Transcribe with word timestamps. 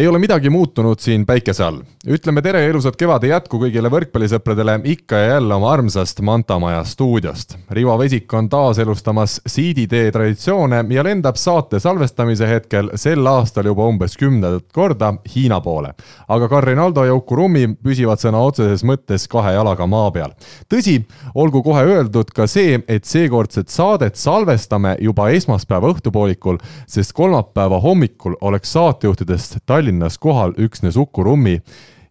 ei 0.00 0.06
ole 0.08 0.18
midagi 0.18 0.50
muutunud 0.50 0.98
siin 0.98 1.26
päikese 1.26 1.64
all. 1.64 1.82
ütleme 2.08 2.40
tere 2.42 2.62
ja 2.62 2.68
ilusat 2.72 2.96
kevade 2.96 3.28
jätku 3.28 3.58
kõigile 3.60 3.90
võrkpallisõpradele 3.92 4.78
ikka 4.88 5.18
ja 5.20 5.26
jälle 5.34 5.54
oma 5.54 5.72
armsast 5.74 6.22
Manta 6.24 6.56
Maja 6.58 6.78
stuudiost. 6.88 7.58
Rivo 7.70 7.98
Vesik 8.00 8.32
on 8.34 8.48
taaselustamas 8.48 9.40
siiditee 9.46 10.12
traditsioone 10.12 10.84
ja 10.88 11.04
lendab 11.04 11.36
saate 11.36 11.80
salvestamise 11.84 12.48
hetkel 12.48 12.88
sel 12.96 13.26
aastal 13.28 13.68
juba 13.68 13.90
umbes 13.92 14.16
kümnendat 14.16 14.72
korda 14.72 15.10
Hiina 15.34 15.60
poole. 15.60 15.92
aga 16.28 16.48
Karin 16.48 16.78
Aldo 16.78 17.04
ja 17.04 17.14
Uku 17.14 17.36
Rummi 17.36 17.66
püsivad 17.84 18.24
sõna 18.24 18.40
otseses 18.40 18.84
mõttes 18.84 19.28
kahe 19.28 19.52
jalaga 19.52 19.86
maa 19.86 20.10
peal. 20.10 20.32
tõsi, 20.72 21.04
olgu 21.34 21.62
kohe 21.62 21.84
öeldud 21.84 22.32
ka 22.32 22.46
see, 22.46 22.80
et 22.88 23.04
seekordset 23.04 23.68
saadet 23.68 24.16
salvestame 24.16 24.96
juba 25.00 25.28
esmaspäeva 25.28 25.92
õhtupoolikul, 25.92 26.58
sest 26.86 27.12
kolmapäeva 27.12 27.80
hommikul 27.80 28.36
oleks 28.40 28.72
saatejuhtidest 28.72 29.60
Tallinnas 29.90 30.18
kohal 30.18 30.52
üksnes 30.58 30.96
Uku 30.96 31.24
Rummi 31.24 31.56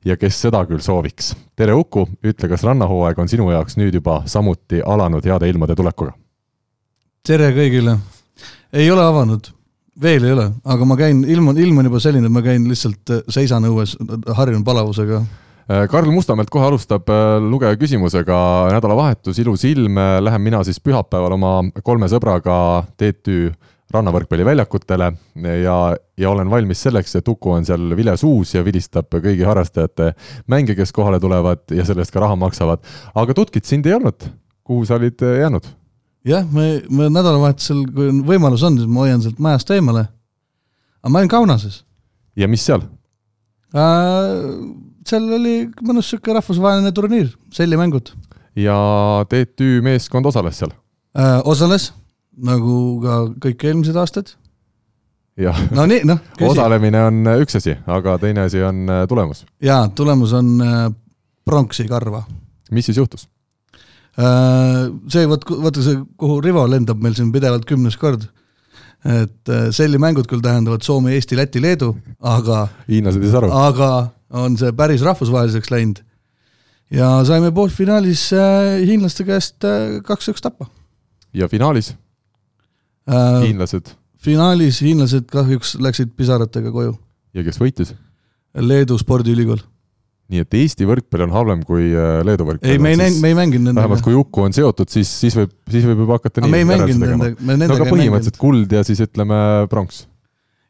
ja 0.05 0.17
kes 0.19 0.35
seda 0.41 0.65
küll 0.67 0.81
sooviks. 0.83 1.31
tere, 1.55 1.73
Uku, 1.73 2.03
ütle, 2.23 2.49
kas 2.51 2.63
rannahooaeg 2.67 3.19
on 3.19 3.29
sinu 3.31 3.45
jaoks 3.51 3.77
nüüd 3.79 3.95
juba 3.95 4.17
samuti 4.27 4.81
alanud 4.83 5.23
heade 5.23 5.47
ilmade 5.47 5.77
tulekuga? 5.79 6.11
tere 7.23 7.53
kõigile. 7.55 7.95
ei 8.73 8.91
ole 8.91 9.01
avanud, 9.01 9.47
veel 10.01 10.27
ei 10.27 10.35
ole, 10.35 10.49
aga 10.65 10.85
ma 10.85 10.97
käin, 10.99 11.23
ilm 11.23 11.47
on, 11.53 11.57
ilm 11.57 11.79
on 11.79 11.87
juba 11.87 12.03
selline, 12.03 12.27
et 12.27 12.35
ma 12.35 12.43
käin 12.43 12.67
lihtsalt, 12.67 13.15
äh, 13.15 13.23
seisan 13.31 13.63
õues, 13.71 13.95
harjun 14.35 14.67
palavusega. 14.67 15.23
Äh, 15.71 15.87
Karl 15.87 16.11
Mustamäelt 16.11 16.51
kohe 16.51 16.67
alustab 16.67 17.07
äh, 17.07 17.39
lugeja 17.39 17.79
küsimusega, 17.79 18.41
nädalavahetus, 18.75 19.39
ilus 19.39 19.63
ilm, 19.71 20.03
lähen 20.19 20.43
mina 20.43 20.65
siis 20.67 20.83
pühapäeval 20.83 21.39
oma 21.39 21.55
kolme 21.79 22.11
sõbraga 22.11 22.83
TTÜ 22.99 23.53
rannavõrkpalliväljakutele 23.93 25.07
ja, 25.63 25.75
ja 26.17 26.29
olen 26.29 26.49
valmis 26.49 26.81
selleks, 26.85 27.15
et 27.17 27.27
Uku 27.27 27.55
on 27.55 27.65
seal 27.65 27.95
vilesuus 27.97 28.53
ja 28.53 28.61
vilistab 28.65 29.09
kõigi 29.15 29.45
harrastajate 29.47 30.11
mänge, 30.51 30.75
kes 30.77 30.93
kohale 30.95 31.19
tulevad 31.21 31.63
ja 31.73 31.85
selle 31.87 32.05
eest 32.05 32.13
ka 32.13 32.21
raha 32.21 32.37
maksavad. 32.39 32.83
aga 33.15 33.35
tutkit 33.37 33.65
sind 33.65 33.89
ei 33.89 33.97
olnud, 33.97 34.29
kuhu 34.63 34.85
sa 34.85 34.99
olid 34.99 35.25
äh, 35.25 35.39
jäänud? 35.41 35.65
jah, 36.27 36.45
me, 36.53 36.83
me 36.89 37.09
nädalavahetusel, 37.09 37.83
kui 37.95 38.13
võimalus 38.27 38.63
on, 38.67 38.77
siis 38.77 38.89
ma 38.89 39.07
hoian 39.07 39.23
sealt 39.25 39.39
majast 39.41 39.71
eemale. 39.73 40.05
aga 41.01 41.13
ma 41.13 41.23
olin 41.23 41.33
Kaunases. 41.33 41.83
ja 42.37 42.47
mis 42.47 42.65
seal 42.65 42.85
äh,? 43.73 44.35
seal 45.09 45.25
oli 45.33 45.63
mõnus 45.81 46.11
niisugune 46.11 46.37
rahvusvaheline 46.37 46.91
turniir, 46.93 47.33
sellimängud. 47.55 48.13
ja 48.53 48.77
TTÜ 49.31 49.79
meeskond 49.81 50.29
osales 50.29 50.61
seal 50.61 50.75
äh,? 51.17 51.41
osales 51.41 51.89
nagu 52.37 52.75
ka 53.03 53.17
kõik 53.47 53.65
eelmised 53.69 53.97
aastad. 53.99 54.33
jah 55.39 55.57
no 55.75 55.85
nii, 55.89 56.03
noh. 56.07 56.21
osalemine 56.49 57.01
on 57.07 57.33
üks 57.39 57.59
asi, 57.59 57.75
aga 57.87 58.17
teine 58.21 58.47
asi 58.47 58.63
on 58.63 58.85
äh, 58.89 59.03
tulemus. 59.09 59.45
jaa, 59.63 59.87
tulemus 59.95 60.33
on 60.37 60.55
äh, 60.63 60.87
pronksi 61.47 61.87
karva. 61.89 62.23
mis 62.71 62.89
siis 62.89 62.99
juhtus? 62.99 63.27
Äh, 64.19 64.89
see, 65.11 65.27
vot, 65.29 65.45
vaata 65.63 65.85
see, 65.85 66.01
kuhu 66.19 66.41
Rivo 66.43 66.65
lendab 66.69 67.01
meil 67.03 67.15
siin 67.17 67.31
pidevalt 67.35 67.67
kümnes 67.69 67.97
kord, 67.99 68.27
et 69.07 69.51
sellimängud 69.71 70.27
küll 70.27 70.43
tähendavad 70.43 70.83
Soome, 70.83 71.13
Eesti, 71.15 71.37
Läti, 71.39 71.61
Leedu, 71.63 71.93
aga 72.19 72.65
hiinlased 72.89 73.23
ei 73.23 73.31
saa 73.31 73.45
aru. 73.45 73.51
aga 73.55 73.91
on 74.43 74.57
see 74.59 74.73
päris 74.75 75.05
rahvusvaheliseks 75.07 75.71
läinud. 75.71 76.03
ja 76.91 77.13
saime 77.23 77.53
poolfinaalis 77.55 78.27
hiinlaste 78.83 79.23
käest 79.23 79.63
kaks-üks 80.03 80.43
tappa. 80.43 80.67
ja 81.33 81.47
finaalis? 81.47 81.93
Äh, 83.09 83.41
hiinlased? 83.47 83.95
finaalis 84.19 84.81
hiinlased 84.83 85.27
kahjuks 85.31 85.77
läksid 85.81 86.13
pisaratega 86.17 86.71
koju. 86.75 86.95
ja 87.33 87.43
kes 87.45 87.59
võitis? 87.61 87.93
Leedu 88.59 88.97
spordiülikool. 88.99 89.61
nii 90.29 90.43
et 90.43 90.57
Eesti 90.59 90.85
võrkpall 90.89 91.25
on 91.27 91.33
halvem 91.33 91.63
kui 91.67 91.89
äh, 91.93 92.19
Leedu 92.27 92.47
võrkpall? 92.49 92.71
ei, 92.71 92.81
me 92.81 92.93
ei 92.93 92.99
näinud, 92.99 93.21
me 93.23 93.33
ei 93.33 93.39
mänginud 93.39 93.69
nendega. 93.69 93.85
vähemalt 93.85 94.05
kui 94.05 94.17
Uku 94.17 94.45
on 94.47 94.55
seotud, 94.55 94.91
siis, 94.91 95.11
siis 95.23 95.37
võib, 95.39 95.55
siis 95.71 95.87
võib 95.89 96.05
juba 96.05 96.19
hakata 96.19 96.45
nii 96.45 96.53
me 96.53 96.63
ei 96.63 96.69
mänginud 96.69 97.05
nendega, 97.05 97.41
me 97.41 97.57
nendega 97.57 97.73
no 97.75 97.81
aga 97.81 97.91
põhimõtteliselt 97.93 98.39
kuld 98.41 98.77
ja 98.79 98.85
siis 98.87 99.03
ütleme 99.07 99.41
pronks. 99.71 100.05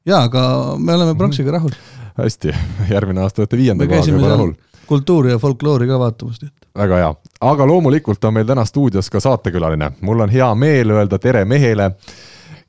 jaa, 0.08 0.24
aga 0.30 0.46
me 0.80 0.96
oleme 0.96 1.18
pronksiga 1.20 1.58
rahul. 1.58 1.76
hästi, 2.20 2.56
järgmine 2.96 3.26
aasta 3.26 3.46
olete 3.46 3.60
viienda 3.60 3.90
kohaga 3.90 4.18
juba 4.18 4.34
rahul 4.36 4.58
kultuuri 4.90 5.32
ja 5.32 5.38
folkloori 5.40 5.88
ka 5.88 6.00
vaatamas, 6.02 6.40
nii 6.42 6.50
et. 6.50 6.68
väga 6.82 7.02
hea, 7.02 7.10
aga 7.52 7.68
loomulikult 7.70 8.24
on 8.26 8.34
meil 8.40 8.48
täna 8.50 8.66
stuudios 8.66 9.10
ka 9.14 9.22
saatekülaline, 9.22 9.92
mul 10.06 10.26
on 10.26 10.34
hea 10.34 10.48
meel 10.58 10.96
öelda 10.96 11.20
tere 11.22 11.44
mehele 11.46 11.92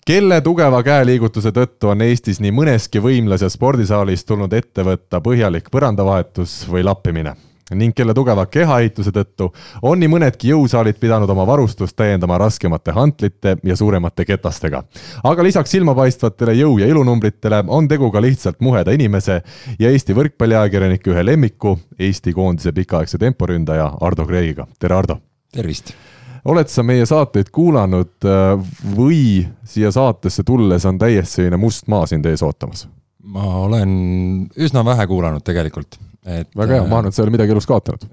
kelle 0.07 0.41
tugeva 0.41 0.83
käeliigutuse 0.83 1.53
tõttu 1.53 1.93
on 1.93 2.03
Eestis 2.03 2.41
nii 2.41 2.53
mõneski 2.55 3.03
võimlas 3.03 3.45
ja 3.45 3.51
spordisaalis 3.53 4.25
tulnud 4.25 4.53
ette 4.57 4.85
võtta 4.87 5.21
põhjalik 5.21 5.71
põrandavahetus 5.73 6.65
või 6.71 6.85
lappimine 6.87 7.37
ning 7.77 7.95
kelle 7.95 8.15
tugeva 8.15 8.47
kehaehituse 8.51 9.13
tõttu 9.15 9.51
on 9.87 10.01
nii 10.01 10.11
mõnedki 10.11 10.51
jõusaalid 10.51 10.99
pidanud 11.01 11.31
oma 11.31 11.47
varustust 11.47 11.97
täiendama 11.97 12.39
raskemate 12.41 12.95
hantlite 12.97 13.57
ja 13.65 13.77
suuremate 13.77 14.25
ketastega. 14.25 14.83
aga 15.25 15.43
lisaks 15.43 15.71
silmapaistvatele 15.71 16.53
jõu- 16.53 16.81
ja 16.81 16.87
ilunumbritele 16.87 17.65
on 17.69 17.89
tegu 17.89 18.11
ka 18.11 18.23
lihtsalt 18.23 18.61
muheda 18.61 18.91
inimese 18.91 19.43
ja 19.79 19.91
Eesti 19.91 20.15
võrkpalliajakirjaniku 20.15 21.11
ühe 21.11 21.27
lemmiku, 21.27 21.79
Eesti 21.99 22.33
koondise 22.33 22.73
pikaaegse 22.73 23.19
temporündaja 23.19 23.93
Ardo 24.01 24.27
Kreigiga, 24.27 24.67
tere 24.79 24.95
Ardo! 24.95 25.21
tervist! 25.53 25.95
Oled 26.45 26.71
sa 26.73 26.85
meie 26.87 27.07
saateid 27.09 27.51
kuulanud 27.53 28.29
äh, 28.29 28.55
või 28.97 29.23
siia 29.65 29.93
saatesse 29.93 30.45
tulles 30.47 30.87
on 30.89 30.99
täiesti 31.01 31.41
selline 31.41 31.61
must 31.61 31.89
maa 31.91 32.07
sind 32.11 32.27
ees 32.27 32.43
ootamas? 32.47 32.87
ma 33.31 33.45
olen 33.65 33.91
üsna 34.57 34.85
vähe 34.85 35.07
kuulanud 35.07 35.45
tegelikult, 35.45 35.99
et 36.25 36.49
väga 36.57 36.79
hea, 36.79 36.87
ma 36.89 37.01
arvan, 37.01 37.11
et 37.11 37.17
sa 37.17 37.23
ei 37.23 37.29
ole 37.29 37.35
midagi 37.37 37.53
elus 37.55 37.69
kaotanud. 37.69 38.07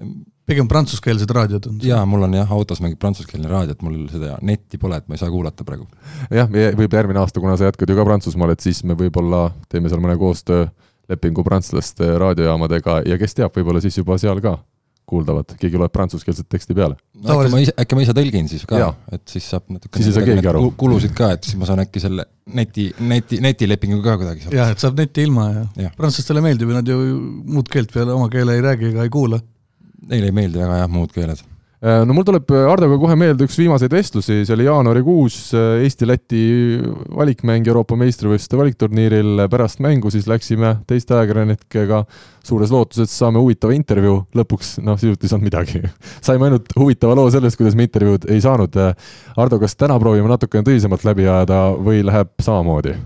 pigem 0.48 0.68
prantsuskeelsed 0.68 1.30
raadiod 1.34 1.70
on. 1.70 1.78
jaa, 1.82 2.04
mul 2.06 2.26
on 2.28 2.36
jah, 2.36 2.52
autos 2.52 2.82
mingit 2.84 3.00
prantsuskeelne 3.00 3.48
raadio, 3.50 3.76
et 3.76 3.82
mul 3.82 4.02
seda 4.12 4.36
netti 4.44 4.80
pole, 4.80 5.00
et 5.00 5.08
ma 5.08 5.16
ei 5.16 5.22
saa 5.22 5.32
kuulata 5.32 5.64
praegu. 5.64 5.88
jah, 6.30 6.50
võib-olla 6.50 7.02
järgmine 7.02 7.22
aasta, 7.24 7.40
kuna 7.40 7.56
sa 7.56 7.70
jätkad 7.70 7.90
ju 7.90 7.96
ka 7.98 8.06
Prantsusmaal, 8.08 8.54
et 8.54 8.64
siis 8.64 8.82
me 8.84 8.96
võib-olla 8.98 9.48
teeme 9.72 9.88
seal 9.88 10.04
mõne 10.04 10.18
koostöölepingu 10.20 11.44
prantslaste 11.44 12.12
raadiojaamadega 12.20 13.02
ja 13.08 13.18
kes 13.20 13.40
teab, 13.40 13.56
võib-olla 13.56 13.82
siis 13.84 13.98
juba 14.00 14.20
seal 14.20 14.44
ka 14.44 14.58
kuuldavad, 15.08 15.56
keegi 15.60 15.80
loeb 15.80 15.92
prantsuskeelset 15.94 16.48
teksti 16.52 16.76
peale 16.78 16.96
no,. 16.96 17.38
äkki 17.38 17.52
ma 17.54 17.62
ise, 17.64 17.74
äkki 17.84 17.98
ma 17.98 18.04
ise 18.04 18.14
tõlgin 18.18 18.50
siis 18.50 18.64
ka, 18.68 18.92
et 19.14 19.24
siis 19.32 19.48
saab 19.54 19.68
natuke 19.74 20.00
siis 20.00 20.10
ei 20.12 20.16
saa 20.18 20.28
keegi 20.28 20.50
aru. 20.52 20.64
kulusid 20.80 21.14
ka, 21.18 21.32
et 21.36 21.48
siis 21.48 21.58
ma 21.60 21.68
saan 21.68 21.84
äkki 21.84 22.02
selle 22.04 22.28
neti, 22.58 22.88
neti, 23.00 23.42
netilepingu 23.44 24.00
ka 24.04 24.18
kuidagi 24.20 24.46
saada. 24.46 24.58
jah, 24.60 24.72
et 24.74 24.84
saab 24.84 24.98
netti 25.00 25.26
ilma 25.28 25.50
ja, 25.52 25.66
ja. 25.88 25.92
prantslastele 25.98 26.44
meeldib 26.44 26.72
ja 26.72 26.80
nad 26.80 26.90
ju 26.94 26.98
muud 27.56 27.70
keelt 27.72 27.94
peale 27.94 28.14
oma 28.16 28.30
keele 28.32 28.58
ei 28.58 28.64
räägi 28.64 28.92
ega 28.92 29.06
ei 29.06 29.12
kuula. 29.12 29.40
Neile 30.08 30.30
ei 30.30 30.34
meeldi 30.34 30.60
väga 30.60 30.82
jah, 30.84 30.90
muud 30.92 31.12
keeled 31.12 31.42
no 31.78 32.14
mul 32.16 32.24
tuleb 32.26 32.48
äh, 32.50 32.64
Hardoga 32.66 32.96
kohe 32.98 33.14
meelde 33.18 33.46
üks 33.46 33.58
viimaseid 33.60 33.92
vestlusi, 33.94 34.40
see 34.42 34.54
oli 34.56 34.66
jaanuarikuus 34.66 35.36
äh, 35.54 35.84
Eesti-Läti 35.86 36.40
valikmäng 37.14 37.68
Euroopa 37.70 37.94
meistrivõistluste 38.00 38.58
valikturniiril. 38.58 39.44
pärast 39.50 39.78
mängu 39.84 40.10
siis 40.10 40.26
läksime 40.26 40.78
teiste 40.90 41.14
ajakirjanikega 41.14 42.02
suures 42.48 42.72
lootuses, 42.74 43.12
saame 43.12 43.38
huvitava 43.38 43.76
intervjuu. 43.76 44.24
lõpuks 44.34 44.78
noh, 44.82 44.98
sisuliselt 44.98 45.22
ei 45.28 45.34
saanud 45.34 45.50
midagi 45.50 45.82
saime 46.26 46.48
ainult 46.48 46.74
huvitava 46.78 47.14
loo 47.18 47.30
sellest, 47.30 47.60
kuidas 47.60 47.78
me 47.78 47.86
intervjuud 47.86 48.26
ei 48.32 48.42
saanud. 48.42 48.74
Hardo, 49.36 49.60
kas 49.62 49.78
täna 49.78 50.00
proovime 50.02 50.34
natukene 50.34 50.66
tõsisemalt 50.66 51.06
läbi 51.06 51.28
ajada 51.28 51.62
või 51.78 52.02
läheb 52.06 52.34
samamoodi? 52.42 52.96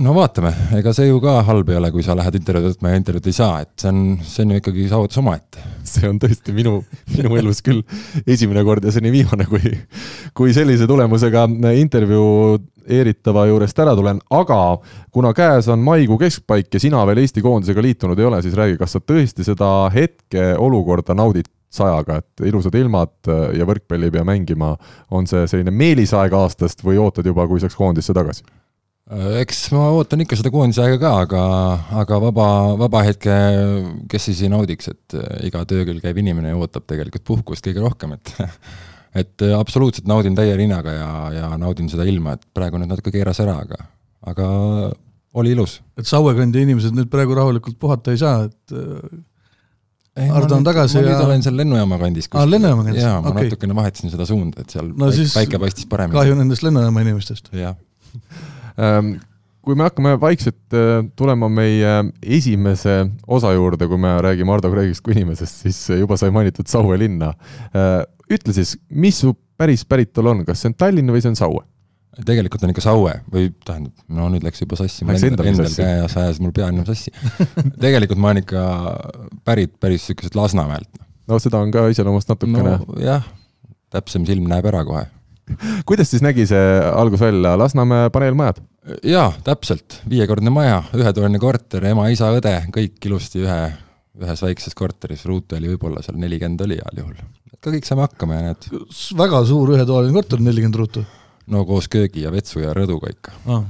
No 0.00 0.14
vaatame, 0.16 0.52
ega 0.78 0.92
see 0.96 1.10
ju 1.10 1.18
ka 1.20 1.40
halb 1.44 1.68
ei 1.68 1.76
ole, 1.76 1.90
kui 1.92 2.04
sa 2.04 2.14
lähed 2.16 2.38
intervjuud 2.38 2.72
võtma 2.72 2.92
ja 2.92 3.00
intervjuud 3.00 3.28
ei 3.28 3.36
saa, 3.36 3.60
et 3.64 3.72
see 3.82 3.90
on, 3.92 4.02
see 4.24 4.46
on 4.46 4.54
ju 4.54 4.60
ikkagi 4.62 4.86
saavutus 4.88 5.20
omaette. 5.20 5.64
see 5.92 6.08
on 6.08 6.20
tõesti 6.22 6.54
minu, 6.56 6.78
minu 7.12 7.36
elus 7.36 7.60
küll 7.64 7.82
esimene 8.24 8.64
kord 8.64 8.84
ja 8.86 8.94
seni 8.94 9.12
viimane, 9.12 9.44
kui, 9.50 9.74
kui 10.36 10.54
sellise 10.56 10.88
tulemusega 10.88 11.44
intervjuu 11.76 12.60
eeritava 12.88 13.44
juurest 13.50 13.78
ära 13.84 13.92
tulen, 13.98 14.18
aga 14.32 14.60
kuna 15.14 15.34
käes 15.36 15.68
on 15.70 15.84
maikuu 15.84 16.16
keskpaik 16.18 16.72
ja 16.72 16.80
sina 16.82 17.04
veel 17.06 17.20
Eesti 17.22 17.44
koondisega 17.44 17.84
liitunud 17.84 18.18
ei 18.18 18.30
ole, 18.30 18.40
siis 18.42 18.56
räägi, 18.58 18.80
kas 18.80 18.96
sa 18.96 19.02
tõesti 19.04 19.44
seda 19.46 19.68
hetkeolukorda 19.92 21.14
naudid 21.18 21.52
sajaga, 21.72 22.18
et 22.20 22.48
ilusad 22.48 22.74
ilmad 22.80 23.30
ja 23.56 23.68
võrkpalli 23.68 24.08
ei 24.08 24.16
pea 24.16 24.24
mängima, 24.28 24.74
on 25.12 25.28
see 25.28 25.46
selline 25.48 25.72
meelisaeg 25.72 26.34
aastast 26.36 26.84
või 26.84 26.98
ootad 27.00 27.28
juba, 27.28 27.46
kui 27.48 27.60
saaks 27.62 27.76
koondisse 27.78 28.16
tagasi? 28.16 28.44
Äh, 29.10 29.40
eks 29.42 29.64
ma 29.74 29.88
ootan 29.96 30.20
ikka 30.22 30.36
seda 30.38 30.52
koondise 30.54 30.84
aega 30.84 30.98
ka, 31.02 31.10
aga, 31.24 31.40
aga 32.04 32.18
vaba, 32.22 32.46
vaba 32.78 33.00
hetke, 33.02 33.34
kes 34.12 34.28
siis 34.28 34.42
ei 34.46 34.50
naudiks, 34.52 34.88
et 34.92 35.16
äh, 35.18 35.40
iga 35.48 35.64
töö 35.68 35.82
küll 35.88 35.98
käib 36.04 36.20
inimene 36.22 36.52
ja 36.52 36.58
ootab 36.60 36.86
tegelikult 36.86 37.24
puhkust 37.26 37.66
kõige 37.66 37.82
rohkem, 37.82 38.14
et 38.14 38.30
et 39.24 39.42
äh, 39.44 39.56
absoluutselt 39.58 40.06
naudin 40.08 40.36
täie 40.38 40.54
rinnaga 40.56 40.94
ja, 40.94 41.08
ja 41.34 41.48
naudin 41.60 41.90
seda 41.92 42.06
ilma, 42.08 42.36
et 42.38 42.46
praegu 42.54 42.78
nüüd 42.78 42.92
natuke 42.94 43.10
keeras 43.12 43.42
ära, 43.42 43.58
aga, 43.66 43.80
aga 44.30 44.46
oli 45.34 45.52
ilus. 45.56 45.80
et 45.98 46.06
Saue 46.08 46.36
kandi 46.38 46.62
inimesed 46.62 46.94
nüüd 46.96 47.10
praegu 47.12 47.34
rahulikult 47.36 47.76
puhata 47.82 48.14
ei 48.14 48.22
saa, 48.22 48.46
et 48.46 48.78
Ardo 50.30 50.58
on 50.60 50.64
tagasi 50.64 50.98
ja- 51.00 51.04
nüüd 51.08 51.24
olen 51.24 51.40
seal 51.42 51.54
lennujaama 51.56 51.96
kandis. 51.98 52.26
Aa, 52.36 52.44
lennujaama 52.44 52.82
kandis, 52.84 53.00
jaa, 53.02 53.14
ma 53.24 53.30
okei. 53.32 53.46
natukene 53.48 53.76
vahetasin 53.78 54.12
seda 54.12 54.26
suunda, 54.28 54.60
et 54.60 54.70
seal 54.74 54.90
No 54.92 55.08
päik- 55.08 55.16
siis 55.18 55.32
päike 55.38 55.58
paistis 55.62 55.86
paremini. 55.88 56.18
kahju 56.18 56.34
nendest 56.36 56.62
lennujaama 56.66 57.00
inimestest. 57.06 57.48
jah, 57.56 57.74
kui 59.62 59.76
me 59.78 59.86
hakkame 59.86 60.16
vaikselt 60.20 60.76
äh, 60.76 61.04
tulema 61.16 61.48
meie 61.52 61.92
esimese 62.22 62.98
osa 63.26 63.52
juurde, 63.54 63.86
kui 63.90 64.00
me 64.00 64.16
räägime 64.24 64.54
Ardo 64.54 64.72
Kreegist 64.72 65.04
kui 65.04 65.14
inimesest, 65.16 65.66
siis 65.66 65.82
juba 66.00 66.18
sai 66.20 66.32
mainitud 66.34 66.70
Saue 66.70 66.98
linna. 66.98 67.32
ütle 68.32 68.54
siis, 68.56 68.76
mis 68.88 69.20
su 69.22 69.34
päris 69.60 69.84
päritolu 69.86 70.32
on, 70.32 70.46
kas 70.48 70.62
see 70.62 70.72
on 70.72 70.78
Tallinn 70.78 71.12
või 71.12 71.22
see 71.22 71.34
on 71.34 71.38
Saue? 71.38 71.66
tegelikult 72.26 72.64
on 72.66 72.72
ikka 72.74 72.84
Saue 72.84 73.14
või 73.32 73.48
tähendab, 73.64 73.94
no 74.12 74.26
nüüd 74.32 74.44
läks 74.44 74.60
juba 74.60 74.76
sassi, 74.76 75.06
mul 75.08 75.16
endal, 75.16 75.48
endal 75.48 75.70
käes 75.72 76.16
ajas 76.20 76.40
mul 76.44 76.52
pea 76.52 76.68
enam 76.68 76.84
sassi 76.88 77.12
tegelikult 77.84 78.20
ma 78.20 78.32
olen 78.32 78.42
ikka 78.42 78.64
pärit 79.48 79.78
päris 79.80 80.04
niisugusest 80.04 80.36
Lasnamäelt. 80.36 80.90
no 81.30 81.38
seda 81.40 81.62
on 81.64 81.72
ka 81.72 81.86
iseloomust 81.92 82.28
natukene 82.28 82.64
no.. 82.66 82.76
nojah, 82.90 83.24
täpsem 83.94 84.28
silm 84.28 84.50
näeb 84.50 84.68
ära 84.68 84.84
kohe. 84.88 85.06
kuidas 85.88 86.12
siis 86.12 86.24
nägi 86.24 86.46
see 86.50 86.66
algus 86.92 87.22
välja, 87.22 87.54
Lasnamäe 87.58 88.10
paneelmajad? 88.14 88.60
jaa, 89.06 89.30
täpselt, 89.46 90.00
viiekordne 90.10 90.50
maja, 90.50 90.82
ühetoaline 90.96 91.38
korter, 91.42 91.84
ema, 91.92 92.08
isa, 92.10 92.32
õde, 92.34 92.56
kõik 92.74 93.08
ilusti 93.08 93.44
ühe, 93.44 93.60
ühes 94.22 94.42
väikses 94.42 94.74
korteris, 94.78 95.24
ruute 95.28 95.58
oli 95.58 95.70
võib-olla 95.74 96.02
seal 96.02 96.18
nelikümmend 96.18 96.64
oli 96.66 96.80
heal 96.80 97.02
juhul. 97.04 97.18
ka 97.62 97.70
kõik 97.70 97.86
saime 97.86 98.08
hakkama 98.08 98.38
ja 98.38 98.46
näed, 98.48 98.70
väga 99.18 99.44
suur 99.46 99.76
ühetoaline 99.76 100.16
korter, 100.16 100.42
nelikümmend 100.42 100.80
ruutu 100.82 101.04
no 101.52 101.64
koos 101.68 101.88
köögi 101.92 102.24
ja 102.24 102.32
vetsu 102.34 102.62
ja 102.62 102.74
rõduga 102.76 103.10
ikka, 103.12 103.34
ah.. 103.50 103.64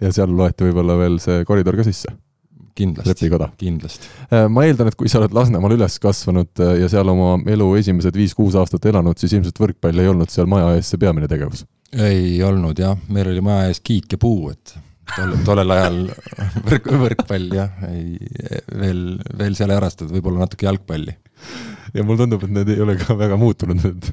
ja 0.00 0.12
seal 0.14 0.34
loeti 0.36 0.66
võib-olla 0.66 0.96
veel 1.00 1.18
see 1.22 1.44
koridor 1.48 1.78
ka 1.78 1.86
sisse, 1.86 2.12
kindlasti, 2.80 3.30
kindlasti. 3.60 4.10
ma 4.52 4.66
eeldan, 4.66 4.90
et 4.90 4.98
kui 4.98 5.10
sa 5.12 5.20
oled 5.20 5.34
Lasnamäel 5.36 5.76
üles 5.78 5.98
kasvanud 6.02 6.62
äh, 6.64 6.76
ja 6.82 6.90
seal 6.92 7.12
oma 7.12 7.34
elu 7.50 7.68
esimesed 7.80 8.16
viis-kuus 8.16 8.58
aastat 8.60 8.90
elanud, 8.90 9.18
siis 9.20 9.36
ilmselt 9.36 9.60
võrkpall 9.60 10.02
ei 10.02 10.10
olnud 10.10 10.32
seal 10.32 10.50
maja 10.50 10.74
ees 10.76 10.92
see 10.92 11.00
peamine 11.02 11.28
tegevus. 11.30 11.66
ei 11.96 12.38
olnud 12.46 12.78
jah, 12.80 12.96
meil 13.12 13.32
oli 13.32 13.44
maja 13.44 13.68
ees 13.70 13.82
kiik 13.84 14.16
ja 14.16 14.20
puu, 14.20 14.50
et 14.54 14.74
tol, 15.16 15.36
tollel 15.46 15.76
ajal 15.76 16.00
võrk, 16.68 16.90
võrkpall 17.04 17.54
jah, 17.60 17.84
ei, 17.90 18.16
veel, 18.82 19.04
veel 19.38 19.58
seal 19.58 19.72
ei 19.72 19.80
harrastatud, 19.80 20.12
võib-olla 20.16 20.44
natuke 20.46 20.68
jalgpalli. 20.68 21.16
ja 21.94 22.04
mulle 22.04 22.24
tundub, 22.24 22.46
et 22.46 22.58
need 22.60 22.74
ei 22.74 22.84
ole 22.84 22.98
ka 23.00 23.16
väga 23.18 23.38
muutunud, 23.40 23.80
need 23.86 24.12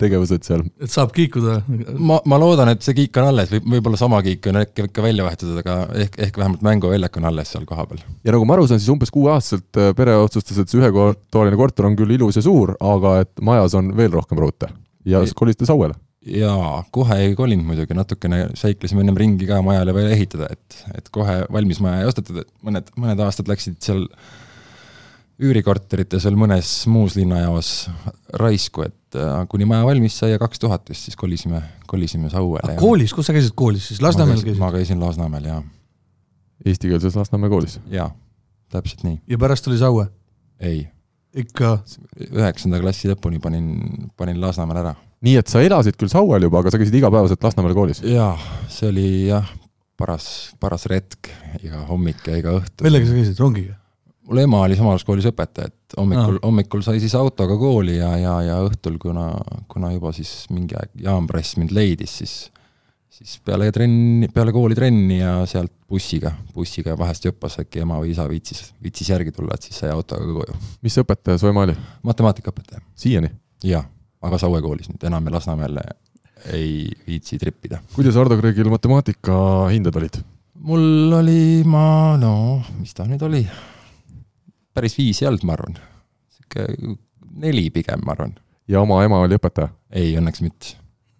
tegevused 0.00 0.46
seal. 0.46 0.64
et 0.82 0.92
saab 0.92 1.12
kiikuda. 1.16 1.60
ma, 1.98 2.20
ma 2.28 2.40
loodan, 2.40 2.72
et 2.74 2.84
see 2.84 2.96
kiik 2.96 3.16
on 3.20 3.30
alles 3.30 3.52
või 3.52 3.62
võib-olla 3.76 4.00
sama 4.00 4.20
kiik 4.24 4.50
on 4.50 4.60
äkki 4.62 4.88
ikka 4.88 5.04
välja 5.04 5.26
vahetatud, 5.26 5.60
aga 5.62 5.78
ehk, 6.06 6.18
ehk 6.28 6.40
vähemalt 6.40 6.64
mänguväljak 6.66 7.20
on 7.20 7.28
alles 7.30 7.54
seal 7.54 7.68
kohapeal. 7.68 8.02
ja 8.24 8.34
nagu 8.34 8.48
ma 8.48 8.58
aru 8.58 8.66
saan, 8.70 8.82
siis 8.82 8.92
umbes 8.94 9.14
kuueaastaselt 9.14 9.80
äh, 9.80 9.94
pere 9.98 10.16
otsustas, 10.18 10.58
et 10.58 10.72
see 10.72 10.82
ühetoaline 10.82 11.60
korter 11.60 11.88
on 11.88 11.96
küll 11.98 12.18
ilus 12.18 12.40
ja 12.40 12.44
suur, 12.44 12.74
aga 12.80 13.18
et 13.24 13.32
majas 13.44 13.76
on 13.78 13.94
veel 13.98 14.12
rohkem 14.14 14.40
ruute 14.40 14.70
ja 15.08 15.22
Ei. 15.24 15.32
kolisite 15.34 15.66
Sauele. 15.66 15.94
jaa, 16.28 16.82
kohe 16.92 17.16
ei 17.22 17.34
kolinud 17.38 17.64
muidugi, 17.64 17.94
natukene 17.96 18.48
seiklesime 18.58 19.04
ennem 19.04 19.16
ringi 19.16 19.46
ka 19.48 19.62
majale 19.64 19.94
veel 19.96 20.10
ehitada, 20.12 20.50
et, 20.52 20.82
et 20.98 21.08
kohe 21.14 21.40
valmis 21.52 21.80
maja 21.84 22.02
ei 22.02 22.10
ostetud, 22.10 22.42
et 22.42 22.50
mõned, 22.66 22.90
mõned 22.98 23.22
aastad 23.24 23.48
läksid 23.48 23.78
seal 23.84 24.04
üürikorterites 25.38 26.26
veel 26.26 26.36
mõnes 26.38 26.68
muus 26.90 27.14
linnajaos 27.18 27.70
raisku, 28.40 28.82
et 28.88 29.18
äh, 29.18 29.44
kuni 29.50 29.68
maja 29.70 29.86
valmis 29.86 30.16
sai 30.18 30.32
ja 30.32 30.40
kaks 30.42 30.62
tuhat 30.62 30.90
vist, 30.90 31.06
siis 31.06 31.18
kolisime, 31.18 31.62
kolisime 31.90 32.30
Sauele. 32.32 32.74
koolis, 32.80 33.14
kus 33.14 33.30
sa 33.30 33.36
käisid 33.36 33.54
koolis 33.58 33.86
siis, 33.92 34.02
Lasnamäel 34.02 34.42
käisid 34.42 34.60
ma 34.60 34.72
käisin 34.74 35.00
Lasnamäel 35.02 35.46
jaa, 35.52 35.62
Eestikeelses 36.66 37.16
Lasnamäe 37.16 37.52
koolis. 37.54 37.78
jaa, 37.94 38.10
täpselt 38.74 39.06
nii, 39.06 39.20
ja 39.30 39.38
pärast 39.38 39.66
tuli 39.68 39.78
Saue? 39.78 40.08
ei, 40.58 40.88
ikka, 41.38 41.78
üheksanda 42.32 42.82
klassi 42.82 43.12
lõpuni 43.12 43.38
panin, 43.42 43.70
panin 44.18 44.42
Lasnamäel 44.42 44.82
ära. 44.82 44.96
nii 45.22 45.38
et 45.38 45.54
sa 45.54 45.62
elasid 45.62 46.00
küll 46.00 46.10
Sauel 46.10 46.50
juba, 46.50 46.64
aga 46.64 46.74
sa 46.74 46.82
käisid 46.82 46.98
igapäevaselt 46.98 47.46
Lasnamäel 47.46 47.78
koolis? 47.78 48.02
jaa, 48.02 48.34
see 48.74 48.90
oli 48.90 49.10
jah, 49.30 49.46
paras, 49.98 50.50
paras 50.58 50.90
retk 50.90 51.30
iga 51.62 51.86
hommik 51.86 52.26
ja 52.26 52.42
iga 52.42 52.58
õhtu. 52.58 52.82
millega 52.82 53.06
sa 53.06 53.22
käisid, 53.22 53.38
rongiga? 53.38 53.78
Mul 54.28 54.42
ema 54.42 54.60
oli 54.66 54.76
samas 54.76 55.04
koolis 55.08 55.26
õpetaja, 55.30 55.70
et 55.72 55.96
hommikul, 55.96 56.38
hommikul 56.44 56.84
sai 56.84 57.00
siis 57.00 57.14
autoga 57.16 57.56
kooli 57.58 57.96
ja, 57.96 58.12
ja, 58.20 58.36
ja 58.44 58.60
õhtul, 58.66 58.98
kuna, 59.00 59.30
kuna 59.72 59.94
juba 59.94 60.12
siis 60.16 60.44
mingi 60.52 60.76
aeg 60.76 60.92
Jaan 61.06 61.26
Prass 61.30 61.56
mind 61.60 61.72
leidis, 61.76 62.18
siis 62.20 62.38
siis 63.18 63.38
peale 63.44 63.70
trenni, 63.74 64.28
peale 64.34 64.52
kooli 64.54 64.76
trenni 64.78 65.18
ja 65.18 65.32
sealt 65.50 65.72
bussiga, 65.90 66.32
bussiga 66.54 66.94
vahest 66.98 67.26
jõppas 67.26 67.58
äkki 67.64 67.82
ema 67.82 67.98
või 68.02 68.12
isa 68.12 68.28
viitsis, 68.30 68.68
viitsis 68.82 69.10
järgi 69.10 69.32
tulla, 69.34 69.56
et 69.56 69.66
siis 69.66 69.80
sai 69.82 69.90
autoga 69.90 70.26
koju. 70.28 70.58
mis 70.86 70.98
õpetaja 71.02 71.40
su 71.40 71.50
ema 71.50 71.64
oli? 71.66 71.74
matemaatikaõpetaja, 72.06 72.84
siiani? 72.98 73.32
jah, 73.66 73.88
aga 74.22 74.38
Saue 74.38 74.62
koolis 74.62 74.90
nüüd 74.92 75.08
enam 75.08 75.30
Lasnamäel 75.34 75.80
ei 76.54 76.84
viitsi 77.06 77.40
trippida. 77.42 77.80
kuidas 77.96 78.18
Ardo 78.20 78.38
Kreegil 78.38 78.70
matemaatika 78.70 79.40
hinded 79.72 79.98
olid? 79.98 80.20
mul 80.68 81.18
oli, 81.18 81.64
ma 81.66 82.14
no, 82.20 82.36
mis 82.78 82.94
ta 82.94 83.08
nüüd 83.08 83.24
oli, 83.26 83.42
päris 84.78 84.98
viis 84.98 85.22
ei 85.22 85.30
olnud, 85.30 85.44
ma 85.48 85.56
arvan. 85.58 85.78
sihuke 86.34 86.66
neli 87.44 87.68
pigem, 87.74 88.02
ma 88.06 88.14
arvan. 88.16 88.36
ja 88.70 88.82
oma 88.82 89.02
ema 89.06 89.22
oli 89.24 89.38
õpetaja? 89.38 89.72
ei, 89.90 90.14
õnneks 90.20 90.44
mitte. 90.44 90.78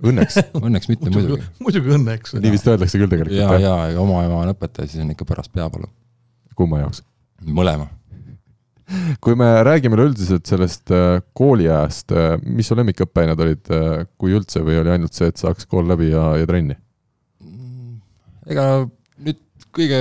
Õnneks 0.09 0.39
õnneks 0.67 0.91
mitte 0.91 1.11
muidugi. 1.11 1.45
muidugi 1.65 1.95
õnneks. 1.99 2.37
nii 2.39 2.55
vist 2.55 2.71
öeldakse 2.71 3.01
küll 3.01 3.11
tegelikult 3.11 3.39
ja, 3.39 3.53
ja, 3.59 3.77
ja 3.95 4.03
oma 4.03 4.23
ema 4.27 4.43
on 4.45 4.53
õpetaja, 4.55 4.91
siis 4.91 5.05
on 5.05 5.15
ikka 5.15 5.27
paras 5.29 5.51
peavalu. 5.53 5.91
kumma 6.59 6.85
jaoks? 6.85 7.03
mõlema. 7.43 7.89
kui 9.25 9.37
me 9.39 9.51
räägime 9.67 9.99
üleüldiselt 9.99 10.49
sellest 10.49 10.95
äh, 10.95 11.19
kooliajast, 11.37 12.15
mis 12.47 12.71
su 12.71 12.79
lemmikõppeained 12.79 13.43
olid, 13.45 13.73
kui 14.17 14.37
üldse, 14.39 14.63
või 14.65 14.79
oli 14.81 14.95
ainult 14.95 15.19
see, 15.19 15.29
et 15.29 15.41
saaks 15.41 15.69
kool 15.69 15.91
läbi 15.91 16.13
ja, 16.13 16.31
ja 16.41 16.49
trenni? 16.49 16.79
ega 18.49 18.87
nüüd 19.21 19.43
kõige 19.77 19.99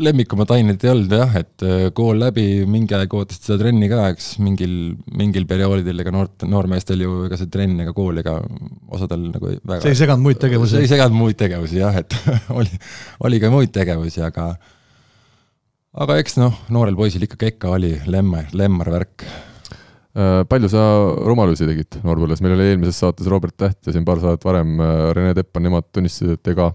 lemmikumad 0.00 0.50
ained 0.54 0.80
ei 0.86 0.90
olnud 0.92 1.12
jah, 1.12 1.34
et 1.42 1.64
äh, 1.66 1.86
kool 1.94 2.16
läbi, 2.22 2.44
mingi 2.68 2.94
aeg 2.96 3.12
ootasid 3.12 3.44
seda 3.44 3.58
trenni 3.60 3.90
ka, 3.92 4.06
eks 4.14 4.30
mingil, 4.42 4.72
mingil 5.18 5.44
perioodil, 5.50 6.00
ega 6.00 6.14
noort, 6.14 6.46
noormeestel 6.48 7.02
ju 7.04 7.18
ega 7.26 7.36
see 7.40 7.50
trenn 7.52 7.82
ega 7.84 7.92
kool 7.96 8.22
ega 8.22 8.38
osadel 8.88 9.26
nagu 9.34 9.50
ei- 9.52 9.60
väga 9.60 9.84
see 9.84 9.92
ei 9.92 10.00
seganud 10.00 10.24
muid 10.24 10.40
tegevusi 10.40 10.78
see 10.78 10.86
ei? 10.86 10.92
seganud 10.94 11.18
muid 11.18 11.38
tegevusi 11.40 11.82
jah, 11.82 11.98
et 12.00 12.16
oli, 12.58 12.80
oli 13.28 13.42
ka 13.42 13.52
muid 13.52 13.74
tegevusi, 13.74 14.24
aga 14.24 14.48
aga 16.02 16.18
eks 16.22 16.38
noh, 16.40 16.56
noorel 16.72 16.96
poisil 16.96 17.28
ikka 17.28 17.74
oli 17.76 17.92
lemmar, 18.08 18.48
lemmar 18.56 18.88
värk. 18.94 19.26
Äh, 20.12 20.42
palju 20.48 20.68
sa 20.72 20.82
rumalusi 21.24 21.68
tegid 21.68 22.00
noorpõlves, 22.04 22.40
meil 22.44 22.56
oli 22.56 22.70
eelmises 22.72 22.98
saates 23.00 23.28
Robert 23.32 23.56
Täht 23.60 23.88
ja 23.88 23.92
siin 23.94 24.04
paar 24.08 24.20
saadet 24.20 24.44
varem 24.44 24.80
äh, 24.80 25.08
Rene 25.16 25.36
Teppan, 25.36 25.64
nemad 25.68 25.88
tunnistasid, 25.92 26.36
et 26.40 26.50
ega 26.52 26.72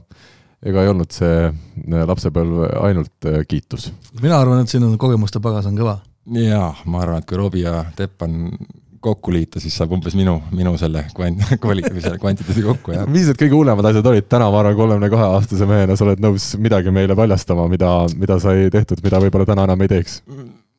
ega 0.66 0.84
ei 0.84 0.92
olnud 0.92 1.14
see 1.14 1.48
äh, 1.48 2.04
lapsepõlv 2.10 2.66
ainult 2.82 3.30
äh, 3.30 3.44
kiitus. 3.50 3.92
mina 4.22 4.40
arvan, 4.42 4.64
et 4.64 4.74
sinu 4.74 4.90
kogemuste 5.00 5.42
pagas 5.44 5.70
on 5.70 5.78
kõva. 5.78 6.00
jaa, 6.34 6.74
ma 6.86 7.04
arvan, 7.04 7.22
et 7.22 7.30
kui 7.30 7.40
Robbie 7.40 7.66
ja 7.68 7.86
Teppan 7.98 8.50
kokku 9.08 9.32
liita, 9.32 9.62
siis 9.62 9.76
saab 9.78 9.94
umbes 9.96 10.16
minu, 10.18 10.40
minu 10.56 10.74
selle 10.82 11.04
kvant-, 11.16 11.44
kvali- 11.64 11.86
või 11.86 12.04
selle 12.04 12.20
kvantiteedi 12.22 12.64
kokku 12.66 12.96
jah. 12.96 13.10
mis 13.10 13.28
need 13.30 13.40
kõige 13.40 13.58
hullemad 13.58 13.90
asjad 13.92 14.10
olid, 14.10 14.28
täna 14.30 14.50
ma 14.54 14.64
arvan, 14.64 14.78
kolmekümne 14.80 15.12
kahe 15.14 15.28
aastase 15.36 15.68
mehena 15.70 15.98
sa 15.98 16.08
oled 16.08 16.24
nõus 16.24 16.50
midagi 16.62 16.94
meile 16.94 17.18
paljastama, 17.18 17.68
mida, 17.72 17.92
mida 18.18 18.40
sai 18.44 18.72
tehtud, 18.74 19.04
mida 19.06 19.22
võib-olla 19.24 19.48
täna 19.50 19.68
enam 19.70 19.86
ei 19.86 19.94
teeks. 19.94 20.18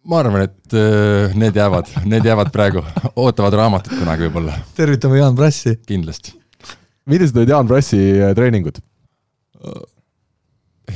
ma 0.08 0.20
arvan, 0.24 0.48
et 0.48 0.76
äh, 0.76 1.38
need 1.38 1.56
jäävad, 1.62 1.94
need 2.08 2.26
jäävad 2.26 2.50
praegu, 2.54 2.82
ootavad 3.14 3.56
raamatut 3.62 3.94
kunagi 3.94 4.26
võib-olla, 4.26 4.58
tervitame 4.76 5.22
Jaan 5.22 5.38
Prassi. 5.38 5.78
kindlasti. 5.86 6.34
millised 7.06 7.38
olid 7.38 7.54
Jaan 7.54 7.70
Prassi 7.70 8.02
treeningud? 8.34 8.82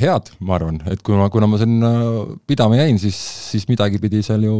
head, 0.00 0.30
ma 0.40 0.56
arvan, 0.56 0.80
et 0.90 1.02
kuna, 1.04 1.28
kuna 1.32 1.48
ma 1.50 1.58
sinna 1.60 1.90
pidama 2.48 2.78
jäin, 2.78 2.98
siis, 3.02 3.18
siis 3.52 3.66
midagi 3.68 4.00
pidi 4.02 4.22
seal 4.24 4.46
ju 4.46 4.54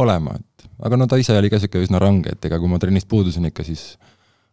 olema, 0.00 0.36
et 0.38 0.68
aga 0.86 0.98
no 0.98 1.08
ta 1.10 1.18
ise 1.20 1.36
oli 1.36 1.50
ka 1.52 1.60
sihuke 1.60 1.82
üsna 1.84 2.00
range, 2.02 2.32
et 2.32 2.48
ega 2.48 2.58
kui 2.60 2.70
ma 2.70 2.80
trennist 2.80 3.08
puudusin 3.10 3.48
ikka, 3.50 3.66
siis 3.66 3.94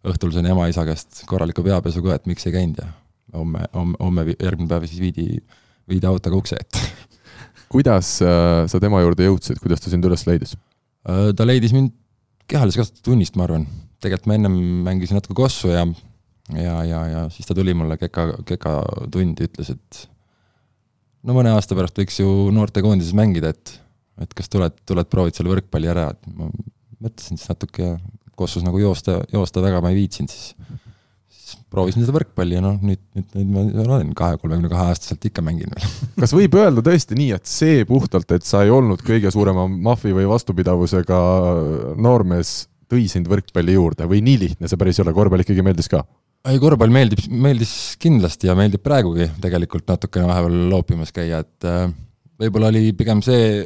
õhtul 0.07 0.33
sain 0.35 0.47
ema-isa 0.51 0.85
käest 0.87 1.23
korraliku 1.29 1.63
peapesu 1.65 2.03
ka, 2.05 2.17
et 2.17 2.27
miks 2.29 2.47
ei 2.47 2.55
käinud 2.55 2.81
ja 2.83 2.89
homme, 3.35 3.63
homme, 3.75 3.99
homme, 4.01 4.25
järgmine 4.35 4.69
päev 4.71 4.87
siis 4.87 5.01
viidi, 5.03 5.27
viidi 5.89 6.09
autoga 6.09 6.39
ukse 6.39 6.59
ette. 6.59 6.83
kuidas 7.73 8.17
äh, 8.23 8.65
sa 8.69 8.83
tema 8.83 9.01
juurde 9.03 9.27
jõudsid, 9.27 9.61
kuidas 9.63 9.83
ta 9.83 9.91
sind 9.93 10.05
üles 10.07 10.27
leidis? 10.27 10.55
Äh, 11.07 11.31
ta 11.37 11.47
leidis 11.47 11.75
mind 11.75 11.95
kehalise 12.47 12.79
kasvatuse 12.81 13.03
tunnist, 13.03 13.35
ma 13.39 13.47
arvan. 13.47 13.67
tegelikult 14.03 14.29
ma 14.29 14.37
ennem 14.37 14.57
mängisin 14.85 15.17
natuke 15.17 15.35
kossu 15.35 15.71
ja, 15.73 15.83
ja, 16.55 16.77
ja, 16.87 17.01
ja 17.11 17.25
siis 17.33 17.49
ta 17.49 17.55
tuli 17.57 17.75
mulle 17.77 17.97
keka, 17.99 18.29
keka 18.47 18.77
tundi, 19.11 19.49
ütles, 19.49 19.73
et 19.75 20.01
no 21.27 21.35
mõne 21.37 21.51
aasta 21.55 21.75
pärast 21.77 21.99
võiks 21.99 22.21
ju 22.21 22.49
noortekoondises 22.55 23.15
mängida, 23.17 23.51
et, 23.55 23.77
et 24.23 24.33
kas 24.37 24.51
tuled, 24.53 24.75
tuled 24.87 25.11
proovid 25.11 25.37
selle 25.37 25.51
võrkpalli 25.55 25.91
ära, 25.91 26.09
et 26.15 26.33
ma 26.33 26.51
mõtlesin 27.03 27.39
siis 27.39 27.51
natuke 27.51 27.91
ja 27.91 27.95
kossus 28.37 28.65
nagu 28.65 28.79
joosta, 28.79 29.19
joosta 29.33 29.63
väga 29.63 29.81
ma 29.81 29.91
ei 29.91 30.03
viitsinud, 30.03 30.31
siis 30.31 30.53
siis 31.47 31.63
proovisin 31.71 32.03
seda 32.03 32.15
võrkpalli 32.15 32.57
ja 32.57 32.61
noh, 32.63 32.77
nüüd, 32.83 32.99
nüüd, 33.15 33.27
nüüd 33.37 33.51
ma 33.53 33.97
olen 33.97 34.11
kahe, 34.17 34.39
kolmekümne 34.41 34.71
kahe 34.71 34.91
aastaselt 34.91 35.23
ikka 35.29 35.43
mängin 35.45 35.71
veel. 35.71 35.91
kas 36.21 36.33
võib 36.35 36.57
öelda 36.59 36.83
tõesti 36.83 37.17
nii, 37.17 37.29
et 37.37 37.49
see 37.49 37.85
puhtalt, 37.87 38.31
et 38.35 38.47
sa 38.47 38.65
ei 38.65 38.73
olnud 38.73 39.03
kõige 39.07 39.31
suurema 39.33 39.67
mahvi 39.71 40.15
või 40.17 40.27
vastupidavusega 40.29 41.19
noormees, 42.03 42.57
tõi 42.91 43.07
sind 43.11 43.29
võrkpalli 43.31 43.77
juurde 43.77 44.07
või 44.09 44.21
nii 44.25 44.41
lihtne 44.43 44.71
see 44.71 44.79
päris 44.79 44.99
ei 44.99 45.05
ole, 45.05 45.15
korvpall 45.15 45.43
ikkagi 45.43 45.65
meeldis 45.65 45.91
ka? 45.91 46.03
Ei, 46.45 46.59
korvpall 46.61 46.93
meeldib, 46.93 47.23
meeldis 47.31 47.73
kindlasti 48.01 48.49
ja 48.49 48.55
meeldib 48.57 48.83
praegugi 48.85 49.29
tegelikult 49.41 49.87
natukene 49.89 50.29
vahepeal 50.29 50.69
loopimas 50.71 51.13
käia, 51.15 51.41
et 51.45 51.67
äh, 51.67 51.89
võib-olla 52.41 52.71
oli 52.73 52.91
pigem 52.97 53.23
see 53.25 53.65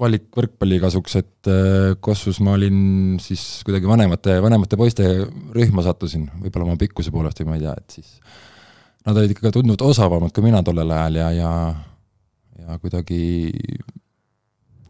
valik 0.00 0.28
võrkpalli 0.36 0.78
kasuks, 0.80 1.16
et 1.20 1.50
äh, 1.50 1.92
Kossus 2.00 2.40
ma 2.44 2.54
olin 2.56 3.18
siis 3.22 3.60
kuidagi 3.66 3.90
vanemate, 3.90 4.38
vanemate 4.42 4.78
poiste 4.80 5.06
rühma 5.56 5.84
sattusin, 5.86 6.28
võib-olla 6.40 6.70
oma 6.70 6.80
pikkuse 6.80 7.12
poolest 7.14 7.42
või 7.42 7.52
ma 7.52 7.58
ei 7.58 7.66
tea, 7.66 7.76
et 7.76 7.98
siis 7.98 8.16
nad 9.06 9.16
olid 9.16 9.32
ikka 9.34 9.52
tunduvalt 9.52 9.84
osavamad 9.90 10.32
kui 10.32 10.44
mina 10.44 10.60
tollel 10.64 10.92
ajal 10.94 11.22
ja, 11.22 11.30
ja 11.36 11.52
ja 12.70 12.78
kuidagi 12.80 13.20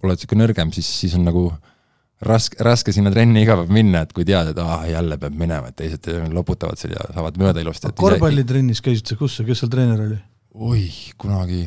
oled 0.01 0.17
niisugune 0.17 0.45
nõrgem, 0.45 0.73
siis, 0.75 0.89
siis 1.03 1.15
on 1.19 1.27
nagu 1.29 1.45
raske, 2.27 2.59
raske 2.65 2.95
sinna 2.95 3.13
trenni 3.15 3.45
iga 3.45 3.57
päev 3.61 3.75
minna, 3.75 4.05
et 4.07 4.15
kui 4.17 4.27
tead, 4.29 4.53
et 4.53 4.63
aa, 4.63 4.81
jälle 4.91 5.19
peab 5.21 5.37
minema, 5.41 5.71
et 5.71 5.79
teised 5.81 6.09
loputavad 6.35 6.81
seal 6.81 6.97
ja 6.97 7.07
saavad 7.13 7.39
mööda 7.41 7.63
ilusti. 7.65 7.93
korvpallitrennis 8.01 8.83
käisid 8.85 9.13
sa 9.13 9.21
kus, 9.21 9.41
kes 9.47 9.65
seal 9.65 9.73
treener 9.73 10.03
oli? 10.09 10.19
oih, 10.71 10.99
kunagi 11.21 11.65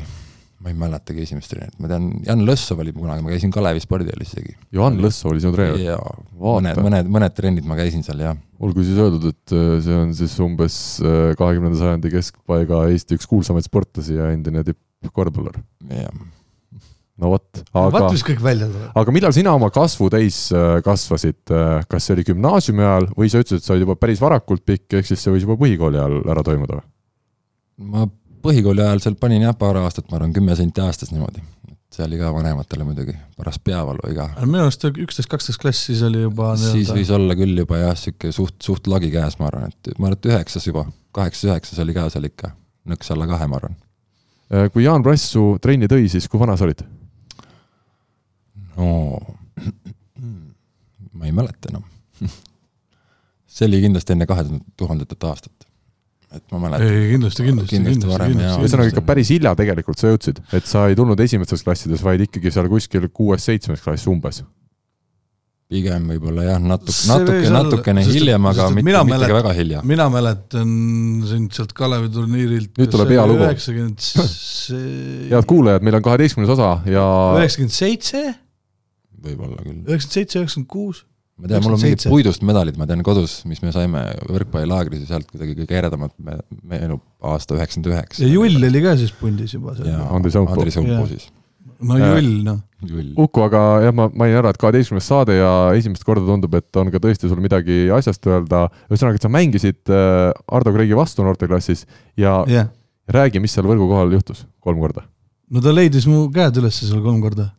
ma 0.64 0.72
ei 0.72 0.76
mäletagi 0.80 1.24
esimest 1.26 1.50
treenerit, 1.52 1.76
ma 1.82 1.90
tean, 1.90 2.06
Jan 2.24 2.40
Lõssov 2.48 2.78
oli 2.80 2.92
kunagi, 2.96 3.20
ma 3.24 3.32
käisin 3.34 3.50
Kalevi 3.52 3.82
spordihoolis 3.84 4.30
isegi. 4.32 4.54
Johan 4.72 4.96
Lõssov 5.02 5.34
oli 5.34 5.42
sinu 5.44 5.52
treener? 5.52 5.82
jaa, 5.90 6.14
mõned, 6.40 6.80
mõned, 6.86 7.10
mõned 7.12 7.34
trennid 7.36 7.68
ma 7.68 7.76
käisin 7.76 8.06
seal, 8.06 8.22
jah. 8.24 8.38
olgu 8.64 8.84
siis 8.86 9.00
öeldud, 9.02 9.26
et 9.34 9.56
äh, 9.56 9.74
see 9.84 9.98
on 9.98 10.14
siis 10.16 10.38
umbes 10.44 10.78
äh, 11.04 11.34
kahekümnenda 11.36 11.80
sajandi 11.82 12.14
keskpaiga 12.14 12.86
Eesti 12.94 13.18
üks 13.18 13.28
kuulsamaid 13.28 13.68
sportlasi 13.68 14.16
ja 14.16 14.30
endine 14.32 14.64
tippkorvpallur. 14.70 15.60
jah. 15.90 16.24
No 17.22 17.34
vot, 17.34 17.62
aga 17.72 17.90
vaata, 17.94 18.14
mis 18.16 18.24
kõik 18.26 18.42
välja 18.42 18.70
tuleb. 18.70 18.88
aga 19.02 19.14
millal 19.14 19.36
sina 19.36 19.52
oma 19.54 19.70
kasvu 19.74 20.08
täis 20.12 20.46
äh, 20.54 20.80
kasvasid, 20.86 21.42
kas 21.88 22.08
see 22.08 22.16
oli 22.16 22.26
gümnaasiumi 22.30 22.82
ajal 22.84 23.12
või 23.14 23.30
sa 23.30 23.44
ütlesid, 23.44 23.62
et 23.62 23.68
sa 23.68 23.76
olid 23.76 23.86
juba 23.86 23.98
päris 24.00 24.22
varakult 24.22 24.64
pikk, 24.66 24.98
ehk 24.98 25.12
siis 25.12 25.22
see 25.22 25.34
võis 25.34 25.46
juba 25.46 25.58
põhikooli 25.60 26.00
ajal 26.00 26.20
ära 26.34 26.46
toimuda 26.46 26.82
ma 27.82 28.06
põhikooli 28.44 28.84
ajal 28.84 29.02
seal 29.02 29.18
panin 29.20 29.44
jah, 29.44 29.56
paar 29.58 29.78
aastat, 29.80 30.08
ma 30.10 30.18
arvan, 30.18 30.32
kümme 30.36 30.56
senti 30.58 30.82
aastas 30.84 31.12
niimoodi. 31.14 31.42
see 31.94 32.02
oli 32.02 32.16
ka 32.18 32.32
vanematele 32.34 32.82
muidugi 32.82 33.12
paras 33.38 33.60
peavalu 33.62 34.10
iga. 34.10 34.26
minu 34.42 34.64
arust 34.64 34.84
üksteist, 34.88 35.30
kaksteist 35.30 35.60
klass, 35.62 35.86
siis 35.86 36.02
oli 36.02 36.24
juba 36.24 36.54
siis 36.58 36.90
võis 36.90 37.12
olla 37.14 37.36
küll 37.38 37.62
juba 37.62 37.78
jah, 37.78 37.94
niisugune 37.94 38.34
suht, 38.34 38.58
suht 38.66 38.90
lagi 38.90 39.12
käes, 39.14 39.38
ma 39.38 39.48
arvan, 39.50 39.70
et 39.70 39.94
ma 39.98 40.10
arvan, 40.10 40.18
et 40.18 40.30
üheksas 40.32 40.66
juba, 40.66 40.88
kaheksas-üheksas 41.14 41.80
oli 41.84 41.94
ka 41.94 42.08
seal 42.10 42.26
ikka, 42.30 42.50
nõks 42.90 43.14
alla 43.14 43.30
kahe, 43.30 43.48
ma 43.50 43.60
arvan. 43.62 43.78
Äh, 44.50 44.68
kui 44.74 44.84
Jaan 44.84 45.06
Prass 45.06 45.30
su 45.36 45.54
trenni 45.62 45.88
tõi, 45.90 46.08
siis 46.10 46.26
kui 46.28 46.42
vana 46.42 46.58
sa 46.58 46.66
olid? 46.66 46.82
No 48.76 49.18
ma 51.12 51.28
ei 51.28 51.34
mäleta 51.36 51.70
enam 51.70 51.84
see 53.54 53.68
oli 53.68 53.84
kindlasti 53.86 54.16
enne 54.16 54.26
kahe 54.30 54.46
tuhandetat 54.76 55.30
aastat 55.30 55.70
et 56.34 56.50
ma 56.52 56.60
mäletan. 56.66 56.88
ei, 56.88 57.06
kindlasti, 57.14 57.46
kindlasti, 57.46 57.78
kindlasti, 57.78 58.08
kindlasti. 58.08 58.64
ühesõnaga 58.64 58.92
ikka 58.92 59.04
päris 59.06 59.30
hilja 59.34 59.54
tegelikult 59.58 60.00
sa 60.00 60.10
jõudsid, 60.10 60.42
et 60.56 60.68
sa 60.68 60.88
ei 60.90 60.98
tulnud 60.98 61.20
esimestes 61.24 61.64
klassides, 61.66 62.02
vaid 62.04 62.26
ikkagi 62.26 62.52
seal 62.54 62.68
kuskil 62.72 63.08
kuues-seitsmes 63.14 63.82
klass 63.84 64.10
umbes. 64.10 64.42
pigem 65.70 66.10
võib-olla 66.10 66.44
jah, 66.44 66.60
natuke, 66.60 66.96
natuke, 67.08 67.50
natukene 67.54 68.04
sest, 68.04 68.18
hiljem, 68.18 68.46
aga 68.50 68.68
mitte, 68.70 68.86
mitte 68.90 69.04
mälet, 69.10 69.30
ka 69.30 69.38
väga 69.38 69.54
hilja. 69.56 69.82
mina 69.86 70.08
mäletan 70.12 70.70
sind 71.30 71.54
sealt 71.56 71.74
Kalevi 71.76 72.10
turniirilt. 72.14 72.74
nüüd 72.78 72.94
tuleb 72.94 73.14
hea 73.14 73.26
lugu. 73.30 73.46
üheksakümmend 73.46 74.08
head 75.34 75.50
kuulajad, 75.50 75.86
meil 75.86 76.00
on 76.00 76.08
kaheteistkümnes 76.10 76.56
osa 76.56 76.78
ja. 76.90 77.06
üheksakümmend 77.38 77.78
seitse. 77.78 78.26
Võib-olla 79.24 79.60
küll. 79.62 79.82
üheksakümmend 79.82 80.18
seitse, 80.18 80.40
üheksakümmend 80.40 80.72
kuus 80.72 81.04
ma 81.34 81.50
tean, 81.50 81.64
mul 81.64 81.76
on 81.76 81.82
mingid 81.82 82.04
puidust 82.10 82.44
medalid, 82.46 82.76
ma 82.78 82.86
tean 82.88 83.02
kodus, 83.06 83.38
mis 83.48 83.62
me 83.64 83.72
saime 83.74 84.02
võrkpallilaagris 84.28 85.04
ja 85.04 85.14
sealt 85.14 85.30
kuidagi 85.30 85.56
kõige 85.58 85.78
eredamad 85.80 86.12
me, 86.22 86.36
meenub 86.74 87.02
aasta 87.26 87.56
üheksakümmend 87.56 87.90
üheksa. 87.90 88.22
ja 88.22 88.30
Jull 88.30 88.68
oli 88.70 88.82
ka 88.84 88.94
siis 89.00 89.14
pundis 89.18 89.56
juba 89.56 89.74
seal. 89.78 89.96
Andri 90.04 90.34
Saupu. 90.34 90.54
Andri 90.54 90.74
Saupu 90.74 91.08
siis. 91.10 91.26
no 91.82 91.98
Jull, 91.98 92.30
noh. 92.46 92.62
Uku, 92.84 93.40
aga 93.46 93.64
jah, 93.86 93.94
ma 93.96 94.06
mainin 94.12 94.38
ära, 94.42 94.52
et 94.52 94.60
kaheteistkümnes 94.60 95.06
saade 95.08 95.38
ja 95.38 95.50
esimest 95.74 96.04
korda 96.06 96.26
tundub, 96.28 96.52
et 96.58 96.80
on 96.80 96.92
ka 96.92 97.00
tõesti 97.02 97.30
sul 97.30 97.40
midagi 97.42 97.88
asjast 97.96 98.28
öelda. 98.28 98.66
ühesõnaga, 98.90 99.18
et 99.18 99.26
sa 99.26 99.32
mängisid 99.32 99.90
äh, 99.90 100.30
Ardo 100.54 100.74
Kreegi 100.76 100.98
vastu 100.98 101.26
noorteklassis 101.26 101.86
ja 102.20 102.42
yeah. 102.50 102.70
räägi, 103.08 103.42
mis 103.42 103.56
seal 103.56 103.66
võrgu 103.66 103.88
kohal 103.90 104.12
juhtus 104.14 104.44
kolm 104.62 104.84
korda. 104.84 105.08
no 105.50 105.64
ta 105.64 105.74
leidis 105.74 106.06
mu 106.10 106.28
käed 106.34 106.62
üles 106.62 106.78
seal 106.84 107.02
kolm 107.02 107.24
korda 107.24 107.50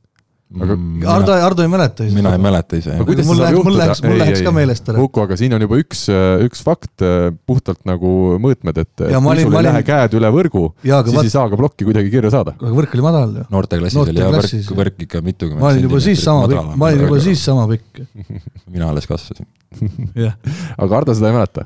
aga 0.54 0.76
mm, 0.78 1.06
Ardo, 1.10 1.34
Ardo 1.42 1.64
ei 1.66 1.70
mäleta 1.72 2.06
ise. 2.06 2.14
mina 2.16 2.32
ei 2.36 2.42
mäleta 2.42 2.78
ise. 2.78 2.94
mul 3.02 3.18
läheks, 3.18 3.64
mul 3.66 3.78
läheks, 3.80 4.02
mul 4.06 4.20
läheks 4.22 4.44
ka 4.46 4.52
meelest 4.54 4.92
ära. 4.92 5.02
Uku, 5.02 5.24
aga 5.24 5.38
siin 5.40 5.56
on 5.58 5.64
juba 5.66 5.80
üks, 5.82 6.04
üks 6.46 6.62
fakt, 6.66 7.04
puhtalt 7.50 7.82
nagu 7.90 8.12
mõõtmed, 8.44 8.78
et 8.84 9.06
ja 9.10 9.22
kui 9.24 9.40
sul 9.42 9.42
ei 9.42 9.48
olin... 9.50 9.70
lähe 9.72 9.84
käed 9.88 10.18
üle 10.20 10.30
võrgu, 10.36 10.64
siis 10.84 11.16
vaat... 11.18 11.22
ei 11.26 11.34
saa 11.34 11.46
ka 11.50 11.58
plokki 11.60 11.88
kuidagi 11.88 12.14
kirja 12.14 12.32
saada. 12.36 12.54
aga 12.62 12.74
võrk 12.78 12.94
oli 12.94 13.06
madal 13.08 13.34
ju. 13.40 13.46
noorteklassis 13.56 14.02
oli 14.04 14.22
jah 14.22 14.34
võrk, 14.36 14.74
võrk 14.82 15.06
ikka 15.08 15.22
mitukümmend 15.26 15.64
ma 15.66 15.72
olin 15.72 15.88
juba 15.88 16.02
siis 16.06 16.26
sama 16.26 16.50
pikk, 16.52 16.76
ma 16.76 16.90
olin 16.92 17.08
juba 17.08 17.22
siis 17.26 17.46
sama 17.50 17.66
pikk. 17.72 18.04
mina 18.76 18.92
alles 18.94 19.10
kasvasin 19.10 19.50
aga 20.84 21.00
Ardo 21.00 21.16
seda 21.18 21.32
ei 21.32 21.40
mäleta? 21.40 21.66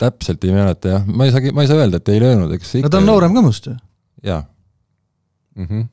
täpselt 0.00 0.48
ei 0.48 0.56
mäleta 0.56 0.96
jah, 0.96 1.04
ma 1.08 1.28
ei 1.28 1.34
saagi, 1.34 1.52
ma 1.56 1.64
ei 1.64 1.68
saa 1.68 1.82
öelda, 1.82 2.00
et 2.00 2.08
ei 2.14 2.24
löönud, 2.24 2.56
eks 2.56 2.78
ikka 2.80 2.88
no 2.88 2.94
ta 2.94 3.02
on 3.04 3.10
noorem 3.12 3.36
ka 3.36 3.44
must 3.44 3.68
ju. 3.68 3.76
jaa 4.24 4.40
mm. 5.60 5.68
-hmm 5.68 5.84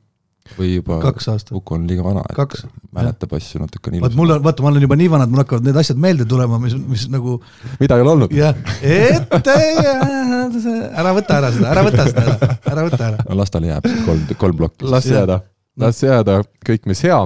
või 0.58 0.74
juba 0.76 0.98
kaks 1.02 1.28
aastat. 1.32 1.54
Uku 1.56 1.76
on 1.76 1.86
liiga 1.88 2.04
vana, 2.04 2.22
et 2.28 2.66
mäletab 2.94 3.32
asju 3.38 3.62
natukene 3.62 3.98
ilusasti. 3.98 4.12
vaat 4.12 4.18
mul 4.18 4.34
on, 4.34 4.42
vaata, 4.44 4.64
ma 4.64 4.70
olen 4.70 4.84
juba 4.86 4.98
nii 5.00 5.08
vana, 5.14 5.26
et 5.26 5.32
mul 5.32 5.42
hakkavad 5.42 5.64
need 5.66 5.78
asjad 5.80 6.00
meelde 6.00 6.26
tulema, 6.28 6.58
mis, 6.62 6.76
mis 6.90 7.06
nagu 7.12 7.38
mida 7.80 7.96
ei 7.96 8.04
ole 8.04 8.12
olnud. 8.12 8.34
jah, 8.36 8.60
et 8.84 9.48
ära 11.00 11.14
võta 11.16 11.40
ära 11.40 11.50
seda, 11.54 11.72
ära 11.72 11.86
võta 11.88 12.06
seda 12.10 12.26
ära, 12.26 12.52
ära 12.74 12.86
võta 12.90 13.02
ära. 13.08 13.24
no 13.28 13.40
las 13.40 13.54
tal 13.54 13.66
jääb 13.70 13.88
kolm, 14.04 14.28
kolm 14.44 14.60
plokki. 14.60 14.90
las 14.92 15.08
jääda, 15.08 15.40
las 15.80 16.02
jääda, 16.04 16.36
kõik, 16.68 16.84
mis 16.92 17.02
hea. 17.08 17.22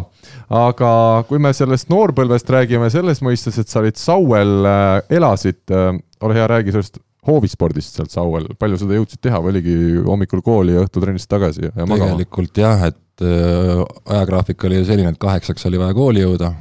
aga 0.63 0.93
kui 1.29 1.43
me 1.43 1.53
sellest 1.57 1.91
noorpõlvest 1.91 2.55
räägime 2.55 2.93
selles 2.95 3.23
mõistes, 3.25 3.59
et 3.59 3.69
sa 3.69 3.83
olid 3.83 3.99
Sauel, 3.99 4.55
äh, 4.63 5.19
elasid, 5.19 5.65
äh, 5.75 5.91
ole 6.23 6.39
hea, 6.39 6.47
räägi 6.55 6.77
sellest 6.77 7.03
hoovispordist 7.29 7.99
sealt 7.99 8.15
Sauel, 8.15 8.47
palju 8.59 8.79
seda 8.81 8.97
jõudsid 8.97 9.21
teha 9.27 9.43
või 9.43 9.57
oligi 9.57 9.77
hommikul 10.07 10.43
kooli 10.45 10.77
ja 10.77 10.87
õhtul 10.87 11.05
trennist 11.05 11.29
tagasi 11.31 11.67
ja, 11.67 11.75
ja 11.75 11.85
magama? 11.85 12.15
tegelikult 12.15 12.63
jah, 12.63 12.89
et 12.89 12.99
äh, 13.25 13.83
ajagraafik 14.15 14.65
oli 14.69 14.81
ju 14.81 14.87
selline, 14.89 15.13
et 15.15 15.21
kaheksaks 15.23 15.67
oli 15.71 15.81
vaja 15.81 15.97
kooli 15.97 16.23
jõuda, 16.23 16.53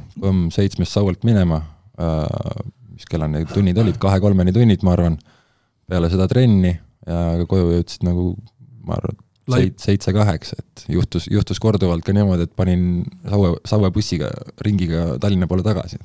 seitsmest 0.54 0.96
Sauelt 0.96 1.24
minema 1.28 1.62
äh,, 2.00 2.26
mis 2.92 3.06
kellani 3.10 3.44
tunnid 3.52 3.78
olid, 3.78 3.98
kahe-kolmeni 4.02 4.54
tunnid, 4.54 4.82
ma 4.86 4.96
arvan, 4.96 5.18
peale 5.88 6.10
seda 6.12 6.26
trenni 6.30 6.74
ja 7.08 7.46
koju 7.48 7.72
jõudsid 7.76 8.04
nagu 8.04 8.32
ma 8.86 8.98
arvan, 8.98 9.18
seit-, 9.54 9.78
seitse-kaheksa, 9.82 10.58
et 10.58 10.84
juhtus, 10.98 11.28
juhtus 11.30 11.60
korduvalt 11.62 12.04
ka 12.06 12.14
niimoodi, 12.16 12.48
et 12.48 12.54
panin 12.56 13.04
Saue, 13.28 13.54
Saue 13.68 13.90
bussiga 13.94 14.30
ringiga 14.64 15.14
Tallinna 15.22 15.48
poole 15.50 15.64
tagasi. 15.66 16.00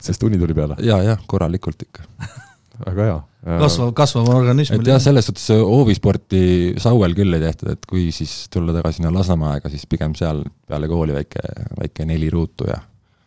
sest 0.00 0.22
uni 0.24 0.38
tuli 0.40 0.54
peale 0.56 0.78
ja,? 0.80 0.94
jaa, 0.94 1.02
jah, 1.12 1.26
korralikult 1.28 1.82
ikka 1.84 2.06
väga 2.82 3.08
hea 3.08 3.20
kasvav, 3.44 3.92
kasvav 3.96 4.30
organism. 4.32 4.78
et 4.78 4.88
jah, 4.88 5.00
selles 5.02 5.28
suhtes 5.28 5.50
hoovisporti 5.52 6.40
Sauel 6.80 7.14
küll 7.16 7.36
ei 7.36 7.42
tehtud, 7.42 7.74
et 7.74 7.86
kui 7.88 8.08
siis 8.14 8.32
tulla 8.52 8.74
tagasi 8.76 9.00
sinna 9.00 9.12
Lasnamäe 9.14 9.58
aega, 9.58 9.72
siis 9.72 9.84
pigem 9.90 10.14
seal 10.18 10.42
peale 10.68 10.88
kooli 10.90 11.16
väike, 11.16 11.44
väike 11.76 12.08
neli 12.08 12.30
ruutu 12.32 12.68
ja 12.70 12.80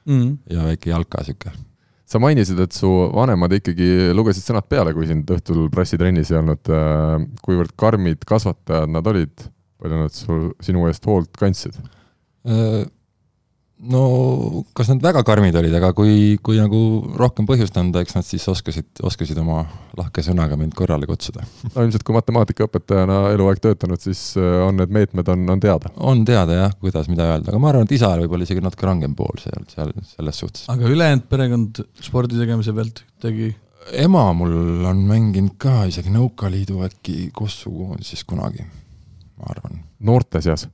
mm, 0.10 0.32
ja 0.54 0.66
väike 0.72 0.92
jalka 0.92 1.24
sihuke. 1.28 1.54
sa 2.08 2.22
mainisid, 2.24 2.60
et 2.64 2.74
su 2.74 2.90
vanemad 3.14 3.54
ikkagi 3.60 4.14
lugesid 4.18 4.48
sõnad 4.48 4.68
peale, 4.70 4.96
kui 4.96 5.10
sind 5.10 5.30
õhtul 5.38 5.68
prassitrennis 5.74 6.32
ei 6.32 6.40
olnud. 6.40 6.70
Äh, 6.72 7.28
kuivõrd 7.44 7.76
karmid 7.76 8.24
kasvatajad 8.26 8.94
nad 8.96 9.10
olid, 9.12 9.48
palju 9.78 10.04
nad 10.06 10.16
sul, 10.16 10.46
sinu 10.64 10.88
eest 10.90 11.06
hoolt 11.06 11.34
kandsid? 11.38 11.78
No 13.78 14.64
kas 14.74 14.88
nad 14.90 15.04
väga 15.06 15.22
karmid 15.26 15.56
olid, 15.60 15.74
aga 15.78 15.92
kui, 15.94 16.38
kui 16.42 16.58
nagu 16.58 16.80
rohkem 17.20 17.46
põhjust 17.46 17.76
anda, 17.78 18.02
eks 18.02 18.16
nad 18.16 18.26
siis 18.26 18.48
oskasid, 18.50 18.88
oskasid 19.06 19.38
oma 19.38 19.60
lahke 19.98 20.24
sõnaga 20.26 20.58
mind 20.58 20.74
korrale 20.78 21.06
kutsuda. 21.06 21.46
no 21.76 21.86
ilmselt, 21.86 22.02
kui 22.08 22.16
matemaatikaõpetajana 22.18 23.20
eluaeg 23.36 23.62
töötanud, 23.62 24.02
siis 24.02 24.32
äh, 24.42 24.56
on 24.66 24.82
need 24.82 24.94
meetmed, 24.96 25.30
on, 25.30 25.46
on 25.54 25.62
teada? 25.62 25.92
on 26.02 26.24
teada 26.26 26.58
jah, 26.58 26.74
kuidas, 26.82 27.06
mida 27.12 27.30
öelda, 27.36 27.52
aga 27.54 27.62
ma 27.62 27.70
arvan, 27.70 27.86
et 27.86 27.94
isa 28.00 28.10
oli 28.16 28.26
võib-olla 28.26 28.48
isegi 28.50 28.66
natuke 28.66 28.90
rangem 28.90 29.14
pool 29.20 29.38
seal, 29.44 29.70
seal 29.70 29.94
selles 30.10 30.42
suhtes. 30.42 30.66
aga 30.74 30.90
ülejäänud 30.96 31.30
perekond 31.30 31.84
spordi 32.02 32.42
tegemise 32.42 32.74
pealt 32.78 33.04
tegi? 33.22 33.52
ema 33.94 34.26
mul 34.34 34.88
on 34.90 35.06
mänginud 35.06 35.54
ka 35.62 35.84
isegi 35.92 36.10
Nõukaliidu 36.18 36.82
äkki 36.88 37.30
Kossu 37.36 37.70
koondises 37.76 38.26
kunagi, 38.26 38.66
ma 39.38 39.54
arvan. 39.54 39.84
noorte 40.02 40.42
seas? 40.42 40.66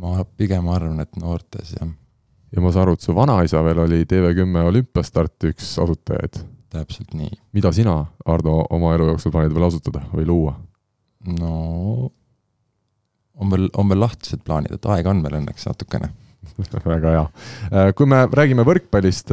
Ma 0.00 0.22
pigem 0.38 0.68
arvan, 0.72 1.02
et 1.04 1.20
noortes, 1.20 1.74
jah. 1.76 1.90
ja 2.52 2.64
ma 2.64 2.72
saan 2.72 2.86
aru, 2.86 2.96
et 2.96 3.04
su 3.04 3.14
vanaisa 3.16 3.62
veel 3.64 3.82
oli 3.84 4.02
TV10 4.08 4.68
olümpiastarti 4.70 5.52
üks 5.52 5.76
asutajaid. 5.82 6.40
täpselt 6.72 7.12
nii. 7.16 7.32
mida 7.52 7.72
sina, 7.72 7.98
Ardo, 8.24 8.62
oma 8.70 8.94
elu 8.96 9.12
jooksul 9.12 9.34
plaanid 9.34 9.54
veel 9.54 9.68
asutada 9.68 10.04
või 10.14 10.26
luua? 10.28 10.56
no 11.38 11.52
on 13.38 13.52
veel, 13.52 13.68
on 13.76 13.88
veel 13.92 14.02
lahtised 14.02 14.42
plaanid, 14.44 14.74
et 14.76 14.90
aega 14.94 15.12
on 15.12 15.22
veel 15.24 15.40
õnneks 15.42 15.68
natukene 15.68 16.12
väga 16.94 17.14
hea. 17.16 17.86
kui 17.96 18.08
me 18.10 18.24
räägime 18.32 18.64
võrkpallist, 18.66 19.30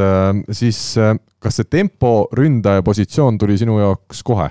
siis 0.55 0.81
kas 1.39 1.59
see 1.59 1.69
tempo 1.69 2.27
ründaja 2.35 2.83
positsioon 2.85 3.39
tuli 3.41 3.57
sinu 3.59 3.79
jaoks 3.81 4.23
kohe? 4.27 4.49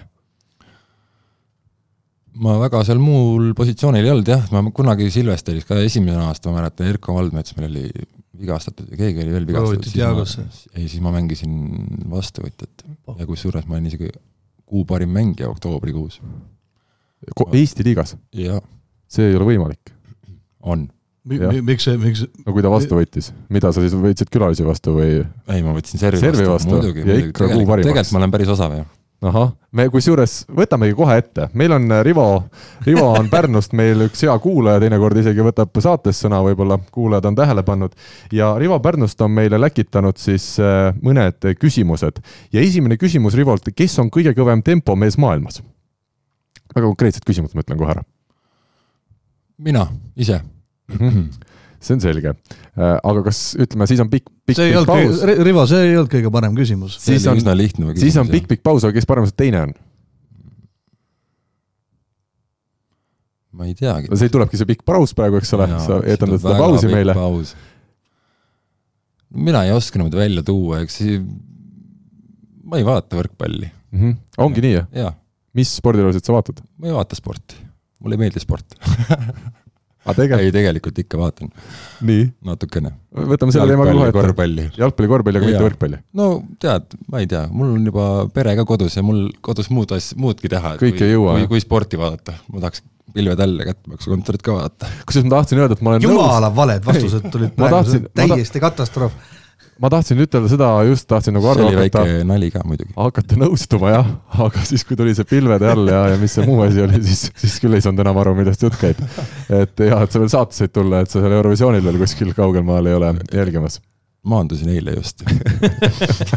Ma 2.42 2.54
väga 2.60 2.82
seal 2.86 3.00
muul 3.02 3.52
positsioonil 3.58 4.06
ei 4.06 4.12
olnud 4.12 4.30
jah, 4.30 4.44
ma 4.54 4.62
kunagi 4.74 5.08
Silvesteris 5.12 5.66
ka 5.68 5.78
esimene 5.82 6.20
aasta, 6.28 6.50
ma 6.50 6.60
mäletan, 6.60 6.90
Erko 6.92 7.16
Valdmets 7.16 7.56
meil 7.58 7.70
oli 7.70 7.86
vigastatud 8.38 8.90
ja 8.92 8.98
keegi 9.00 9.24
oli 9.24 9.34
veel 9.34 9.48
vigastatud. 9.48 10.52
ei, 10.74 10.86
siis 10.86 11.00
ma 11.04 11.12
mängisin 11.14 11.56
vastuvõtjat 12.10 12.84
ja 13.18 13.28
kusjuures 13.28 13.66
ma 13.66 13.78
olin 13.78 13.90
isegi 13.90 14.12
kuu 14.68 14.84
parim 14.88 15.10
mängija 15.14 15.48
oktoobrikuus. 15.48 16.20
Eesti 17.56 17.86
liigas? 17.86 18.14
see 19.08 19.30
ei 19.30 19.36
ole 19.38 19.48
võimalik? 19.54 19.94
on 20.68 20.88
miks 21.28 21.86
see, 21.86 21.98
miks 22.00 22.22
no 22.44 22.54
kui 22.54 22.64
ta 22.64 22.70
vastu 22.72 22.98
võttis, 22.98 23.32
mida 23.52 23.72
sa 23.72 23.82
siis 23.84 23.96
võtsid 23.96 24.30
külalisi 24.32 24.66
vastu 24.66 24.94
või? 24.96 25.18
ei, 25.50 25.64
ma 25.64 25.74
võtsin 25.76 26.00
servi, 26.00 26.20
servi 26.22 26.46
vastu, 26.46 26.52
vastu. 26.54 26.76
muidugi, 26.76 27.04
muidugi, 27.04 27.34
tegelikult, 27.34 27.82
tegelikult 27.82 28.14
ma 28.14 28.22
olen 28.22 28.34
päris 28.34 28.54
osav 28.54 28.78
ju 28.78 28.86
ahah, 29.26 29.50
me 29.74 29.88
kusjuures 29.90 30.44
võtamegi 30.54 30.94
kohe 30.98 31.16
ette, 31.18 31.48
meil 31.58 31.72
on 31.74 31.88
äh, 31.90 32.02
Rivo, 32.06 32.26
Rivo 32.86 33.08
on 33.18 33.30
Pärnust 33.32 33.74
meil 33.78 34.04
üks 34.06 34.22
hea 34.22 34.34
kuulaja, 34.42 34.82
teinekord 34.82 35.18
isegi 35.18 35.42
võtab 35.44 35.80
saates 35.82 36.20
sõna, 36.22 36.38
võib-olla 36.46 36.78
kuulajad 36.94 37.26
on 37.30 37.38
tähele 37.38 37.64
pannud. 37.66 37.96
ja 38.32 38.52
Rivo 38.58 38.78
Pärnust 38.84 39.20
on 39.26 39.34
meile 39.34 39.60
läkitanud 39.60 40.20
siis 40.22 40.54
äh, 40.62 40.92
mõned 41.02 41.50
küsimused 41.58 42.22
ja 42.52 42.62
esimene 42.62 42.98
küsimus 43.00 43.34
Rivolt, 43.38 43.72
kes 43.74 43.98
on 43.98 44.12
kõige 44.14 44.34
kõvem 44.38 44.62
tempomees 44.62 45.18
maailmas? 45.18 45.62
väga 46.74 46.86
konkreetsed 46.86 47.26
küsimused, 47.26 47.56
ma 47.56 47.64
ütlen 47.66 47.80
kohe 47.80 47.96
ära. 47.96 48.06
mina 49.58 49.88
ise 50.16 50.40
mm. 50.40 50.98
-hmm 50.98 51.47
see 51.82 51.96
on 51.96 52.02
selge. 52.02 52.32
Äh, 52.78 52.94
aga 52.96 53.22
kas 53.26 53.42
ütleme, 53.60 53.86
siis 53.90 54.00
on 54.02 54.10
pikk, 54.12 54.30
pikk, 54.48 54.58
pikk 54.60 54.88
paus. 54.88 55.22
Rivo, 55.46 55.66
see 55.70 55.84
ei 55.86 55.98
olnud 55.98 56.10
kõige 56.12 56.32
parem 56.34 56.56
küsimus. 56.58 56.98
siis 57.02 57.26
on, 57.30 57.42
siis 57.98 58.18
on 58.20 58.30
pikk, 58.30 58.48
pikk 58.50 58.64
paus, 58.66 58.86
aga 58.86 58.96
kes 58.96 59.08
paremast 59.08 59.38
teine 59.38 59.68
on? 59.68 59.76
ma 63.58 63.66
ei 63.66 63.74
teagi. 63.74 64.10
see 64.14 64.30
tulebki 64.30 64.58
see 64.60 64.68
pikk 64.68 64.84
paus 64.86 65.14
praegu, 65.18 65.40
eks 65.40 65.50
ole, 65.56 65.66
sa 65.82 65.98
etendad 66.06 66.42
seda 66.42 66.58
pausi 66.60 66.90
meile. 66.90 67.14
mina 69.34 69.64
ei 69.66 69.74
oska 69.74 69.98
niimoodi 69.98 70.20
välja 70.20 70.44
tuua, 70.46 70.82
eks 70.84 71.00
ma 72.68 72.78
ei 72.78 72.86
vaata 72.86 73.18
võrkpalli 73.18 73.66
mm. 73.66 73.98
-hmm. 74.00 74.18
ongi 74.44 74.64
nii, 74.64 74.82
jah? 75.00 75.16
mis 75.58 75.74
spordialasid 75.80 76.24
sa 76.24 76.36
vaatad? 76.36 76.62
ma 76.78 76.90
ei 76.90 76.94
vaata 76.94 77.18
sporti, 77.18 77.58
mulle 77.98 78.18
ei 78.18 78.26
meeldi 78.26 78.44
sport 78.44 78.78
Tegel... 80.16 80.42
ei, 80.44 80.52
tegelikult 80.54 80.98
ikka 81.04 81.20
vaatan. 81.20 81.50
natukene. 82.44 82.92
võtame 83.32 83.54
selle 83.54 83.72
teema 83.72 83.86
kohe 83.88 84.10
ette. 84.10 84.68
jalgpalli, 84.78 85.10
korvpalli, 85.14 85.40
aga 85.40 85.50
mitte 85.50 85.64
võrkpalli. 85.64 86.02
no 86.18 86.28
tead, 86.62 86.98
ma 87.12 87.22
ei 87.24 87.30
tea, 87.30 87.46
mul 87.52 87.74
on 87.76 87.88
juba 87.90 88.06
pere 88.34 88.54
ka 88.58 88.66
kodus 88.68 88.98
ja 88.98 89.04
mul 89.06 89.26
kodus 89.44 89.72
muud 89.74 89.96
asja, 89.96 90.18
muudki 90.20 90.50
teha. 90.52 90.76
kõike 90.80 91.06
ei 91.06 91.16
jõua. 91.16 91.38
kui, 91.38 91.50
kui 91.54 91.64
sporti 91.64 92.00
vaadata, 92.00 92.36
ma 92.52 92.64
tahaks 92.64 92.84
pilved 93.14 93.40
alla 93.40 93.64
kätte, 93.70 93.88
peaks 93.88 94.10
kontorit 94.10 94.44
ka 94.44 94.54
vaadata. 94.58 94.92
kusjuures 95.08 95.30
ma 95.30 95.36
tahtsin 95.38 95.62
öelda, 95.62 95.78
et 95.78 95.82
ma 95.84 95.94
olen 95.94 96.06
jumala 96.06 96.52
valed 96.54 96.86
vastused 96.86 97.28
tulid 97.32 97.56
praegu, 97.56 98.04
täiesti 98.16 98.62
katastroof 98.62 99.36
ma 99.82 99.90
tahtsin 99.92 100.18
ütelda 100.22 100.50
seda, 100.50 100.68
just 100.88 101.06
tahtsin 101.10 101.36
nagu 101.36 101.48
Ardo 101.50 101.68
hakata. 101.70 102.04
nali 102.26 102.50
ka 102.54 102.62
muidugi. 102.66 102.90
hakata 102.96 103.38
nõustuma 103.38 103.92
jah, 103.92 104.08
aga 104.46 104.62
siis, 104.66 104.84
kui 104.86 104.98
tuli 104.98 105.14
see 105.16 105.28
pilvede 105.28 105.68
all 105.70 105.90
ja, 105.90 106.00
ja 106.12 106.16
mis 106.20 106.34
see 106.34 106.46
muu 106.46 106.60
asi 106.66 106.82
oli, 106.82 106.98
siis, 107.06 107.28
siis 107.38 107.58
küll 107.62 107.78
ei 107.78 107.84
saanud 107.84 108.02
enam 108.02 108.18
aru, 108.22 108.34
millest 108.38 108.64
jutt 108.66 108.78
käib. 108.80 109.00
et 109.60 109.84
ja, 109.86 110.00
et 110.02 110.14
sa 110.14 110.22
veel 110.22 110.32
saate 110.32 110.58
said 110.58 110.74
tulla, 110.74 111.04
et 111.04 111.12
sa 111.12 111.22
seal 111.22 111.36
Eurovisioonil 111.38 111.86
veel 111.86 112.00
kuskil 112.02 112.34
kaugel 112.36 112.66
maal 112.66 112.90
ei 112.90 112.98
ole 112.98 113.14
jälgimas. 113.32 113.78
maandusin 114.28 114.74
eile 114.74 114.96
just 114.98 115.22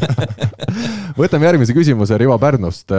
võtame 1.22 1.50
järgmise 1.50 1.74
küsimuse 1.76 2.18
Rivo 2.22 2.38
Pärnust. 2.40 2.94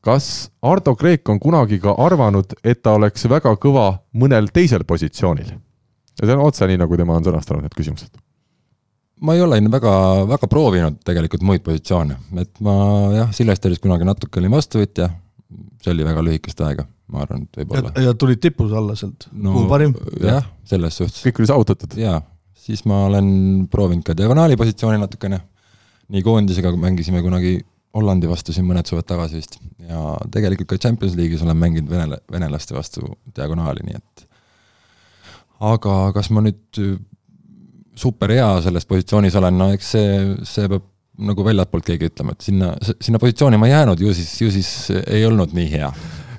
kas 0.00 0.32
Ardo 0.62 0.96
Kreek 0.96 1.28
on 1.28 1.40
kunagi 1.40 1.78
ka 1.80 1.92
arvanud, 1.98 2.56
et 2.64 2.82
ta 2.82 2.96
oleks 2.96 3.28
väga 3.28 3.52
kõva 3.60 3.90
mõnel 4.16 4.48
teisel 4.52 4.88
positsioonil? 4.88 5.56
ja 6.20 6.26
see 6.26 6.36
on 6.38 6.46
otse 6.48 6.66
nii, 6.70 6.80
nagu 6.80 6.96
tema 6.96 7.20
on 7.20 7.26
sõnastanud 7.26 7.68
need 7.68 7.76
küsimused 7.76 8.23
ma 9.20 9.34
ei 9.34 9.42
ole 9.44 9.60
väga, 9.70 9.92
väga 10.28 10.48
proovinud 10.50 10.98
tegelikult 11.06 11.44
muid 11.46 11.62
positsioone, 11.66 12.16
et 12.42 12.60
ma 12.64 12.74
jah, 13.14 13.34
Silvesteris 13.36 13.82
kunagi 13.82 14.06
natuke 14.08 14.40
olin 14.40 14.54
vastuvõtja, 14.56 15.08
see 15.82 15.92
oli 15.94 16.06
väga 16.06 16.24
lühikest 16.26 16.62
aega, 16.66 16.86
ma 17.12 17.22
arvan, 17.24 17.44
et 17.46 17.60
võib-olla. 17.60 17.92
ja 18.02 18.14
tulid 18.18 18.42
tipus 18.42 18.74
alla 18.74 18.96
sealt 18.98 19.28
no,, 19.32 19.52
kuhu 19.54 19.68
parim? 19.70 19.94
jah, 20.22 20.46
selles 20.68 20.98
suhtes. 21.00 21.22
kõik 21.26 21.42
oli 21.42 21.50
saavutatud? 21.52 21.96
jaa, 22.00 22.18
siis 22.66 22.84
ma 22.90 23.04
olen 23.10 23.28
proovinud 23.70 24.06
ka 24.06 24.18
diagonaali 24.18 24.58
positsiooni 24.60 25.00
natukene, 25.02 25.40
nii 26.14 26.26
koondisega 26.26 26.74
mängisime 26.76 27.22
kunagi 27.24 27.60
Hollandi 27.94 28.26
vastu 28.26 28.50
siin 28.50 28.66
mõned 28.66 28.88
suved 28.90 29.06
tagasi 29.06 29.38
vist 29.38 29.60
ja 29.86 30.16
tegelikult 30.34 30.72
ka 30.72 30.78
Champions 30.82 31.14
League'is 31.14 31.44
olen 31.46 31.60
mänginud 31.60 31.92
venela-, 31.92 32.18
venelaste 32.32 32.74
vastu 32.74 33.06
diagonaali, 33.36 33.86
nii 33.86 34.00
et 34.00 34.24
aga 35.62 35.98
kas 36.16 36.32
ma 36.34 36.42
nüüd 36.42 36.80
super 37.98 38.32
hea 38.34 38.48
selles 38.64 38.88
positsioonis 38.90 39.38
olen, 39.40 39.56
no 39.58 39.70
eks 39.74 39.94
see, 39.94 40.18
see 40.48 40.68
peab 40.70 40.90
nagu 41.24 41.46
väljapoolt 41.46 41.86
keegi 41.86 42.10
ütlema, 42.10 42.34
et 42.34 42.42
sinna, 42.42 42.72
sinna 42.82 43.20
positsiooni 43.22 43.58
ma 43.60 43.68
ei 43.68 43.76
jäänud, 43.76 44.00
ju 44.02 44.14
siis, 44.16 44.34
ju 44.42 44.50
siis 44.50 44.70
ei 45.06 45.22
olnud 45.28 45.54
nii 45.54 45.70
hea 45.76 45.90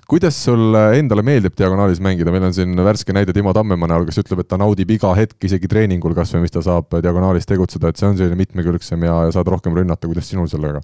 kuidas 0.10 0.38
sul 0.46 0.76
endale 0.94 1.24
meeldib 1.26 1.56
diagonaalis 1.58 2.02
mängida, 2.04 2.34
meil 2.34 2.46
on 2.46 2.54
siin 2.54 2.78
värske 2.86 3.14
näide 3.16 3.34
Timo 3.34 3.54
Tammemaa 3.58 3.90
näol, 3.90 4.06
kes 4.06 4.22
ütleb, 4.22 4.44
et 4.44 4.50
ta 4.52 4.60
naudib 4.62 4.92
iga 4.94 5.14
hetk, 5.18 5.38
isegi 5.48 5.70
treeningul 5.72 6.14
kas 6.18 6.36
või, 6.36 6.44
mis 6.46 6.54
ta 6.54 6.62
saab 6.66 6.94
diagonaalis 7.02 7.50
tegutseda, 7.50 7.90
et 7.90 8.02
see 8.02 8.12
on 8.12 8.20
selline 8.20 8.38
mitmekülgsem 8.38 9.08
ja, 9.08 9.16
ja 9.26 9.34
saad 9.34 9.50
rohkem 9.50 9.74
rünnata, 9.78 10.10
kuidas 10.12 10.30
sinul 10.30 10.50
sellega? 10.52 10.84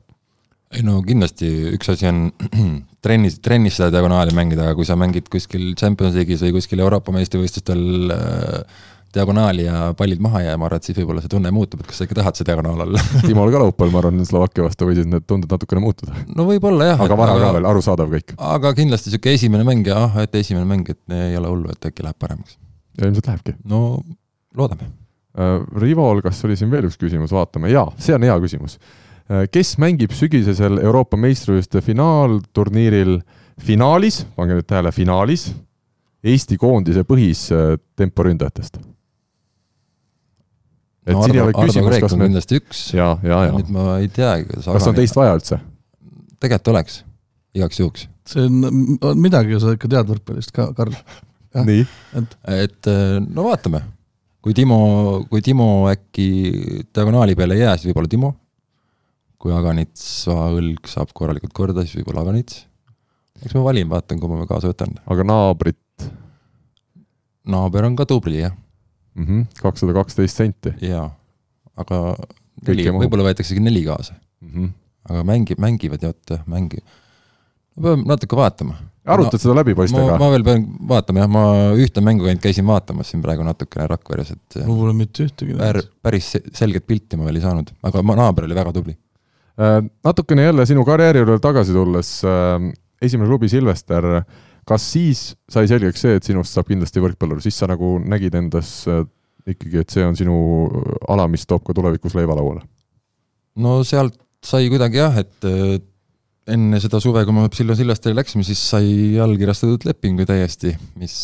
ei 0.71 0.85
no 0.87 1.01
kindlasti 1.03 1.49
üks 1.75 1.89
asi 1.91 2.07
on 2.07 2.29
trennis, 3.03 3.41
trennis 3.43 3.75
seda 3.75 3.91
diagonaali 3.91 4.31
mängida, 4.35 4.69
aga 4.69 4.77
kui 4.77 4.87
sa 4.87 4.95
mängid 4.99 5.27
kuskil 5.31 5.73
Champions 5.79 6.15
League'is 6.15 6.45
või 6.45 6.55
kuskil 6.55 6.79
Euroopa 6.79 7.11
meistrivõistlustel 7.11 8.13
äh, 8.15 8.85
diagonaali 9.15 9.65
ja 9.65 9.79
pallid 9.97 10.21
maha 10.23 10.41
jääma, 10.45 10.61
ma 10.61 10.67
arvan, 10.67 10.81
et 10.81 10.87
siis 10.87 10.97
võib-olla 10.97 11.23
see 11.23 11.31
tunne 11.31 11.51
muutub, 11.53 11.81
et 11.81 11.89
kas 11.89 11.99
sa 11.99 12.07
ikka 12.07 12.17
tahad 12.21 12.37
see 12.37 12.47
diagonaal 12.47 12.83
olla 12.85 13.01
Timol 13.27 13.51
ka 13.53 13.61
laupäeval, 13.63 13.91
ma 13.93 14.01
arvan, 14.03 14.23
Slovakkia 14.27 14.65
vastu 14.65 14.87
võisid 14.87 15.09
need 15.11 15.25
tunded 15.29 15.51
natukene 15.51 15.83
muutuda. 15.83 16.15
no 16.35 16.45
võib-olla 16.47 16.91
jah. 16.91 17.03
aga 17.05 17.17
vara 17.19 17.35
ka 17.41 17.51
veel, 17.57 17.67
arusaadav 17.71 18.11
kõik. 18.15 18.35
aga 18.51 18.73
kindlasti 18.77 19.11
niisugune 19.11 19.37
esimene 19.39 19.67
mäng 19.67 19.89
ja 19.91 19.97
ah, 20.05 20.19
et 20.23 20.35
esimene 20.39 20.67
mäng, 20.69 20.91
et 20.93 21.15
ei 21.17 21.37
ole 21.39 21.51
hullu, 21.51 21.73
et 21.73 21.89
äkki 21.91 22.05
läheb 22.05 22.19
paremaks. 22.21 22.57
ja 22.99 23.07
ilmselt 23.07 23.31
lähebki. 23.31 23.55
no 23.71 23.81
loodame 24.57 24.87
uh,. 24.87 25.63
Rivol, 25.81 26.23
kas 26.23 26.43
oli 26.47 26.57
siin 26.59 26.71
veel 26.71 26.87
üks 26.89 26.99
küsimus, 27.01 27.33
vaatame, 27.35 27.71
jaa, 27.73 27.89
see 28.01 28.15
on 28.15 28.27
hea 28.27 28.37
küsimus 28.43 28.77
uh,. 28.77 29.43
kes 29.51 29.75
mängib 29.81 30.15
sügisesel 30.15 30.79
Euroopa 30.83 31.19
meistrivõistluste 31.19 31.83
finaalturniiril 31.85 33.19
finaalis, 33.61 34.23
pange 34.37 34.57
nüüd 34.57 34.69
tähele, 34.69 34.95
finaalis, 34.95 35.49
Eesti 36.21 36.53
koondise 36.61 37.01
põhistemporündajatest 37.09 38.79
uh,? 38.79 38.90
Et 41.05 41.15
no, 41.15 41.23
siin 41.25 41.37
ei 41.37 41.43
ole 41.43 41.53
küsimus, 41.55 41.97
kas 42.03 42.15
me 42.17 42.27
kindlasti 42.29 42.59
üks. 42.61 42.81
ja, 42.93 43.13
ja, 43.25 43.45
ja. 43.47 43.53
nüüd 43.55 43.71
ma 43.73 43.95
ei 44.01 44.09
teagi. 44.13 44.47
kas 44.61 44.89
on 44.89 44.97
teist 44.97 45.17
vaja 45.17 45.33
üldse? 45.37 45.57
tegelikult 46.41 46.71
oleks, 46.75 46.99
igaks 47.57 47.81
juhuks. 47.81 48.05
see 48.29 48.45
on, 48.45 48.99
on 49.09 49.21
midagi, 49.21 49.57
sa 49.61 49.73
ikka 49.77 49.89
tead 49.91 50.11
võrkpallist 50.11 50.53
ka, 50.55 50.69
Karl. 50.77 50.93
nii? 51.57 51.87
et, 52.21 52.37
et 52.67 52.91
no 53.25 53.47
vaatame. 53.49 53.83
kui 54.45 54.55
Timo, 54.57 54.79
kui 55.31 55.43
Timo 55.45 55.67
äkki 55.91 56.29
diagonaali 56.93 57.37
peale 57.37 57.57
ei 57.57 57.65
jää, 57.65 57.75
siis 57.77 57.91
võib-olla 57.91 58.13
Timo. 58.15 58.33
kui 59.41 59.53
Aganitsa 59.57 60.37
õlg 60.53 60.85
saab 60.89 61.15
korralikult 61.17 61.53
korda, 61.57 61.85
siis 61.85 62.01
võib-olla 62.01 62.27
Aganits. 62.27 62.67
eks 63.41 63.57
ma 63.57 63.65
valin, 63.71 63.89
vaatan, 63.89 64.21
kumma 64.21 64.43
ma 64.43 64.49
kaasa 64.49 64.69
võtan. 64.69 64.99
aga 65.09 65.25
naabrit? 65.33 66.11
naaber 67.49 67.89
on 67.89 67.97
ka 67.97 68.05
tubli, 68.05 68.43
jah 68.45 68.53
kakssada 69.61 69.93
kaksteist 69.93 70.37
senti. 70.37 70.73
jaa, 70.81 71.07
aga 71.77 72.01
neli, 72.67 72.87
võib-olla 72.95 73.29
võetaksegi 73.29 73.63
neli 73.63 73.83
kaasa 73.85 74.15
mm. 74.15 74.49
-hmm. 74.53 74.71
aga 75.09 75.23
mängib, 75.27 75.59
mängivad 75.61 76.05
jah, 76.05 76.15
jah, 76.29 76.41
mängi-, 76.47 76.83
ma 77.75 77.83
pean 77.89 78.05
natuke 78.07 78.37
vaatama. 78.39 78.77
arutad 79.05 79.39
no, 79.39 79.43
seda 79.43 79.55
läbi 79.57 79.75
poistega? 79.77 80.17
ma 80.21 80.29
veel 80.33 80.45
pean 80.47 80.65
vaatama 80.91 81.23
jah, 81.23 81.31
ma 81.31 81.45
ühte 81.75 82.03
mängu 82.05 82.27
ainult 82.27 82.43
käisin 82.43 82.67
vaatamas 82.67 83.11
siin 83.11 83.23
praegu 83.23 83.45
natukene 83.47 83.87
Rakveres, 83.91 84.33
et 84.35 84.61
mul 84.65 84.83
pole 84.83 84.97
mitte 84.97 85.27
ühtegi 85.27 85.57
pär, 85.57 85.81
päris 86.03 86.35
selget 86.57 86.87
pilti 86.87 87.19
ma 87.19 87.27
veel 87.29 87.41
ei 87.41 87.47
saanud, 87.47 87.73
aga 87.83 88.05
mu 88.05 88.17
naaber 88.19 88.47
oli 88.49 88.57
väga 88.57 88.75
tubli 88.77 88.95
äh,. 89.59 89.81
Natukene 90.03 90.47
jälle 90.47 90.65
sinu 90.65 90.85
karjääri 90.87 91.23
juurde 91.23 91.41
tagasi 91.43 91.75
tulles 91.75 92.13
äh,, 92.23 92.71
esimene 93.01 93.29
klubi 93.31 93.49
Silvester 93.49 94.13
äh,, 94.21 94.25
kas 94.67 94.85
siis 94.93 95.23
sai 95.49 95.67
selgeks 95.69 96.03
see, 96.05 96.17
et 96.19 96.27
sinust 96.27 96.55
saab 96.55 96.69
kindlasti 96.69 97.03
võrkpallur, 97.03 97.41
siis 97.43 97.57
sa 97.57 97.69
nagu 97.71 97.95
nägid 97.99 98.35
endas 98.37 98.73
äh, 98.89 99.03
ikkagi, 99.47 99.81
et 99.81 99.93
see 99.93 100.05
on 100.05 100.17
sinu 100.17 100.35
ala, 101.09 101.27
mis 101.31 101.47
toob 101.49 101.65
ka 101.67 101.75
tulevikus 101.77 102.15
leiva 102.17 102.37
lauale? 102.37 102.65
no 103.61 103.81
sealt 103.87 104.19
sai 104.45 104.69
kuidagi 104.71 105.01
jah, 105.01 105.17
et 105.21 105.49
äh, 105.49 105.79
enne 106.51 106.79
seda 106.81 107.01
suve, 107.03 107.23
kui 107.25 107.35
me 107.35 107.47
Silva 107.53 107.75
Silvestrile 107.77 108.17
läksime, 108.21 108.45
siis 108.47 108.61
sai 108.73 109.19
allkirjastatud 109.21 109.85
lepingu 109.87 110.25
täiesti, 110.29 110.73
mis 110.99 111.15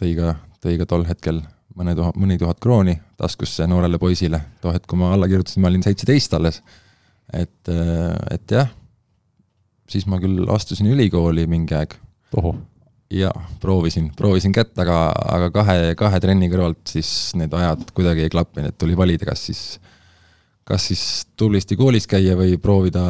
tõi 0.00 0.14
ka, 0.18 0.36
tõi 0.62 0.78
ka 0.80 0.86
tol 0.88 1.06
hetkel 1.08 1.42
mõne 1.78 1.94
tuhat, 1.96 2.18
mõni 2.20 2.38
tuhat 2.40 2.60
krooni 2.62 2.94
taskusse 3.20 3.66
noorele 3.70 3.98
poisile. 4.00 4.40
too 4.60 4.72
hetk, 4.74 4.86
kui 4.90 5.00
ma 5.00 5.12
alla 5.14 5.28
kirjutasin, 5.30 5.62
ma 5.62 5.70
olin 5.72 5.82
seitseteist 5.82 6.34
alles. 6.34 6.62
et, 7.32 7.68
äh, 7.68 8.16
et 8.30 8.50
jah, 8.50 8.68
siis 9.88 10.06
ma 10.06 10.18
küll 10.20 10.48
astusin 10.52 10.86
ülikooli 10.86 11.46
mingi 11.46 11.74
aeg. 11.74 11.96
Jaa, 13.12 13.32
proovisin, 13.60 14.10
proovisin 14.16 14.54
kätt, 14.56 14.74
aga, 14.80 14.98
aga 15.36 15.50
kahe, 15.54 15.78
kahe 15.98 16.20
trenni 16.22 16.48
kõrvalt 16.52 16.94
siis 16.94 17.32
need 17.38 17.52
ajad 17.56 17.90
kuidagi 17.96 18.26
ei 18.26 18.32
klappinud, 18.32 18.72
et 18.72 18.78
tuli 18.80 18.96
valida, 18.98 19.28
kas 19.28 19.48
siis 19.50 19.64
kas 20.68 20.88
siis 20.92 21.04
tublisti 21.36 21.76
koolis 21.78 22.06
käia 22.10 22.36
või 22.38 22.56
proovida, 22.62 23.02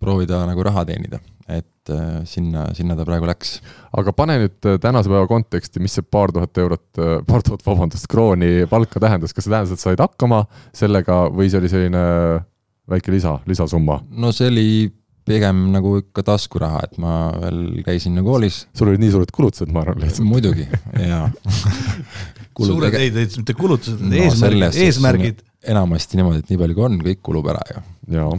proovida 0.00 0.40
nagu 0.48 0.64
raha 0.64 0.86
teenida, 0.88 1.20
et 1.52 1.92
äh, 1.92 2.22
sinna, 2.28 2.70
sinna 2.74 2.96
ta 2.96 3.04
praegu 3.06 3.28
läks. 3.28 3.58
aga 3.96 4.12
pane 4.16 4.38
nüüd 4.40 4.68
äh, 4.68 4.78
tänase 4.82 5.12
päeva 5.12 5.28
konteksti, 5.30 5.82
mis 5.84 5.98
see 5.98 6.06
paar 6.10 6.32
tuhat 6.34 6.58
eurot, 6.58 6.86
äh, 6.98 7.18
paar 7.28 7.44
tuhat, 7.46 7.64
vabandust, 7.66 8.08
krooni 8.10 8.66
palka 8.70 9.02
tähendas, 9.02 9.36
kas 9.36 9.46
see 9.46 9.52
tähendas, 9.52 9.76
et 9.76 9.84
said 9.84 10.02
hakkama 10.02 10.44
sellega 10.74 11.26
või 11.28 11.50
see 11.52 11.60
oli 11.60 11.72
selline 11.72 12.04
väike 12.90 13.12
lisa, 13.14 13.38
lisasumma? 13.46 14.00
no 14.10 14.32
see 14.34 14.48
oli 14.50 14.68
pigem 15.26 15.66
nagu 15.74 15.96
ikka 16.00 16.24
taskuraha, 16.26 16.84
et 16.86 17.00
ma 17.02 17.14
veel 17.42 17.82
käisin 17.86 18.14
nagu 18.16 18.30
koolis. 18.30 18.64
sul 18.76 18.92
olid 18.92 19.02
nii 19.02 19.12
suured 19.14 19.32
kulutused, 19.34 19.72
ma 19.74 19.82
arvan 19.82 20.04
lihtsalt. 20.04 20.28
muidugi, 20.28 20.68
jaa 21.02 21.26
suured 22.70 22.94
ei, 22.96 23.10
mitte 23.12 23.56
kulutused 23.58 24.00
no,, 24.00 24.14
eesmärgid, 24.22 24.80
eesmärgid 24.86 25.42
enamasti 25.66 26.18
niimoodi, 26.18 26.44
et 26.44 26.52
nii 26.52 26.60
palju 26.60 26.76
kui 26.78 26.86
on, 26.86 27.00
kõik 27.08 27.22
kulub 27.26 27.48
ära 27.52 27.64
ju. 27.72 27.82
jaa. 28.16 28.30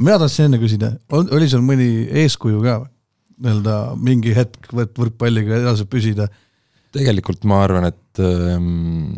mina 0.00 0.18
tahtsin 0.22 0.48
enne 0.48 0.60
küsida, 0.62 0.94
oli 1.20 1.48
sul 1.50 1.64
mõni 1.66 1.90
eeskuju 2.22 2.62
ka 2.64 2.80
nii-öelda 3.40 3.76
mingi 4.00 4.34
hetk 4.36 4.72
võt-, 4.76 4.96
võrkpalliga 4.98 5.60
edasi 5.60 5.86
püsida? 5.90 6.28
tegelikult 6.94 7.44
ma 7.48 7.62
arvan, 7.64 7.86
et 7.90 8.22
ähm, 8.24 9.12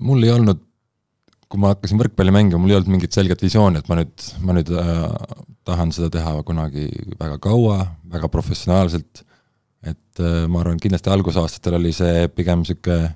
mul 0.00 0.24
ei 0.24 0.32
olnud, 0.34 0.62
kui 1.48 1.60
ma 1.62 1.74
hakkasin 1.74 2.00
võrkpalli 2.00 2.34
mängima, 2.34 2.60
mul 2.62 2.72
ei 2.72 2.78
olnud 2.78 2.94
mingit 2.96 3.16
selget 3.16 3.42
visiooni, 3.44 3.80
et 3.80 3.90
ma 3.90 3.98
nüüd, 4.00 4.28
ma 4.44 4.56
nüüd 4.56 4.72
äh, 4.74 5.02
tahan 5.68 5.92
seda 5.94 6.10
teha 6.14 6.36
kunagi 6.46 6.88
väga 7.20 7.38
kaua, 7.42 7.78
väga 8.14 8.30
professionaalselt, 8.32 9.24
et 9.84 10.22
äh, 10.22 10.44
ma 10.50 10.62
arvan, 10.62 10.80
kindlasti 10.82 11.12
algusaastatel 11.12 11.78
oli 11.80 11.92
see 11.96 12.26
pigem 12.32 12.64
niisugune 12.64 13.12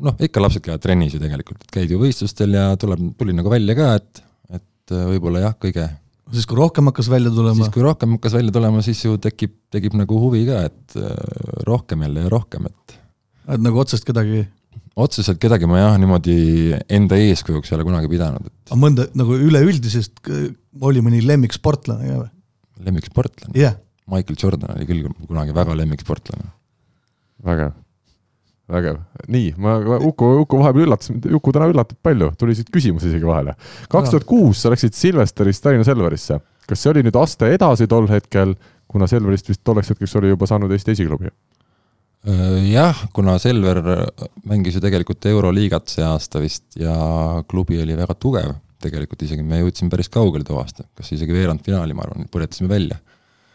noh, 0.00 0.16
ikka 0.16 0.42
lapsed 0.42 0.64
käivad 0.64 0.82
trennis 0.82 1.14
ju 1.14 1.22
tegelikult, 1.22 1.64
et 1.64 1.74
käid 1.74 1.92
ju 1.92 2.00
võistlustel 2.00 2.56
ja 2.56 2.70
tuleb, 2.80 3.02
tuli 3.20 3.34
nagu 3.36 3.52
välja 3.52 3.76
ka, 3.78 3.90
et, 4.00 4.22
et 4.60 4.94
äh, 4.96 5.08
võib-olla 5.14 5.44
jah, 5.48 5.58
kõige 5.60 5.88
siis 6.30 6.46
kui 6.46 6.58
rohkem 6.58 6.90
hakkas 6.90 7.10
välja 7.10 7.32
tulema? 7.34 7.58
siis 7.58 7.74
kui 7.74 7.84
rohkem 7.84 8.16
hakkas 8.16 8.36
välja 8.38 8.54
tulema, 8.54 8.82
siis 8.86 9.02
ju 9.04 9.18
tekib, 9.22 9.56
tekib 9.74 9.96
nagu 9.98 10.20
huvi 10.22 10.44
ka, 10.48 10.64
et 10.70 10.96
äh, 11.00 11.12
rohkem 11.68 12.06
jälle 12.06 12.26
ja 12.26 12.32
rohkem, 12.32 12.70
et 12.70 12.98
et 13.50 13.62
nagu 13.62 13.80
otsest 13.82 14.06
kedagi? 14.06 14.44
Otseselt 15.04 15.40
kedagi 15.42 15.68
ma 15.70 15.80
jah, 15.80 15.98
niimoodi 16.00 16.36
enda 16.92 17.18
eeskujuks 17.20 17.72
ei 17.72 17.78
ole 17.78 17.86
kunagi 17.88 18.10
pidanud, 18.12 18.46
et 18.48 18.72
aga 18.72 18.80
mõnda 18.80 19.06
nagu 19.18 19.36
üleüldisest, 19.48 20.22
oli 20.80 21.04
mõni 21.04 21.22
lemmiksportlane 21.26 22.08
ka 22.08 22.22
või? 22.22 22.32
lemmiksportlane 22.88 23.58
yeah.? 23.58 23.78
Michael 24.10 24.38
Jordan 24.40 24.74
oli 24.74 24.88
küll 24.88 25.06
kunagi 25.28 25.54
väga 25.54 25.76
lemmiksportlane. 25.78 26.50
vägev 27.46 27.76
vägev, 28.70 29.00
nii, 29.30 29.54
ma, 29.58 29.76
Uku, 30.06 30.26
Uku 30.44 30.58
vahepeal 30.60 30.86
üllatas, 30.86 31.10
Uku 31.10 31.54
täna 31.54 31.68
üllatab 31.70 31.98
palju, 32.06 32.30
tuli 32.38 32.54
siit 32.54 32.70
küsimusi 32.72 33.10
isegi 33.10 33.26
vahele. 33.26 33.56
kaks 33.90 34.12
tuhat 34.14 34.26
kuus 34.28 34.62
sa 34.62 34.72
läksid 34.72 34.94
Silvesterist 34.96 35.64
Tallinna 35.64 35.86
Selverisse, 35.86 36.38
kas 36.68 36.82
see 36.82 36.92
oli 36.92 37.04
nüüd 37.06 37.18
aste 37.18 37.50
edasi 37.50 37.88
tol 37.90 38.06
hetkel, 38.10 38.54
kuna 38.90 39.08
Selverist 39.10 39.50
vist 39.50 39.62
tolleks 39.66 39.90
hetkeks 39.92 40.16
oli 40.20 40.32
juba 40.32 40.48
saanud 40.50 40.70
Eesti 40.74 40.94
esiklubi? 40.94 41.32
Äh, 42.28 42.56
jah, 42.68 42.96
kuna 43.16 43.38
Selver 43.40 43.80
mängis 44.48 44.76
ju 44.76 44.82
tegelikult 44.84 45.24
Euroliigat 45.30 45.88
see 45.88 46.04
aasta 46.04 46.42
vist 46.42 46.76
ja 46.76 46.94
klubi 47.48 47.80
oli 47.80 47.96
väga 47.96 48.16
tugev, 48.20 48.56
tegelikult 48.82 49.22
isegi 49.24 49.44
me 49.46 49.62
jõudsime 49.62 49.92
päris 49.92 50.12
kaugele 50.12 50.44
too 50.44 50.58
aasta, 50.60 50.84
kas 50.96 51.12
isegi 51.16 51.36
veerandfinaali, 51.36 51.96
ma 51.96 52.04
arvan, 52.04 52.28
põletasime 52.32 52.68
välja. 52.68 53.00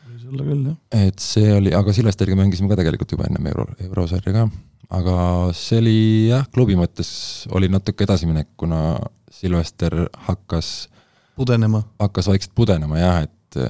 võis 0.10 0.26
olla 0.32 0.48
küll, 0.48 0.64
jah. 0.72 1.04
et 1.10 1.22
see 1.22 1.52
oli, 1.54 1.76
aga 1.78 1.94
Silvesteriga 1.94 2.40
mängisime 2.40 2.72
ka 2.72 2.80
tegelikult 2.82 3.14
juba 3.14 3.30
ennem 3.30 3.52
euro, 3.54 3.68
eurosarja 3.86 4.34
ka 4.34 4.48
aga 4.94 5.18
see 5.56 5.80
oli 5.82 6.00
jah, 6.30 6.46
klubi 6.54 6.78
mõttes 6.78 7.10
oli 7.56 7.70
natuke 7.72 8.06
edasiminek, 8.06 8.54
kuna 8.60 8.98
Silvester 9.32 10.06
hakkas 10.28 10.88
pudenema. 11.36 11.84
hakkas 12.00 12.30
vaikselt 12.32 12.56
pudenema 12.56 13.00
jah, 13.00 13.22
et 13.26 13.62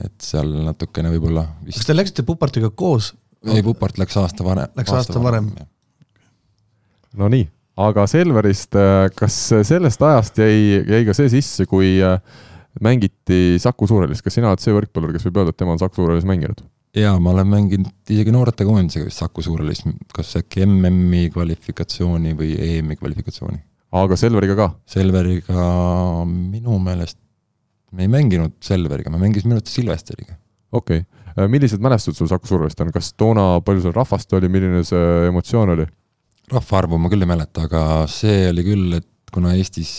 et 0.00 0.22
seal 0.22 0.48
natukene 0.64 1.10
võib-olla 1.12 1.44
vist 1.66 1.80
kas 1.80 1.90
te 1.90 1.96
läksite 1.96 2.24
Pupartiga 2.26 2.70
koos? 2.70 3.12
Ei, 3.48 3.62
Pupart 3.64 3.98
läks 4.00 4.16
aasta 4.20 4.44
varem. 4.44 4.72
Läks 4.76 4.92
aasta, 4.92 5.14
aasta 5.14 5.22
varem, 5.22 5.52
varem.? 5.54 5.70
no 7.20 7.30
nii, 7.32 7.46
aga 7.80 8.04
Selverist, 8.10 8.76
kas 9.16 9.38
sellest 9.66 10.02
ajast 10.06 10.42
jäi, 10.42 10.82
jäi 10.84 11.06
ka 11.08 11.16
see 11.16 11.30
sisse, 11.32 11.66
kui 11.70 11.96
mängiti 12.84 13.58
Saku 13.62 13.88
Suurhallis, 13.90 14.22
kas 14.22 14.36
sina 14.38 14.50
oled 14.52 14.62
see 14.62 14.74
võrkpallur, 14.74 15.14
kes 15.16 15.26
võib 15.26 15.40
öelda, 15.40 15.54
et 15.54 15.58
tema 15.60 15.74
on 15.74 15.80
Saku 15.82 16.02
Suurhallis 16.02 16.28
mänginud? 16.28 16.62
jaa, 16.96 17.14
ma 17.22 17.30
olen 17.30 17.46
mänginud 17.46 18.10
isegi 18.10 18.32
noortekoondisega 18.34 19.06
vist 19.06 19.22
Saku 19.22 19.44
Suurhallis, 19.46 19.84
kas 20.14 20.32
äkki 20.40 20.64
MM-i 20.66 21.28
kvalifikatsiooni 21.30 22.34
või 22.38 22.54
EM-i 22.66 22.98
kvalifikatsiooni. 22.98 23.60
aga 24.00 24.18
Selveriga 24.18 24.56
ka? 24.58 24.68
Selveriga 24.90 25.66
minu 26.26 26.78
meelest, 26.82 27.18
me 27.94 28.06
ei 28.06 28.10
mänginud 28.10 28.58
Selveriga, 28.64 29.12
me 29.12 29.22
mängisime 29.22 29.54
minu 29.54 29.62
arust 29.62 29.74
Silvesteriga. 29.74 30.34
okei 30.72 31.04
okay., 31.04 31.06
äh, 31.06 31.19
millised 31.50 31.82
mälestused 31.82 32.18
sul 32.18 32.30
Saku 32.30 32.48
Suurhallist 32.50 32.80
on, 32.82 32.92
kas 32.94 33.12
toona, 33.18 33.60
palju 33.64 33.84
seal 33.84 33.96
rahvast 33.96 34.32
oli, 34.38 34.50
milline 34.52 34.84
see 34.86 35.26
emotsioon 35.30 35.76
oli? 35.76 35.88
rahvaarvu 36.50 36.98
ma 36.98 37.10
küll 37.12 37.22
ei 37.22 37.30
mäleta, 37.30 37.68
aga 37.68 37.80
see 38.10 38.48
oli 38.50 38.64
küll, 38.66 38.94
et 38.98 39.06
kuna 39.30 39.54
Eestis 39.54 39.90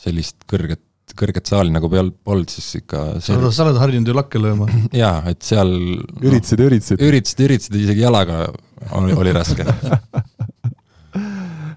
sellist 0.00 0.46
kõrget 0.48 0.82
kõrget 1.16 1.48
saali 1.48 1.72
nagu 1.72 1.88
peal 1.88 2.10
polnud, 2.10 2.50
siis 2.50 2.82
ikka 2.82 3.02
sa 3.24 3.36
oled, 3.36 3.54
sa 3.54 3.64
oled 3.64 3.78
harjunud 3.80 4.10
ju 4.10 4.14
lakke 4.16 4.40
lööma. 4.42 4.66
jaa, 5.02 5.22
et 5.30 5.40
seal 5.46 5.72
üritasid 6.26 6.60
no,, 6.60 6.68
üritasid? 6.68 7.00
üritasid, 7.00 7.42
üritasid, 7.46 7.78
isegi 7.86 8.04
jalaga 8.04 8.46
oli, 8.98 9.14
oli 9.16 9.32
raske 9.36 9.64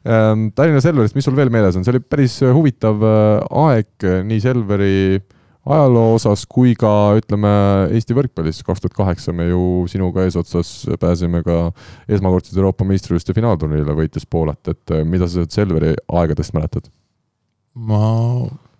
ehm, 0.03 0.49
Tallinna 0.57 0.83
Selverist, 0.83 1.15
mis 1.17 1.27
sul 1.27 1.37
veel 1.39 1.51
meeles 1.53 1.77
on, 1.79 1.85
see 1.85 1.93
oli 1.95 2.03
päris 2.03 2.39
huvitav 2.43 3.05
äh, 3.05 3.59
aeg 3.67 4.09
nii 4.27 4.43
Selveri 4.43 4.97
ajaloo 5.69 6.15
osas 6.17 6.45
kui 6.49 6.73
ka 6.77 6.91
ütleme, 7.19 7.51
Eesti 7.95 8.15
võrkpallis, 8.17 8.61
kaks 8.65 8.83
tuhat 8.83 8.95
kaheksa 8.97 9.33
me 9.35 9.49
ju 9.49 9.63
sinuga 9.91 10.25
eesotsas 10.25 10.71
pääsime 11.01 11.43
ka 11.45 11.59
esmakordselt 12.11 12.57
Euroopa 12.57 12.87
meistrivõistluste 12.89 13.37
finaalturniirile 13.37 13.97
võites 13.97 14.25
Poolat, 14.29 14.61
et 14.71 14.95
äh, 14.95 15.05
mida 15.05 15.29
sa 15.29 15.45
Selveri 15.49 15.93
aegadest 16.21 16.55
mäletad? 16.57 16.89
ma 17.79 18.01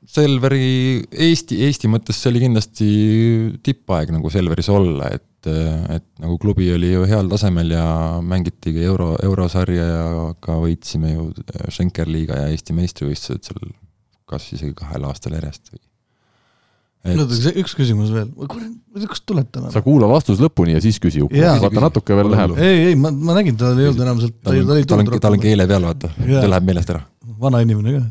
Selveri 0.10 1.04
Eesti, 1.14 1.60
Eesti 1.68 1.90
mõttes 1.92 2.18
see 2.18 2.32
oli 2.32 2.42
kindlasti 2.42 2.88
tippaeg 3.64 4.10
nagu 4.16 4.32
Selveris 4.34 4.72
olla, 4.74 5.12
et, 5.14 5.50
et 5.94 6.08
nagu 6.24 6.40
klubi 6.42 6.72
oli 6.74 6.90
ju 6.96 7.06
heal 7.10 7.30
tasemel 7.30 7.76
ja 7.76 7.86
mängitigi 8.26 8.82
euro, 8.90 9.12
eurosarja 9.24 9.86
ja 9.86 10.08
ka 10.42 10.58
võitsime 10.64 11.14
ju 11.14 11.30
Schenker-liiga 11.70 12.42
ja 12.42 12.50
Eesti 12.50 12.74
meistrivõistlused 12.78 13.52
seal 13.52 13.70
kas 14.30 14.50
isegi 14.54 14.74
kahel 14.78 15.06
aastal 15.10 15.38
järjest 15.38 15.72
või 15.74 15.89
et.... 17.06 17.16
oota, 17.16 17.54
üks 17.62 17.76
küsimus 17.78 18.14
veel, 18.14 18.30
kurat, 18.52 18.72
kust 19.12 19.26
tuleb 19.30 19.52
täna? 19.54 19.74
sa 19.74 19.84
kuula 19.86 20.10
vastus 20.12 20.42
lõpuni 20.44 20.78
ja 20.78 20.84
siis 20.84 21.00
küsi, 21.02 21.24
vaata 21.26 21.86
natuke 21.90 22.18
veel 22.18 22.32
läheb. 22.34 22.56
ei, 22.58 22.88
ei, 22.92 22.96
ma, 23.00 23.12
ma 23.12 23.38
nägin, 23.40 23.58
tal 23.60 23.78
ei 23.80 23.92
olnud 23.92 24.08
enam 24.08 24.24
sealt, 24.24 24.40
ta 24.44 24.56
ei 24.56 24.66
tulnud 24.66 25.14
rohkem. 25.14 25.26
tal 25.28 25.38
on 25.38 25.46
keele 25.46 25.70
peal, 25.70 25.86
vaata, 25.92 26.12
ta 26.16 26.50
läheb 26.56 26.72
meelest 26.72 26.96
ära. 26.96 27.06
vana 27.40 27.62
inimene 27.66 28.00
ka 28.00 28.08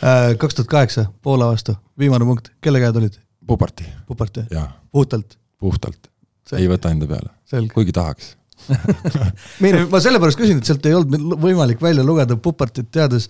Äh, 0.00 0.34
kaks 0.40 0.54
tuhat 0.54 0.68
kaheksa, 0.68 1.04
Poola 1.22 1.50
vastu, 1.50 1.74
viimane 1.98 2.24
punkt, 2.24 2.46
kelle 2.64 2.80
käed 2.80 2.96
olid? 2.96 3.18
Puparti. 3.46 3.84
Puparti, 4.08 4.46
puhtalt? 4.92 5.36
puhtalt, 5.60 6.08
ei 6.56 6.68
võta 6.70 6.88
enda 6.88 7.04
peale, 7.04 7.28
kuigi 7.74 7.92
tahaks 7.92 8.30
ma 9.92 10.00
sellepärast 10.00 10.40
küsin, 10.40 10.60
et 10.60 10.68
sealt 10.68 10.86
ei 10.88 10.94
olnud 10.96 11.36
võimalik 11.40 11.82
välja 11.84 12.04
lugeda 12.04 12.36
Pupartit 12.40 12.88
teades 12.92 13.28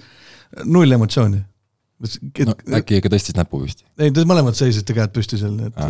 null 0.63 0.91
emotsiooni. 0.95 1.41
No 2.01 2.57
äkki 2.81 3.01
ikka 3.01 3.13
tõstis 3.13 3.37
näpu 3.37 3.63
püsti? 3.63 3.85
ei, 4.01 4.13
te 4.15 4.25
mõlemad 4.29 4.59
seisite 4.59 4.97
käed 4.97 5.13
püsti 5.15 5.41
seal, 5.41 5.57
nii 5.57 5.71
et. 5.71 5.81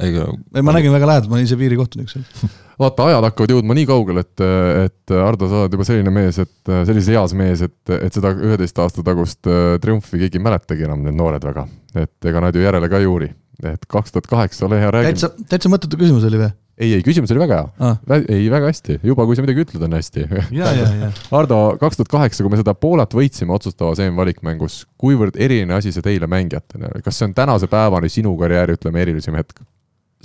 ei, 0.00 0.14
ei, 0.14 0.62
ma 0.64 0.76
nägin 0.76 0.94
väga 0.94 1.10
lähedalt, 1.10 1.30
ma 1.30 1.38
olin 1.38 1.48
ise 1.48 1.58
piirikohtunik 1.60 2.12
seal 2.12 2.24
vaata, 2.80 3.08
ajad 3.10 3.28
hakkavad 3.28 3.54
jõudma 3.56 3.76
nii 3.76 3.88
kaugele, 3.88 4.24
et, 4.26 4.44
et 4.86 5.16
Ardo, 5.16 5.48
sa 5.48 5.64
oled 5.64 5.76
juba 5.78 5.86
selline 5.88 6.12
mees, 6.12 6.40
et 6.42 6.74
sellises 6.88 7.12
eas 7.14 7.34
mees, 7.38 7.64
et, 7.64 7.94
et 7.96 8.18
seda 8.20 8.32
üheteist 8.36 8.84
aasta 8.84 9.04
tagust 9.06 9.48
äh, 9.50 9.76
triumfi 9.82 10.20
keegi 10.20 10.40
ei 10.40 10.46
mäletagi 10.48 10.88
enam, 10.88 11.04
need 11.06 11.16
noored 11.16 11.44
väga. 11.44 11.66
et 11.96 12.30
ega 12.30 12.44
nad 12.44 12.56
ju 12.56 12.64
järele 12.64 12.92
ka 12.92 13.00
ei 13.00 13.08
uuri. 13.08 13.32
et 13.64 13.88
kaks 13.88 14.12
tuhat 14.12 14.28
kaheksa, 14.28 14.66
ole 14.68 14.80
hea, 14.82 14.92
räägi. 14.92 15.12
täitsa, 15.12 15.32
täitsa 15.48 15.72
mõttetu 15.72 16.00
küsimus 16.00 16.28
oli 16.28 16.42
või? 16.44 16.52
Ei, 16.78 16.92
ei 16.96 17.04
küsimus 17.04 17.32
oli 17.32 17.42
väga 17.42 17.60
hea 17.60 17.92
Ah.. 17.92 18.00
ei, 18.28 18.48
väga 18.52 18.70
hästi, 18.70 18.98
juba 19.06 19.26
kui 19.28 19.38
sa 19.38 19.44
midagi 19.44 19.64
ütled, 19.64 19.84
on 19.86 19.96
hästi. 19.96 20.26
ja, 20.54 20.72
ja, 20.76 20.88
ja 21.02 21.10
Ardo, 21.36 21.60
kaks 21.80 22.00
tuhat 22.00 22.12
kaheksa, 22.12 22.44
kui 22.44 22.52
me 22.52 22.60
seda 22.60 22.74
Poolat 22.78 23.16
võitsime 23.16 23.54
otsustavas 23.56 24.02
EM-valikmängus, 24.04 24.82
kuivõrd 25.00 25.38
eriline 25.40 25.76
asi 25.76 25.94
see 25.94 26.04
teile 26.04 26.28
mängijatena 26.30 26.92
oli, 26.92 27.04
kas 27.06 27.20
see 27.20 27.30
on 27.30 27.36
tänase 27.36 27.70
päevani 27.72 28.12
sinu 28.12 28.34
karjääri, 28.40 28.76
ütleme, 28.80 29.02
erilisem 29.06 29.38
hetk? 29.40 29.64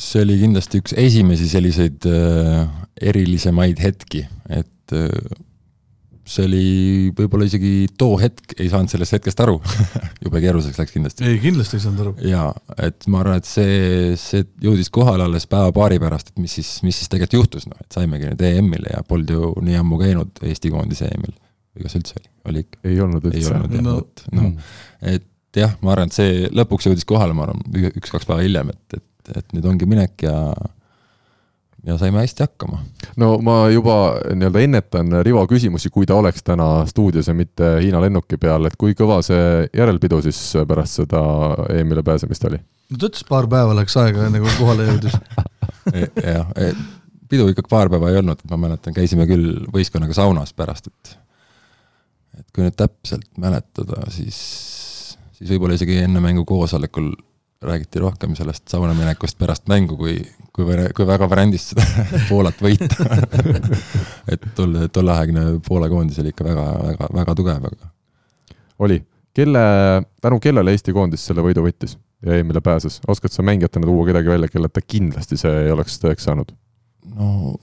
see 0.02 0.24
oli 0.24 0.40
kindlasti 0.42 0.80
üks 0.82 0.96
esimesi 0.98 1.48
selliseid 1.52 2.08
äh, 2.10 2.68
erilisemaid 3.12 3.82
hetki, 3.84 4.26
et 4.50 4.96
äh, 4.96 5.10
see 6.32 6.48
oli 6.48 6.66
võib-olla 7.18 7.48
isegi 7.48 7.72
too 8.00 8.16
hetk 8.22 8.56
ei 8.58 8.70
saanud 8.72 8.92
sellest 8.92 9.18
hetkest 9.18 9.42
aru 9.44 9.58
jube 10.24 10.42
keeruliseks 10.44 10.80
läks 10.82 10.96
kindlasti. 10.96 11.28
ei, 11.28 11.40
kindlasti 11.44 11.78
ei 11.78 11.86
saanud 11.86 12.04
aru. 12.06 12.14
jaa, 12.30 12.50
et 12.88 13.08
ma 13.12 13.24
arvan, 13.24 13.42
et 13.42 13.50
see, 13.50 14.14
see 14.22 14.46
jõudis 14.64 14.92
kohale 14.94 15.26
alles 15.28 15.48
päeva-paari 15.52 16.00
pärast, 16.02 16.34
et 16.34 16.44
mis 16.44 16.56
siis, 16.60 16.72
mis 16.86 16.98
siis 17.02 17.12
tegelikult 17.12 17.40
juhtus, 17.42 17.68
noh, 17.72 17.80
et 17.84 18.00
saimegi 18.00 18.30
nüüd 18.30 18.46
EM-ile 18.52 18.96
ja 18.96 19.04
polnud 19.08 19.36
ju 19.36 19.54
nii 19.66 19.80
ammu 19.82 20.00
käinud 20.02 20.44
Eesti 20.48 20.74
koondise 20.74 21.10
EM-il. 21.12 21.36
või 21.76 21.88
kas 21.88 21.98
üldse 22.00 22.18
oli, 22.20 22.32
oli 22.52 22.66
ikka? 22.66 22.82
ei 22.88 23.02
olnud 23.04 23.28
ei 23.28 23.36
üldse. 23.36 23.56
olnud 23.58 23.78
jah 23.78 23.86
No, 23.88 23.98
no,, 24.38 24.42
noh, 24.42 24.76
et 25.14 25.28
jah, 25.58 25.74
ma 25.84 25.96
arvan, 25.96 26.12
et 26.12 26.16
see 26.16 26.52
lõpuks 26.52 26.88
jõudis 26.88 27.08
kohale, 27.08 27.36
ma 27.36 27.48
arvan, 27.48 27.64
üks-kaks 27.92 28.28
päeva 28.30 28.44
hiljem, 28.44 28.72
et, 28.72 29.02
et, 29.02 29.34
et 29.42 29.58
nüüd 29.58 29.68
ongi 29.68 29.90
minek 29.90 30.24
ja 30.28 30.36
ja 31.86 31.98
saime 31.98 32.22
hästi 32.22 32.44
hakkama. 32.44 32.80
no 33.18 33.38
ma 33.42 33.70
juba 33.70 33.96
nii-öelda 34.36 34.64
ennetan 34.66 35.16
Rivo 35.26 35.44
küsimusi, 35.50 35.90
kui 35.90 36.06
ta 36.06 36.16
oleks 36.16 36.44
täna 36.46 36.86
stuudios 36.90 37.28
ja 37.28 37.34
mitte 37.34 37.78
Hiina 37.82 38.02
lennuki 38.02 38.38
peal, 38.42 38.66
et 38.70 38.78
kui 38.80 38.94
kõva 38.98 39.22
see 39.26 39.68
järelpidu 39.78 40.22
siis 40.26 40.40
pärast 40.68 41.02
seda 41.02 41.22
EM-ile 41.74 42.04
pääsemist 42.06 42.46
oli? 42.50 42.62
no 42.92 42.98
ta 42.98 43.10
ütles, 43.10 43.26
paar 43.28 43.50
päeva 43.52 43.76
läks 43.78 43.98
aega, 43.98 44.28
enne 44.28 44.44
kui 44.44 44.54
kohale 44.60 44.90
jõudis. 44.90 45.18
jah, 46.36 46.54
pidu 47.32 47.48
ikka 47.52 47.66
paar 47.70 47.90
päeva 47.94 48.12
ei 48.12 48.22
olnud, 48.22 48.46
ma 48.52 48.62
mäletan, 48.68 48.96
käisime 48.96 49.28
küll 49.30 49.66
võistkonnaga 49.74 50.16
saunas 50.18 50.54
pärast, 50.54 50.92
et 50.92 51.18
et 52.40 52.48
kui 52.56 52.64
nüüd 52.66 52.78
täpselt 52.80 53.28
mäletada, 53.42 54.06
siis, 54.14 54.38
siis 55.36 55.50
võib-olla 55.52 55.76
isegi 55.78 56.00
enne 56.06 56.22
mängu 56.24 56.46
koosolekul 56.48 57.12
räägiti 57.62 58.00
rohkem 58.02 58.36
sellest 58.36 58.68
sauna 58.70 58.94
minekust 58.98 59.38
pärast 59.38 59.68
mängu, 59.70 59.98
kui, 59.98 60.16
kui, 60.54 60.66
kui 60.98 61.08
väga 61.08 61.28
brändis 61.30 61.70
seda 61.72 61.86
Poolat 62.30 62.62
võita. 62.62 63.06
et 64.34 64.48
tol, 64.58 64.78
tolleaegne 64.94 65.46
Poola 65.68 65.90
koondis 65.92 66.20
oli 66.24 66.34
ikka 66.34 66.48
väga, 66.48 66.68
väga, 66.88 67.10
väga 67.22 67.36
tugev, 67.38 67.68
aga 67.70 67.92
oli, 68.82 68.98
kelle, 69.38 69.62
tänu 70.22 70.40
kellele 70.42 70.74
Eesti 70.74 70.96
koondis 70.96 71.28
selle 71.28 71.46
võidu 71.46 71.66
võttis 71.66 71.98
ja 72.26 72.40
EM-ile 72.40 72.62
pääses, 72.66 73.00
oskad 73.08 73.34
sa 73.34 73.46
mängijatena 73.46 73.86
tuua 73.86 74.08
kedagi 74.10 74.34
välja, 74.34 74.50
kelleta 74.50 74.82
kindlasti 74.82 75.38
see 75.42 75.64
ei 75.68 75.72
oleks 75.74 76.02
tõeks 76.02 76.26
saanud? 76.30 76.52
no 77.16 77.56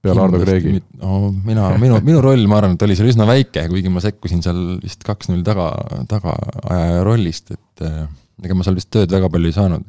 peale 0.00 0.22
Ardo 0.24 0.40
Kreegi. 0.40 0.78
no 1.00 1.28
mina, 1.44 1.68
minu, 1.80 2.00
minu 2.04 2.20
roll, 2.24 2.46
ma 2.48 2.60
arvan, 2.60 2.76
et 2.76 2.84
oli 2.86 2.96
seal 2.96 3.10
üsna 3.12 3.26
väike, 3.28 3.66
kuigi 3.72 3.92
ma 3.92 4.02
sekkusin 4.04 4.44
seal 4.44 4.62
vist 4.80 5.04
kaks-null 5.04 5.44
taga, 5.44 5.70
tagaajaja 6.08 7.04
rollist, 7.04 7.52
et 7.56 7.84
äh, 7.88 8.04
ega 8.44 8.56
ma 8.56 8.66
seal 8.66 8.78
vist 8.78 8.90
tööd 8.92 9.12
väga 9.12 9.30
palju 9.32 9.50
ei 9.50 9.56
saanud. 9.56 9.86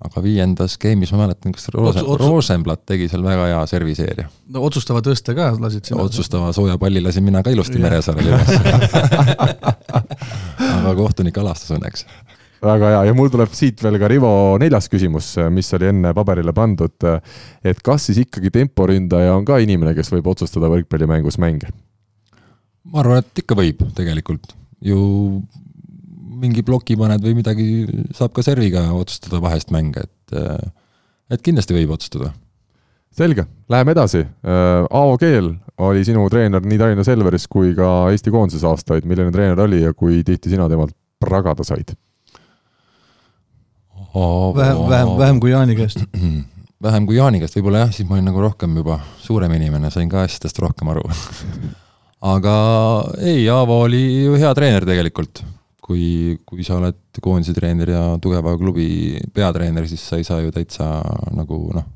aga 0.00 0.22
viiendas 0.24 0.78
game'is 0.80 1.10
ma 1.12 1.26
mäletan, 1.26 1.52
kas 1.52 1.68
Rosen, 1.74 2.06
Rosenblatt 2.20 2.86
tegi 2.88 3.08
seal 3.10 3.24
väga 3.24 3.50
hea 3.50 3.60
serviseeria. 3.68 4.30
no 4.54 4.64
otsustava 4.68 5.02
tõste 5.04 5.34
ka 5.36 5.50
lasid 5.60 5.90
sinna. 5.90 6.04
otsustava 6.06 6.52
sooja 6.56 6.78
palli 6.80 7.02
lasin 7.04 7.26
mina 7.26 7.42
ka 7.44 7.52
ilusti 7.52 7.80
Jah. 7.80 7.88
Meresaarel 7.88 8.30
üles. 8.32 8.48
aga 10.80 10.94
kohtunik 10.96 11.40
alastas 11.42 11.74
õnneks. 11.76 12.06
väga 12.64 12.94
hea 12.94 13.02
ja 13.10 13.16
mul 13.16 13.32
tuleb 13.32 13.52
siit 13.56 13.82
veel 13.84 13.98
ka 14.00 14.08
Rivo 14.12 14.32
neljas 14.60 14.88
küsimus, 14.92 15.34
mis 15.52 15.68
oli 15.76 15.90
enne 15.92 16.14
paberile 16.16 16.54
pandud. 16.56 17.10
et 17.64 17.84
kas 17.84 18.08
siis 18.08 18.22
ikkagi 18.24 18.52
temporündaja 18.60 19.36
on 19.36 19.44
ka 19.48 19.60
inimene, 19.60 19.94
kes 19.96 20.12
võib 20.14 20.32
otsustada 20.32 20.72
võrkpallimängus 20.72 21.40
mänge? 21.40 21.72
ma 22.88 23.04
arvan, 23.04 23.20
et 23.20 23.44
ikka 23.44 23.58
võib 23.58 23.84
tegelikult 23.96 24.54
ju 24.80 25.00
mingi 26.40 26.64
ploki 26.66 26.96
paned 27.00 27.24
või 27.24 27.36
midagi, 27.38 27.66
saab 28.16 28.34
ka 28.36 28.44
serviga 28.46 28.86
otsustada 28.96 29.40
vahest 29.42 29.72
mänge, 29.74 30.06
et 30.06 30.38
et 31.30 31.42
kindlasti 31.46 31.76
võib 31.76 31.94
otsustada. 31.94 32.32
selge, 33.14 33.44
läheme 33.68 33.92
edasi. 33.92 34.22
Aavo 34.46 35.16
Keel 35.18 35.52
oli 35.82 36.04
sinu 36.06 36.28
treener 36.30 36.62
nii 36.62 36.78
Tallinna 36.78 37.04
Selveris 37.06 37.46
kui 37.50 37.74
ka 37.74 38.10
Eesti 38.12 38.30
koondises 38.30 38.64
aastaid, 38.66 39.06
milline 39.08 39.32
treener 39.34 39.60
oli 39.60 39.82
ja 39.82 39.92
kui 39.94 40.22
tihti 40.24 40.52
sina 40.52 40.68
temalt 40.70 40.94
pragada 41.20 41.66
said? 41.66 41.94
vähem, 44.14 44.88
vähem, 44.88 45.08
vähem 45.18 45.40
kui 45.40 45.50
Jaani 45.50 45.76
käest. 45.76 46.02
vähem 46.86 47.06
kui 47.06 47.16
Jaani 47.16 47.40
käest, 47.42 47.56
võib-olla 47.58 47.84
jah, 47.84 47.94
siis 47.94 48.08
ma 48.08 48.16
olin 48.16 48.30
nagu 48.30 48.42
rohkem 48.42 48.76
juba 48.80 48.98
suurem 49.22 49.52
inimene, 49.58 49.90
sain 49.90 50.08
ka 50.10 50.24
asjadest 50.26 50.58
rohkem 50.62 50.90
aru. 50.94 51.04
aga 52.34 52.54
ei, 53.18 53.48
Aavo 53.50 53.82
oli 53.86 54.02
ju 54.24 54.38
hea 54.40 54.54
treener 54.54 54.86
tegelikult. 54.88 55.44
kui, 55.90 56.38
kui 56.46 56.62
sa 56.66 56.76
oled 56.78 57.20
koondise 57.22 57.54
treener 57.56 57.90
ja 57.90 58.02
tugeva 58.22 58.54
klubi 58.58 59.18
peatreener, 59.34 59.88
siis 59.90 60.04
sa 60.06 60.20
ei 60.20 60.26
saa 60.26 60.38
ju 60.44 60.52
täitsa 60.54 60.86
nagu 61.34 61.58
noh, 61.74 61.88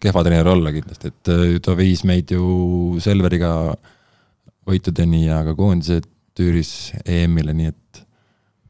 kehva 0.00 0.22
treener 0.24 0.48
olla 0.48 0.72
kindlasti, 0.72 1.12
et 1.12 1.32
äh, 1.32 1.44
ta 1.64 1.76
viis 1.76 2.04
meid 2.08 2.32
ju 2.32 2.96
Selveriga 3.04 3.52
võitudeni 4.64 5.26
ja 5.26 5.42
ka 5.44 5.52
koondise 5.58 6.00
tüüris 6.34 6.94
EM-ile, 7.04 7.52
nii 7.56 7.72
et 7.72 8.04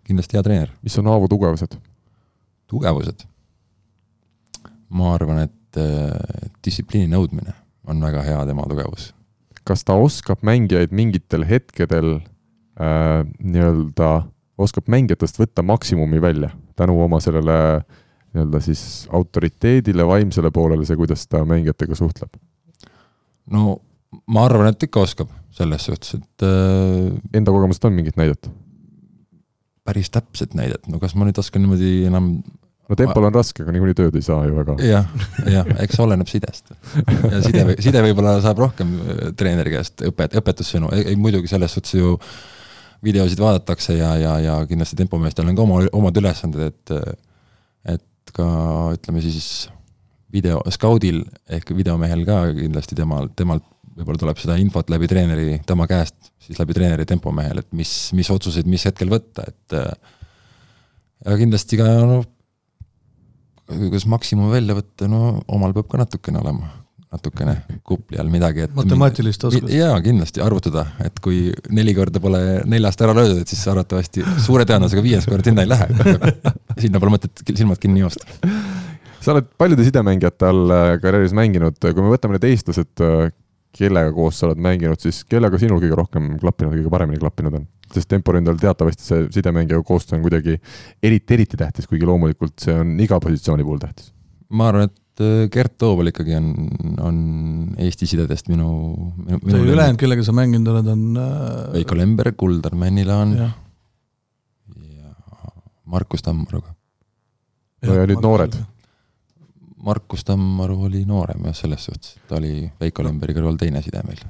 kindlasti 0.04 0.36
hea 0.36 0.44
treener. 0.46 0.74
mis 0.82 0.98
on 0.98 1.12
Aavo 1.12 1.30
tugevused? 1.30 1.78
tugevused? 2.70 3.24
ma 4.94 5.14
arvan, 5.14 5.44
et 5.46 5.78
äh, 5.80 6.50
distsipliini 6.66 7.10
nõudmine 7.14 7.54
on 7.90 8.02
väga 8.02 8.26
hea 8.26 8.42
tema 8.50 8.66
tugevus. 8.70 9.12
kas 9.64 9.86
ta 9.86 9.94
oskab 9.94 10.42
mängijaid 10.42 10.92
mingitel 10.92 11.46
hetkedel 11.46 12.16
äh, 12.18 13.22
nii-öelda, 13.38 14.12
oskab 14.58 14.88
mängijatest 14.92 15.38
võtta 15.40 15.64
maksimumi 15.66 16.20
välja 16.22 16.50
tänu 16.78 16.96
oma 17.02 17.20
sellele 17.22 17.58
nii-öelda 18.34 18.60
siis 18.62 19.08
autoriteedile, 19.14 20.06
vaimsele 20.06 20.50
poolele, 20.54 20.86
see, 20.86 20.98
kuidas 20.98 21.26
ta 21.30 21.44
mängijatega 21.46 21.98
suhtleb? 21.98 22.34
no 23.50 23.78
ma 24.30 24.44
arvan, 24.48 24.70
et 24.70 24.86
ikka 24.86 25.04
oskab 25.04 25.30
selles 25.54 25.86
suhtes, 25.86 26.16
et 26.18 26.46
äh, 26.46 27.14
Enda 27.34 27.54
kogemusest 27.54 27.88
on 27.88 27.96
mingit 27.96 28.18
näidet? 28.20 28.50
päris 29.84 30.08
täpset 30.10 30.54
näidet, 30.56 30.86
no 30.88 30.98
kas 30.98 31.12
ma 31.14 31.26
nüüd 31.28 31.38
oskan 31.38 31.60
niimoodi 31.60 32.06
enam 32.08 32.38
no 32.88 32.96
tempol 32.98 33.26
on 33.28 33.34
raske, 33.34 33.62
aga 33.64 33.72
niikuinii 33.74 33.96
tööd 33.98 34.16
ei 34.18 34.24
saa 34.24 34.46
ju 34.48 34.56
väga. 34.56 34.76
jah, 34.84 35.10
jah, 35.50 35.70
eks 35.84 36.00
oleneb 36.04 36.30
sidest. 36.30 36.72
ja 37.04 37.42
side, 37.44 37.66
side 37.84 38.02
võib-olla 38.06 38.38
saab 38.44 38.64
rohkem 38.64 38.96
äh, 39.02 39.22
treeneri 39.38 39.76
käest 39.76 40.04
õpet, 40.08 40.36
õpetussõnu, 40.40 40.90
ei 40.96 41.16
muidugi 41.20 41.50
selles 41.50 41.76
suhtes 41.76 41.96
ju 41.98 42.16
videosid 43.04 43.40
vaadatakse 43.40 43.98
ja, 43.98 44.14
ja, 44.20 44.34
ja 44.42 44.56
kindlasti 44.68 44.98
tempomeestel 44.98 45.48
on 45.50 45.58
ka 45.58 45.64
oma, 45.66 45.82
omad 45.96 46.20
ülesanded, 46.22 46.72
et 46.72 46.94
et 47.94 48.34
ka 48.34 48.46
ütleme 48.96 49.20
siis 49.20 49.68
video, 50.34 50.62
skaudil 50.72 51.22
ehk 51.52 51.70
videomehel 51.76 52.24
ka 52.26 52.38
kindlasti 52.56 52.96
temal, 52.98 53.28
temalt 53.36 53.66
võib-olla 53.94 54.20
tuleb 54.20 54.40
seda 54.42 54.56
infot 54.58 54.88
läbi 54.90 55.08
treeneri, 55.10 55.58
tema 55.66 55.86
käest 55.90 56.32
siis 56.42 56.58
läbi 56.58 56.74
treeneri 56.76 57.06
tempomehel, 57.08 57.60
et 57.62 57.68
mis, 57.76 57.92
mis 58.16 58.30
otsuseid 58.32 58.68
mis 58.70 58.84
hetkel 58.88 59.12
võtta, 59.12 59.46
et 59.52 59.76
ja 61.24 61.36
kindlasti 61.38 61.78
ka 61.78 61.90
noh, 62.08 62.24
kuidas 63.68 64.08
maksimum 64.10 64.50
välja 64.52 64.76
võtta, 64.76 65.08
no 65.10 65.38
omal 65.46 65.76
peab 65.76 65.88
ka 65.92 66.02
natukene 66.02 66.42
olema, 66.42 66.72
natukene 67.14 67.54
kupli 67.86 68.18
all 68.20 68.30
midagi, 68.32 68.66
et 68.66 68.74
matemaatilist 68.76 69.46
oskust. 69.48 69.72
jaa, 69.72 69.94
kindlasti 70.04 70.42
arvutada, 70.44 70.86
et 71.04 71.20
kui 71.24 71.46
neli 71.74 71.94
korda 71.96 72.22
pole 72.22 72.40
neljast 72.70 73.04
ära 73.06 73.14
löödud, 73.16 73.42
et 73.44 73.50
siis 73.50 73.62
arvatavasti 73.70 74.24
suure 74.44 74.66
tõenäosusega 74.68 75.04
viies 75.04 75.28
kord 75.30 75.46
sinna 75.46 75.64
ei 75.64 75.70
lähe. 75.70 75.88
sinna 76.84 77.02
pole 77.02 77.14
mõtet 77.16 77.44
silmad 77.54 77.80
kinni 77.82 78.02
joosta. 78.02 78.26
sa 79.20 79.32
oled 79.34 79.48
paljude 79.58 79.86
sidemängijate 79.86 80.50
all 80.50 80.74
äh, 80.74 80.90
karjääris 81.02 81.36
mänginud, 81.36 81.78
kui 81.80 82.02
me 82.02 82.10
võtame 82.12 82.36
need 82.36 82.50
eestlased, 82.50 83.06
kellega 83.74 84.10
koos 84.14 84.40
sa 84.40 84.48
oled 84.48 84.60
mänginud, 84.62 85.00
siis 85.02 85.22
kellega 85.28 85.58
sinul 85.58 85.80
kõige 85.82 85.96
rohkem 85.98 86.34
klappinud, 86.42 86.76
kõige 86.76 86.92
paremini 86.92 87.22
klappinud 87.22 87.60
on? 87.60 87.70
sest 87.94 88.08
temporündel 88.10 88.56
teatavasti 88.58 89.04
see 89.06 89.26
sidemängijaga 89.36 89.84
koostöö 89.86 90.16
on 90.16 90.24
kuidagi 90.24 90.56
eriti, 91.04 91.34
eriti 91.36 91.58
tähtis, 91.60 91.86
kuigi 91.86 92.06
loomulikult 92.08 92.56
see 92.64 92.74
on 92.74 92.94
iga 92.98 93.20
positsiooni 93.22 93.66
puhul 93.66 93.78
tähtis. 93.82 94.08
ma 94.48 94.70
arvan, 94.72 94.88
et 94.88 94.96
äh, 94.96 95.03
Gert 95.52 95.76
Toobal 95.78 96.10
ikkagi 96.10 96.34
on, 96.34 96.48
on 97.04 97.18
Eesti 97.78 98.08
sidedest 98.10 98.48
minu, 98.50 98.68
minu, 99.16 99.40
minu 99.44 99.60
ülejäänud, 99.62 99.98
kellega 100.00 100.24
sa 100.26 100.34
mänginud 100.34 100.70
oled, 100.72 100.88
on 100.90 101.18
äh, 101.20 101.72
Veiko 101.76 101.98
Lemberg, 101.98 102.36
Kuldar 102.40 102.74
Männilaan 102.78 103.34
ja, 103.38 103.48
ja 104.90 105.12
Markus 105.84 106.24
Tammaruga. 106.26 106.74
No 107.84 107.98
ja 108.00 108.06
nüüd 108.08 108.22
noored.. 108.24 108.56
Markus 109.84 110.24
Tammaru 110.24 110.78
oli 110.88 111.04
noorem 111.04 111.44
jah, 111.44 111.56
selles 111.58 111.84
suhtes, 111.84 112.16
ta 112.28 112.38
oli 112.38 112.64
Veiko 112.80 113.04
Lemberi 113.04 113.36
kõrval 113.36 113.58
teine 113.60 113.82
side 113.84 114.00
meil. 114.08 114.22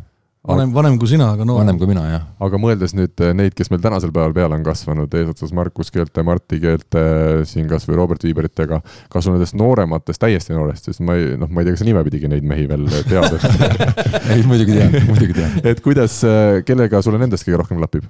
vanem, 0.48 0.72
vanem 0.74 0.98
kui 1.00 1.09
sina, 1.09 1.30
aga 1.35 1.46
noor 1.48 1.62
vanem. 1.62 1.78
kui 1.80 1.88
mina, 1.88 2.04
jah. 2.11 2.24
aga 2.46 2.61
mõeldes 2.61 2.94
nüüd 2.96 3.22
eh, 3.24 3.33
neid, 3.37 3.54
kes 3.57 3.70
meil 3.72 3.83
tänasel 3.85 4.12
päeval 4.14 4.35
peale 4.37 4.59
on 4.59 4.66
kasvanud, 4.66 5.16
eesotsas 5.20 5.54
Markus 5.57 5.90
Keelte, 5.94 6.24
Martti 6.26 6.61
Keelte, 6.62 7.04
siin 7.48 7.68
kas 7.70 7.88
või 7.88 7.98
Robert 8.00 8.26
Viiberitega, 8.26 8.80
kas 9.12 9.26
sul 9.26 9.37
nendest 9.37 9.57
noorematest, 9.59 10.20
täiesti 10.22 10.57
noorest, 10.57 10.90
sest 10.90 11.04
ma 11.04 11.16
ei, 11.18 11.35
noh, 11.40 11.50
ma 11.50 11.62
ei 11.62 11.68
tea, 11.68 11.76
kas 11.76 11.85
sa 11.85 11.88
nimepidigi 11.88 12.30
neid 12.30 12.46
mehi 12.48 12.68
veel 12.70 12.87
tead, 13.09 13.38
et 13.38 14.30
ei, 14.37 14.44
muidugi 14.48 14.76
tean, 14.76 14.94
muidugi 15.09 15.38
tean. 15.40 15.59
et 15.64 15.83
kuidas, 15.85 16.20
kellega 16.68 17.02
sulle 17.04 17.22
nendest 17.22 17.48
kõige 17.48 17.64
rohkem 17.64 17.80
klapib? 17.80 18.09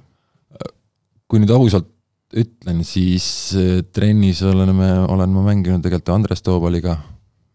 kui 1.25 1.41
nüüd 1.41 1.49
ausalt 1.55 1.89
ütlen, 2.35 2.83
siis 2.85 3.25
eh, 3.57 3.81
trennis 3.95 4.43
oleme, 4.45 4.91
olen 5.07 5.31
ma 5.31 5.47
mänginud 5.47 5.83
tegelikult 5.85 6.15
Andres 6.17 6.43
Toobaliga, 6.43 6.97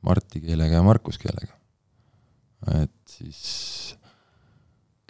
Marti 0.06 0.40
Keelega 0.40 0.78
ja 0.78 0.84
Markus 0.86 1.20
Keelega. 1.20 1.52
et 2.80 2.92
siis 3.10 3.99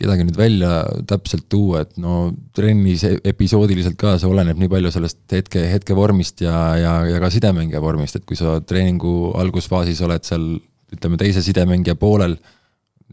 kedagi 0.01 0.25
nüüd 0.27 0.39
välja 0.39 0.83
täpselt 1.09 1.47
tuua, 1.53 1.85
et 1.85 1.99
no 2.01 2.31
trennis 2.57 3.05
e- 3.07 3.19
episoodiliselt 3.33 3.99
ka, 4.01 4.17
see 4.21 4.31
oleneb 4.31 4.61
nii 4.61 4.71
palju 4.73 4.93
sellest 4.95 5.21
hetke, 5.37 5.67
hetkevormist 5.75 6.45
ja, 6.47 6.57
ja, 6.81 6.95
ja 7.09 7.21
ka 7.23 7.31
sidemängija 7.33 7.83
vormist, 7.85 8.17
et 8.17 8.27
kui 8.29 8.39
sa 8.39 8.59
treeningu 8.65 9.35
algusfaasis 9.41 10.01
oled 10.07 10.27
seal 10.27 10.49
ütleme, 10.91 11.21
teise 11.21 11.45
sidemängija 11.45 11.95
poolel, 12.01 12.39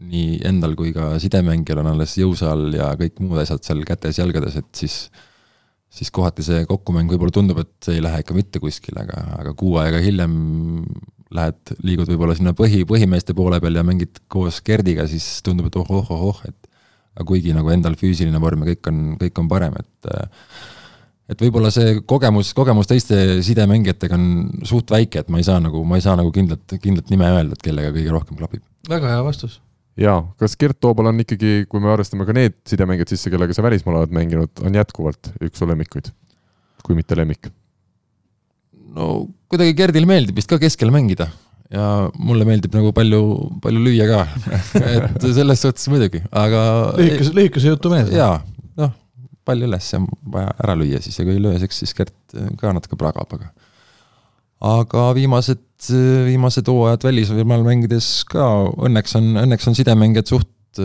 nii 0.08 0.40
endal 0.48 0.74
kui 0.78 0.92
ka 0.94 1.16
sidemängijal 1.22 1.82
on 1.82 1.92
alles 1.92 2.16
jõusaal 2.18 2.68
ja 2.76 2.92
kõik 2.98 3.18
muud 3.22 3.42
asjad 3.42 3.64
seal 3.66 3.82
kätes-jalgades, 3.86 4.58
et 4.60 4.70
siis 4.78 5.06
siis 5.98 6.10
kohati 6.14 6.44
see 6.44 6.66
kokkumäng 6.68 7.08
võib-olla 7.10 7.32
tundub, 7.32 7.62
et 7.62 7.70
see 7.84 7.96
ei 7.96 8.02
lähe 8.04 8.20
ikka 8.22 8.36
mitte 8.36 8.60
kuskile, 8.60 9.06
aga, 9.06 9.22
aga 9.40 9.54
kuu 9.58 9.78
aega 9.80 10.00
hiljem 10.04 10.34
lähed, 11.34 11.74
liigud 11.84 12.08
võib-olla 12.12 12.36
sinna 12.36 12.54
põhi, 12.56 12.84
põhimeeste 12.88 13.34
poole 13.36 13.60
peal 13.60 13.80
ja 13.80 13.84
mängid 13.86 14.20
koos 14.32 14.60
Gerdiga, 14.64 15.06
siis 15.08 15.26
tundub, 15.44 15.68
et 15.68 15.78
oh-oh-oh-oh, 15.80 16.42
et 16.48 16.67
aga 17.18 17.26
kuigi 17.26 17.54
nagu 17.54 17.70
endal 17.74 17.96
füüsiline 17.98 18.38
vorm 18.42 18.62
ja 18.62 18.72
kõik 18.72 18.90
on, 18.90 18.98
kõik 19.18 19.40
on 19.42 19.48
parem, 19.50 19.78
et 19.80 20.10
et 21.28 21.42
võib-olla 21.44 21.70
see 21.74 21.98
kogemus, 22.08 22.54
kogemus 22.56 22.88
teiste 22.88 23.16
sidemängijatega 23.44 24.16
on 24.16 24.28
suht 24.68 24.92
väike, 24.94 25.24
et 25.24 25.32
ma 25.32 25.42
ei 25.42 25.46
saa 25.46 25.58
nagu, 25.60 25.82
ma 25.84 25.98
ei 25.98 26.04
saa 26.04 26.16
nagu 26.16 26.30
kindlat, 26.32 26.78
kindlat 26.80 27.10
nime 27.12 27.28
öelda, 27.28 27.58
et 27.58 27.64
kellega 27.64 27.92
kõige 27.96 28.14
rohkem 28.14 28.38
klapib. 28.38 28.62
väga 28.88 29.10
hea 29.12 29.24
vastus. 29.26 29.58
jaa, 29.98 30.22
kas 30.40 30.56
Gert 30.56 30.78
Toobal 30.80 31.10
on 31.10 31.20
ikkagi, 31.26 31.66
kui 31.68 31.82
me 31.84 31.92
arvestame 31.92 32.24
ka 32.28 32.36
need 32.36 32.56
sidemängijad 32.70 33.12
sisse, 33.12 33.32
kellega 33.34 33.56
sa 33.56 33.66
välismaal 33.66 34.00
oled 34.00 34.14
mänginud, 34.14 34.54
on 34.64 34.78
jätkuvalt 34.80 35.34
üks 35.42 35.58
su 35.60 35.68
lemmikuid? 35.68 36.12
kui 36.86 36.96
mitte 36.96 37.18
lemmik. 37.18 37.50
no 38.94 39.26
kuidagi 39.50 39.76
Gerdile 39.76 40.08
meeldib 40.08 40.38
vist 40.38 40.48
ka 40.48 40.60
keskel 40.62 40.94
mängida 40.94 41.28
ja 41.74 41.86
mulle 42.16 42.46
meeldib 42.48 42.74
nagu 42.76 42.92
palju, 42.96 43.22
palju 43.64 43.82
lüüa 43.84 44.08
ka 44.08 44.22
et 44.94 45.28
selles 45.36 45.64
suhtes 45.64 45.88
muidugi, 45.92 46.22
aga 46.32 46.62
lühikese, 46.96 47.34
lühikese 47.36 47.72
jutu 47.74 47.92
mees. 47.92 48.10
jaa, 48.14 48.40
noh, 48.80 48.94
pall 49.48 49.66
üles 49.68 49.92
ja 49.92 50.00
vaja 50.32 50.52
ära 50.64 50.76
lüüa 50.80 51.02
siis 51.04 51.18
ja 51.20 51.26
kui 51.28 51.36
ei 51.36 51.44
löö, 51.44 51.56
eks 51.60 51.82
siis 51.84 51.96
Gert 51.96 52.36
ka 52.60 52.72
natuke 52.76 52.98
pragab, 53.00 53.36
aga 53.36 53.52
aga 54.58 55.08
viimased, 55.14 55.62
viimased 56.26 56.68
hooajad 56.72 57.04
välismaal 57.06 57.66
mängides 57.66 58.08
ka 58.28 58.48
õnneks 58.88 59.14
on, 59.20 59.34
õnneks 59.44 59.68
on 59.70 59.76
sidemängijad 59.78 60.32
suht 60.32 60.82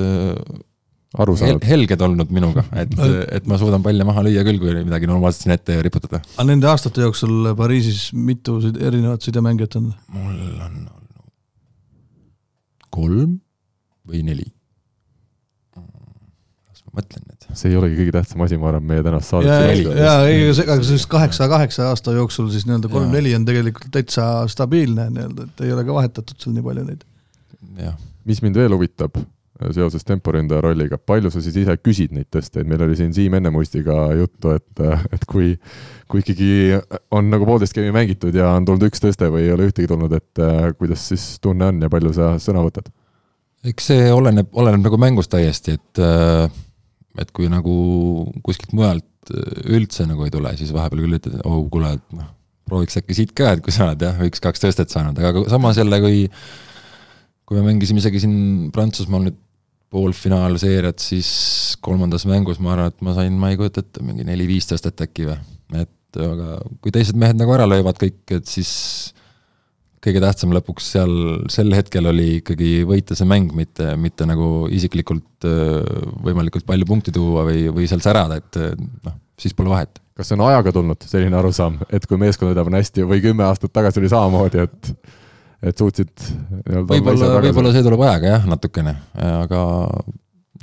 äh, 1.14 1.22
aru 1.22 1.36
hel, 1.38 1.46
saanud? 1.46 1.68
helged 1.70 2.08
olnud 2.08 2.34
minuga, 2.34 2.66
et, 2.82 2.98
et 3.38 3.48
ma 3.50 3.60
suudan 3.62 3.86
palle 3.86 4.08
maha 4.08 4.26
lüüa 4.26 4.44
küll, 4.48 4.60
kui 4.62 4.74
midagi 4.82 5.10
normaalselt 5.10 5.46
sinna 5.46 5.60
ette 5.60 5.78
riputada. 5.86 6.24
aga 6.36 6.50
nende 6.50 6.70
aastate 6.72 7.06
jooksul 7.06 7.54
Pariisis 7.58 8.10
mitu 8.14 8.60
erinevat 8.74 9.26
sidemängijat 9.26 9.80
on? 9.82 9.94
mul 10.18 10.36
on 10.36 10.60
olnud 10.66 11.00
kolm 12.94 13.40
või 14.10 14.22
neli. 14.28 14.46
las 15.74 16.84
ma 16.86 17.00
mõtlen 17.00 17.26
nüüd. 17.26 17.48
see 17.58 17.72
ei 17.72 17.78
olegi 17.80 18.00
kõige 18.02 18.16
tähtsam 18.18 18.44
asi, 18.46 18.60
ma 18.62 18.72
arvan, 18.72 18.88
meie 18.90 19.06
tänast 19.06 19.32
ja, 19.32 19.42
saadet. 19.42 19.86
ja 19.98 20.16
ei, 20.30 20.50
aga 20.66 20.80
siis 20.88 21.06
kaheksa, 21.10 21.50
kaheksa 21.52 21.90
aasta 21.92 22.16
jooksul 22.18 22.52
siis 22.54 22.68
nii-öelda 22.70 22.92
kolm-neli 22.94 23.36
on 23.38 23.48
tegelikult 23.50 23.90
täitsa 23.94 24.32
stabiilne 24.52 25.10
nii-öelda, 25.14 25.48
et 25.50 25.66
ei 25.68 25.76
ole 25.76 25.86
ka 25.88 26.02
vahetatud 26.02 26.42
seal 26.42 26.58
nii 26.58 26.68
palju 26.70 26.90
neid. 26.90 27.08
jah, 27.82 27.98
mis 28.30 28.44
mind 28.46 28.60
veel 28.62 28.78
huvitab 28.78 29.18
äh, 29.22 29.30
seoses 29.76 30.04
temporündaja 30.08 30.64
rolliga, 30.66 30.98
palju 30.98 31.30
sa 31.32 31.42
siis 31.44 31.60
ise 31.62 31.76
küsid 31.78 32.14
neid 32.16 32.28
tõsteid, 32.34 32.66
meil 32.70 32.82
oli 32.88 32.98
siin 32.98 33.14
Siim 33.14 33.36
Ennemuistiga 33.38 34.08
juttu, 34.18 34.56
et, 34.58 34.82
et 35.14 35.28
kui, 35.30 35.54
kui 36.10 36.24
ikkagi 36.24 36.50
on 37.14 37.30
nagu 37.30 37.48
poolteist 37.48 37.78
geimi 37.78 37.94
mängitud 37.96 38.36
ja 38.36 38.50
on 38.58 38.66
tulnud 38.68 38.90
üks 38.90 39.04
tõste 39.04 39.30
või 39.34 39.46
ei 39.46 39.54
ole 39.54 39.70
ühtegi 39.70 39.90
tulnud, 39.92 40.18
et 40.18 40.44
kuidas 40.80 41.06
siis 41.14 41.28
tunne 41.44 41.70
on 41.70 41.86
ja 41.86 41.92
palju 41.94 42.14
sa 42.18 42.34
sõna 42.42 42.66
võtad? 42.66 42.90
eks 43.64 43.86
see 43.94 44.12
oleneb, 44.12 44.50
oleneb 44.60 44.84
nagu 44.84 45.00
mängust 45.00 45.32
täiesti, 45.32 45.78
et 45.78 46.02
et 47.22 47.30
kui 47.32 47.48
nagu 47.52 47.74
kuskilt 48.44 48.74
mujalt 48.76 49.32
üldse 49.70 50.06
nagu 50.10 50.26
ei 50.26 50.34
tule, 50.34 50.52
siis 50.60 50.74
vahepeal 50.76 51.06
küll 51.06 51.18
ütled, 51.20 51.38
et 51.38 51.48
oh 51.48 51.62
kuule, 51.72 51.94
et 51.96 52.18
noh, 52.18 52.28
prooviks 52.68 53.00
äkki 53.00 53.18
siit 53.18 53.34
ka, 53.38 53.54
et 53.54 53.64
kui 53.64 53.74
sa 53.76 53.88
oled 53.88 54.04
jah, 54.04 54.20
üks-kaks 54.28 54.64
tõstet 54.64 54.94
saanud, 54.94 55.20
aga 55.20 55.46
samas 55.52 55.80
jälle, 55.80 56.00
kui 56.04 56.26
kui 57.54 57.62
me 57.62 57.70
mängisime 57.70 58.02
isegi 58.02 58.24
siin 58.24 58.38
Prantsusmaal 58.74 59.28
nüüd 59.28 59.40
poolfinaalseeriat, 59.94 60.98
siis 60.98 61.28
kolmandas 61.86 62.26
mängus 62.26 62.58
ma 62.58 62.74
arvan, 62.74 62.90
et 62.90 63.04
ma 63.06 63.14
sain, 63.14 63.36
ma 63.38 63.52
ei 63.54 63.60
kujuta 63.60 63.84
ette, 63.84 64.02
mingi 64.02 64.26
neli-viis 64.26 64.66
tõstet 64.72 65.04
äkki 65.06 65.28
või, 65.28 65.38
et 65.78 66.18
aga 66.18 66.56
kui 66.82 66.94
teised 66.94 67.18
mehed 67.20 67.38
nagu 67.38 67.54
ära 67.54 67.68
löövad 67.70 68.02
kõik, 68.02 68.24
et 68.34 68.50
siis 68.50 68.72
kõige 70.04 70.20
tähtsam 70.24 70.52
lõpuks 70.56 70.90
seal 70.96 71.14
sel 71.54 71.70
hetkel 71.78 72.10
oli 72.10 72.40
ikkagi 72.40 72.72
võita 72.90 73.16
see 73.16 73.30
mäng, 73.30 73.54
mitte, 73.56 73.94
mitte 74.02 74.26
nagu 74.28 74.66
isiklikult 74.74 75.46
võimalikult 76.26 76.66
palju 76.68 76.90
punkte 76.90 77.14
tuua 77.14 77.46
või, 77.48 77.68
või 77.70 77.86
seal 77.90 78.02
särada, 78.04 78.42
et 78.42 78.62
noh, 79.06 79.20
siis 79.40 79.54
pole 79.54 79.72
vahet. 79.72 80.02
kas 80.18 80.30
see 80.30 80.38
on 80.38 80.48
ajaga 80.50 80.74
tulnud, 80.74 81.06
selline 81.10 81.38
arusaam, 81.38 81.78
et 81.94 82.10
kui 82.10 82.18
meeskond 82.22 82.50
võidab 82.50 82.74
on 82.74 82.82
hästi 82.82 83.06
või 83.10 83.22
kümme 83.22 83.46
aastat 83.46 83.74
tagasi 83.74 84.02
oli 84.02 84.12
samamoodi, 84.12 84.66
et 84.66 85.22
et 85.64 85.80
suutsid 85.80 86.12
nii-öelda 86.20 86.90
võib-olla, 86.92 87.32
võib-olla 87.48 87.74
see 87.76 87.86
tuleb 87.86 88.06
ajaga 88.08 88.36
jah, 88.38 88.46
natukene, 88.52 88.98
aga 89.16 89.64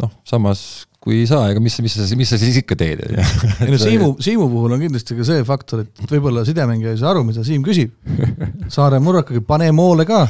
noh, 0.01 0.15
samas 0.29 0.63
kui 1.01 1.23
ei 1.23 1.29
saa, 1.29 1.47
ega 1.49 1.63
mis, 1.65 1.79
mis 1.81 1.95
sa, 1.97 2.05
mis 2.19 2.29
sa 2.29 2.37
siis 2.41 2.59
ikka 2.61 2.77
teed, 2.79 3.01
on 3.07 3.15
ju. 3.17 3.25
ei 3.65 3.73
no 3.73 3.79
Siimu, 3.85 4.09
Siimu 4.21 4.49
puhul 4.53 4.75
on 4.77 4.83
kindlasti 4.83 5.17
ka 5.17 5.25
see 5.27 5.45
faktor, 5.49 5.87
et 5.87 6.13
võib-olla 6.13 6.45
sidemängija 6.45 6.93
ei 6.93 7.01
saa 7.01 7.15
aru, 7.15 7.25
mida 7.25 7.45
Siim 7.47 7.65
küsib. 7.65 7.95
Saare 8.75 9.01
murrakaga, 9.03 9.41
pane 9.49 9.71
moole 9.77 10.05
ka, 10.09 10.27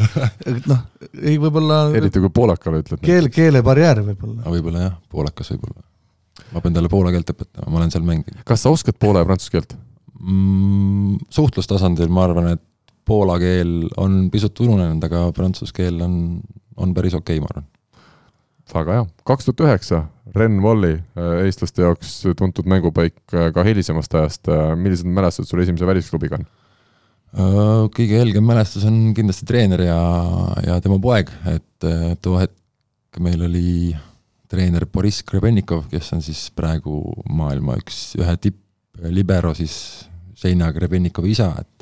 et 0.47 0.71
noh, 0.71 0.85
ei 1.19 1.41
võib-olla 1.43 1.83
eriti 1.99 2.23
kui 2.23 2.31
poolakale 2.35 2.85
ütled. 2.85 3.03
keel, 3.03 3.27
keelebarjäär 3.35 4.05
võib-olla. 4.13 4.47
võib-olla 4.47 4.87
jah, 4.87 4.97
poolakas 5.11 5.51
võib-olla. 5.57 5.83
ma 6.55 6.63
pean 6.63 6.79
talle 6.79 6.91
poola 6.93 7.11
keelt 7.15 7.35
õpetama, 7.35 7.67
ma 7.67 7.83
olen 7.83 7.91
seal 7.93 8.07
mänginud 8.07 8.47
kas 8.47 8.63
sa 8.63 8.71
oskad 8.71 8.99
poola 9.03 9.25
ja 9.25 9.27
prantsuse 9.27 9.57
keelt? 9.57 9.75
mm,. 10.21 11.19
suhtlustasandil 11.35 12.15
ma 12.15 12.29
arvan, 12.29 12.53
et 12.55 12.63
poola 13.11 13.37
keel 13.43 13.75
on 14.01 14.23
pisut 14.33 14.63
ununenud, 14.63 15.03
aga 15.09 15.27
prantsuse 15.37 15.75
keel 15.75 15.99
on, 16.07 16.15
on 16.79 16.95
päris 16.97 17.17
okei 17.19 17.41
okay,, 17.41 17.45
ma 17.45 17.51
arvan. 17.51 17.69
väga 18.71 18.97
hea, 18.99 19.11
kaks 19.27 19.49
tuhat 19.49 19.67
üheksa, 19.67 20.05
Ren 20.37 20.61
Volli, 20.63 20.93
eestlaste 21.43 21.83
jaoks 21.83 22.21
tuntud 22.39 22.69
mängupaik 22.71 23.35
äh, 23.35 23.51
ka 23.55 23.67
hilisemast 23.67 24.15
ajast, 24.15 24.51
millised 24.79 25.09
mälestused 25.11 25.51
sul 25.51 25.63
esimese 25.65 25.89
välisklubiga 25.89 26.39
on? 26.39 26.47
Äh, 27.31 27.89
kõige 27.95 28.19
helgem 28.19 28.47
mälestus 28.47 28.87
on 28.89 29.13
kindlasti 29.15 29.47
treener 29.47 29.85
ja, 29.87 29.99
ja 30.67 30.79
tema 30.83 31.01
poeg, 31.03 31.31
et 31.51 31.87
äh, 31.87 32.15
too 32.23 32.39
hetk 32.41 33.21
meil 33.23 33.43
oli 33.47 33.93
treener 34.51 34.87
Boriss 34.91 35.23
Krebennikov, 35.27 35.85
kes 35.91 36.11
on 36.17 36.23
siis 36.27 36.49
praegu 36.55 36.99
maailma 37.31 37.77
üks, 37.79 38.01
ühe 38.19 38.35
tipplibero 38.43 39.55
siis 39.55 39.75
Seina 40.39 40.73
Krebennikovi 40.75 41.35
isa, 41.35 41.53
et 41.63 41.80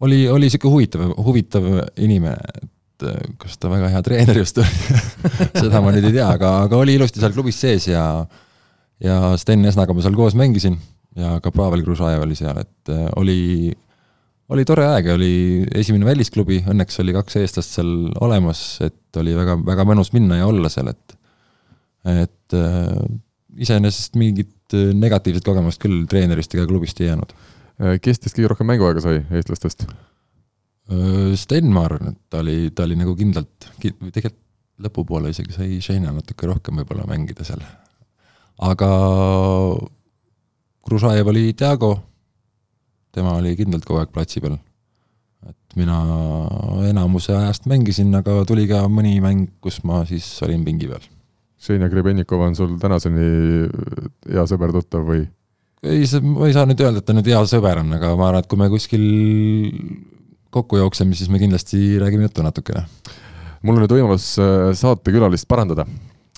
oli, 0.00 0.24
oli 0.28 0.50
sihuke 0.52 0.70
huvitav, 0.70 1.06
huvitav 1.24 1.68
inimene, 2.02 2.36
et 2.66 3.06
äh, 3.06 3.22
kas 3.40 3.56
ta 3.60 3.70
väga 3.72 3.90
hea 3.94 4.02
treener 4.06 4.42
just 4.42 4.60
oli 4.62 4.98
seda 5.62 5.80
ma 5.84 5.94
nüüd 5.94 6.10
ei 6.10 6.18
tea, 6.18 6.28
aga, 6.28 6.52
aga 6.66 6.82
oli 6.82 6.98
ilusti 6.98 7.22
seal 7.22 7.34
klubis 7.36 7.60
sees 7.60 7.88
ja 7.90 8.04
ja 9.02 9.16
Sten 9.40 9.64
Esnaga 9.68 9.96
ma 9.96 10.04
seal 10.04 10.16
koos 10.16 10.36
mängisin 10.38 10.78
ja 11.16 11.36
ka 11.44 11.52
Pavel 11.54 11.84
Gružajev 11.84 12.24
oli 12.26 12.36
seal, 12.38 12.60
et 12.62 12.92
äh, 12.92 13.08
oli 13.16 13.72
oli 14.52 14.64
tore 14.68 14.86
aeg 14.86 15.08
ja 15.10 15.16
oli 15.16 15.66
esimene 15.74 16.06
välisklubi, 16.06 16.60
õnneks 16.70 17.00
oli 17.02 17.14
kaks 17.16 17.38
eestlast 17.40 17.78
seal 17.78 17.92
olemas, 18.22 18.60
et 18.84 19.18
oli 19.18 19.34
väga, 19.34 19.56
väga 19.66 19.86
mõnus 19.88 20.12
minna 20.14 20.38
ja 20.38 20.50
olla 20.50 20.70
seal, 20.72 20.92
et 20.92 21.16
et 22.06 22.54
äh, 22.54 22.92
iseenesest 23.58 24.14
mingit 24.20 24.52
negatiivset 24.94 25.44
kogemust 25.46 25.80
küll 25.82 26.04
treenerist 26.10 26.54
ega 26.54 26.66
klubist 26.68 27.00
ei 27.00 27.08
jäänud. 27.08 27.32
Kes 27.76 28.22
teist 28.22 28.36
kõige 28.36 28.52
rohkem 28.52 28.70
mänguaega 28.70 29.02
sai 29.04 29.22
eestlastest? 29.30 29.86
Äh, 30.86 31.34
Sten, 31.34 31.70
ma 31.74 31.86
arvan, 31.88 32.14
et 32.14 32.20
ta 32.30 32.40
oli, 32.44 32.70
ta 32.70 32.86
oli 32.86 32.98
nagu 32.98 33.16
kindlalt, 33.18 33.70
tegelikult 33.80 34.42
lõpupoole 34.86 35.30
isegi 35.32 35.54
sai 35.54 35.78
Šeina 35.80 36.12
natuke 36.12 36.48
rohkem 36.48 36.76
võib-olla 36.80 37.06
mängida 37.08 37.46
seal. 37.48 37.62
aga 38.60 38.90
Gružajev 40.86 41.30
oli 41.32 41.52
Diago, 41.58 41.96
tema 43.12 43.34
oli 43.40 43.56
kindlalt 43.58 43.86
kogu 43.88 44.02
aeg 44.02 44.12
platsi 44.12 44.40
peal. 44.44 44.58
et 45.48 45.76
mina 45.78 45.96
enamuse 46.88 47.32
ajast 47.32 47.66
mängisin, 47.66 48.14
aga 48.14 48.44
tuli 48.44 48.66
ka 48.68 48.86
mõni 48.88 49.20
mäng, 49.20 49.48
kus 49.60 49.82
ma 49.84 50.04
siis 50.06 50.26
olin 50.42 50.64
pingi 50.64 50.88
peal. 50.90 51.02
Ženja 51.58 51.88
Grebennikov 51.88 52.40
on 52.40 52.54
sul 52.54 52.76
tänaseni 52.78 53.26
hea 54.28 54.44
sõber, 54.46 54.72
tuttav 54.76 55.06
või? 55.08 55.24
Ei, 55.82 56.06
see, 56.08 56.22
ma 56.24 56.48
ei 56.48 56.56
saa 56.56 56.66
nüüd 56.68 56.80
öelda, 56.80 57.02
et 57.02 57.08
ta 57.08 57.16
nüüd 57.16 57.28
hea 57.30 57.42
sõber 57.50 57.82
on, 57.82 57.92
aga 57.98 58.12
ma 58.18 58.30
arvan, 58.30 58.44
et 58.44 58.50
kui 58.50 58.60
me 58.60 58.68
kuskil 58.72 59.06
kokku 60.54 60.80
jookseme, 60.80 61.16
siis 61.18 61.30
me 61.32 61.40
kindlasti 61.42 61.98
räägime 62.00 62.28
juttu 62.28 62.44
natukene. 62.46 62.86
mul 63.66 63.76
on 63.76 63.84
nüüd 63.84 63.96
võimalus 63.96 64.28
äh, 64.40 64.70
saatekülalist 64.78 65.48
parandada 65.50 65.86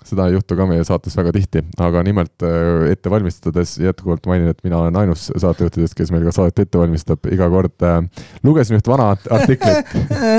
seda 0.09 0.28
ei 0.28 0.36
juhtu 0.36 0.56
ka 0.59 0.66
meie 0.68 0.84
saates 0.86 1.16
väga 1.18 1.32
tihti, 1.36 1.62
aga 1.84 2.02
nimelt 2.06 2.44
äh, 2.46 2.88
ette 2.92 3.11
valmistades 3.12 3.76
jätkuvalt 3.82 4.26
mainin, 4.28 4.52
et 4.52 4.62
mina 4.66 4.80
olen 4.82 4.96
ainus 5.02 5.28
saatejuhtidest, 5.30 5.96
kes 5.98 6.12
meil 6.14 6.24
ka 6.26 6.34
saadet 6.34 6.64
ette 6.64 6.80
valmistab, 6.80 7.28
iga 7.32 7.48
kord 7.52 7.86
äh, 7.86 8.00
lugesin 8.46 8.78
üht 8.78 8.88
vana 8.88 9.11
artiklit. 9.14 9.92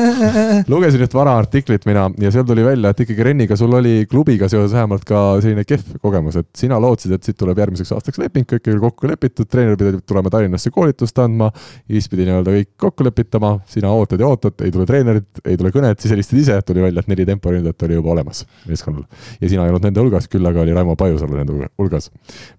Lugesin 0.72 1.04
üht 1.06 1.16
vana 1.16 1.36
artiklit 1.40 1.86
mina 1.90 2.08
ja 2.22 2.32
seal 2.34 2.48
tuli 2.48 2.66
välja, 2.66 2.94
et 2.94 3.04
ikkagi 3.06 3.26
Renniga 3.26 3.58
sul 3.60 3.74
oli 3.78 4.06
klubiga 4.10 4.50
seoses 4.52 4.76
vähemalt 4.76 5.06
ka 5.08 5.24
selline 5.44 5.66
kehv 5.68 5.98
kogemus, 6.04 6.40
et 6.42 6.50
sina 6.58 6.80
lootsid, 6.82 7.14
et 7.16 7.26
siit 7.26 7.38
tuleb 7.40 7.60
järgmiseks 7.64 7.94
aastaks 7.96 8.22
leping, 8.22 8.48
kõik 8.50 8.72
oli 8.74 8.84
kokku 8.84 9.10
lepitud, 9.12 9.50
treener 9.50 9.78
pidi 9.80 10.02
tulema 10.08 10.32
Tallinnasse 10.34 10.72
koolitust 10.74 11.20
andma, 11.24 11.52
siis 11.88 12.10
pidi 12.12 12.28
nii-öelda 12.28 12.56
kõik 12.58 12.72
kokku 12.80 13.08
lepitama, 13.08 13.56
sina 13.70 13.92
ootad 13.96 14.22
ja 14.22 14.30
ootad, 14.30 14.58
ei 14.66 14.74
tule 14.74 14.88
treenerit, 14.90 15.44
ei 15.46 15.58
tule 15.60 15.72
kõnet, 15.76 16.00
siis 16.02 16.14
helistad 16.16 16.40
ise, 16.42 16.60
tuli 16.66 16.84
välja, 16.84 17.04
et 17.04 17.12
neli 17.12 17.28
temporündajat 17.30 17.88
oli 17.88 18.00
juba 18.00 18.14
olemas 18.16 18.44
meeskonnal. 18.68 19.06
Ja 19.42 19.52
sina 19.52 19.59
sina 19.60 19.68
ei 19.68 19.74
olnud 19.74 19.90
nende 19.90 20.04
hulgas, 20.04 20.30
küll 20.32 20.48
aga 20.48 20.64
oli 20.64 20.74
Raimo 20.76 20.96
Pajusalu 20.96 21.42
nende 21.42 21.70
hulgas. 21.78 22.10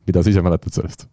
mida 0.06 0.22
sa 0.22 0.30
ise 0.30 0.44
mäletad 0.44 0.76
sellest? 0.76 1.08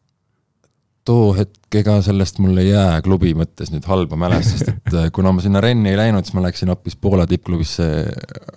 too 1.07 1.31
hetk, 1.37 1.71
ega 1.79 2.01
sellest 2.03 2.41
mul 2.43 2.57
ei 2.59 2.73
jää 2.73 2.99
klubi 3.05 3.31
mõttes 3.37 3.69
nüüd 3.71 3.85
halba 3.87 4.17
mälestust, 4.19 4.67
et 4.67 4.91
äh, 4.91 5.05
kuna 5.15 5.31
ma 5.31 5.43
sinna 5.43 5.61
Renni 5.63 5.93
ei 5.93 5.99
läinud, 5.99 6.25
siis 6.27 6.35
ma 6.35 6.43
läksin 6.43 6.67
hoopis 6.67 6.97
Poola 6.99 7.23
tippklubisse 7.27 7.85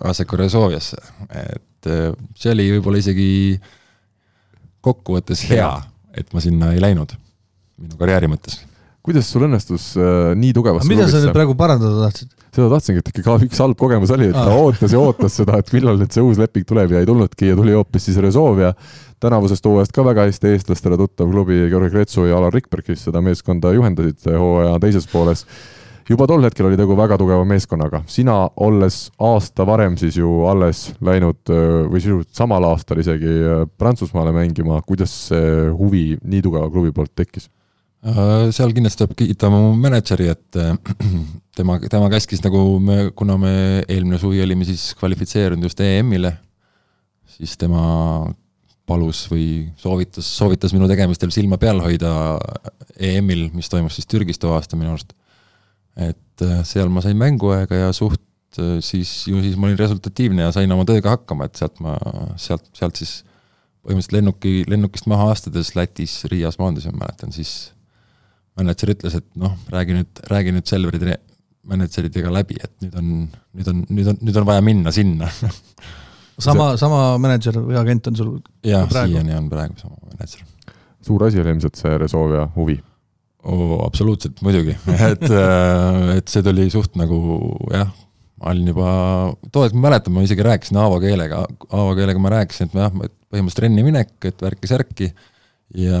Asseco 0.09 0.35
Resoviasse, 0.35 0.99
et 1.31 1.87
äh, 1.87 2.09
see 2.35 2.51
oli 2.51 2.67
võib-olla 2.73 2.99
isegi 2.99 3.29
kokkuvõttes 4.83 5.45
hea, 5.47 5.71
et 6.17 6.35
ma 6.35 6.43
sinna 6.43 6.73
ei 6.75 6.83
läinud, 6.83 7.15
minu 7.79 8.01
karjääri 8.01 8.27
mõttes. 8.33 8.59
Kuidas 9.05 9.29
sul 9.33 9.47
õnnestus 9.47 9.91
äh, 9.97 10.31
nii 10.37 10.53
tugevasse 10.55 10.89
mida 10.89 11.07
sa 11.09 11.21
nüüd 11.23 11.33
praegu 11.35 11.55
parandada 11.57 12.05
tahtsid? 12.05 12.31
seda 12.51 12.67
tahtsingi, 12.73 13.01
et 13.01 13.11
ikka 13.11 13.23
ka 13.25 13.35
üks 13.47 13.61
halb 13.63 13.77
kogemus 13.79 14.11
oli, 14.13 14.29
et 14.29 14.37
ta 14.37 14.53
ootas 14.53 14.93
ja 14.93 15.01
ootas 15.01 15.37
seda, 15.39 15.57
et 15.61 15.69
millal 15.73 15.99
nüüd 16.01 16.13
see 16.13 16.23
uus 16.25 16.39
leping 16.41 16.67
tuleb 16.67 16.93
ja 16.93 17.01
ei 17.01 17.07
tulnudki 17.07 17.51
ja 17.51 17.57
tuli 17.57 17.73
hoopis 17.77 18.09
siis 18.09 18.19
Rezovia, 18.21 18.73
tänavusest 19.23 19.65
hooajast 19.65 19.95
ka 19.95 20.03
väga 20.05 20.27
hästi 20.27 20.51
eestlastele 20.51 20.99
tuttav 20.99 21.31
klubi 21.31 21.63
Georgi 21.71 21.93
Kretsu 21.93 22.25
ja 22.27 22.37
Alar 22.37 22.53
Rikberg, 22.53 22.85
kes 22.89 23.05
seda 23.07 23.23
meeskonda 23.23 23.71
juhendasid 23.77 24.27
hooaja 24.35 24.75
teises 24.83 25.07
pooles. 25.11 25.45
juba 26.11 26.27
tol 26.27 26.43
hetkel 26.43 26.67
oli 26.67 26.77
tegu 26.77 26.97
väga 26.99 27.15
tugeva 27.21 27.45
meeskonnaga, 27.47 28.03
sina 28.11 28.35
olles 28.59 28.99
aasta 29.15 29.65
varem 29.65 29.95
siis 29.97 30.17
ju 30.19 30.43
alles 30.51 30.89
läinud 30.99 31.47
või 31.47 32.03
sisuliselt 32.03 32.35
samal 32.35 32.67
aastal 32.67 32.99
isegi 32.99 33.39
Prantsusmaale 33.79 34.35
mängima, 34.35 34.81
kuidas 34.83 35.15
see 35.31 35.71
huvi 35.71 36.19
nii 36.19 36.43
tugeva 36.43 36.67
klubi 36.69 36.91
poolt 36.91 37.15
tekkis? 37.15 37.47
Äh, 38.01 38.47
seal 38.49 38.71
kindlasti 38.73 39.05
peab 39.05 39.11
kiita 39.13 39.49
mu 39.53 39.75
mänedžeri, 39.77 40.31
et 40.33 40.57
äh, 40.57 40.73
tema, 41.57 41.75
tema 41.85 42.07
käskis 42.09 42.39
nagu 42.41 42.79
me, 42.81 43.11
kuna 43.13 43.35
me 43.37 43.51
eelmine 43.83 44.17
suvi 44.17 44.39
olime 44.41 44.65
siis 44.65 44.95
kvalifitseerunud 44.97 45.67
just 45.67 45.83
EM-ile, 45.85 46.31
siis 47.29 47.53
tema 47.61 47.83
palus 48.89 49.19
või 49.29 49.67
soovitas, 49.77 50.25
soovitas 50.39 50.73
minu 50.73 50.87
tegemistel 50.89 51.29
silma 51.33 51.59
peal 51.61 51.77
hoida 51.83 52.13
EM-il, 52.97 53.51
mis 53.53 53.69
toimus 53.69 53.99
siis 53.99 54.09
Türgis 54.09 54.41
too 54.41 54.55
aasta 54.55 54.79
minu 54.79 54.95
arust. 54.95 55.13
et 55.93 56.41
äh, 56.47 56.63
seal 56.65 56.89
ma 56.89 57.03
sain 57.05 57.19
mänguaega 57.19 57.83
ja 57.83 57.91
suht 57.93 58.23
siis, 58.81 59.11
ju 59.29 59.43
siis 59.43 59.53
ma 59.61 59.69
olin 59.69 59.77
resultatiivne 59.77 60.47
ja 60.47 60.55
sain 60.55 60.73
oma 60.73 60.87
tööga 60.89 61.13
hakkama, 61.13 61.45
et 61.45 61.61
sealt 61.61 61.77
ma, 61.85 61.93
sealt, 62.41 62.65
sealt 62.73 62.97
siis 62.97 63.19
põhimõtteliselt 63.85 64.17
lennuki, 64.17 64.55
lennukist 64.73 65.05
maha 65.05 65.29
astudes 65.35 65.75
Lätis 65.77 66.17
Riias 66.33 66.57
maandusin, 66.57 66.97
ma 66.97 67.05
mäletan, 67.05 67.29
siis 67.37 67.69
mänedžer 68.61 68.93
ütles, 68.93 69.17
et 69.19 69.27
noh, 69.41 69.57
räägi 69.73 69.97
nüüd, 69.97 70.23
räägi 70.31 70.55
nüüd 70.55 70.69
Selveri 70.69 71.17
mänedžeridega 71.71 72.31
läbi, 72.33 72.57
et 72.61 72.71
nüüd 72.81 72.95
on, 72.97 73.09
nüüd 73.57 73.67
on, 73.69 73.81
nüüd 73.89 74.11
on, 74.11 74.21
nüüd 74.25 74.39
on 74.41 74.47
vaja 74.47 74.63
minna 74.65 74.93
sinna 74.95 75.29
sama, 76.45 76.71
sama 76.81 77.01
mänedžer 77.21 77.59
või 77.61 77.77
agent 77.79 78.09
on 78.09 78.17
sul? 78.17 78.31
jah, 78.65 78.87
siiani 78.89 79.35
on 79.37 79.49
praegu 79.51 79.77
sama 79.81 79.97
mänedžer. 80.09 80.45
suur 81.05 81.27
asi 81.27 81.41
oli 81.41 81.53
ilmselt 81.53 81.77
see 81.79 81.97
Resolve 82.01 82.47
huvi 82.55 82.79
oh,? 83.43 83.77
absoluutselt, 83.85 84.41
muidugi 84.45 84.73
et, 85.11 85.27
äh, 85.27 86.15
et 86.17 86.33
see 86.33 86.45
tuli 86.45 86.69
suht 86.73 86.97
nagu 86.99 87.19
jah, 87.69 87.91
ma 88.41 88.53
olin 88.55 88.73
juba, 88.73 88.91
too 89.51 89.65
hetk 89.65 89.77
ma 89.77 89.89
mäletan, 89.89 90.15
ma 90.15 90.25
isegi 90.25 90.45
rääkisin 90.45 90.81
Aavo 90.81 90.97
keelega, 91.03 91.43
Aavo 91.69 91.93
keelega 91.97 92.23
ma 92.23 92.33
rääkisin, 92.39 92.71
et 92.71 92.79
jah, 92.81 92.95
et 93.05 93.13
põhimõtteliselt 93.31 93.67
renni 93.67 93.85
minek, 93.85 94.15
et 94.27 94.41
värki-särki 94.43 95.11
ja 95.77 95.99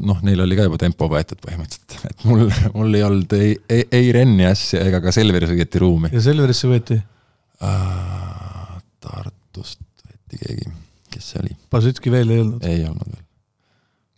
noh, 0.00 0.20
neil 0.24 0.40
oli 0.44 0.56
ka 0.56 0.66
juba 0.66 0.78
tempo 0.80 1.08
võetud 1.12 1.40
põhimõtteliselt, 1.42 2.06
et 2.08 2.24
mul, 2.28 2.46
mul 2.76 2.96
ei 2.96 3.04
olnud 3.06 3.34
ei, 3.36 3.56
ei, 3.68 3.84
ei 3.92 4.12
Renni 4.14 4.46
asja 4.48 4.84
ega 4.88 5.02
ka 5.04 5.12
Selveris 5.14 5.52
õieti 5.52 5.82
ruumi. 5.82 6.12
ja 6.14 6.22
Selverisse 6.24 6.70
võeti 6.70 6.98
uh,? 6.98 8.78
Tartust 9.02 9.82
võeti 10.06 10.38
keegi, 10.38 10.72
kes 11.10 11.32
see 11.32 11.42
oli? 11.42 11.56
Pasütski 11.74 12.12
veel 12.14 12.30
ei 12.30 12.42
olnud? 12.44 12.64
ei 12.64 12.84
olnud 12.86 13.08
veel. 13.10 13.22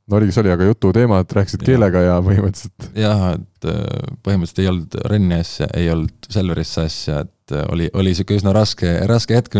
no 0.06 0.18
oligi, 0.20 0.36
see 0.36 0.44
oli 0.44 0.54
aga 0.54 0.70
jututeema, 0.70 1.20
et 1.24 1.36
rääkisid 1.40 1.64
ja. 1.64 1.70
keelega 1.72 2.04
ja 2.04 2.16
põhimõtteliselt. 2.26 2.90
jah, 3.00 3.28
et 3.38 3.70
äh, 3.72 4.16
põhimõtteliselt 4.26 4.62
ei 4.62 4.72
olnud 4.74 4.98
Renni 5.10 5.40
asja, 5.40 5.70
ei 5.74 5.90
olnud 5.94 6.30
Selverisse 6.36 6.84
asja, 6.84 7.24
et 7.24 7.56
äh, 7.56 7.66
oli, 7.72 7.90
oli 7.96 8.14
sihuke 8.14 8.38
üsna 8.38 8.54
raske, 8.54 8.98
raske 9.10 9.40
hetk 9.40 9.58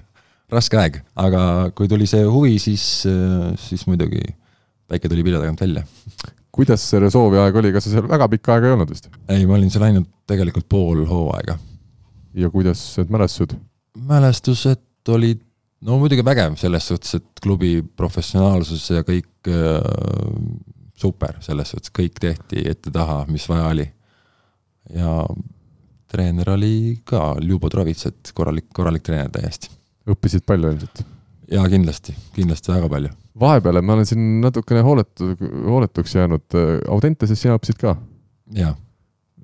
raske 0.56 0.78
aeg, 0.78 1.00
aga 1.18 1.46
kui 1.74 1.88
tuli 1.90 2.06
see 2.06 2.22
huvi, 2.22 2.60
siis, 2.62 2.84
siis 3.64 3.88
muidugi 3.90 4.22
päike 4.88 5.08
tuli 5.10 5.24
pilve 5.26 5.42
tagant 5.42 5.60
välja. 5.60 5.84
kuidas 6.56 6.84
see 6.90 7.00
Resolve'i 7.02 7.40
aeg 7.42 7.58
oli, 7.60 7.72
kas 7.74 7.86
sa 7.86 7.94
seal 7.96 8.06
väga 8.08 8.28
pikka 8.32 8.54
aega 8.56 8.70
ei 8.70 8.76
olnud 8.76 8.92
vist? 8.92 9.10
ei, 9.28 9.46
ma 9.46 9.58
olin 9.58 9.72
seal 9.72 9.86
ainult 9.88 10.10
tegelikult 10.30 10.68
pool 10.68 11.02
hooaega. 11.08 11.58
ja 12.34 12.50
kuidas 12.50 12.84
need 13.00 13.12
mälestused? 13.16 13.58
mälestused 14.12 15.12
olid 15.16 15.42
no 15.86 15.98
muidugi 16.00 16.24
vägev 16.24 16.56
selles 16.60 16.88
suhtes, 16.88 17.18
et 17.18 17.42
klubi 17.42 17.80
professionaalsus 17.96 18.88
ja 18.94 19.04
kõik 19.06 19.50
äh, 19.50 19.82
super, 20.96 21.36
selles 21.44 21.74
suhtes 21.74 21.92
kõik 21.94 22.22
tehti 22.22 22.64
ette-taha, 22.70 23.24
mis 23.30 23.48
vaja 23.50 23.68
oli. 23.74 23.90
ja 24.94 25.18
treener 26.06 26.54
oli 26.54 27.02
ka 27.04 27.34
Ljubo 27.42 27.68
Trovits, 27.68 28.06
et 28.06 28.32
korralik, 28.34 28.70
korralik 28.74 29.04
treener 29.04 29.30
täiesti. 29.34 29.70
õppisid 30.08 30.46
palju 30.46 30.72
ilmselt? 30.72 31.06
jaa, 31.50 31.68
kindlasti, 31.70 32.16
kindlasti 32.34 32.72
väga 32.72 32.90
palju 32.90 33.14
vahepeal 33.40 33.82
ma 33.82 33.96
olen 33.96 34.08
siin 34.08 34.24
natukene 34.44 34.82
hooletu, 34.86 35.30
hooletuks 35.66 36.16
jäänud, 36.16 36.58
Audentases 36.88 37.42
sina 37.42 37.56
õppisid 37.58 37.80
ka? 37.80 37.96
jaa. 38.56 38.74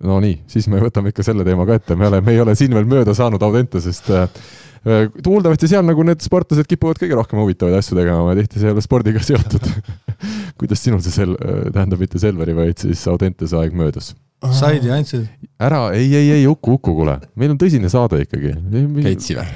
no 0.02 0.18
nii, 0.22 0.42
siis 0.50 0.68
me 0.72 0.80
võtame 0.82 1.12
ikka 1.12 1.24
selle 1.26 1.46
teema 1.46 1.66
ka 1.68 1.78
ette, 1.80 1.96
me 1.98 2.08
oleme, 2.08 2.26
me 2.26 2.36
ei 2.36 2.42
ole 2.42 2.56
siin 2.58 2.74
veel 2.74 2.88
mööda 2.88 3.14
saanud 3.16 3.42
Audentesest. 3.42 4.10
kuuldavasti 5.22 5.68
seal 5.70 5.84
nagu 5.86 6.02
need 6.06 6.24
sportlased 6.24 6.66
kipuvad 6.66 6.98
kõige 6.98 7.14
rohkem 7.14 7.38
huvitavaid 7.38 7.76
asju 7.78 7.94
tegema 7.98 8.32
ja 8.32 8.40
tihti 8.40 8.58
see 8.58 8.66
ei 8.66 8.74
ole 8.74 8.82
spordiga 8.82 9.22
seotud 9.22 9.68
kuidas 10.58 10.82
sinul 10.82 11.02
see 11.04 11.14
sel-, 11.14 11.38
tähendab 11.70 12.02
mitte 12.02 12.18
Selveri, 12.22 12.56
vaid 12.56 12.82
siis 12.82 13.04
Audentese 13.10 13.58
aeg 13.60 13.76
möödus? 13.78 14.14
said 14.58 14.82
ja 14.82 14.96
andsid? 14.98 15.28
ära, 15.62 15.84
ei, 15.94 16.08
ei, 16.10 16.32
ei, 16.38 16.48
Uku, 16.50 16.78
Uku, 16.80 16.96
kuule, 16.96 17.20
meil 17.38 17.54
on 17.54 17.60
tõsine 17.60 17.92
saade 17.92 18.24
ikkagi. 18.24 18.56
Keitsi 19.04 19.38
või? 19.38 19.46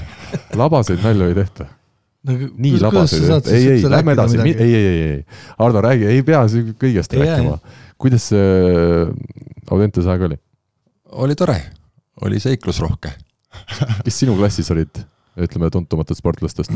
labaseid 0.58 1.02
nalju 1.02 1.32
ei 1.32 1.40
tehta 1.40 1.66
nagu, 2.26 2.48
nii 2.66 2.80
labaseid, 2.82 3.28
et 3.38 3.52
ei, 3.54 3.68
ei, 3.74 3.84
lähme 3.90 4.16
edasi, 4.16 4.40
ei, 4.42 4.54
ei, 4.54 4.74
ei, 4.74 5.04
ei, 5.10 5.44
Ardo, 5.62 5.82
räägi, 5.84 6.08
ei 6.12 6.24
pea 6.26 6.42
kõigest 6.80 7.14
ei, 7.16 7.22
rääkima. 7.22 7.58
kuidas 8.00 8.30
see 8.32 9.06
Audentese 9.70 10.10
aeg 10.12 10.26
oli? 10.28 10.40
oli 11.26 11.38
tore, 11.38 11.60
oli 12.26 12.42
seiklusrohke 12.42 13.14
kes 14.04 14.22
sinu 14.22 14.36
klassis 14.38 14.70
olid, 14.74 15.02
ütleme, 15.40 15.70
tuntumatud 15.72 16.18
sportlastest? 16.18 16.74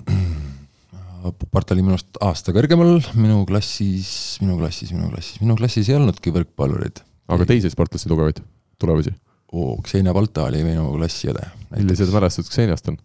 Pupart 1.20 1.74
oli 1.74 1.84
minust 1.84 2.16
aasta 2.24 2.54
kõrgemal, 2.56 2.96
minu 3.20 3.42
klassis, 3.48 4.38
minu 4.40 4.56
klassis, 4.60 4.94
minu 4.96 5.10
klassis, 5.12 5.40
minu 5.42 5.56
klassis 5.58 5.90
ei 5.90 5.98
olnudki 5.98 6.32
võrkpallureid. 6.32 7.02
aga 7.30 7.46
teisi 7.48 7.72
sportlasi 7.72 8.08
tugevaid, 8.08 8.40
tulevasi? 8.80 9.12
oo, 9.52 9.76
Ksenia 9.84 10.14
Balta 10.16 10.46
oli 10.48 10.62
minu 10.64 10.88
klassiõde. 10.94 11.44
millised 11.76 12.12
mälestused 12.14 12.52
Kseniast 12.52 12.92
on? 12.92 13.00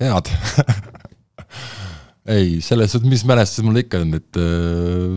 Head 0.00 0.30
ei, 2.36 2.60
selles 2.64 2.92
suhtes, 2.92 3.08
mis 3.10 3.24
mälestused 3.28 3.66
mul 3.66 3.82
ikka 3.82 3.96
on, 4.04 4.10
et 4.18 4.32
äh, 4.40 5.14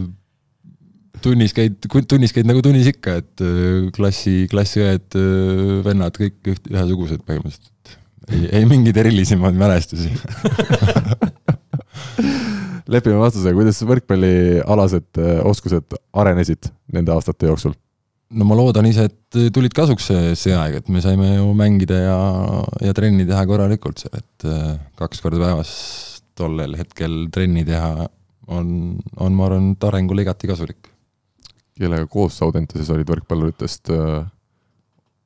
tunnis 1.23 1.55
käid, 1.57 1.73
tunnis 2.09 2.34
käid 2.36 2.47
nagu 2.49 2.59
tunnis 2.65 2.88
ikka, 2.91 3.11
et 3.23 3.36
äh, 3.45 3.89
klassi, 3.95 4.36
klassiõed 4.51 5.09
äh,, 5.19 5.23
vennad, 5.88 6.13
kõik 6.19 6.38
üht, 6.53 6.63
ühesugused 6.71 7.21
põhimõtteliselt. 7.27 7.97
ei, 8.30 8.41
ei 8.61 8.65
mingeid 8.69 8.97
erilisemaid 9.01 9.55
mälestusi 9.59 10.09
lepime 12.93 13.17
vastusega, 13.21 13.55
kuidas 13.57 13.77
võrkpallialased 13.86 15.11
oskused 15.49 15.86
arenesid 16.17 16.61
nende 16.93 17.13
aastate 17.13 17.49
jooksul? 17.49 17.73
No 18.30 18.45
ma 18.45 18.57
loodan 18.57 18.88
ise, 18.89 19.07
et 19.09 19.39
tulid 19.53 19.73
kasuks 19.75 20.09
see, 20.11 20.34
see 20.38 20.53
aeg, 20.55 20.80
et 20.82 20.91
me 20.93 21.01
saime 21.03 21.32
ju 21.34 21.49
mängida 21.57 21.97
ja, 22.03 22.19
ja 22.86 22.93
trenni 22.97 23.25
teha 23.30 23.41
korralikult 23.49 24.03
seal, 24.03 24.21
et 24.21 24.47
äh, 24.49 24.75
kaks 24.99 25.23
korda 25.23 25.41
päevas 25.41 25.73
tollel 26.39 26.77
hetkel 26.80 27.25
trenni 27.34 27.65
teha 27.67 28.07
on, 28.49 28.69
on, 29.17 29.36
ma 29.36 29.47
arvan, 29.49 29.73
et 29.75 29.88
arengule 29.89 30.25
igati 30.25 30.49
kasulik. 30.49 30.89
kellega 31.80 32.09
koos 32.11 32.38
Audenteses 32.43 32.89
olid 32.93 33.09
võrkpalluritest 33.09 33.91
äh,, 33.95 34.21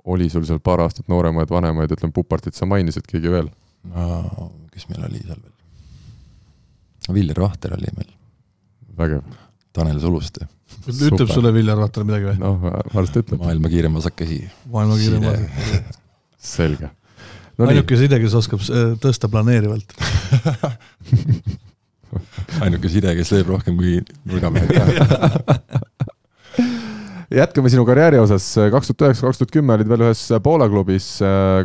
oli 0.04 0.28
sul 0.30 0.46
seal 0.48 0.60
paar 0.64 0.84
aastat 0.84 1.08
nooremaid, 1.12 1.50
vanemaid, 1.50 1.92
ütleme, 1.96 2.14
Pupartit 2.16 2.56
sa 2.56 2.68
mainisid, 2.70 3.08
keegi 3.08 3.32
veel? 3.32 3.50
no 3.94 4.52
kes 4.72 4.88
meil 4.90 5.08
oli 5.08 5.22
seal 5.24 5.40
veel? 5.40 5.52
Viljar 7.14 7.42
Vahter 7.44 7.76
oli 7.76 7.92
meil. 7.98 8.12
vägev. 8.98 9.24
Tanel 9.74 10.00
Suluste 10.04 10.48
ütleb 10.90 11.30
sulle 11.32 11.54
Viljar 11.56 11.80
Vahter 11.80 12.04
midagi 12.08 12.26
või? 12.32 12.38
noh, 12.42 12.56
varsti 12.94 13.24
ütleb. 13.24 13.40
maailma 13.44 13.72
kiirem 13.72 13.94
vasakkäsi. 14.00 14.40
maailma 14.74 14.96
kiirem 15.00 15.22
vasakkäsi. 15.28 15.76
selge 16.54 16.90
no. 16.90 17.70
ainuke 17.70 18.00
side, 18.00 18.20
kes 18.24 18.34
oskab 18.42 18.60
tõsta 19.04 19.26
planeerivalt 19.32 19.90
ainuke 22.64 22.88
side, 22.92 23.14
kes 23.18 23.32
lööb 23.34 23.48
rohkem 23.54 23.74
kui 23.80 23.92
nurgamehed 24.30 24.70
ka 24.74 24.84
jätkame 27.34 27.72
sinu 27.72 27.86
karjääri 27.88 28.20
osas, 28.22 28.46
kaks 28.74 28.92
tuhat 28.92 29.08
üheksa, 29.08 29.26
kaks 29.26 29.42
tuhat 29.42 29.54
kümme 29.56 29.74
olid 29.76 29.90
veel 29.90 30.06
ühes 30.06 30.22
Poola 30.46 30.68
klubis, 30.70 31.08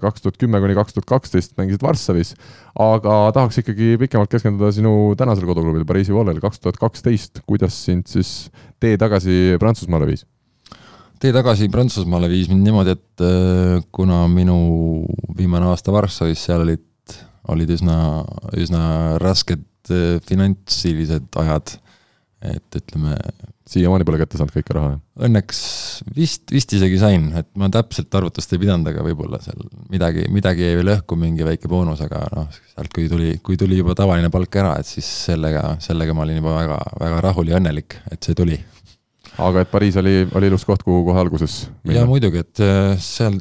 kaks 0.02 0.24
tuhat 0.24 0.38
kümme 0.40 0.60
kuni 0.62 0.76
kaks 0.78 0.96
tuhat 0.96 1.08
kaksteist 1.08 1.54
mängisid 1.60 1.84
Varssavis, 1.84 2.32
aga 2.80 3.18
tahaks 3.36 3.60
ikkagi 3.62 3.96
pikemalt 4.00 4.32
keskenduda 4.32 4.72
sinu 4.74 5.12
tänasele 5.18 5.50
koduklubil 5.50 5.84
Pariisi 5.88 6.16
Vollel 6.16 6.40
kaks 6.42 6.62
tuhat 6.64 6.80
kaksteist, 6.80 7.42
kuidas 7.48 7.76
sind 7.84 8.08
siis 8.08 8.48
tee 8.80 8.96
tagasi 9.00 9.58
Prantsusmaale 9.60 10.08
viis? 10.08 10.24
tee 11.20 11.32
tagasi 11.34 11.68
Prantsusmaale 11.72 12.30
viis 12.30 12.48
mind 12.50 12.64
niimoodi, 12.66 12.94
et 12.94 13.24
äh, 13.26 13.82
kuna 13.92 14.22
minu 14.30 14.58
viimane 15.36 15.68
aasta 15.72 15.92
Varssavis, 15.94 16.44
seal 16.46 16.62
olid, 16.64 17.18
olid 17.52 17.74
üsna, 17.74 17.98
üsna 18.56 18.82
rasked 19.22 19.92
äh, 19.92 20.16
finantsilised 20.28 21.28
ajad, 21.42 21.76
et 22.54 22.78
ütleme, 22.78 23.18
siiamaani 23.68 24.06
pole 24.08 24.18
kätte 24.20 24.38
saanud 24.38 24.54
kõike 24.54 24.74
raha? 24.76 24.94
Õnneks 25.28 25.60
vist, 26.16 26.44
vist 26.54 26.72
isegi 26.76 26.98
sain, 27.00 27.28
et 27.38 27.48
ma 27.58 27.68
täpselt 27.72 28.14
arvutust 28.18 28.52
ei 28.54 28.62
pidanud, 28.62 28.88
aga 28.90 29.04
võib-olla 29.06 29.40
seal 29.44 29.60
midagi, 29.92 30.26
midagi 30.32 30.64
jäi 30.64 30.78
veel 30.78 30.92
õhku, 30.94 31.18
mingi 31.20 31.46
väike 31.46 31.70
boonus, 31.70 32.02
aga 32.04 32.22
noh, 32.34 32.48
sealt 32.72 32.92
kui 32.94 33.08
tuli, 33.10 33.32
kui 33.44 33.58
tuli 33.60 33.80
juba 33.80 33.96
tavaline 33.98 34.30
palk 34.34 34.60
ära, 34.60 34.76
et 34.80 34.88
siis 34.88 35.08
sellega, 35.28 35.64
sellega 35.84 36.16
ma 36.16 36.24
olin 36.26 36.40
juba 36.40 36.54
väga, 36.56 36.78
väga 37.00 37.22
rahul 37.28 37.50
ja 37.52 37.58
õnnelik, 37.60 37.98
et 38.12 38.28
see 38.28 38.38
tuli. 38.38 38.58
aga 39.38 39.64
et 39.64 39.72
Pariis 39.72 39.98
oli, 40.00 40.14
oli 40.38 40.48
ilus 40.50 40.64
koht, 40.66 40.84
kuhu 40.86 41.04
kohe 41.10 41.20
alguses 41.22 41.58
minna? 41.82 42.00
jaa, 42.00 42.08
muidugi, 42.10 42.44
et 42.44 42.62
äh, 42.64 42.94
seal 43.02 43.36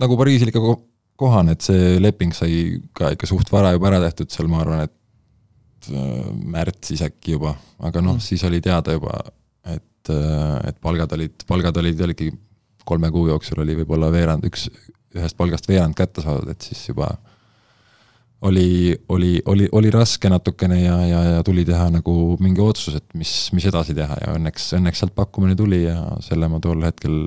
nagu 0.00 0.16
Pariisil 0.20 0.52
ikka 0.52 0.78
kohane, 1.20 1.56
et 1.56 1.66
see 1.66 1.98
leping 2.00 2.32
sai 2.36 2.80
ka 2.96 3.12
ikka 3.16 3.28
suht 3.28 3.52
vara 3.52 3.74
juba 3.76 3.92
ära 3.92 4.00
tehtud 4.06 4.32
seal, 4.32 4.48
ma 4.50 4.62
arvan, 4.64 4.88
et 4.88 5.90
äh, 5.92 6.32
märtsis 6.54 7.04
äkki 7.04 7.36
juba, 7.36 7.58
aga 7.78 8.00
noh 8.00 8.16
mm., 8.16 8.24
siis 8.24 8.46
oli 8.48 8.62
teada 8.64 8.96
juba 8.96 9.18
et, 10.00 10.12
et 10.70 10.80
palgad 10.80 11.12
olid, 11.16 11.44
palgad 11.48 11.76
olid, 11.82 12.00
olidki 12.08 12.30
kolme 12.88 13.10
kuu 13.12 13.28
jooksul 13.28 13.62
oli 13.62 13.76
võib-olla 13.82 14.10
veerand, 14.12 14.46
üks, 14.48 14.68
ühest 15.16 15.36
palgast 15.38 15.68
veerand 15.68 15.96
kätte 15.98 16.24
saadud, 16.24 16.48
et 16.50 16.64
siis 16.64 16.88
juba 16.88 17.10
oli, 18.48 18.96
oli, 19.12 19.34
oli, 19.52 19.68
oli 19.72 19.90
raske 19.92 20.30
natukene 20.32 20.80
ja, 20.80 20.96
ja, 21.06 21.20
ja 21.36 21.42
tuli 21.44 21.64
teha 21.68 21.90
nagu 21.92 22.14
mingi 22.40 22.62
otsus, 22.64 22.96
et 22.96 23.14
mis, 23.14 23.34
mis 23.56 23.66
edasi 23.68 23.94
teha 23.96 24.16
ja 24.22 24.34
õnneks, 24.38 24.72
õnneks 24.78 25.02
sealt 25.02 25.14
pakkumine 25.16 25.56
tuli 25.58 25.84
ja 25.84 25.98
selle 26.24 26.48
ma 26.48 26.60
tol 26.62 26.82
hetkel 26.86 27.26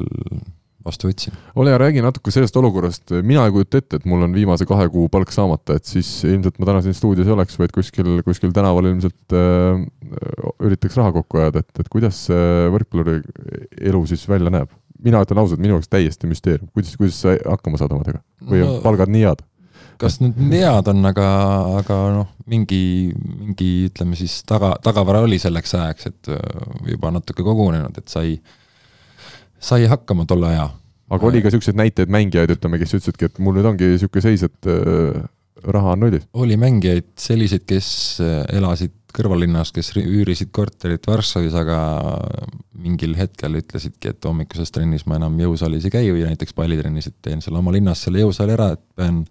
vastu 0.86 1.10
võtsin. 1.10 1.36
ole 1.60 1.72
hea, 1.72 1.80
räägi 1.80 2.04
natuke 2.04 2.32
sellest 2.34 2.58
olukorrast, 2.60 3.16
mina 3.26 3.46
ei 3.48 3.54
kujuta 3.56 3.80
ette, 3.80 4.00
et 4.00 4.08
mul 4.10 4.26
on 4.26 4.36
viimase 4.36 4.68
kahe 4.68 4.88
kuu 4.92 5.08
palk 5.12 5.32
saamata, 5.34 5.78
et 5.80 5.88
siis 5.90 6.10
ilmselt 6.28 6.60
ma 6.60 6.70
täna 6.70 6.84
siin 6.86 6.98
stuudios 6.98 7.30
ei 7.30 7.36
oleks, 7.36 7.58
vaid 7.60 7.74
kuskil, 7.76 8.20
kuskil 8.28 8.54
tänaval 8.56 8.90
ilmselt 8.92 9.36
äh, 9.38 9.84
üritaks 10.64 11.00
raha 11.00 11.14
kokku 11.20 11.44
ajada, 11.44 11.64
et, 11.64 11.84
et 11.84 11.92
kuidas 11.92 12.26
see 12.28 12.68
võrkpalluri 12.74 13.22
elu 13.92 14.06
siis 14.12 14.28
välja 14.30 14.54
näeb? 14.54 14.72
mina 15.04 15.20
ütlen 15.20 15.42
ausalt, 15.42 15.60
minu 15.60 15.76
jaoks 15.76 15.90
täiesti 15.92 16.30
müsteerium, 16.32 16.70
kuidas, 16.72 16.94
kuidas 16.96 17.18
sa 17.20 17.34
hakkama 17.36 17.80
saad 17.80 17.92
omadega 17.92 18.22
või 18.48 18.62
no, 18.62 18.78
on 18.78 18.86
palgad 18.86 19.12
nii 19.12 19.26
head? 19.26 19.42
kas 20.00 20.20
need 20.24 20.40
head 20.52 20.88
on, 20.92 21.04
aga, 21.08 21.28
aga 21.80 21.98
noh, 22.16 22.30
mingi, 22.50 23.12
mingi 23.14 23.70
ütleme 23.90 24.20
siis 24.20 24.42
taga, 24.48 24.74
tagavara 24.84 25.24
oli 25.24 25.40
selleks 25.40 25.76
ajaks, 25.80 26.12
et 26.12 26.32
äh, 26.34 26.68
juba 26.92 27.12
natuke 27.16 27.46
kogunenud, 27.46 28.00
et 28.00 28.12
sai 28.12 28.36
äh, 28.36 28.60
sai 29.64 29.88
hakkama 29.90 30.28
tolle 30.30 30.52
aja. 30.54 30.70
aga 31.14 31.30
oli 31.30 31.44
ka 31.44 31.52
niisuguseid 31.52 31.78
näiteid, 31.78 32.12
mängijaid, 32.12 32.52
ütleme, 32.56 32.80
kes 32.82 32.96
ütlesidki, 32.98 33.30
et 33.30 33.40
mul 33.44 33.58
nüüd 33.60 33.70
ongi 33.70 33.94
niisugune 33.94 34.24
seis, 34.26 34.44
et 34.48 34.70
äh, 34.72 35.24
raha 35.76 35.94
on 35.96 36.06
nullis? 36.06 36.28
oli 36.34 36.58
mängijaid 36.60 37.14
selliseid, 37.20 37.66
kes 37.70 37.88
äh, 38.24 38.42
elasid 38.58 38.96
kõrvallinnas, 39.14 39.70
kes 39.74 39.92
üürisid 40.00 40.50
korterit 40.56 41.06
Varssavis, 41.08 41.54
aga 41.58 41.78
mingil 42.84 43.14
hetkel 43.18 43.60
ütlesidki, 43.60 44.10
et 44.10 44.26
hommikuses 44.26 44.74
trennis 44.74 45.06
ma 45.10 45.20
enam 45.20 45.38
jõusaalis 45.38 45.86
ei 45.88 45.94
käi 45.94 46.08
või 46.10 46.26
näiteks 46.26 46.56
pallitrennis, 46.58 47.12
et 47.12 47.20
teen 47.22 47.44
seal 47.46 47.60
oma 47.60 47.74
linnas 47.76 48.02
selle 48.08 48.24
jõusaali 48.24 48.56
ära, 48.56 48.72
et 48.74 48.82
pean, 48.98 49.22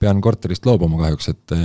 pean 0.00 0.22
korterist 0.24 0.64
loobuma 0.66 1.02
kahjuks, 1.04 1.28
et, 1.34 1.56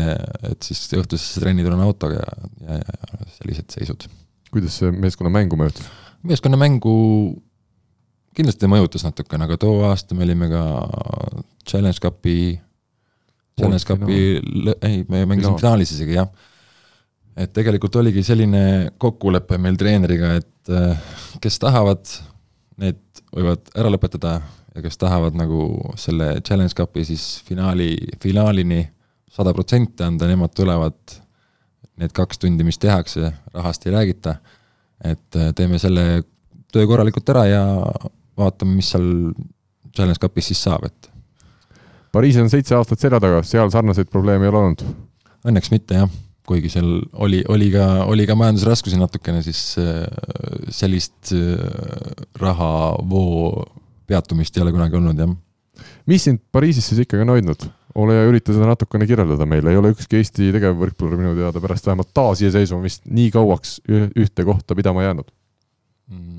et 0.52 0.68
siis 0.68 0.84
õhtusesse 1.00 1.44
trenni 1.44 1.66
tulen 1.66 1.86
autoga 1.86 2.20
ja, 2.20 2.52
ja, 2.68 2.82
ja 2.84 3.30
sellised 3.40 3.80
seisud. 3.80 4.10
kuidas 4.52 4.82
see 4.82 4.92
meeskonna 4.92 5.32
mängu 5.32 5.60
mõjutas? 5.60 5.88
meeskonna 6.28 6.60
mängu 6.60 6.98
kindlasti 8.38 8.70
mõjutas 8.70 9.06
natukene, 9.06 9.48
aga 9.48 9.58
too 9.62 9.82
aasta 9.88 10.16
me 10.16 10.26
olime 10.28 10.50
ka 10.52 10.64
Challenge 11.68 12.02
Cupi, 12.04 12.38
Challenge 13.58 13.88
Cupi, 13.90 14.20
ei, 14.86 15.02
me 15.10 15.24
mängisime 15.26 15.58
finaalis 15.58 15.96
isegi, 15.96 16.18
jah. 16.20 16.30
et 17.38 17.54
tegelikult 17.54 17.96
oligi 18.02 18.24
selline 18.26 18.94
kokkulepe 19.02 19.58
meil 19.62 19.78
treeneriga, 19.80 20.36
et 20.42 20.74
äh, 20.74 21.10
kes 21.42 21.60
tahavad, 21.64 22.06
need 22.82 23.02
võivad 23.34 23.74
ära 23.78 23.90
lõpetada 23.94 24.38
ja 24.76 24.84
kes 24.86 25.00
tahavad 25.02 25.38
nagu 25.38 25.70
selle 25.98 26.36
Challenge 26.46 26.74
Cupi 26.78 27.06
siis 27.08 27.26
finaali, 27.48 27.96
finaalini 28.22 28.84
sada 29.34 29.54
protsenti 29.54 30.06
anda, 30.06 30.30
nemad 30.30 30.54
tulevad 30.58 31.18
need 31.98 32.14
kaks 32.14 32.42
tundi, 32.42 32.66
mis 32.66 32.78
tehakse, 32.78 33.32
rahast 33.54 33.86
ei 33.88 33.94
räägita, 33.96 34.38
et 35.06 35.38
äh, 35.38 35.50
teeme 35.58 35.82
selle 35.82 36.22
töö 36.74 36.86
korralikult 36.90 37.30
ära 37.34 37.46
ja 37.50 37.64
vaatame, 38.38 38.78
mis 38.78 38.92
seal 38.94 39.08
Challenge 39.96 40.22
Cupis 40.22 40.52
siis 40.52 40.62
saab, 40.68 40.88
et. 40.90 41.10
Pariisis 42.14 42.42
on 42.42 42.52
seitse 42.52 42.76
aastat 42.78 43.02
selja 43.02 43.20
taga, 43.22 43.42
seal 43.46 43.70
sarnaseid 43.74 44.10
probleeme 44.12 44.48
ei 44.48 44.52
ole 44.52 44.62
olnud? 44.62 44.84
Õnneks 45.48 45.72
mitte 45.74 46.00
jah, 46.00 46.12
kuigi 46.48 46.72
seal 46.72 46.88
oli, 47.26 47.42
oli 47.52 47.68
ka, 47.74 47.88
oli 48.10 48.28
ka 48.30 48.38
majandusraskusi 48.40 49.00
natukene, 49.00 49.42
siis 49.46 49.62
äh, 49.82 50.06
sellist 50.74 51.34
äh, 51.36 51.58
rahavoo 52.42 53.66
peatumist 54.08 54.56
ei 54.58 54.64
ole 54.64 54.74
kunagi 54.76 54.98
olnud, 55.00 55.20
jah. 55.20 55.36
mis 56.10 56.30
sind 56.30 56.42
Pariisis 56.52 56.88
siis 56.92 57.04
ikkagi 57.06 57.26
on 57.26 57.36
hoidnud? 57.36 57.68
ole 57.98 58.14
hea, 58.14 58.26
ürita 58.30 58.54
seda 58.54 58.68
natukene 58.70 59.08
kirjeldada 59.10 59.46
meile, 59.50 59.72
ei 59.74 59.80
ole 59.80 59.90
ükski 59.96 60.20
Eesti 60.20 60.52
tegevvõrkpallur 60.54 61.18
minu 61.18 61.32
teada 61.38 61.62
pärast 61.64 61.88
vähemalt 61.90 62.12
taasiseseisvumist 62.14 63.08
nii 63.10 63.32
kauaks 63.34 63.80
ühte 63.90 64.46
kohta 64.46 64.78
pidama 64.78 65.08
jäänud 65.08 65.32
mm 66.14 66.37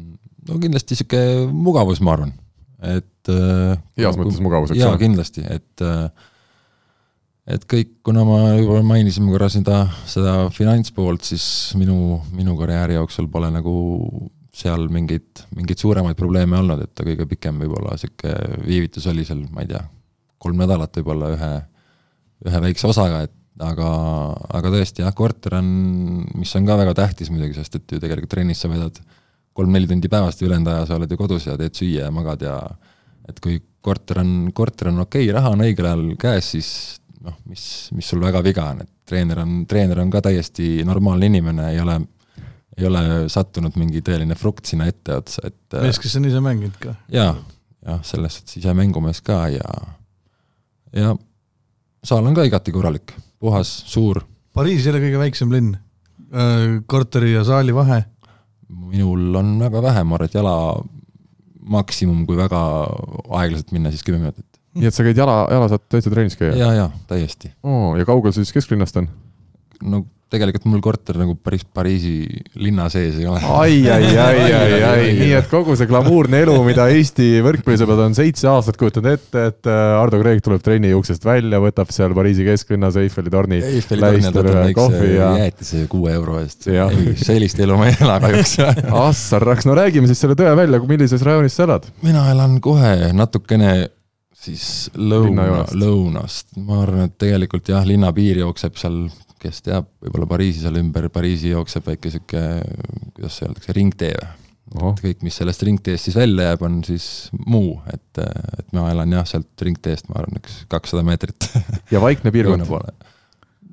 no 0.49 0.59
kindlasti 0.63 0.99
sihuke 0.99 1.21
mugavus, 1.53 2.03
ma 2.05 2.17
arvan, 2.17 2.33
et 2.81 3.33
äh, 3.33 3.77
heas 4.01 4.17
kui, 4.17 4.25
mõttes 4.25 4.43
mugavus, 4.45 4.75
eks 4.75 4.87
ole? 4.87 5.01
kindlasti, 5.03 5.45
et 5.49 5.85
äh, 5.85 6.09
et 7.49 7.65
kõik, 7.69 7.95
kuna 8.05 8.25
ma 8.29 8.41
juba 8.59 8.83
mainisime 8.85 9.33
korra 9.33 9.49
seda, 9.53 9.87
seda 10.09 10.35
finantspoolt, 10.53 11.25
siis 11.25 11.47
minu, 11.81 12.19
minu 12.37 12.57
karjääri 12.59 12.99
jooksul 12.99 13.31
pole 13.33 13.49
nagu 13.55 13.73
seal 14.59 14.89
mingeid, 14.93 15.47
mingeid 15.57 15.81
suuremaid 15.81 16.19
probleeme 16.19 16.59
olnud, 16.59 16.83
et 16.85 17.05
kõige 17.07 17.29
pikem 17.31 17.61
võib-olla 17.63 17.97
sihuke 18.01 18.35
viivitus 18.67 19.07
oli 19.09 19.25
seal, 19.25 19.45
ma 19.55 19.65
ei 19.65 19.71
tea, 19.71 19.81
kolm 20.43 20.61
nädalat 20.61 20.99
võib-olla 20.99 21.33
ühe, 21.37 21.53
ühe 22.49 22.63
väikse 22.67 22.91
osaga, 22.91 23.23
et 23.29 23.35
aga, 23.65 23.89
aga 24.59 24.73
tõesti 24.75 25.05
jah, 25.05 25.15
korter 25.17 25.59
on, 25.59 25.69
mis 26.39 26.53
on 26.59 26.67
ka 26.69 26.77
väga 26.79 26.95
tähtis 26.99 27.31
muidugi, 27.33 27.57
sest 27.59 27.79
et 27.79 27.97
ju 27.97 28.03
tegelikult 28.03 28.35
trennis 28.35 28.61
sa 28.63 28.71
vedad 28.71 28.99
kolm-neli 29.59 29.89
tundi 29.91 30.11
päevast 30.11 30.43
ja 30.43 30.47
ülejäänud 30.47 30.71
aja 30.71 30.87
sa 30.87 30.99
oled 30.99 31.11
ju 31.11 31.19
kodus 31.19 31.49
ja 31.49 31.57
teed 31.59 31.75
süüa 31.75 32.07
ja 32.07 32.15
magad 32.15 32.45
ja 32.47 32.55
et 33.29 33.41
kui 33.43 33.59
korter 33.85 34.23
on, 34.23 34.33
korter 34.55 34.93
on 34.93 35.03
okei 35.05 35.27
okay,, 35.27 35.35
raha 35.35 35.53
on 35.55 35.65
õigel 35.67 35.89
ajal 35.89 36.05
käes, 36.21 36.53
siis 36.55 36.71
noh, 37.25 37.35
mis, 37.51 37.65
mis 37.97 38.07
sul 38.09 38.23
väga 38.23 38.43
viga 38.45 38.69
on, 38.73 38.85
et 38.85 38.93
treener 39.09 39.43
on, 39.43 39.61
treener 39.69 40.03
on 40.05 40.13
ka 40.13 40.23
täiesti 40.29 40.85
normaalne 40.87 41.31
inimene, 41.31 41.71
ei 41.73 41.81
ole, 41.83 41.99
ei 42.79 42.87
ole 42.89 43.05
sattunud 43.33 43.79
mingi 43.81 44.03
tõeline 44.07 44.37
frukt 44.39 44.71
sinna 44.71 44.89
etteotsa, 44.91 45.49
et 45.51 45.79
mees, 45.81 45.99
kes 46.03 46.19
on 46.21 46.29
ise 46.31 46.43
mänginud 46.45 46.79
ka? 46.83 46.95
jaa, 47.15 47.33
jah, 47.87 48.03
selles 48.07 48.39
suhtes 48.39 48.61
ise 48.61 48.75
mängumees 48.79 49.23
ka 49.27 49.41
ja, 49.53 49.81
ja 50.95 51.17
saal 52.07 52.31
on 52.31 52.39
ka 52.39 52.47
igati 52.47 52.75
korralik, 52.75 53.17
puhas, 53.43 53.73
suur. 53.91 54.23
Pariis 54.55 54.87
ei 54.87 54.95
ole 54.95 55.03
kõige 55.03 55.25
väiksem 55.25 55.51
linn, 55.55 55.75
äh, 56.31 56.79
korteri 56.91 57.35
ja 57.35 57.43
saali 57.47 57.75
vahe 57.75 58.05
minul 58.69 59.41
on 59.41 59.57
väga 59.63 59.83
vähe, 59.83 60.05
ma 60.05 60.19
arvan, 60.19 60.31
et 60.31 60.37
jala, 60.37 60.55
maksimum, 61.69 62.25
kui 62.29 62.39
väga 62.39 62.61
aeglaselt 63.41 63.73
minna, 63.77 63.93
siis 63.93 64.05
kümme 64.07 64.23
minutit. 64.23 64.47
nii 64.79 64.89
et 64.89 64.95
sa 64.95 65.05
käid 65.07 65.19
jala, 65.19 65.41
jala 65.53 65.69
saad 65.73 65.85
täitsa 65.91 66.13
trennis 66.13 66.37
käia? 66.39 66.55
ja, 66.57 66.69
ja 66.77 66.87
täiesti. 67.11 67.53
oo, 67.63 67.97
ja 67.99 68.07
kaugel 68.09 68.35
see 68.35 68.45
siis 68.45 68.57
kesklinnast 68.57 69.01
on? 69.01 69.09
no 69.83 70.05
tegelikult 70.33 70.67
mul 70.69 70.83
korter 70.85 71.19
nagu 71.21 71.35
päris 71.41 71.65
Pariisi 71.65 72.27
linna 72.61 72.89
sees 72.93 73.19
ei 73.21 73.27
ole. 73.29 73.41
ai, 73.41 73.79
ai, 73.91 74.09
ai, 74.13 74.39
ai, 74.53 74.79
ai, 74.93 75.11
nii 75.19 75.33
et 75.39 75.49
kogu 75.51 75.77
see 75.79 75.89
glamuurne 75.91 76.43
elu, 76.45 76.57
mida 76.67 76.89
Eesti 76.93 77.43
võrkpallisõbrad 77.45 78.05
on 78.07 78.17
seitse 78.19 78.49
aastat 78.51 78.79
kujutanud 78.81 79.11
ette, 79.15 79.45
et 79.53 79.71
äh, 79.71 79.83
Ardo 79.99 80.21
Kreek 80.23 80.43
tuleb 80.45 80.65
trenni 80.65 80.93
uksest 80.97 81.25
välja, 81.29 81.61
võtab 81.65 81.93
seal 81.95 82.15
Pariisi 82.17 82.47
kesklinnas 82.47 82.99
Eiffeli 83.01 83.33
torni 83.33 83.61
Eiffeli 83.63 84.05
tornil 84.05 84.55
ühe 84.55 84.73
kohvi 84.77 84.99
väikse 84.99 85.13
ja 85.15 85.31
jäätise 85.45 85.85
kuue 85.91 86.15
euro 86.15 86.39
eest. 86.43 86.69
Sellist 87.23 87.61
elu 87.65 87.77
ma 87.79 87.91
ei 87.91 87.97
ela 87.99 88.19
kahjuks. 88.23 88.57
assarraks, 89.09 89.69
no 89.69 89.77
räägime 89.79 90.11
siis 90.11 90.21
selle 90.25 90.39
tõe 90.39 90.55
välja, 90.59 90.81
millises 90.89 91.25
rajoonis 91.25 91.57
sa 91.59 91.69
elad? 91.69 91.89
mina 92.05 92.29
elan 92.33 92.59
kohe 92.65 93.13
natukene 93.17 93.73
siis 94.39 94.89
lõuna 94.97 95.65
lõunast, 95.75 96.53
ma 96.63 96.83
arvan, 96.85 97.09
et 97.09 97.17
tegelikult 97.21 97.71
jah, 97.73 97.87
linnapiir 97.87 98.43
jookseb 98.45 98.79
seal, 98.81 99.07
kes 99.43 99.63
teab, 99.67 99.89
võib-olla 100.03 100.29
Pariisi 100.35 100.65
seal 100.65 100.81
ümber 100.81 101.09
Pariisi 101.15 101.55
jookseb 101.55 101.87
väike 101.89 102.13
sihuke, 102.13 102.45
kuidas 103.17 103.39
see 103.39 103.49
öeldakse, 103.49 103.75
ringtee 103.77 104.13
või? 104.19 104.37
ohoh, 104.77 104.97
kõik, 105.01 105.23
mis 105.25 105.37
sellest 105.39 105.63
ringteest 105.67 106.09
siis 106.09 106.17
välja 106.19 106.51
jääb, 106.51 106.65
on 106.67 106.81
siis 106.87 107.07
muu, 107.49 107.79
et, 107.93 108.21
et 108.21 108.75
ma 108.77 108.89
elan 108.93 109.15
jah, 109.17 109.27
sealt 109.29 109.65
ringteest, 109.65 110.09
ma 110.11 110.21
arvan, 110.23 110.41
üks 110.43 110.63
kakssada 110.71 111.05
meetrit 111.07 111.49
ja 111.95 112.03
vaikne 112.03 112.33
piirkond, 112.35 112.67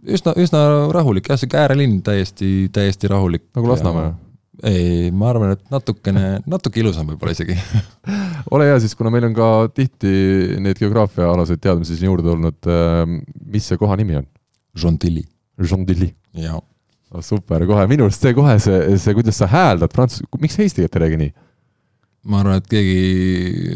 üsna, 0.05 0.35
üsna 0.39 0.61
rahulik 0.95 1.31
jah, 1.31 1.39
sihuke 1.41 1.59
äärelinn 1.59 1.99
täiesti, 2.05 2.69
täiesti 2.73 3.11
rahulik. 3.11 3.47
nagu 3.57 3.71
Lasnamäe. 3.71 4.13
ei, 4.63 5.11
ma 5.11 5.29
arvan, 5.33 5.55
et 5.57 5.65
natukene, 5.73 6.39
natuke 6.47 6.79
ilusam 6.83 7.11
võib-olla 7.11 7.35
isegi. 7.35 7.57
ole 8.55 8.69
hea 8.69 8.79
siis, 8.83 8.95
kuna 8.95 9.11
meil 9.13 9.27
on 9.29 9.35
ka 9.37 9.51
tihti 9.75 10.15
neid 10.63 10.79
geograafiaalaseid 10.79 11.63
teadmisi 11.63 11.99
siin 11.99 12.11
juurde 12.11 12.29
tulnud, 12.29 12.73
mis 13.51 13.71
see 13.71 13.81
koha 13.81 13.99
nimi 13.99 14.21
on? 14.21 14.29
Gentilly, 14.75 15.23
Gentilly. 15.61 16.11
jaa. 16.33 16.59
super, 17.23 17.65
kohe 17.67 17.87
minu 17.87 18.07
arust 18.09 18.23
see 18.25 18.35
kohe 18.35 18.57
see, 18.59 18.97
see, 18.99 19.15
kuidas 19.17 19.39
sa 19.39 19.49
hääldad 19.51 19.93
prantsuse, 19.93 20.27
miks 20.41 20.59
eesti 20.59 20.83
keelt 20.83 20.97
ei 20.97 21.05
räägi 21.05 21.21
nii? 21.23 21.33
ma 22.25 22.39
arvan, 22.41 22.57
et 22.57 22.65
keegi 22.69 22.93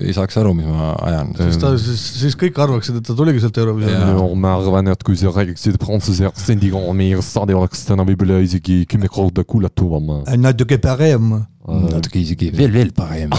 ei 0.10 0.14
saaks 0.18 0.40
aru, 0.42 0.56
mis 0.58 0.66
ma 0.66 0.90
ajan. 1.06 1.32
siis 1.38 1.60
ta, 1.62 1.70
siis, 1.82 2.06
siis 2.24 2.38
kõik 2.40 2.58
arvaksid, 2.64 2.98
et 2.98 3.06
ta 3.06 3.14
tuligi 3.18 3.44
sealt 3.44 3.60
Eurovisiooni. 3.62 4.16
Jaa. 4.16 4.26
ma 4.42 4.56
arvan, 4.58 4.90
et 4.94 5.06
kui 5.06 5.18
sa 5.20 5.34
räägiksid 5.36 5.78
prantsuse 5.82 6.26
aktsendiga, 6.30 6.82
meie 6.98 7.22
saade 7.26 7.54
oleks 7.58 7.86
täna 7.86 8.06
võib-olla 8.08 8.42
isegi 8.46 8.82
kümme 8.90 9.12
korda 9.14 9.46
kuulatavam. 9.46 10.24
natuke 10.42 10.80
parem. 10.82 11.36
natuke 11.68 12.24
isegi 12.24 12.50
veel, 12.56 12.74
veel 12.74 12.94
parem. 12.98 13.30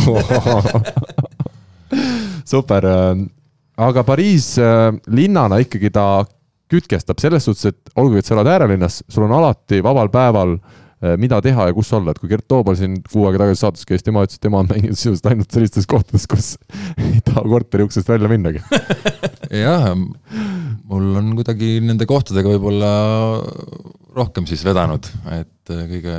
super, 2.52 2.86
aga 3.80 4.04
Pariis 4.06 4.52
äh, 4.62 4.92
linnana 5.10 5.58
ikkagi 5.64 5.90
ta 5.94 6.06
kütkestab 6.70 7.20
selles 7.22 7.46
suhtes, 7.46 7.72
et 7.72 7.98
olgugi, 7.98 8.22
et 8.22 8.28
sa 8.28 8.36
elad 8.36 8.50
äärelinnas, 8.54 9.02
sul 9.10 9.26
on 9.26 9.34
alati 9.38 9.80
vabal 9.84 10.10
päeval 10.12 10.54
äh, 10.56 11.16
mida 11.20 11.40
teha 11.44 11.68
ja 11.70 11.76
kus 11.76 11.90
olla, 11.96 12.14
et 12.14 12.20
kui 12.22 12.30
Gert 12.30 12.46
Toobal 12.50 12.78
siin 12.78 13.00
kuu 13.06 13.26
aega 13.28 13.44
tagasi 13.44 13.64
saates 13.64 13.88
käis, 13.88 14.04
tema 14.06 14.24
ütles, 14.26 14.38
et 14.38 14.46
tema 14.46 14.62
on 14.62 14.70
mänginud 14.70 14.98
sisuliselt 14.98 15.30
ainult 15.32 15.56
sellistes 15.56 15.88
kohtades, 15.90 16.28
kus 16.30 16.52
ei 17.08 17.20
taha 17.26 17.44
korteri 17.48 17.88
uksest 17.88 18.12
välja 18.12 18.30
minnagi. 18.30 18.62
jah, 19.64 19.90
mul 19.96 21.10
on 21.22 21.34
kuidagi 21.38 21.78
nende 21.84 22.08
kohtadega 22.10 22.54
võib-olla 22.54 22.94
rohkem 24.16 24.46
siis 24.50 24.64
vedanud, 24.66 25.06
et 25.34 25.74
äh, 25.74 25.84
kõige 25.90 26.16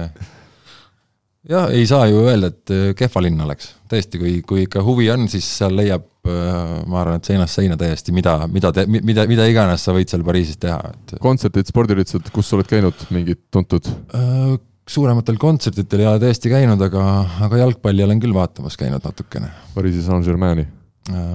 jah, 1.50 1.70
ei 1.74 1.86
saa 1.90 2.08
ju 2.10 2.24
öelda, 2.26 2.52
et 2.52 2.74
äh, 2.74 2.88
kehva 2.98 3.24
linn 3.26 3.42
oleks, 3.46 3.72
tõesti, 3.90 4.20
kui, 4.22 4.34
kui 4.48 4.66
ikka 4.68 4.84
huvi 4.86 5.10
on, 5.14 5.28
siis 5.32 5.48
seal 5.58 5.76
leiab, 5.78 6.08
ma 6.22 7.00
arvan, 7.02 7.18
et 7.18 7.26
seinast 7.26 7.58
seina 7.58 7.74
täiesti, 7.82 8.14
mida, 8.14 8.36
mida, 8.46 8.70
mida, 8.86 9.24
mida 9.26 9.46
iganes 9.50 9.82
sa 9.82 9.94
võid 9.96 10.12
seal 10.12 10.22
Pariisis 10.26 10.60
teha, 10.62 10.78
et 10.92 11.16
kontserdid, 11.22 11.66
spordiüritused, 11.72 12.28
kus 12.34 12.52
sa 12.52 12.60
oled 12.60 12.70
käinud, 12.70 13.08
mingid 13.14 13.40
tuntud? 13.54 13.90
äh, 14.18 14.52
suurematel 14.92 15.40
kontsertidel 15.42 16.04
ei 16.04 16.10
ole 16.12 16.22
tõesti 16.22 16.52
käinud, 16.52 16.82
aga, 16.86 17.06
aga 17.48 17.62
jalgpalli 17.64 18.06
olen 18.06 18.22
küll 18.22 18.36
vaatamas 18.36 18.78
käinud 18.78 19.02
natukene. 19.08 19.50
Pariisi 19.74 20.04
Saint-Germaini. 20.06 20.68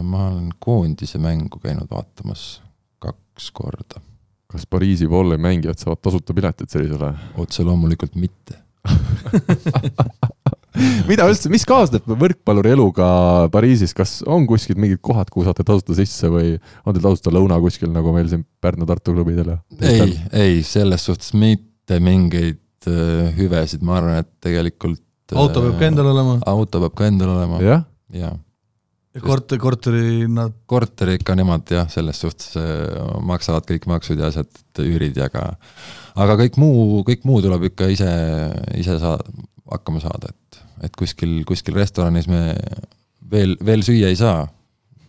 ma 0.07 0.29
olen 0.29 0.53
koondise 0.63 1.19
mängu 1.19 1.59
käinud 1.59 1.91
vaatamas 1.91 2.61
kaks 3.03 3.51
korda, 3.51 3.99
kas 4.47 4.69
Pariisi 4.71 5.11
volley 5.11 5.41
mängijad 5.43 5.83
saavad 5.83 6.05
tasuta 6.07 6.35
piletit 6.35 6.71
sellisele? 6.71 7.11
otse 7.43 7.67
loomulikult 7.67 8.15
mitte 8.15 8.61
mida 11.11 11.27
üldse, 11.31 11.51
mis 11.53 11.65
kaasneb 11.69 12.07
võrkpalluri 12.07 12.75
eluga 12.75 13.09
Pariisis, 13.53 13.95
kas 13.97 14.19
on 14.29 14.47
kuskil 14.49 14.79
mingid 14.81 15.01
kohad, 15.05 15.31
kuhu 15.33 15.47
saate 15.47 15.65
tasuta 15.67 15.97
sisse 15.99 16.31
või 16.33 16.55
on 16.85 16.95
teil 16.95 17.05
tasuta 17.09 17.33
lõuna 17.35 17.59
kuskil, 17.63 17.91
nagu 17.95 18.15
meil 18.15 18.29
siin 18.33 18.45
Pärnu-Tartu 18.65 19.17
klubidel 19.17 19.55
ja? 19.55 19.59
ei, 19.81 20.17
ei 20.37 20.63
selles 20.67 21.07
suhtes 21.09 21.33
mitte 21.37 22.01
mingeid 22.03 22.91
äh, 22.91 23.33
hüvesid, 23.39 23.85
ma 23.87 24.01
arvan, 24.01 24.25
et 24.25 24.33
tegelikult 24.45 25.03
äh, 25.33 25.41
auto 25.41 25.65
peab 25.65 25.79
ka 25.81 25.91
endal 25.91 26.13
olema. 26.13 26.41
auto 26.47 26.83
peab 26.85 26.99
ka 26.99 27.11
endal 27.11 27.37
olema. 27.39 27.63
Jah, 27.65 27.87
ja 28.15 28.15
ja 28.15 28.35
korter, 29.25 29.61
korteri 29.63 30.27
nad, 30.31 30.55
korteri 30.69 31.17
ikka 31.21 31.37
nemad 31.39 31.71
jah, 31.73 31.89
selles 31.93 32.21
suhtes 32.21 32.57
äh, 32.61 32.89
maksavad 33.27 33.69
kõik 33.69 33.87
maksud 33.91 34.21
ja 34.21 34.31
asjad, 34.33 34.51
üürid 34.83 35.17
ja 35.19 35.31
ka 35.33 35.53
aga 36.17 36.37
kõik 36.43 36.59
muu, 36.61 37.03
kõik 37.07 37.25
muu 37.29 37.41
tuleb 37.45 37.69
ikka 37.71 37.89
ise, 37.93 38.11
ise 38.79 38.99
saa-, 39.03 39.21
hakkama 39.73 40.03
saada, 40.05 40.33
et, 40.33 40.61
et 40.89 40.99
kuskil, 40.99 41.39
kuskil 41.49 41.77
restoranis 41.79 42.29
me 42.31 42.43
veel, 43.31 43.57
veel 43.65 43.85
süüa 43.87 44.13
ei 44.13 44.19
saa 44.19 44.45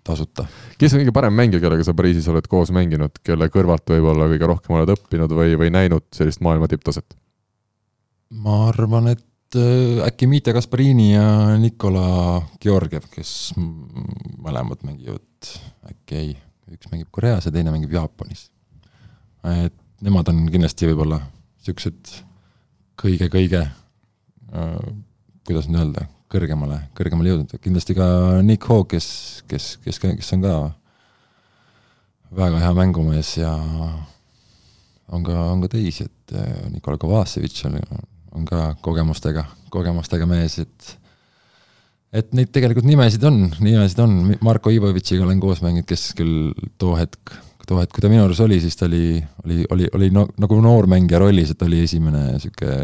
tasuta. 0.07 0.47
kes 0.79 0.95
on 0.95 1.03
kõige 1.03 1.15
parem 1.15 1.35
mängija, 1.35 1.61
kellega 1.63 1.85
sa 1.85 1.95
Pariisis 1.97 2.27
oled 2.31 2.47
koos 2.51 2.71
mänginud, 2.75 3.19
kelle 3.25 3.49
kõrvalt 3.53 3.87
võib-olla 3.91 4.29
kõige 4.31 4.51
rohkem 4.51 4.77
oled 4.77 4.93
õppinud 4.95 5.33
või, 5.35 5.55
või 5.59 5.71
näinud 5.73 6.07
sellist 6.15 6.43
maailma 6.45 6.69
tipptaset? 6.71 7.17
ma 8.43 8.67
arvan, 8.67 9.13
et 9.13 9.23
äkki 9.55 10.27
Mitja 10.27 10.53
Kasparini 10.53 11.13
ja 11.13 11.55
Nikola 11.61 12.41
Georgiev, 12.61 13.07
kes 13.11 13.53
mõlemad 13.55 14.83
mängivad, 14.83 15.51
äkki 15.87 16.19
ei, 16.19 16.33
üks 16.73 16.89
mängib 16.91 17.07
Koreas 17.11 17.47
ja 17.47 17.53
teine 17.55 17.71
mängib 17.71 17.93
Jaapanis. 17.95 18.49
et 19.47 19.73
nemad 20.03 20.27
on 20.27 20.43
kindlasti 20.51 20.89
võib-olla 20.89 21.21
siuksed 21.63 22.11
kõige-kõige, 22.99 23.63
kuidas 25.47 25.69
nüüd 25.69 25.79
öelda, 25.83 26.07
kõrgemale, 26.31 26.81
kõrgemale 26.97 27.31
jõudnud, 27.31 27.55
kindlasti 27.63 27.95
ka 27.95 28.07
Nick 28.43 28.67
Hawk, 28.67 28.91
kes, 28.95 29.07
kes, 29.47 29.77
kes, 29.83 30.01
kes 30.03 30.33
on 30.35 30.43
ka 30.43 30.53
väga 32.35 32.59
hea 32.59 32.73
mängumees 32.75 33.37
ja 33.37 33.53
on 35.07 35.23
ka, 35.23 35.37
on 35.53 35.63
ka 35.63 35.71
teisi, 35.71 36.07
et 36.09 36.35
äh, 36.35 36.67
Nikola 36.73 36.99
Kovacevic 36.99 37.61
on, 37.69 37.79
on 38.35 38.45
ka 38.47 38.71
kogemustega, 38.83 39.45
kogemustega 39.73 40.27
mees, 40.29 40.59
et 40.63 40.95
et 42.17 42.31
neid 42.37 42.51
tegelikult 42.55 42.87
nimesid 42.87 43.23
on, 43.27 43.43
nimesid 43.59 43.99
on, 44.03 44.15
Marko 44.45 44.71
Ivovitšiga 44.73 45.25
olen 45.25 45.41
koos 45.43 45.61
mänginud, 45.63 45.87
kes 45.89 46.09
küll 46.17 46.53
too 46.79 46.95
hetk, 46.97 47.33
too 47.67 47.79
hetk, 47.81 47.91
kui 47.93 48.03
ta 48.03 48.11
minu 48.11 48.23
juures 48.23 48.39
oli, 48.45 48.59
siis 48.63 48.79
ta 48.79 48.87
oli, 48.87 49.19
oli, 49.43 49.59
oli, 49.75 49.89
oli 49.99 50.09
no, 50.15 50.23
nagu 50.39 50.59
noormängija 50.63 51.19
rollis, 51.21 51.51
et 51.53 51.65
oli 51.67 51.83
esimene 51.83 52.39
sihuke 52.41 52.77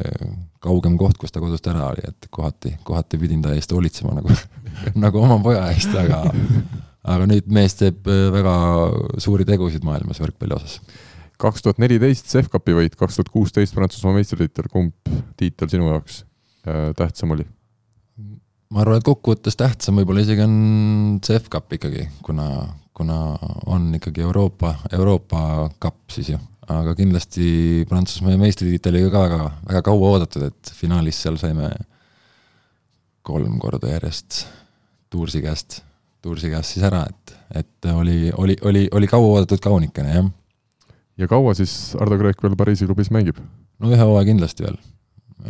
kaugem 0.63 0.97
koht, 0.99 1.17
kus 1.21 1.33
ta 1.33 1.41
kodust 1.43 1.67
ära 1.71 1.87
oli, 1.93 2.03
et 2.07 2.27
kohati, 2.31 2.75
kohati 2.83 3.19
pidin 3.21 3.41
ta 3.43 3.55
eest 3.55 3.71
hoolitsema 3.73 4.17
nagu, 4.19 4.35
nagu 5.05 5.23
oma 5.23 5.39
poja 5.43 5.69
eest, 5.71 5.95
aga 5.97 6.25
aga 7.03 7.27
nüüd 7.27 7.49
mees 7.51 7.75
teeb 7.79 8.05
äh, 8.07 8.27
väga 8.31 8.53
suuri 9.23 9.47
tegusid 9.47 9.83
maailmas 9.83 10.21
võrkpalli 10.23 10.55
osas 10.55 10.79
kaks 11.43 11.65
tuhat 11.65 11.81
neliteist 11.83 12.29
CEF 12.31 12.49
Cupi 12.53 12.75
võit, 12.77 12.95
kaks 12.99 13.19
tuhat 13.19 13.33
kuusteist 13.33 13.75
Prantsusmaa 13.75 14.15
meistritiitel, 14.17 14.69
kumb 14.71 15.13
tiitel 15.39 15.71
sinu 15.71 15.91
jaoks 15.91 16.23
äh, 16.67 16.89
tähtsam 16.97 17.35
oli? 17.35 17.47
ma 18.73 18.81
arvan, 18.81 18.97
et 18.97 19.05
kokkuvõttes 19.05 19.57
tähtsam 19.59 19.99
võib-olla 19.99 20.23
isegi 20.23 20.41
on 20.45 20.55
CF 21.23 21.49
Cup 21.53 21.75
ikkagi, 21.77 22.07
kuna, 22.25 22.47
kuna 22.97 23.19
on 23.69 23.91
ikkagi 23.99 24.23
Euroopa, 24.25 24.73
Euroopa 24.97 25.69
kapp 25.83 26.13
siis 26.13 26.33
ju. 26.33 26.39
aga 26.73 26.95
kindlasti 26.97 27.85
Prantsusmaa 27.89 28.39
meistritiitel 28.41 28.97
oli 28.97 29.13
ka 29.13 29.23
väga, 29.27 29.39
väga 29.69 29.81
kaua 29.85 30.13
oodatud, 30.15 30.47
et 30.49 30.73
finaalis 30.79 31.21
seal 31.21 31.37
saime 31.41 31.69
kolm 33.23 33.59
korda 33.61 33.93
järjest 33.93 34.45
Toursi 35.13 35.43
käest, 35.43 35.83
Toursi 36.23 36.49
käest 36.49 36.73
siis 36.73 36.85
ära, 36.87 37.03
et, 37.05 37.35
et 37.61 37.91
oli, 37.93 38.31
oli, 38.37 38.55
oli, 38.65 38.87
oli 38.91 39.09
kaua 39.11 39.35
oodatud 39.35 39.61
kaunikene 39.61 40.15
jah. 40.15 40.31
Ja 41.23 41.29
kaua 41.31 41.53
siis 41.57 41.93
Ardo 42.01 42.17
Kreek 42.19 42.41
veel 42.43 42.57
Pariisi 42.59 42.87
klubis 42.89 43.11
mängib? 43.13 43.39
no 43.81 43.91
ühe 43.91 43.99
hooaja 43.99 44.27
kindlasti 44.29 44.65
veel, 44.65 44.77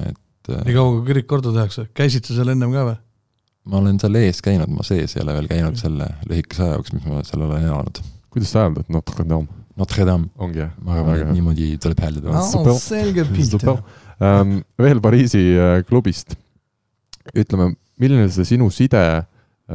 et 0.09 0.51
äh, 0.53 0.61
nii 0.67 0.77
kaua 0.77 0.93
kui 0.97 1.07
kirik 1.09 1.27
korda 1.29 1.53
tehakse, 1.55 1.87
käisid 1.97 2.29
sa 2.29 2.37
seal 2.37 2.53
ennem 2.53 2.73
ka 2.75 2.85
või? 2.91 2.99
ma 3.69 3.79
olen 3.79 3.99
seal 4.01 4.19
ees 4.19 4.41
käinud, 4.43 4.71
ma 4.73 4.85
sees 4.87 5.17
ei 5.17 5.23
ole 5.23 5.37
veel 5.39 5.49
käinud 5.51 5.79
selle 5.79 6.09
lühikese 6.29 6.65
aja 6.65 6.77
jooksul, 6.77 6.99
mis 6.99 7.09
ma 7.09 7.25
seal 7.27 7.45
olen 7.47 7.67
elanud. 7.67 8.01
kuidas 8.33 8.55
sa 8.55 8.65
hääldad 8.65 8.89
Notre 8.93 9.27
Dame? 9.29 9.61
Notre 9.79 10.05
Dame, 10.05 10.29
ongi 10.37 10.63
jah? 10.63 10.73
ma 10.83 10.97
arvan, 10.97 11.21
et 11.23 11.33
niimoodi 11.33 11.69
tuleb 11.81 12.01
hääldada. 12.03 12.45
super. 12.51 12.79
selge 12.79 13.27
Super. 13.49 13.83
ähm,. 14.21 14.59
veel 14.77 15.01
Pariisi 15.01 15.43
äh, 15.57 15.77
klubist. 15.87 16.35
ütleme, 17.33 17.73
milline 17.97 18.27
see 18.29 18.45
sinu 18.55 18.69
side 18.69 19.03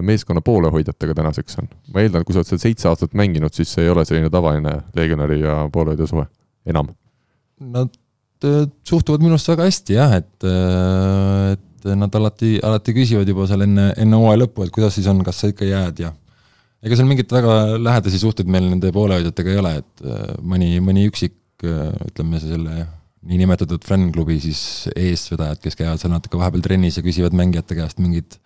meeskonna 0.04 0.42
poolehoidjatega 0.44 1.16
tänaseks 1.18 1.58
on? 1.62 1.70
ma 1.94 2.04
eeldan, 2.04 2.24
kui 2.26 2.34
sa 2.34 2.42
oled 2.42 2.50
seal 2.50 2.62
seitse 2.62 2.90
aastat 2.90 3.16
mänginud, 3.18 3.54
siis 3.54 3.72
see 3.74 3.86
ei 3.86 3.92
ole 3.92 4.04
selline 4.08 4.30
tavaline 4.32 4.74
legionäri 4.96 5.40
ja 5.42 5.60
poolehoidja 5.72 6.08
suhe, 6.10 6.26
enam? 6.68 6.92
Nad 7.58 7.94
äh, 8.46 8.66
suhtuvad 8.86 9.24
minu 9.24 9.36
arust 9.36 9.50
väga 9.52 9.68
hästi 9.68 9.98
jah, 9.98 10.16
et, 10.20 10.46
äh, 10.46 11.56
et 11.56 11.90
nad 11.98 12.20
alati, 12.20 12.56
alati 12.64 12.94
küsivad 12.96 13.28
juba 13.28 13.48
seal 13.50 13.66
enne, 13.66 13.90
enne 13.98 14.22
hooaja 14.22 14.44
lõppu, 14.44 14.66
et 14.66 14.74
kuidas 14.74 14.98
siis 14.98 15.08
on, 15.10 15.22
kas 15.26 15.42
sa 15.42 15.50
ikka 15.52 15.68
jääd 15.68 16.04
ja 16.04 16.12
ega 16.84 16.98
seal 16.98 17.08
mingeid 17.10 17.32
väga 17.34 17.58
lähedasi 17.80 18.20
suhteid 18.22 18.50
meil 18.50 18.68
nende 18.70 18.92
poolehoidjatega 18.94 19.54
ei 19.54 19.64
ole, 19.64 19.74
et 19.82 20.06
äh, 20.06 20.30
mõni, 20.42 20.76
mõni 20.84 21.08
üksik 21.10 21.34
ütleme 21.58 22.38
selle 22.38 22.84
niinimetatud 23.26 23.82
fännklubi 23.86 24.38
siis 24.42 24.60
eestvedajad, 24.96 25.60
kes 25.62 25.76
käivad 25.78 26.00
seal 26.00 26.12
natuke 26.12 26.38
vahepeal 26.38 26.62
trennis 26.64 26.98
ja 26.98 27.04
küsivad 27.04 27.34
mängijate 27.36 27.76
käest 27.78 27.98
mingeid 28.02 28.38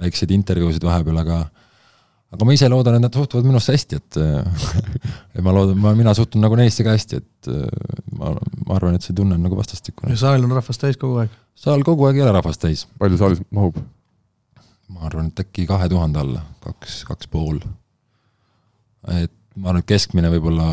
väikseid 0.00 0.32
intervjuusid 0.34 0.84
vahepeal, 0.86 1.20
aga 1.22 1.38
aga 2.34 2.46
ma 2.48 2.54
ise 2.56 2.68
loodan, 2.70 2.98
et 2.98 3.04
nad 3.04 3.14
suhtuvad 3.14 3.46
minusse 3.46 3.74
hästi, 3.74 4.00
et 4.00 4.18
et 5.36 5.42
ma 5.44 5.54
loodan, 5.54 5.78
ma, 5.80 5.94
mina 5.98 6.14
suhtun 6.16 6.42
nagu 6.42 6.58
neisse 6.58 6.86
ka 6.86 6.96
hästi, 6.96 7.20
et 7.22 7.50
ma, 8.18 8.34
ma 8.66 8.78
arvan, 8.78 8.98
et 8.98 9.06
see 9.06 9.16
tunne 9.16 9.38
on 9.38 9.46
nagu 9.46 9.58
vastastikune. 9.58 10.14
ja 10.14 10.20
saal 10.26 10.42
on 10.42 10.56
rahvast 10.58 10.82
täis 10.82 10.98
kogu 11.00 11.22
aeg? 11.22 11.38
saal 11.54 11.86
kogu 11.86 12.08
aeg 12.08 12.18
ei 12.18 12.26
ole 12.26 12.34
rahvast 12.34 12.64
täis. 12.64 12.88
palju 12.98 13.20
saalis 13.20 13.44
mahub? 13.54 13.78
ma 14.90 15.06
arvan, 15.08 15.30
et 15.30 15.46
äkki 15.46 15.68
kahe 15.70 15.88
tuhande 15.92 16.20
alla, 16.20 16.42
kaks, 16.64 17.02
kaks 17.08 17.30
pool. 17.30 17.62
et 19.14 19.32
ma 19.54 19.70
arvan, 19.70 19.84
et 19.84 19.90
keskmine 19.94 20.32
võib-olla 20.34 20.68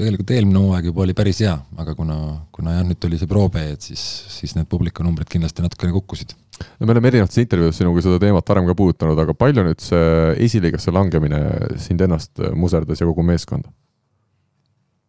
tegelikult 0.00 0.32
eelmine 0.34 0.62
hooaeg 0.62 0.90
juba 0.90 1.04
oli 1.04 1.14
päris 1.16 1.42
hea, 1.44 1.54
aga 1.82 1.94
kuna, 1.98 2.16
kuna 2.54 2.78
jah, 2.78 2.86
nüüd 2.88 3.00
tuli 3.02 3.18
see 3.20 3.28
Pro-B, 3.30 3.64
et 3.74 3.84
siis, 3.84 4.04
siis 4.32 4.56
need 4.56 4.68
publikunumbrid 4.70 5.28
kindlasti 5.30 5.64
natukene 5.64 5.92
kukkusid. 5.98 6.32
No 6.60 6.86
me 6.86 6.94
oleme 6.94 7.12
erinevates 7.12 7.42
intervjuudes 7.42 7.80
sinuga 7.80 8.04
seda 8.04 8.20
teemat 8.22 8.52
varem 8.52 8.68
ka 8.68 8.76
puudutanud, 8.78 9.20
aga 9.20 9.36
palju 9.36 9.66
nüüd 9.66 9.84
see 9.84 10.34
esiliigasse 10.46 10.94
langemine 10.94 11.40
sind 11.80 12.02
ennast 12.04 12.42
muserdas 12.56 13.02
ja 13.02 13.08
kogu 13.08 13.24
meeskonda? 13.26 13.72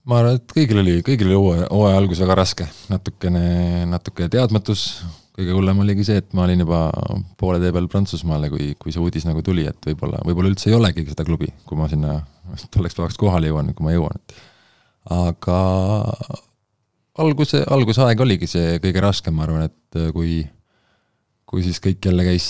ma 0.07 0.21
arvan, 0.21 0.39
et 0.39 0.53
kõigil 0.55 0.81
oli, 0.81 0.99
kõigil 1.05 1.29
oli 1.29 1.37
hooaja, 1.37 1.65
hooaja 1.69 1.97
algus 2.01 2.21
väga 2.23 2.37
raske, 2.39 2.67
natukene, 2.89 3.43
natuke 3.89 4.27
teadmatus, 4.33 4.85
kõige 5.37 5.55
hullem 5.55 5.81
oligi 5.83 6.05
see, 6.07 6.21
et 6.23 6.31
ma 6.37 6.45
olin 6.47 6.63
juba 6.63 6.83
poole 7.39 7.59
tee 7.61 7.73
peal 7.75 7.89
Prantsusmaale, 7.91 8.49
kui, 8.53 8.71
kui 8.81 8.93
see 8.93 9.03
uudis 9.03 9.27
nagu 9.27 9.43
tuli, 9.45 9.67
et 9.69 9.91
võib-olla, 9.91 10.21
võib-olla 10.27 10.51
üldse 10.51 10.71
ei 10.71 10.77
olegi 10.77 11.05
seda 11.09 11.25
klubi, 11.27 11.51
kui 11.69 11.79
ma 11.79 11.89
sinna 11.91 12.17
tolleks 12.73 12.97
päevaks 12.97 13.19
kohale 13.21 13.51
jõuan, 13.51 13.69
kui 13.77 13.85
ma 13.85 13.93
jõuan, 13.93 14.17
aga 15.13 15.59
alguse, 17.21 17.61
algusaeg 17.69 18.25
oligi 18.25 18.49
see 18.49 18.79
kõige 18.83 19.05
raskem, 19.05 19.37
ma 19.37 19.45
arvan, 19.47 19.69
et 19.69 20.01
kui, 20.15 20.41
kui 21.51 21.65
siis 21.65 21.81
kõik 21.83 22.07
jälle 22.07 22.23
käis 22.23 22.47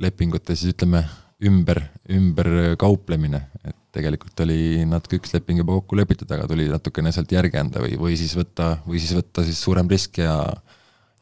lepingute 0.00 0.56
siis 0.56 0.72
ütleme, 0.72 1.04
ümber, 1.44 1.82
ümberkauplemine, 2.12 3.42
et 3.64 3.76
tegelikult 3.94 4.40
oli 4.44 4.86
natuke 4.88 5.18
üks 5.20 5.34
leping 5.34 5.60
juba 5.60 5.76
kokku 5.78 5.98
lepitud, 5.98 6.30
aga 6.32 6.48
tuli 6.48 6.68
natukene 6.70 7.12
sealt 7.12 7.32
järgi 7.32 7.60
anda 7.60 7.82
või, 7.84 7.96
või 8.00 8.16
siis 8.20 8.32
võtta, 8.38 8.74
või 8.86 9.00
siis 9.02 9.12
võtta 9.18 9.44
siis 9.46 9.60
suurem 9.60 9.88
risk 9.90 10.22
ja 10.22 10.36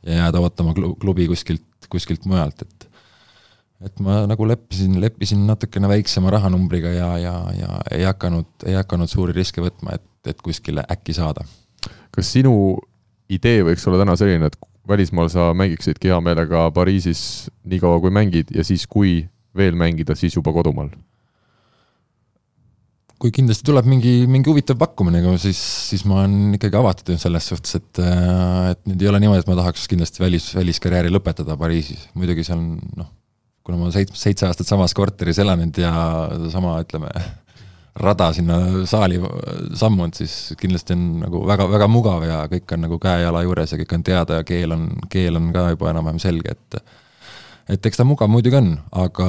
ja 0.06 0.14
jääda 0.22 0.40
ootama 0.40 0.74
klubi 0.74 1.26
kuskilt, 1.26 1.64
kuskilt 1.90 2.26
mujalt, 2.30 2.62
et 2.62 2.88
et 3.86 4.00
ma 4.02 4.24
nagu 4.26 4.46
leppisin, 4.46 4.96
leppisin 4.98 5.44
natukene 5.46 5.88
väiksema 5.90 6.32
rahanumbriga 6.34 6.90
ja, 6.90 7.08
ja, 7.22 7.34
ja 7.54 7.76
ei 7.94 8.02
hakanud, 8.08 8.48
ei 8.66 8.74
hakanud 8.74 9.10
suuri 9.10 9.36
riske 9.36 9.62
võtma, 9.62 9.94
et, 9.94 10.32
et 10.32 10.40
kuskile 10.42 10.82
äkki 10.90 11.14
saada. 11.14 11.44
kas 12.10 12.32
sinu 12.34 12.52
idee 13.30 13.62
võiks 13.62 13.86
olla 13.86 14.00
täna 14.02 14.16
selline, 14.18 14.50
et 14.50 14.58
välismaal 14.88 15.28
sa 15.32 15.50
mängiksidki 15.56 16.12
hea 16.12 16.20
meelega 16.24 16.68
Pariisis 16.74 17.20
nii 17.68 17.82
kaua, 17.82 18.00
kui 18.02 18.14
mängid 18.14 18.52
ja 18.54 18.64
siis, 18.66 18.86
kui 18.88 19.20
veel 19.56 19.76
mängida, 19.78 20.16
siis 20.18 20.36
juba 20.38 20.54
kodumaal? 20.54 20.90
kui 23.18 23.32
kindlasti 23.34 23.66
tuleb 23.66 23.86
mingi, 23.90 24.12
mingi 24.30 24.46
huvitav 24.46 24.76
pakkumine, 24.78 25.18
siis, 25.42 25.58
siis 25.88 26.04
ma 26.06 26.20
olen 26.20 26.54
ikkagi 26.54 26.78
avatud 26.78 27.18
selles 27.18 27.48
suhtes, 27.50 27.74
et, 27.80 28.00
et 28.70 28.84
nüüd 28.86 29.02
ei 29.02 29.08
ole 29.10 29.18
niimoodi, 29.24 29.42
et 29.42 29.50
ma 29.50 29.56
tahaks 29.58 29.88
kindlasti 29.90 30.22
välis, 30.22 30.46
väliskarjääri 30.54 31.10
lõpetada 31.10 31.56
Pariisis, 31.58 32.04
muidugi 32.14 32.46
see 32.46 32.54
on 32.54 32.68
noh, 32.94 33.08
kuna 33.66 33.80
ma 33.80 33.90
seitse, 33.90 34.14
seitse 34.20 34.46
aastat 34.46 34.70
samas 34.70 34.94
korteris 34.94 35.42
elanud 35.42 35.82
ja 35.82 35.90
sama, 36.52 36.76
ütleme, 36.84 37.10
rada 38.02 38.30
sinna 38.36 38.58
saali 38.88 39.18
sammunud, 39.78 40.14
siis 40.18 40.54
kindlasti 40.60 40.94
on 40.96 41.04
nagu 41.24 41.42
väga, 41.48 41.66
väga 41.70 41.90
mugav 41.90 42.24
ja 42.28 42.38
kõik 42.50 42.76
on 42.76 42.86
nagu 42.86 42.98
käe-jala 43.02 43.42
juures 43.46 43.74
ja 43.74 43.80
kõik 43.82 43.94
on 43.98 44.06
teada 44.06 44.40
ja 44.40 44.46
keel 44.48 44.74
on, 44.76 44.88
keel 45.10 45.38
on 45.40 45.52
ka 45.54 45.68
juba 45.74 45.92
enam-vähem 45.92 46.22
selge, 46.22 46.56
et 46.56 46.80
et 47.68 47.84
eks 47.84 48.00
ta 48.00 48.04
mugav 48.08 48.30
muidugi 48.32 48.56
on, 48.56 48.70
aga 48.96 49.26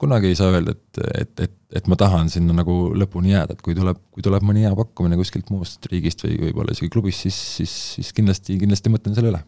kunagi 0.00 0.28
ei 0.28 0.36
saa 0.36 0.50
öelda, 0.52 0.74
et, 0.74 0.98
et, 1.22 1.44
et, 1.46 1.54
et 1.80 1.86
ma 1.88 1.96
tahan 1.96 2.28
sinna 2.32 2.52
nagu 2.58 2.74
lõpuni 2.92 3.32
jääda, 3.32 3.56
et 3.56 3.62
kui 3.64 3.76
tuleb, 3.78 4.02
kui 4.12 4.24
tuleb 4.26 4.44
mõni 4.44 4.66
hea 4.66 4.74
pakkumine 4.76 5.16
kuskilt 5.16 5.48
muust 5.54 5.88
riigist 5.88 6.26
või 6.26 6.36
võib-olla 6.42 6.76
isegi 6.76 6.92
klubist, 6.92 7.24
siis, 7.24 7.38
siis, 7.60 7.76
siis 7.96 8.12
kindlasti, 8.16 8.58
kindlasti 8.60 8.92
mõtlen 8.92 9.16
selle 9.16 9.32
üle 9.32 9.40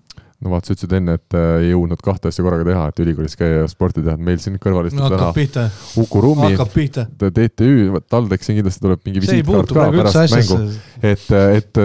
no 0.45 0.53
vaata, 0.53 0.69
sa 0.69 0.77
ütlesid 0.77 0.97
enne, 0.99 1.17
et 1.17 1.37
äh, 1.37 1.53
ei 1.63 1.71
jõudnud 1.73 2.03
kahte 2.05 2.31
asja 2.31 2.45
korraga 2.45 2.67
teha, 2.69 2.89
et 2.91 3.05
ülikoolis 3.05 3.39
käia 3.39 3.63
ja 3.63 3.69
sporti 3.71 4.05
teha, 4.05 4.17
meil 4.21 4.41
siin 4.43 4.59
kõrval 4.63 4.91
istub 4.91 5.05
no, 5.05 5.13
täna 5.13 5.31
Uku 6.03 6.25
Rummi, 6.25 6.53
TTÜ, 6.57 8.03
TalTech 8.13 8.45
siin 8.45 8.61
kindlasti 8.61 8.85
tuleb 8.85 9.07
mingi 9.09 9.25
visiitkaart 9.25 9.73
ka 9.73 9.89
pärast 9.95 10.37
mängu. 10.37 10.61
et, 11.01 11.27
et 11.33 11.83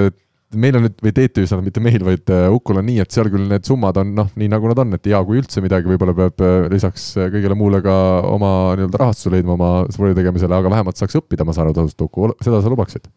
meil 0.59 0.77
on 0.77 0.85
nüüd, 0.87 0.99
või 0.99 1.15
TTÜ-s 1.15 1.55
mitte 1.63 1.83
meil, 1.83 2.03
vaid 2.05 2.31
äh, 2.33 2.45
Ukul 2.51 2.81
on 2.81 2.87
nii, 2.89 2.99
et 3.05 3.15
seal 3.15 3.31
küll 3.31 3.47
need 3.49 3.67
summad 3.67 4.01
on 4.03 4.13
noh, 4.19 4.31
nii 4.35 4.51
nagu 4.51 4.71
nad 4.71 4.83
on, 4.83 4.95
et 4.99 5.11
hea, 5.11 5.23
kui 5.27 5.39
üldse 5.39 5.63
midagi, 5.63 5.87
võib-olla 5.93 6.15
peab 6.17 6.43
äh, 6.43 6.69
lisaks 6.73 7.13
kõigele 7.21 7.57
muule 7.57 7.79
ka 7.85 7.97
oma 8.27 8.53
nii-öelda 8.79 9.05
rahastuse 9.05 9.37
leidma 9.37 9.55
oma 9.55 9.73
spordi 9.93 10.17
tegemisele, 10.19 10.59
aga 10.59 10.75
vähemalt 10.75 10.99
saaks 10.99 11.21
õppida, 11.23 11.47
ma 11.47 11.55
saan 11.55 11.69
aru, 11.69 11.79
tasuta 11.79 12.09
Uku, 12.09 12.33
seda 12.43 12.59
sa 12.59 12.73
lubaksid? 12.73 13.07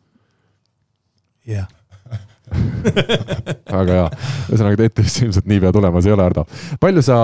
jah. 1.45 1.64
yeah 1.64 1.73
väga 3.78 3.98
hea, 3.98 4.09
ühesõnaga 4.50 4.80
TTÜ-sse 4.80 5.26
ilmselt 5.26 5.50
niipea 5.50 5.72
tulemas 5.74 6.09
ei 6.09 6.14
ole, 6.14 6.26
Hardo. 6.26 6.46
palju 6.80 7.05
sa 7.05 7.18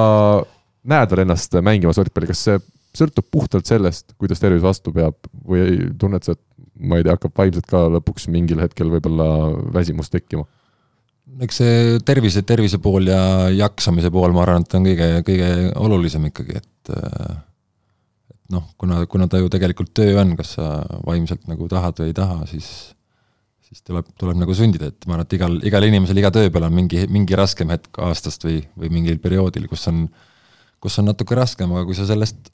näed 0.90 1.12
veel 1.12 1.24
ennast 1.26 1.56
mängimas 1.64 2.00
võrkpalli, 2.00 2.30
kas 2.30 2.44
see 2.48 2.60
sõltub 2.96 3.26
puhtalt 3.30 3.68
sellest, 3.68 4.14
kuidas 4.18 4.40
tervis 4.42 4.64
vastu 4.64 4.92
peab 4.94 5.18
või 5.46 5.90
tunned 6.00 6.24
sa, 6.26 6.34
et 6.34 6.42
ma 6.80 6.98
ei 6.98 7.04
tea, 7.06 7.14
hakkab 7.14 7.36
vaimselt 7.36 7.68
ka 7.70 7.84
lõpuks 7.96 8.26
mingil 8.32 8.62
hetkel 8.62 8.90
võib-olla 8.92 9.28
väsimus 9.74 10.10
tekkima? 10.12 10.46
eks 11.44 11.60
see 11.60 11.98
tervise, 12.04 12.42
tervise 12.42 12.80
pool 12.82 13.06
ja 13.06 13.20
jaksamise 13.54 14.10
pool, 14.12 14.32
ma 14.34 14.42
arvan, 14.42 14.64
et 14.66 14.74
on 14.74 14.88
kõige, 14.88 15.08
kõige 15.28 15.50
olulisem 15.78 16.26
ikkagi, 16.26 16.58
et 16.58 16.90
et 16.90 18.54
noh, 18.54 18.64
kuna, 18.80 19.04
kuna 19.06 19.28
ta 19.30 19.38
ju 19.38 19.50
tegelikult 19.52 19.92
töö 19.94 20.16
on, 20.20 20.34
kas 20.38 20.56
sa 20.58 20.80
vaimselt 21.06 21.46
nagu 21.50 21.68
tahad 21.70 22.02
või 22.02 22.10
ei 22.10 22.16
taha, 22.16 22.40
siis 22.50 22.66
siis 23.70 23.84
tuleb, 23.86 24.08
tuleb 24.18 24.38
nagu 24.40 24.54
sundida, 24.56 24.90
et 24.90 25.06
ma 25.06 25.14
arvan, 25.16 25.28
et 25.28 25.36
igal, 25.38 25.58
igal 25.70 25.86
inimesel 25.86 26.18
iga 26.18 26.32
töö 26.34 26.50
peal 26.52 26.66
on 26.66 26.74
mingi, 26.74 27.04
mingi 27.12 27.38
raskem 27.38 27.70
hetk 27.70 28.00
aastast 28.02 28.44
või, 28.46 28.58
või 28.78 28.90
mingil 28.96 29.20
perioodil, 29.22 29.68
kus 29.70 29.86
on, 29.90 30.08
kus 30.82 30.98
on 31.02 31.06
natuke 31.10 31.38
raskem, 31.38 31.70
aga 31.76 31.86
kui 31.86 31.98
sa 31.98 32.08
sellest 32.08 32.50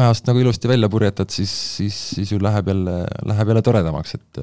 ajast 0.00 0.26
nagu 0.26 0.42
ilusti 0.42 0.70
välja 0.70 0.90
purjetad, 0.90 1.30
siis, 1.34 1.52
siis, 1.78 1.96
siis 2.16 2.34
ju 2.34 2.38
läheb 2.42 2.68
jälle, 2.70 2.96
läheb 3.30 3.52
jälle 3.52 3.62
toredamaks, 3.66 4.14
et 4.18 4.42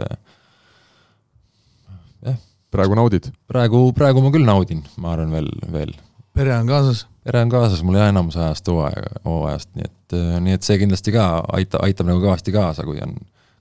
jah. 2.27 2.39
praegu 2.71 2.95
naudid? 2.99 3.31
praegu, 3.51 3.91
praegu 3.95 4.23
ma 4.23 4.31
küll 4.31 4.47
naudin, 4.47 4.83
ma 5.03 5.15
arvan 5.15 5.35
veel, 5.35 5.51
veel. 5.75 5.95
pere 6.35 6.55
on 6.55 6.67
kaasas? 6.71 7.05
pere 7.27 7.43
on 7.43 7.51
kaasas 7.51 7.83
mul 7.83 7.99
jah, 7.99 8.11
enamus 8.13 8.39
ajast 8.39 8.71
hooaja, 8.71 9.09
hooajast, 9.27 9.73
nii 9.75 9.87
et, 9.91 10.19
nii 10.45 10.55
et 10.55 10.67
see 10.67 10.79
kindlasti 10.79 11.11
ka 11.15 11.23
aitab, 11.59 11.83
aitab 11.83 12.07
nagu 12.07 12.23
kõvasti 12.23 12.55
kaasa, 12.55 12.87
kui 12.87 13.03
on 13.03 13.17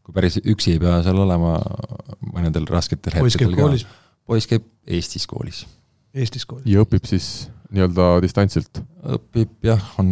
kui 0.06 0.14
päris 0.14 0.38
üksi 0.38 0.76
ei 0.76 0.82
pea 0.82 1.00
seal 1.02 1.18
olema 1.18 1.56
mõnedel 2.30 2.68
rasketel 2.70 3.16
käib 3.18 3.56
koolis? 3.58 3.86
poiss 4.26 4.46
käib 4.50 4.66
Eestis 4.86 5.26
koolis. 5.26 5.64
Eestis 6.14 6.46
koolis. 6.46 6.68
ja 6.70 6.84
õpib 6.84 7.08
siis 7.10 7.48
nii-öelda 7.74 8.08
distantsilt? 8.22 8.82
õpib 9.16 9.66
jah, 9.66 9.82
on, 9.98 10.08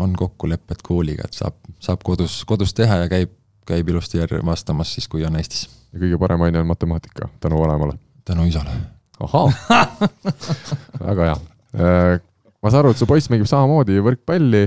on 0.00 0.12
kokkulepped 0.16 0.84
kooliga, 0.84 1.24
et 1.28 1.36
saab, 1.40 1.56
saab 1.80 2.04
kodus, 2.04 2.42
kodus 2.48 2.76
teha 2.76 3.02
ja 3.04 3.10
käib, 3.12 3.32
käib 3.68 3.88
ilusti 3.88 4.20
vastamas 4.44 4.92
siis, 4.96 5.08
kui 5.08 5.24
on 5.24 5.40
Eestis. 5.40 5.68
ja 5.94 6.02
kõige 6.02 6.20
parem 6.20 6.44
aine 6.44 6.60
on 6.60 6.68
matemaatika, 6.68 7.30
tänu 7.40 7.62
vanemale? 7.62 7.96
tänu 8.28 8.44
isale. 8.48 8.76
ahaa 9.24 9.48
väga 11.08 11.30
hea. 11.30 11.38
Äh, 11.80 12.20
ma 12.60 12.72
saan 12.72 12.84
aru, 12.84 12.92
et 12.92 13.00
su 13.00 13.08
poiss 13.08 13.32
mängib 13.32 13.48
samamoodi 13.48 14.02
võrkpalli 14.04 14.66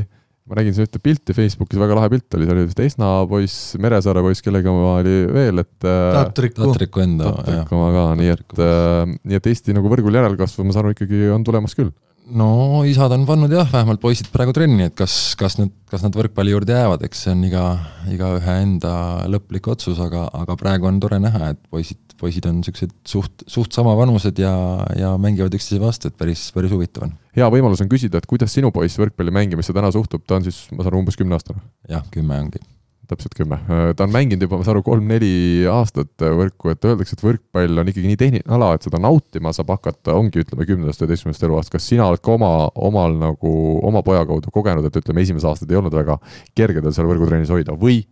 ma 0.49 0.59
nägin 0.59 0.75
siin 0.75 0.87
ühte 0.87 0.99
pilti 1.03 1.35
Facebookis, 1.35 1.79
väga 1.79 1.95
lahe 1.97 2.09
pilt 2.11 2.35
oli, 2.35 2.47
seal 2.47 2.57
oli 2.59 2.67
vist 2.67 2.81
Esna 2.83 3.11
poiss, 3.29 3.75
Meresaare 3.81 4.23
poiss, 4.25 4.43
kellega 4.43 4.71
oma 4.71 4.97
oli 4.99 5.17
veel, 5.31 5.63
et 5.63 5.75
Tatriku, 5.87 6.65
Tatriku 6.67 7.03
enda, 7.03 7.31
jah. 7.47 7.67
oma 7.75 7.91
ka, 7.95 8.07
nii 8.19 8.33
et, 8.33 8.55
äh, 8.59 9.13
nii 9.23 9.39
et 9.39 9.51
Eesti 9.53 9.75
nagu 9.77 9.91
võrgul 9.91 10.19
järelkasvu, 10.19 10.65
ma 10.67 10.75
saan 10.75 10.89
aru, 10.89 10.97
ikkagi 10.97 11.29
on 11.33 11.47
tulemas 11.47 11.77
küll. 11.79 11.93
no 12.35 12.83
isad 12.87 13.15
on 13.15 13.23
pannud 13.27 13.51
jah, 13.55 13.69
vähemalt 13.71 14.03
poisid 14.03 14.27
praegu 14.35 14.55
trenni, 14.55 14.89
et 14.89 14.97
kas, 14.99 15.15
kas 15.39 15.55
nad, 15.61 15.71
kas 15.91 16.03
nad 16.03 16.15
võrkpalli 16.19 16.51
juurde 16.55 16.75
jäävad, 16.75 17.07
eks 17.07 17.23
see 17.25 17.35
on 17.35 17.47
iga, 17.47 17.65
igaühe 18.11 18.59
enda 18.65 18.93
lõplik 19.31 19.71
otsus, 19.71 19.99
aga, 20.03 20.27
aga 20.43 20.59
praegu 20.59 20.91
on 20.91 20.99
tore 21.03 21.23
näha, 21.23 21.53
et 21.55 21.63
poisid, 21.71 22.03
poisid 22.23 22.47
on 22.49 22.59
niisugused 22.61 22.93
suht, 23.07 23.45
suht 23.51 23.75
samavanused 23.75 24.39
ja, 24.41 24.53
ja 24.99 25.13
mängivad 25.21 25.53
üksteise 25.57 25.81
vastu, 25.83 26.09
et 26.09 26.19
päris, 26.19 26.47
päris 26.55 26.73
huvitav 26.73 27.09
on. 27.09 27.17
hea 27.37 27.49
võimalus 27.53 27.83
on 27.83 27.91
küsida, 27.91 28.19
et 28.21 28.29
kuidas 28.29 28.55
sinu 28.55 28.71
poiss 28.75 28.99
võrkpalli 29.01 29.33
mängimisse 29.35 29.75
täna 29.75 29.91
suhtub, 29.95 30.25
ta 30.27 30.39
on 30.39 30.47
siis, 30.47 30.65
ma 30.71 30.81
saan 30.81 30.93
aru, 30.93 31.03
umbes 31.03 31.19
kümneaastane? 31.19 31.63
jah, 31.91 32.07
kümme 32.13 32.39
ongi 32.45 32.63
täpselt 33.07 33.33
kümme. 33.35 33.57
ta 33.97 34.05
on 34.05 34.11
mänginud 34.13 34.45
juba, 34.45 34.57
ma 34.59 34.65
saan 34.65 34.77
aru, 34.77 34.83
kolm-neli 34.85 35.33
aastat 35.69 36.23
võrku, 36.23 36.71
et 36.71 36.87
öeldakse, 36.87 37.17
et 37.17 37.23
võrkpall 37.25 37.81
on 37.81 37.91
ikkagi 37.91 38.09
nii 38.09 38.19
tehniline 38.19 38.55
ala, 38.55 38.71
et 38.77 38.87
seda 38.87 39.01
nautima 39.03 39.51
saab 39.55 39.73
hakata, 39.75 40.15
ongi, 40.15 40.43
ütleme, 40.45 40.67
kümnendast, 40.69 41.03
üheteistkümnendast 41.03 41.45
eluaastast. 41.47 41.75
kas 41.75 41.89
sina 41.91 42.07
oled 42.07 42.23
ka 42.23 42.33
oma, 42.37 42.53
omal 42.89 43.17
nagu, 43.19 43.53
oma 43.83 44.03
poja 44.07 44.23
kaudu 44.29 44.53
kogenud, 44.55 44.87
et 44.87 44.99
ütleme, 45.03 45.25
esimesed 45.25 45.49
aastad 45.51 45.71
ei 45.71 45.79
olnud 45.81 45.95
väga 45.99 46.17
kerged 46.55 46.85
veel 46.85 46.95
seal 46.95 47.09
võrgutrennis 47.11 47.51
hoida 47.53 47.75
või? 47.79 48.03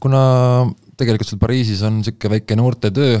kuna 0.00 0.22
tegelikult 0.98 1.30
seal 1.30 1.40
Pariisis 1.42 1.82
on 1.86 2.00
niisugune 2.00 2.34
väike 2.36 2.58
noortetöö, 2.58 3.18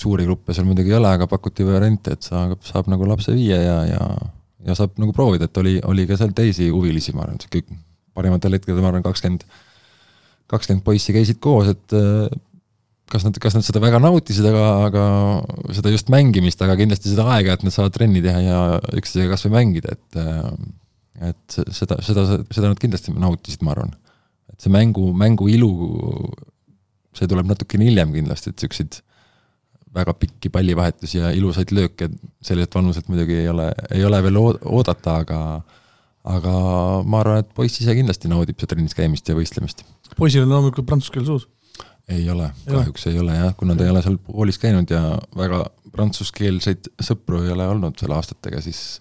suuri 0.00 0.26
gruppe 0.28 0.56
seal 0.56 0.68
muidugi 0.68 0.92
ei 0.92 0.98
ole, 0.98 1.12
aga 1.12 1.28
pakuti 1.30 1.66
variante, 1.66 2.16
et 2.16 2.26
saab, 2.26 2.60
saab 2.66 2.88
nagu 2.92 3.08
lapse 3.08 3.34
viia 3.36 3.60
ja, 3.60 3.78
ja 3.92 4.04
ja 4.66 4.76
saab 4.76 4.98
nagu 5.00 5.14
proovida, 5.16 5.48
et 5.48 5.56
oli, 5.60 5.78
oli 5.88 6.04
ka 6.08 6.18
seal 6.20 6.34
teisi 6.36 6.68
huvilisi, 6.68 7.14
ma 7.16 7.24
arvan, 7.24 7.38
niisugune 7.40 7.80
parimatel 8.16 8.56
hetkedel 8.56 8.82
ma 8.82 8.90
arvan, 8.90 9.04
kakskümmend, 9.06 9.46
kakskümmend 10.50 10.84
poissi 10.84 11.14
käisid 11.16 11.40
koos, 11.42 11.70
et 11.72 11.94
äh, 11.96 12.26
kas 13.10 13.24
nad, 13.26 13.38
kas 13.42 13.56
nad 13.56 13.64
seda 13.66 13.82
väga 13.82 14.00
nautisid, 14.02 14.46
aga, 14.50 14.66
aga 14.88 15.04
seda 15.76 15.92
just 15.94 16.10
mängimist, 16.12 16.60
aga 16.64 16.76
kindlasti 16.78 17.12
seda 17.12 17.26
aega, 17.36 17.56
et 17.56 17.64
nad 17.66 17.74
saavad 17.74 17.94
trenni 17.96 18.22
teha 18.24 18.42
ja 18.44 18.60
üksteisega 19.00 19.32
kas 19.34 19.46
või 19.46 19.56
mängida, 19.56 19.96
et 19.96 20.20
äh, 20.20 20.44
et 21.30 21.58
seda, 21.76 21.98
seda, 22.00 22.22
seda 22.48 22.70
nad 22.70 22.78
kindlasti 22.80 23.12
nautisid, 23.12 23.60
ma 23.66 23.74
arvan. 23.74 23.90
et 24.48 24.62
see 24.62 24.72
mängu, 24.72 25.10
mängu 25.16 25.50
ilu, 25.52 25.72
see 27.16 27.30
tuleb 27.30 27.48
natukene 27.50 27.88
hiljem 27.88 28.12
kindlasti, 28.14 28.52
et 28.52 28.60
niisuguseid 28.60 29.00
väga 29.94 30.14
pikki 30.14 30.50
pallivahetusi 30.54 31.18
ja 31.18 31.30
ilusaid 31.34 31.72
lööke 31.74 32.08
selliselt 32.46 32.74
vanuselt 32.78 33.08
muidugi 33.10 33.40
ei 33.42 33.48
ole, 33.50 33.70
ei 33.90 34.04
ole 34.06 34.20
veel 34.22 34.38
oodata, 34.40 35.16
aga 35.24 35.40
aga 36.30 36.52
ma 37.08 37.22
arvan, 37.22 37.40
et 37.40 37.54
poiss 37.56 37.80
ise 37.80 37.94
kindlasti 37.96 38.28
naudib 38.30 38.58
seda 38.60 38.74
trennis 38.74 38.94
käimist 38.96 39.28
ja 39.28 39.34
võistlemist. 39.34 39.82
poisil 40.18 40.44
on 40.44 40.52
loomulikult 40.52 40.86
prantsuse 40.86 41.14
keel 41.14 41.26
suus? 41.26 41.48
ei 42.10 42.26
ole, 42.30 42.50
kahjuks 42.66 43.06
ei 43.06 43.18
ole 43.22 43.36
jah, 43.38 43.54
kuna 43.56 43.76
ta 43.78 43.86
ei 43.86 43.92
ole 43.92 44.02
seal 44.04 44.18
koolis 44.26 44.58
käinud 44.58 44.90
ja 44.90 45.02
väga 45.38 45.64
prantsuskeelseid 45.94 46.90
sõpru 47.02 47.42
ei 47.44 47.54
ole 47.54 47.66
olnud 47.70 47.98
selle 47.98 48.18
aastatega, 48.18 48.62
siis 48.62 49.00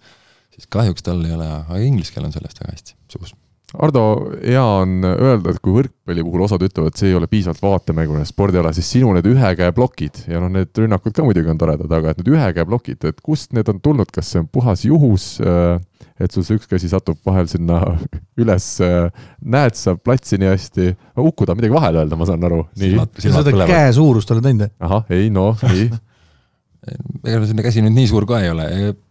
siis 0.53 0.69
kahjuks 0.71 1.05
tal 1.05 1.21
ei 1.25 1.35
ole, 1.35 1.47
aga 1.59 1.83
inglise 1.83 2.15
keel 2.15 2.27
on 2.29 2.35
sellest 2.35 2.61
väga 2.61 2.75
hästi 2.75 2.97
suus 3.11 3.35
Ardo, 3.77 4.03
hea 4.41 4.61
on 4.63 5.03
öelda, 5.05 5.51
et 5.53 5.59
kui 5.61 5.75
võrkpalli 5.75 6.23
puhul 6.25 6.41
osad 6.47 6.63
ütlevad, 6.65 6.95
see 6.97 7.11
ei 7.11 7.17
ole 7.17 7.27
piisavalt 7.29 7.61
vaatemänguline 7.61 8.25
spordiala, 8.25 8.71
siis 8.73 8.87
sinu 8.95 9.11
need 9.13 9.27
ühe 9.29 9.51
käe 9.59 9.73
plokid 9.77 10.23
ja 10.31 10.41
noh, 10.41 10.49
need 10.55 10.73
rünnakud 10.73 11.13
ka 11.13 11.25
muidugi 11.25 11.51
on 11.53 11.59
toredad, 11.61 11.91
aga 11.99 12.13
et 12.15 12.21
need 12.21 12.31
ühe 12.33 12.47
käe 12.55 12.65
plokid, 12.65 13.05
et 13.05 13.19
kust 13.21 13.53
need 13.53 13.69
on 13.69 13.77
tulnud, 13.85 14.09
kas 14.15 14.31
see 14.33 14.41
on 14.41 14.47
puhas 14.49 14.85
juhus, 14.87 15.27
äh, 15.45 15.77
et 16.17 16.33
sul 16.33 16.47
see 16.47 16.57
üks 16.57 16.65
käsi 16.71 16.89
satub 16.89 17.19
vahel 17.29 17.45
sinna 17.51 17.83
üles, 18.41 18.71
äh, 18.81 19.11
näed 19.45 19.77
sa 19.77 19.93
platsi 20.01 20.41
nii 20.41 20.49
hästi, 20.49 20.89
ukkuda 21.21 21.53
midagi 21.59 21.75
vahele 21.75 22.01
öelda, 22.01 22.17
ma 22.17 22.29
saan 22.29 22.49
aru. 22.49 22.63
seda 22.73 23.69
käe 23.69 23.93
suurust 23.93 24.33
oled 24.33 24.49
näinud? 24.49 24.73
ahah, 24.81 25.05
ei 25.13 25.29
no, 25.33 25.51
nii 25.69 25.91
ega 27.29 27.45
sinna 27.45 27.65
käsi 27.65 27.85
nüüd 27.85 27.93
nii 28.01 28.09
suur 28.09 28.25
ka 28.25 28.41
ei 28.41 28.49
ole, 28.49 28.65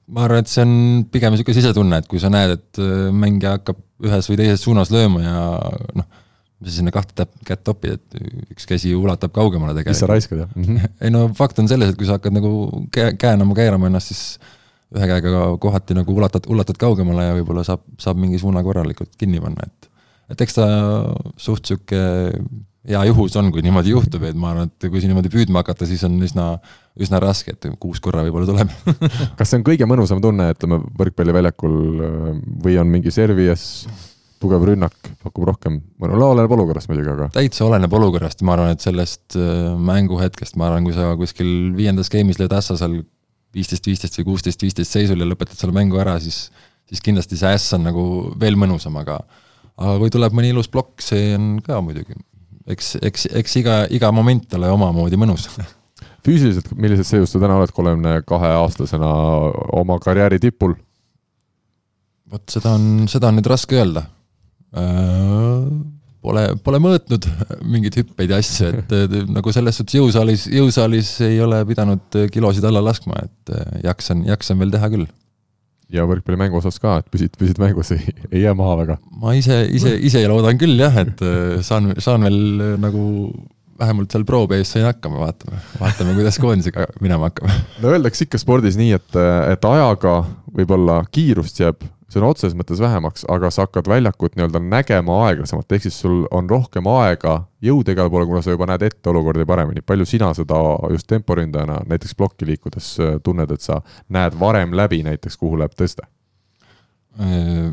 ma 0.09 0.24
arvan, 0.24 0.44
et 0.44 0.50
see 0.50 0.64
on 0.64 0.72
pigem 1.12 1.34
niisugune 1.34 1.59
sisetunne, 1.59 2.00
et 2.00 2.09
kui 2.11 2.20
sa 2.22 2.30
näed, 2.32 2.56
et 2.59 2.80
äh, 2.82 3.09
mängija 3.14 3.59
hakkab 3.59 3.80
ühes 4.09 4.30
või 4.30 4.38
teises 4.40 4.64
suunas 4.64 4.92
lööma 4.94 5.22
ja 5.24 5.40
noh, 5.98 6.06
mis 6.59 6.72
sa 6.72 6.80
sinna 6.80 6.92
kahte 6.94 7.26
kätt 7.46 7.64
topid, 7.66 7.98
et 7.98 8.54
üks 8.54 8.66
käsi 8.66 8.94
ulatab 8.98 9.34
kaugemale 9.34 9.74
tegelikult. 9.76 9.94
mis 9.94 10.04
sa 10.04 10.11
raiskad, 10.11 10.44
jah 10.44 10.54
mm? 10.54 10.64
-hmm. 10.64 10.94
ei 11.04 11.14
no 11.14 11.26
fakt 11.38 11.59
on 11.62 11.68
selles, 11.70 11.92
et 11.92 11.98
kui 11.98 12.09
sa 12.09 12.18
hakkad 12.18 12.34
nagu 12.34 12.86
käe, 12.94 13.12
käenama, 13.20 13.56
keerama 13.59 13.90
ennast, 13.90 14.14
siis 14.14 14.56
ühe 14.96 15.11
käega 15.11 15.44
kohati 15.61 15.94
nagu 15.98 16.14
ulatad, 16.16 16.48
ulatad 16.48 16.80
kaugemale 16.80 17.28
ja 17.28 17.36
võib-olla 17.36 17.64
saab, 17.66 17.84
saab 18.00 18.16
mingi 18.18 18.40
suuna 18.40 18.62
korralikult 18.64 19.12
kinni 19.20 19.42
panna, 19.44 19.68
et 19.68 19.90
et 20.32 20.40
eks 20.44 20.59
ta 20.59 20.66
suht 21.40 21.64
niisugune 21.64 22.64
hea 22.89 23.01
juhus 23.09 23.35
on, 23.41 23.51
kui 23.53 23.62
niimoodi 23.64 23.93
juhtub, 23.93 24.22
et 24.29 24.37
ma 24.39 24.53
arvan, 24.53 24.70
et 24.70 24.89
kui 24.89 25.01
siin 25.03 25.11
niimoodi 25.12 25.33
püüdma 25.33 25.62
hakata, 25.64 25.89
siis 25.89 26.05
on 26.07 26.14
üsna, 26.24 26.51
üsna 27.01 27.20
raske, 27.22 27.55
et 27.57 27.66
kuus 27.81 28.01
korra 28.05 28.22
võib-olla 28.26 28.49
tuleb 28.49 28.70
kas 29.39 29.51
see 29.51 29.59
on 29.59 29.66
kõige 29.66 29.89
mõnusam 29.91 30.22
tunne, 30.24 30.51
ütleme, 30.55 30.81
võrkpalliväljakul 31.01 31.74
äh, 32.07 32.31
või 32.64 32.79
on 32.81 32.93
mingi 32.93 33.12
servi 33.14 33.49
ees 33.51 33.66
tugev 34.39 34.62
rünnak, 34.68 34.95
pakub 35.24 35.49
rohkem, 35.49 35.81
no 35.99 36.31
oleneb 36.31 36.53
olukorrast 36.55 36.91
muidugi, 36.91 37.11
aga. 37.11 37.26
täitsa 37.35 37.64
oleneb 37.66 37.95
olukorrast, 37.99 38.45
ma 38.47 38.55
arvan, 38.55 38.76
et 38.76 38.85
sellest 38.85 39.35
äh, 39.35 39.74
mänguhetkest, 39.74 40.55
ma 40.61 40.70
arvan, 40.70 40.87
kui 40.87 40.95
sa 40.95 41.11
kuskil 41.18 41.74
viiendas 41.79 42.12
game'is 42.14 42.39
lööd 42.39 42.55
ässa 42.55 42.79
seal 42.79 43.01
viisteist, 43.57 43.91
viisteist 43.91 44.20
või 44.20 44.31
kuusteist, 44.31 44.62
viisteist 44.62 44.95
seisul 44.95 45.18
ja 45.18 45.26
lõpetad 45.26 45.59
selle 45.59 45.74
mängu 45.74 45.99
ära, 45.99 46.16
siis 46.22 46.47
siis 46.89 47.03
kindlasti 47.05 47.37
see 47.37 47.51
äss 47.53 47.74
on 47.76 47.85
nagu 47.85 48.03
veel 48.41 48.57
mõnusam, 48.57 48.97
aga 49.01 49.18
aga 49.79 49.95
kui 50.01 50.12
tuleb 50.12 50.35
mõni 50.35 50.53
ilus 50.55 50.70
plokk, 50.72 51.03
see 51.05 51.35
on 51.37 51.59
ka 51.64 51.83
muidugi 51.85 52.16
eks, 52.74 52.94
eks, 53.02 53.26
eks 53.40 53.58
iga, 53.60 53.80
iga 53.94 54.12
moment 54.14 54.54
ole 54.58 54.70
omamoodi 54.74 55.20
mõnus 55.20 55.48
füüsiliselt, 56.26 56.72
millises 56.76 57.08
seisus 57.08 57.32
sa 57.34 57.40
täna 57.42 57.58
oled 57.60 57.72
kolmekümne 57.74 58.20
kahe 58.28 58.52
aastasena 58.60 59.10
oma 59.78 59.98
karjääri 60.02 60.40
tipul? 60.42 60.76
vot 62.28 62.44
seda 62.52 62.74
on, 62.76 63.06
seda 63.08 63.30
on 63.30 63.38
nüüd 63.38 63.46
raske 63.48 63.78
öelda. 63.78 64.02
Äh, 64.76 65.62
pole, 66.20 66.42
pole 66.60 66.80
mõõtnud 66.84 67.24
mingeid 67.72 67.96
hüppeid 68.02 68.34
ja 68.34 68.40
asju, 68.42 68.68
et 68.82 69.16
nagu 69.32 69.54
selles 69.54 69.80
suhtes 69.80 69.96
jõusaalis, 69.96 70.44
jõusaalis 70.52 71.14
ei 71.24 71.40
ole 71.40 71.62
pidanud 71.68 72.20
kilosid 72.34 72.66
alla 72.68 72.84
laskma, 72.84 73.22
et 73.24 73.54
äh, 73.56 73.80
jaksan, 73.88 74.26
jaksan 74.28 74.60
veel 74.60 74.74
teha 74.76 74.92
küll 74.92 75.08
ja 75.93 76.05
võrkpallimängu 76.09 76.59
osas 76.61 76.78
ka, 76.82 76.99
et 77.01 77.09
püsid, 77.12 77.34
püsid 77.41 77.61
mängus, 77.62 77.93
ei, 77.97 78.14
ei 78.30 78.43
jää 78.45 78.55
maha 78.59 78.78
väga? 78.82 78.99
ma 79.22 79.34
ise, 79.39 79.62
ise, 79.74 79.95
ise 80.09 80.24
loodan 80.30 80.59
küll 80.61 80.76
jah, 80.80 80.97
et 81.05 81.22
äh, 81.24 81.61
saan, 81.64 81.95
saan 82.03 82.26
veel 82.28 82.41
äh, 82.64 82.74
nagu 82.80 83.05
vähemalt 83.78 84.11
seal 84.12 84.24
pro-base 84.26 84.66
sain 84.66 84.89
hakkama, 84.89 85.20
vaatame, 85.22 85.61
vaatame, 85.78 86.16
kuidas 86.18 86.41
koondisega 86.43 86.89
minema 87.01 87.30
hakkab. 87.30 87.53
no 87.82 87.93
öeldakse 87.95 88.26
ikka 88.26 88.41
spordis 88.43 88.78
nii, 88.80 88.97
et, 88.99 89.20
et 89.53 89.68
ajaga 89.70 90.20
võib-olla 90.55 91.01
kiirust 91.14 91.62
jääb 91.62 91.86
sõna 92.12 92.30
otseses 92.32 92.56
mõttes 92.56 92.80
vähemaks, 92.80 93.26
aga 93.28 93.50
sa 93.52 93.66
hakkad 93.66 93.88
väljakut 93.90 94.36
nii-öelda 94.36 94.61
nägema 94.64 95.18
aeglasemalt, 95.26 95.72
ehk 95.72 95.84
siis 95.86 95.98
sul 96.02 96.22
on 96.34 96.48
rohkem 96.50 96.88
aega 96.90 97.34
jõuda 97.64 97.92
igale 97.92 98.12
poole, 98.12 98.28
kuna 98.30 98.42
sa 98.44 98.54
juba 98.54 98.68
näed 98.70 98.86
ette 98.86 99.12
olukordi 99.12 99.46
paremini. 99.48 99.84
palju 99.86 100.06
sina 100.09 100.32
seda 100.34 100.61
just 100.92 101.09
temporündajana 101.11 101.82
näiteks 101.90 102.14
plokki 102.16 102.48
liikudes 102.48 102.94
äh, 103.00 103.18
tunned, 103.22 103.52
et 103.52 103.61
sa 103.64 103.82
näed 104.09 104.38
varem 104.40 104.74
läbi 104.76 105.02
näiteks, 105.04 105.36
kuhu 105.36 105.59
läheb 105.61 105.76
tõste? 105.76 106.09
Äh, 107.20 107.70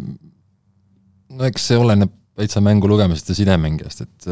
no 1.30 1.50
eks 1.52 1.72
see 1.72 1.80
oleneb 1.80 2.12
täitsa 2.36 2.60
mängu 2.64 2.90
lugemisest 2.92 3.30
ja 3.32 3.36
sidemängijast, 3.38 4.02
et, 4.04 4.26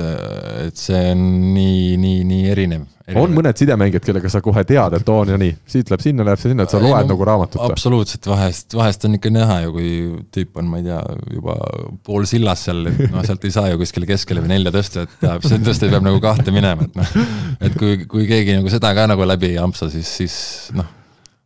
et 0.68 0.80
see 0.80 1.00
on 1.14 1.22
nii, 1.54 1.94
nii, 2.00 2.24
nii 2.28 2.50
erinev, 2.52 2.82
erinev.. 3.06 3.20
on 3.22 3.36
mõned 3.38 3.60
sidemängijad, 3.60 4.04
kellega 4.04 4.32
sa 4.32 4.42
kohe 4.44 4.66
tead, 4.68 4.98
et 4.98 5.12
oo, 5.14 5.22
no 5.30 5.38
nii, 5.40 5.54
siit 5.72 5.92
läheb 5.92 6.04
sinna, 6.04 6.26
läheb 6.28 6.42
sinna, 6.42 6.66
et 6.68 6.74
sa 6.74 6.82
loed 6.84 7.08
no, 7.08 7.14
nagu 7.14 7.28
raamatut? 7.30 7.62
absoluutselt, 7.64 8.28
vahest, 8.28 8.76
vahest 8.76 9.08
on 9.08 9.16
ikka 9.16 9.32
näha 9.32 9.60
ju, 9.64 9.74
kui 9.78 9.92
tüüp 10.36 10.60
on, 10.60 10.68
ma 10.74 10.82
ei 10.82 10.88
tea, 10.90 11.00
juba 11.38 11.56
pool 12.04 12.28
sillas 12.28 12.66
seal, 12.68 12.84
et 12.92 13.06
noh, 13.06 13.24
sealt 13.24 13.48
ei 13.48 13.56
saa 13.56 13.72
ju 13.72 13.80
kuskile 13.80 14.10
keskele 14.10 14.44
või 14.44 14.52
nelja 14.52 14.76
tõsta, 14.76 15.08
et 15.08 15.18
peab, 15.24 15.48
see 15.48 15.64
tõste 15.64 15.92
peab 15.94 16.04
nagu 16.04 16.20
kahte 16.24 16.56
minema, 16.56 16.90
et 16.90 17.00
noh, 17.00 17.16
et 17.64 17.80
kui, 17.80 18.04
kui 18.12 18.28
keegi 18.28 18.60
nagu 18.60 18.74
seda 18.74 18.92
ka 18.98 19.08
nagu 19.14 19.32
läbi 19.32 19.54
ei 19.54 19.62
ampsa, 19.64 19.88
siis, 19.94 20.12
siis 20.20 20.36
noh, 20.76 20.92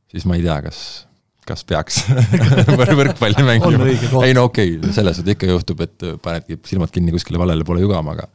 siis 0.10 0.26
ma 0.26 0.42
ei 0.42 0.48
tea, 0.48 0.58
kas 0.66 0.88
kas 1.48 1.64
peaks 1.68 2.02
võrkpalli 3.00 3.46
mängima. 3.48 3.88
ei 4.26 4.36
no 4.36 4.48
okei 4.50 4.76
okay,, 4.78 4.94
selles 4.96 5.20
suhtes 5.20 5.38
ikka 5.38 5.50
juhtub, 5.50 5.82
et 5.86 6.08
panedki 6.24 6.60
silmad 6.68 6.92
kinni 6.94 7.16
kuskile 7.16 7.40
valele 7.42 7.68
poole 7.68 7.84
jugama, 7.86 8.16
aga 8.18 8.28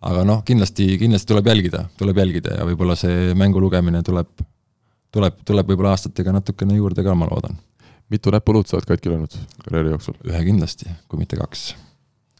aga 0.00 0.22
noh, 0.24 0.40
kindlasti, 0.46 0.86
kindlasti 1.00 1.28
tuleb 1.28 1.50
jälgida, 1.52 1.84
tuleb 2.00 2.20
jälgida 2.22 2.56
ja 2.60 2.68
võib-olla 2.68 2.96
see 2.98 3.34
mängu 3.38 3.60
lugemine 3.62 4.00
tuleb, 4.06 4.30
tuleb, 5.12 5.42
tuleb 5.46 5.72
võib-olla 5.72 5.92
aastatega 5.96 6.32
natukene 6.38 6.78
juurde 6.78 7.04
ka, 7.04 7.14
ma 7.14 7.28
loodan. 7.28 7.58
mitu 8.10 8.32
näpuluud 8.34 8.66
sa 8.66 8.78
oled 8.78 8.88
katki 8.88 9.12
löönud 9.12 9.36
karjääri 9.64 9.92
jooksul? 9.92 10.16
ühe 10.24 10.40
kindlasti, 10.48 10.88
kui 11.08 11.20
mitte 11.20 11.36
kaks. 11.36 11.74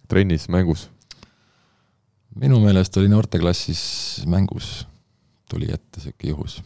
trennis, 0.08 0.48
mängus? 0.48 0.88
minu 2.40 2.60
meelest 2.64 2.96
oli 2.96 3.12
noorteklassis 3.12 4.24
mängus, 4.26 4.86
tuli 5.50 5.68
ette 5.74 6.00
sihuke 6.00 6.32
juhus 6.32 6.60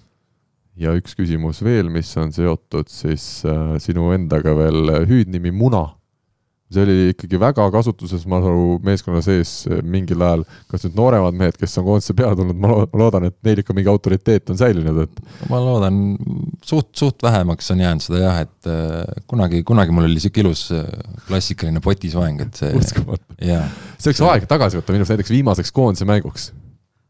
ja 0.80 0.94
üks 0.98 1.14
küsimus 1.16 1.62
veel, 1.64 1.90
mis 1.92 2.10
on 2.20 2.32
seotud 2.34 2.90
siis 2.90 3.44
äh, 3.46 3.76
sinu 3.82 4.10
endaga 4.14 4.54
veel, 4.58 4.96
hüüdnimi 5.08 5.54
Muna. 5.54 5.90
see 6.74 6.82
oli 6.82 6.94
ikkagi 7.12 7.38
väga 7.38 7.68
kasutuses, 7.70 8.24
ma 8.26 8.40
saan 8.42 8.50
aru, 8.50 8.78
meeskonna 8.82 9.20
sees 9.22 9.50
äh, 9.68 9.78
mingil 9.86 10.22
ajal, 10.26 10.42
kas 10.72 10.86
nüüd 10.86 10.96
nooremad 10.98 11.36
mehed, 11.38 11.58
kes 11.60 11.78
on 11.78 11.86
koondise 11.86 12.16
peale 12.18 12.34
tulnud, 12.40 12.58
ma 12.58 12.72
loodan, 12.98 13.28
et 13.28 13.36
neil 13.46 13.62
ikka 13.62 13.76
mingi 13.76 13.92
autoriteet 13.92 14.50
on 14.50 14.58
säilinud, 14.58 14.98
et 15.04 15.46
ma 15.52 15.60
loodan, 15.62 16.00
suht, 16.66 16.90
suht 16.98 17.22
vähemaks 17.22 17.70
on 17.70 17.84
jäänud 17.84 18.06
seda 18.08 18.24
jah, 18.24 18.42
et 18.48 18.70
äh, 18.72 19.22
kunagi, 19.30 19.62
kunagi 19.68 19.94
mul 19.94 20.08
oli 20.08 20.18
niisugune 20.18 20.48
ilus 20.48 20.66
äh, 20.74 20.82
klassikaline 21.28 21.84
potisoeng, 21.84 22.42
et 22.48 22.58
see 22.58 22.74
uskumatu. 22.80 23.38
see 23.38 24.10
oleks 24.10 24.26
aeg 24.32 24.50
tagasi 24.50 24.80
võtta 24.80 24.96
minu 24.96 25.06
arust 25.06 25.14
näiteks 25.14 25.36
viimaseks 25.36 25.74
koondise 25.78 26.10
mänguks 26.10 26.50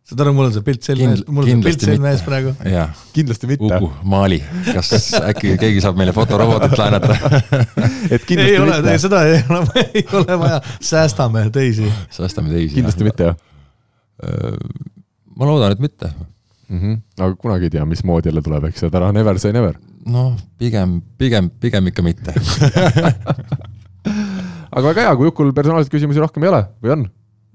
saad 0.04 0.20
aru, 0.20 0.34
mul 0.36 0.50
on 0.50 0.52
see 0.52 0.64
pilt 0.66 0.84
Kind- 0.84 1.04
ees, 1.08 1.22
mul 1.28 1.46
on 1.46 1.50
see 1.50 1.64
pilt 1.64 1.86
mitte. 1.88 2.10
ees 2.12 2.24
praegu. 2.26 2.52
jah, 2.68 2.92
kindlasti 3.16 3.48
mitte 3.50 3.70
Uku, 3.80 3.92
Mali, 4.10 4.42
kas 4.68 4.92
äkki 5.20 5.56
keegi 5.60 5.80
saab 5.84 5.96
meile 6.00 6.12
fotorobotit 6.16 6.76
laenata? 6.78 7.16
et 8.14 8.20
ei 8.20 8.26
kindlasti 8.28 8.60
ole, 8.60 8.76
mitte, 8.82 8.98
seda 9.06 9.24
ei 9.30 9.40
ole, 9.48 9.88
ei 9.94 10.04
ole 10.20 10.38
vaja, 10.44 10.60
säästame 10.92 11.48
teisi. 11.54 11.88
säästame 12.12 12.52
teisi. 12.52 12.74
kindlasti 12.76 13.08
mitte 13.08 13.32
jah 13.32 13.42
ma 15.34 15.48
loodan, 15.48 15.72
et 15.72 15.78
mitte. 15.82 16.10
mm. 16.68 16.78
-hmm. 16.80 17.00
aga 17.18 17.34
kunagi 17.36 17.64
ei 17.64 17.70
tea, 17.70 17.84
mismoodi 17.84 18.28
jälle 18.28 18.42
tuleb, 18.42 18.64
eks 18.64 18.82
ju, 18.82 18.90
täna 18.90 19.12
never 19.12 19.38
say 19.38 19.52
never. 19.52 19.74
noh, 20.06 20.36
pigem, 20.58 21.02
pigem, 21.18 21.50
pigem 21.60 21.86
ikka 21.86 22.02
mitte. 22.02 22.34
aga 24.76 24.86
väga 24.88 25.00
hea, 25.00 25.16
kui 25.16 25.26
Jukul 25.26 25.52
personaalseid 25.52 25.92
küsimusi 25.92 26.20
rohkem 26.20 26.42
ei 26.42 26.48
ole 26.48 26.64
või 26.82 26.90
on, 26.96 27.06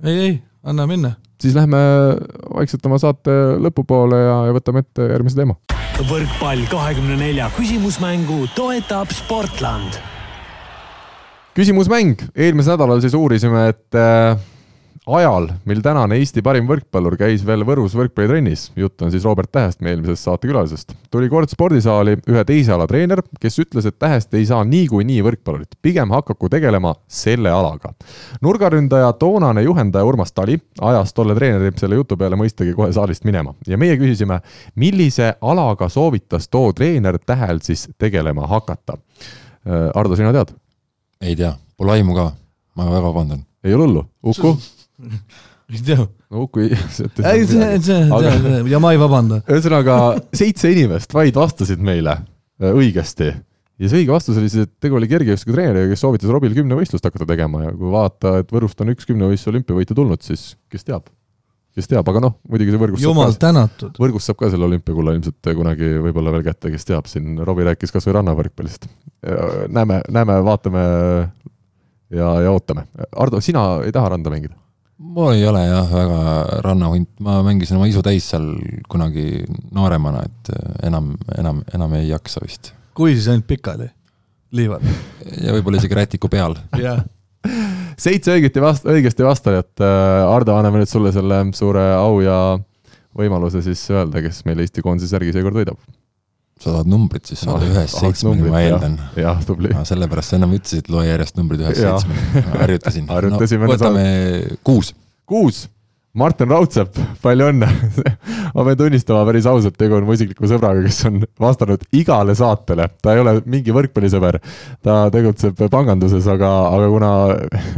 ei, 0.03 0.19
ei, 0.19 0.43
anna 0.63 0.87
minna. 0.87 1.15
Siis 1.39 1.55
lähme 1.55 1.79
vaikselt 2.53 2.85
oma 2.89 2.99
saate 3.01 3.35
lõpupoole 3.63 4.19
ja, 4.19 4.37
ja 4.49 4.55
võtame 4.55 4.83
ette 4.85 5.09
järgmise 5.11 5.39
teema. 5.39 5.57
võrkpall 6.09 6.63
kahekümne 6.71 7.17
nelja 7.19 7.49
küsimusmängu 7.57 8.45
toetab 8.55 9.11
Sportland 9.15 9.99
küsimusmäng, 11.59 12.21
eelmisel 12.37 12.77
nädalal 12.77 13.01
siis 13.03 13.15
uurisime, 13.17 13.67
et 13.73 13.97
äh, 13.97 14.37
ajal, 15.15 15.47
mil 15.65 15.81
tänane 15.81 16.17
Eesti 16.19 16.41
parim 16.45 16.67
võrkpallur 16.69 17.15
käis 17.17 17.41
veel 17.45 17.63
Võrus 17.67 17.95
võrkpallitrennis, 17.97 18.67
jutt 18.77 19.01
on 19.01 19.11
siis 19.13 19.25
Robert 19.25 19.51
Tähest, 19.51 19.81
meie 19.81 19.95
eelmisest 19.95 20.27
saatekülalisest, 20.27 20.93
tuli 21.11 21.29
kord 21.31 21.49
spordisaali 21.49 22.15
ühe 22.29 22.43
teise 22.45 22.73
ala 22.75 22.85
treener, 22.89 23.21
kes 23.41 23.59
ütles, 23.63 23.87
et 23.89 23.97
Tähest 23.99 24.33
ei 24.37 24.45
saa 24.49 24.61
niikuinii 24.67 25.19
võrkpallurit, 25.25 25.77
pigem 25.81 26.13
hakaku 26.13 26.49
tegelema 26.53 26.93
selle 27.07 27.51
alaga. 27.53 27.93
nurgaründaja 28.41 29.11
toonane 29.19 29.63
juhendaja 29.65 30.05
Urmas 30.05 30.31
Tali 30.31 30.59
ajas 30.81 31.13
tolle 31.13 31.35
treeneri 31.35 31.73
selle 31.77 31.95
jutu 31.95 32.17
peale 32.17 32.37
mõistagi 32.37 32.73
kohe 32.77 32.93
saalist 32.93 33.25
minema 33.25 33.55
ja 33.67 33.77
meie 33.77 33.97
küsisime, 33.97 34.41
millise 34.75 35.33
alaga 35.41 35.89
soovitas 35.89 36.47
too 36.47 36.73
treener 36.73 37.17
Tähel 37.25 37.63
siis 37.63 37.87
tegelema 37.97 38.47
hakata. 38.47 38.97
Ardo, 39.95 40.15
sina 40.15 40.33
tead? 40.33 40.53
ei 41.21 41.35
tea, 41.35 41.53
pole 41.77 41.97
aimu 41.97 42.15
ka. 42.15 42.31
ma 42.75 42.91
väga 42.91 43.07
vabandan. 43.07 43.45
ei 43.63 43.73
ole 43.73 43.87
hullu, 43.87 44.05
Uku? 44.23 44.57
ei 45.73 45.83
tea. 45.85 45.99
no 45.99 46.45
Uku 46.45 46.63
ei. 46.65 46.77
see, 46.91 47.09
see, 47.17 47.69
see 47.85 48.63
ja 48.71 48.81
ma 48.81 48.93
ei 48.95 49.01
vabanda. 49.01 49.41
ühesõnaga 49.47 49.99
seitse 50.35 50.71
inimest 50.73 51.13
vaid 51.15 51.37
vastasid 51.39 51.81
meile 51.83 52.17
äh, 52.19 52.73
õigesti 52.73 53.29
ja 53.79 53.87
see 53.91 54.01
õige 54.03 54.13
vastus 54.13 54.39
oli 54.39 54.51
siis, 54.51 54.67
et 54.67 54.73
tegu 54.83 54.97
oli 54.99 55.07
kergejõustikutreeneriga, 55.11 55.93
kes 55.93 56.03
soovitas 56.03 56.31
Robil 56.33 56.55
kümnevõistlust 56.57 57.05
hakata 57.07 57.27
tegema 57.29 57.63
ja 57.67 57.71
kui 57.75 57.93
vaadata, 57.93 58.39
et 58.43 58.51
Võrust 58.53 58.83
on 58.83 58.91
üks 58.93 59.07
kümnevõistluse 59.07 59.53
olümpiavõitu 59.53 59.95
tulnud, 59.97 60.25
siis 60.25 60.51
kes 60.73 60.83
teab, 60.87 61.07
kes 61.77 61.87
teab, 61.87 62.07
aga 62.11 62.25
noh, 62.27 62.35
muidugi 62.51 62.75
see 62.75 62.81
võrgus 62.81 63.05
jumal 63.05 63.37
tänatud. 63.39 63.95
võrgus 64.03 64.27
saab 64.27 64.41
ka 64.41 64.51
selle 64.51 64.67
olümpiakulla 64.67 65.15
ilmselt 65.15 65.51
kunagi 65.61 65.93
võib-olla 66.03 66.35
veel 66.35 66.43
kätte, 66.49 66.73
kes 66.73 66.89
teab, 66.91 67.07
siin 67.11 67.39
Robbie 67.39 67.69
rääkis 67.69 67.95
kas 67.95 68.09
või 68.09 68.17
rannavõrkpallist. 68.19 68.89
näeme, 69.71 70.01
näeme, 70.11 70.39
vaatame 70.43 70.83
ja, 72.11 72.33
ja 72.43 72.51
ootame. 72.51 72.83
Ardo, 73.15 73.39
sina 73.43 73.69
ei 73.85 73.95
taha 73.95 74.15
randa 74.15 74.33
mängida? 74.33 74.59
Mul 74.99 75.33
ei 75.33 75.45
ole 75.47 75.61
jah 75.63 75.91
väga 75.93 76.23
rannahunt, 76.65 77.11
ma 77.23 77.39
mängisin 77.45 77.79
oma 77.79 77.87
isu 77.89 78.03
täis 78.05 78.27
seal 78.31 78.51
kunagi 78.91 79.45
nooremana, 79.75 80.25
et 80.27 80.51
enam, 80.87 81.13
enam, 81.37 81.63
enam 81.75 81.95
ei 81.99 82.09
jaksa 82.09 82.43
vist. 82.43 82.73
kui 82.97 83.15
siis 83.15 83.29
ainult 83.31 83.47
pikali, 83.47 83.87
liival. 84.55 84.83
ja 85.39 85.55
võib-olla 85.55 85.79
isegi 85.79 85.99
rätiku 85.99 86.31
peal. 86.31 86.57
jah, 86.79 87.03
seitse 87.99 88.35
õigesti 88.35 88.63
vast-, 88.63 88.89
õigesti 88.89 89.27
vastajat, 89.27 89.71
Ardo, 90.27 90.57
anname 90.57 90.83
nüüd 90.83 90.91
sulle 90.91 91.13
selle 91.15 91.45
suure 91.57 91.85
au 91.95 92.19
ja 92.25 92.39
võimaluse 93.19 93.63
siis 93.65 93.81
öelda, 93.93 94.21
kes 94.23 94.43
meil 94.47 94.61
Eesti 94.63 94.83
koondise 94.85 95.09
särgi 95.11 95.33
seekord 95.35 95.57
võidab. 95.61 95.79
Sa 96.59 96.73
tahad 96.73 96.89
numbrit 96.91 97.29
siis 97.29 97.41
saada 97.45 97.63
Ma 97.63 97.71
ühest 97.71 97.95
tahaks 97.95 98.21
seitsmeni, 98.21 98.51
ma 98.51 98.61
eeldan. 98.65 98.97
jah, 99.15 99.41
tubli. 99.47 99.71
sellepärast 99.87 100.33
sa 100.33 100.39
ennem 100.39 100.55
ütlesid, 100.59 100.89
loe 100.91 101.05
järjest 101.07 101.39
numbrid 101.39 101.63
ühest 101.63 101.81
seitsmeni. 101.83 102.45
harjutasin. 102.59 103.09
Harjutasime 103.15 103.67
no,. 103.69 103.75
võtame 103.75 104.05
kuus. 104.67 104.93
kuus, 105.29 105.65
Martin 106.17 106.49
Raudsepp, 106.49 106.97
palju 107.21 107.51
õnne. 107.51 107.67
ma 108.55 108.63
pean 108.65 108.77
tunnistama 108.79 109.21
päris 109.27 109.45
ausalt, 109.49 109.75
tegu 109.77 109.93
on 109.99 110.07
mu 110.07 110.15
isikliku 110.15 110.47
sõbraga, 110.49 110.81
kes 110.87 111.03
on 111.05 111.19
vastanud 111.41 111.83
igale 111.93 112.33
saatele, 112.37 112.87
ta 113.03 113.13
ei 113.13 113.21
ole 113.21 113.35
mingi 113.45 113.73
võrkpallisõber, 113.75 114.39
ta 114.85 114.95
tegutseb 115.13 115.61
panganduses, 115.69 116.25
aga, 116.33 116.49
aga 116.73 116.89
kuna 116.89 117.11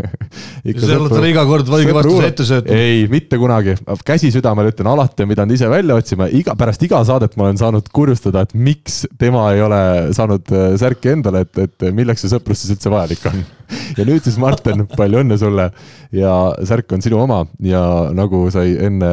sa 0.86 0.96
oled 0.96 1.12
talle 1.12 1.34
iga 1.34 1.44
kord 1.50 1.74
õige 1.76 1.96
vastuse 1.98 2.32
ette 2.32 2.48
söötnud. 2.48 2.72
ei, 2.72 3.04
mitte 3.12 3.40
kunagi, 3.42 3.76
käsi 4.08 4.32
südamele 4.32 4.72
ütlen, 4.72 4.94
alati 4.94 5.28
on 5.28 5.34
pidanud 5.34 5.60
ise 5.60 5.68
välja 5.72 6.00
otsima, 6.00 6.32
iga, 6.32 6.56
pärast 6.60 6.88
iga 6.88 7.04
saadet 7.08 7.36
ma 7.36 7.50
olen 7.50 7.60
saanud 7.60 7.92
kurjustada, 7.92 8.46
et 8.48 8.56
miks 8.56 9.02
tema 9.20 9.50
ei 9.52 9.66
ole 9.66 9.82
saanud 10.16 10.56
äh, 10.56 10.70
särki 10.80 11.18
endale, 11.18 11.44
et, 11.44 11.66
et 11.68 11.92
milleks 11.92 12.24
see 12.24 12.32
sõprus 12.32 12.64
siis 12.64 12.78
üldse 12.78 12.96
vajalik 12.96 13.28
on. 13.28 13.44
ja 13.98 14.08
nüüd 14.08 14.24
siis 14.24 14.40
Martin, 14.42 14.86
palju 14.96 15.22
õnne 15.26 15.38
sulle 15.40 15.68
ja 16.12 16.32
särk 16.68 16.92
on 16.92 17.04
sinu 17.04 17.20
oma 17.24 17.46
ja 17.64 17.82
nagu 18.16 18.44
sai 18.52 18.74
enne 18.84 19.10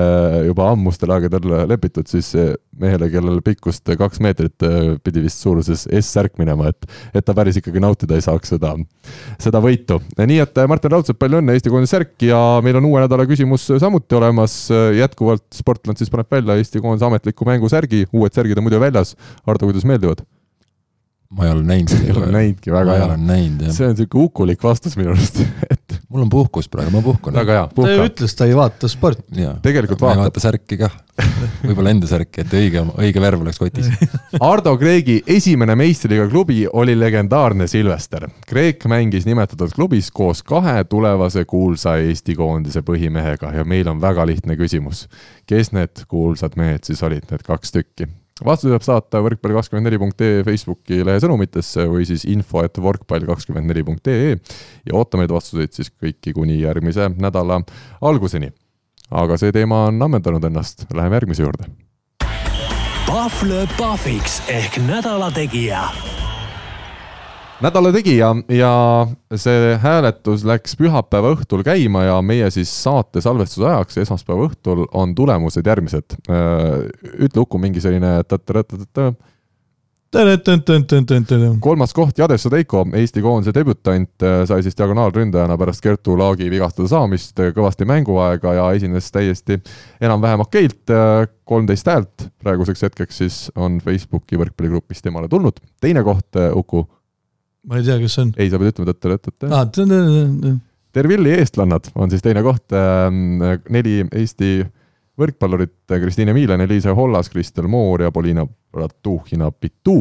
juba 0.49 0.71
ammustel 0.73 1.13
aegadel 1.15 1.47
lepitud, 1.71 2.09
siis 2.11 2.33
mehele, 2.79 3.09
kellel 3.13 3.41
pikkust 3.45 3.87
kaks 3.99 4.23
meetrit 4.25 4.67
pidi 5.05 5.23
vist 5.23 5.43
suuruses 5.43 5.87
S-särk 6.01 6.39
minema, 6.43 6.73
et, 6.73 6.89
et 7.15 7.27
ta 7.27 7.35
päris 7.39 7.61
ikkagi 7.61 7.83
nautida 7.83 8.19
ei 8.19 8.25
saaks 8.25 8.55
seda, 8.55 8.75
seda 9.43 9.63
võitu. 9.63 10.01
nii 10.19 10.41
et 10.43 10.63
Martin 10.71 10.95
Raudsepp, 10.95 11.21
palju 11.23 11.43
õnne, 11.43 11.55
Eesti 11.59 11.73
koondise 11.73 11.97
särk 11.97 12.27
ja 12.27 12.41
meil 12.65 12.81
on 12.81 12.89
uue 12.91 13.05
nädala 13.05 13.27
küsimus 13.31 13.69
samuti 13.79 14.19
olemas. 14.19 14.59
jätkuvalt 14.99 15.47
Sportland 15.55 16.01
siis 16.01 16.11
paneb 16.11 16.31
välja 16.31 16.59
Eesti 16.59 16.83
koondise 16.83 17.07
ametliku 17.07 17.47
mängusärgi, 17.49 18.07
uued 18.13 18.35
särgid 18.35 18.59
on 18.59 18.67
muidu 18.67 18.83
väljas. 18.83 19.15
Ardo, 19.47 19.71
kuidas 19.71 19.87
meeldivad? 19.89 20.27
ma 21.29 21.45
ei 21.45 21.53
ole 21.53 21.63
näinud 21.63 21.93
ei 21.93 22.13
ole 22.17 22.31
näinudki, 22.33 22.73
väga 22.73 22.95
hea 22.97 23.09
see 23.77 23.89
on 23.91 23.97
siuke 23.99 24.17
ukulik 24.23 24.63
vastus 24.65 24.97
minu 24.97 25.13
arust, 25.13 25.43
mul 26.09 26.23
on 26.25 26.29
puhkus 26.33 26.69
praegu, 26.73 26.91
ma 26.91 27.03
puhkun. 27.05 27.35
väga 27.37 27.53
hea, 27.53 27.65
ta 27.67 27.75
ju 27.75 27.77
puhka. 27.77 28.07
ütles, 28.09 28.35
ta 28.37 28.47
ei 28.49 28.57
vaata 28.57 28.89
sporti. 28.89 29.45
tegelikult 29.63 30.01
ma 30.01 30.13
ei 30.13 30.17
vaatab. 30.17 30.25
vaata 30.25 30.41
särki 30.41 30.79
kah. 30.81 30.95
võib-olla 31.67 31.93
enda 31.93 32.09
särki, 32.09 32.45
et 32.45 32.55
õige, 32.55 32.85
õige 33.03 33.21
värv 33.21 33.43
oleks 33.45 33.59
kotis. 33.61 33.91
Ardo 34.51 34.77
Kreegi 34.81 35.19
esimene 35.27 35.75
meistriliiga 35.79 36.29
klubi 36.31 36.63
oli 36.73 36.95
legendaarne 36.99 37.67
Silvester. 37.69 38.29
Kreek 38.49 38.87
mängis 38.89 39.27
nimetatud 39.29 39.75
klubis 39.75 40.13
koos 40.15 40.43
kahe 40.47 40.85
tulevase 40.89 41.45
kuulsa 41.45 41.99
Eesti 42.01 42.39
koondise 42.39 42.85
põhimehega 42.87 43.53
ja 43.59 43.67
meil 43.69 43.91
on 43.91 44.01
väga 44.01 44.27
lihtne 44.27 44.57
küsimus. 44.57 45.09
kes 45.47 45.73
need 45.73 46.07
kuulsad 46.09 46.57
mehed 46.57 46.89
siis 46.89 47.03
olid, 47.03 47.29
need 47.31 47.45
kaks 47.45 47.75
tükki? 47.75 48.09
Vastuse 48.45 48.73
saab 48.75 48.87
saata 48.87 49.23
võrkpall24.ee 49.25 50.45
Facebooki 50.47 51.01
lehe 51.07 51.21
sõnumitesse 51.23 51.87
või 51.91 52.07
siis 52.09 52.25
info 52.31 52.63
et 52.67 52.79
võrkpall24.ee 52.83 54.37
ja 54.37 54.97
ootame 54.99 55.27
neid 55.27 55.35
vastuseid 55.35 55.75
siis 55.75 55.91
kõiki 55.91 56.35
kuni 56.37 56.61
järgmise 56.63 57.11
nädala 57.17 57.61
alguseni. 58.01 58.53
aga 59.11 59.39
see 59.41 59.53
teema 59.53 59.87
on 59.89 60.03
ammendanud 60.03 60.45
ennast, 60.45 60.85
läheme 60.95 61.17
järgmise 61.17 61.43
juurde. 61.43 61.71
Pahv 63.09 63.43
lööb 63.49 63.73
pahviks 63.79 64.43
ehk 64.53 64.77
nädala 64.85 65.31
tegija 65.33 65.87
nädala 67.63 67.93
tegija 67.95 68.33
ja 68.55 68.73
see 69.37 69.73
hääletus 69.83 70.45
läks 70.47 70.77
pühapäeva 70.79 71.33
õhtul 71.35 71.65
käima 71.67 72.05
ja 72.07 72.19
meie 72.23 72.51
siis 72.55 72.71
saate 72.85 73.23
salvestuse 73.25 73.67
ajaks 73.67 73.99
esmaspäeva 74.05 74.47
õhtul 74.49 74.85
on 74.95 75.15
tulemused 75.19 75.67
järgmised. 75.67 76.19
ütle 77.19 77.43
Uku 77.43 77.59
mingi 77.59 77.81
selline 77.81 78.19
kolmas 81.61 81.93
koht 81.93 82.19
Jades 82.19 82.43
Sodeiko, 82.43 82.87
Eesti 82.97 83.21
koondise 83.21 83.53
debütant, 83.53 84.25
sai 84.49 84.63
siis 84.65 84.77
diagonaalründajana 84.79 85.59
pärast 85.61 85.83
Kertu 85.85 86.17
Laagi 86.19 86.49
vigastada 86.49 86.89
saamist 86.89 87.37
kõvasti 87.37 87.85
mänguaega 87.89 88.55
ja 88.57 88.69
esines 88.79 89.11
täiesti 89.13 89.59
enam-vähem 90.01 90.47
okeilt, 90.47 90.95
kolmteist 91.45 91.91
häält 91.93 92.29
praeguseks 92.41 92.87
hetkeks 92.89 93.21
siis 93.21 93.41
on 93.57 93.83
Facebooki 93.85 94.41
võrkpalligrupis 94.41 95.05
temale 95.05 95.29
tulnud. 95.29 95.61
teine 95.81 96.03
koht, 96.07 96.41
Uku, 96.55 96.87
ma 97.67 97.79
ei 97.79 97.87
tea, 97.87 97.99
kes 98.03 98.17
see 98.17 98.27
on. 98.27 98.33
ei, 98.37 98.51
sa 98.53 98.61
pead 98.61 98.75
ütlema 98.75 98.93
tõtt-tõtt-tõtt. 98.93 99.49
aa, 99.53 100.57
Tervilli 100.99 101.35
eestlannad 101.37 101.91
on 102.01 102.11
siis 102.11 102.23
teine 102.25 102.41
koht, 102.43 102.73
neli 103.71 103.99
Eesti 104.09 104.63
võrkpallurit, 105.19 105.83
Kristiine 105.91 106.33
Miilen, 106.35 106.63
Eliise 106.65 106.95
Hollas, 106.97 107.29
Kristel 107.31 107.69
Moor 107.71 108.07
ja 108.07 108.13
Poliina 108.15 108.47
Ratuhina 108.75 109.51
Pitu 109.53 110.01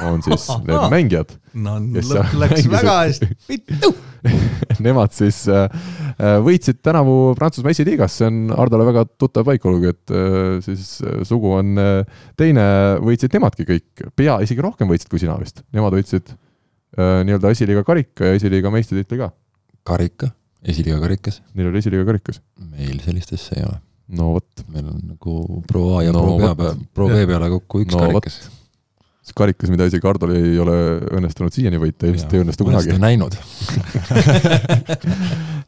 on 0.00 0.22
siis 0.24 0.46
need 0.68 0.86
mängijad. 0.92 1.34
no 1.54 1.76
lõpp 1.80 2.36
läks 2.40 2.68
väga 2.72 2.94
hästi, 3.02 3.28
vittu. 3.48 3.92
Nemad 4.82 5.12
siis 5.14 5.42
äh, 5.50 5.66
äh, 6.14 6.36
võitsid 6.44 6.78
tänavu 6.84 7.34
Prantsusmaa 7.38 7.74
esiliigas, 7.74 8.16
see 8.20 8.28
on 8.30 8.54
Hardole 8.54 8.86
väga 8.88 9.04
tuttav 9.20 9.44
paik, 9.48 9.66
olgugi 9.68 9.90
et 9.92 10.14
äh, 10.14 10.62
siis 10.64 10.94
äh, 11.04 11.20
sugu 11.28 11.52
on 11.58 11.74
äh, 11.82 12.22
teine, 12.38 12.64
võitsid 13.02 13.34
nemadki 13.36 13.66
kõik, 13.68 14.06
pea 14.16 14.38
isegi 14.44 14.64
rohkem 14.64 14.90
võitsid 14.90 15.12
kui 15.12 15.20
sina 15.22 15.36
vist, 15.40 15.64
nemad 15.74 15.98
võitsid 15.98 16.32
nii-öelda 16.98 17.52
esiliiga 17.54 17.84
karika 17.88 18.30
ja 18.30 18.38
esiliiga 18.38 18.72
meistritiitli 18.74 19.20
ka, 19.22 19.30
karika, 19.88 20.32
esiliiga 20.64 21.00
karikas, 21.02 21.40
neil 21.54 21.70
oli 21.72 21.80
esiliiga 21.80 22.04
karikas 22.10 22.42
meil 22.72 22.98
sellist 23.04 23.32
asja 23.36 23.60
ei 23.60 23.64
ole. 23.68 23.78
no 24.18 24.32
vot, 24.36 24.66
meil 24.72 24.90
on 24.92 24.98
nagu 25.14 25.62
Pro 25.68 25.86
A 25.98 26.02
ja 26.04 26.12
No 26.12 26.24
Pro 26.26 26.36
B 26.36 26.50
peale, 26.58 26.74
Pro 26.94 27.08
B 27.08 27.22
peale 27.30 27.48
kokku 27.56 27.80
üks 27.86 27.96
No 27.96 28.04
karikas. 28.04 28.36
see 29.22 29.36
karikas, 29.38 29.70
mida 29.70 29.86
isegi 29.86 30.06
Hardol 30.06 30.32
ei 30.34 30.56
ole 30.58 30.74
õnnestunud 31.14 31.54
siiani 31.54 31.78
võita, 31.78 32.08
ilmselt 32.10 32.32
ei 32.34 32.42
õnnestu 32.42 32.66
kunagi. 32.66 32.96
näinud. 32.98 33.36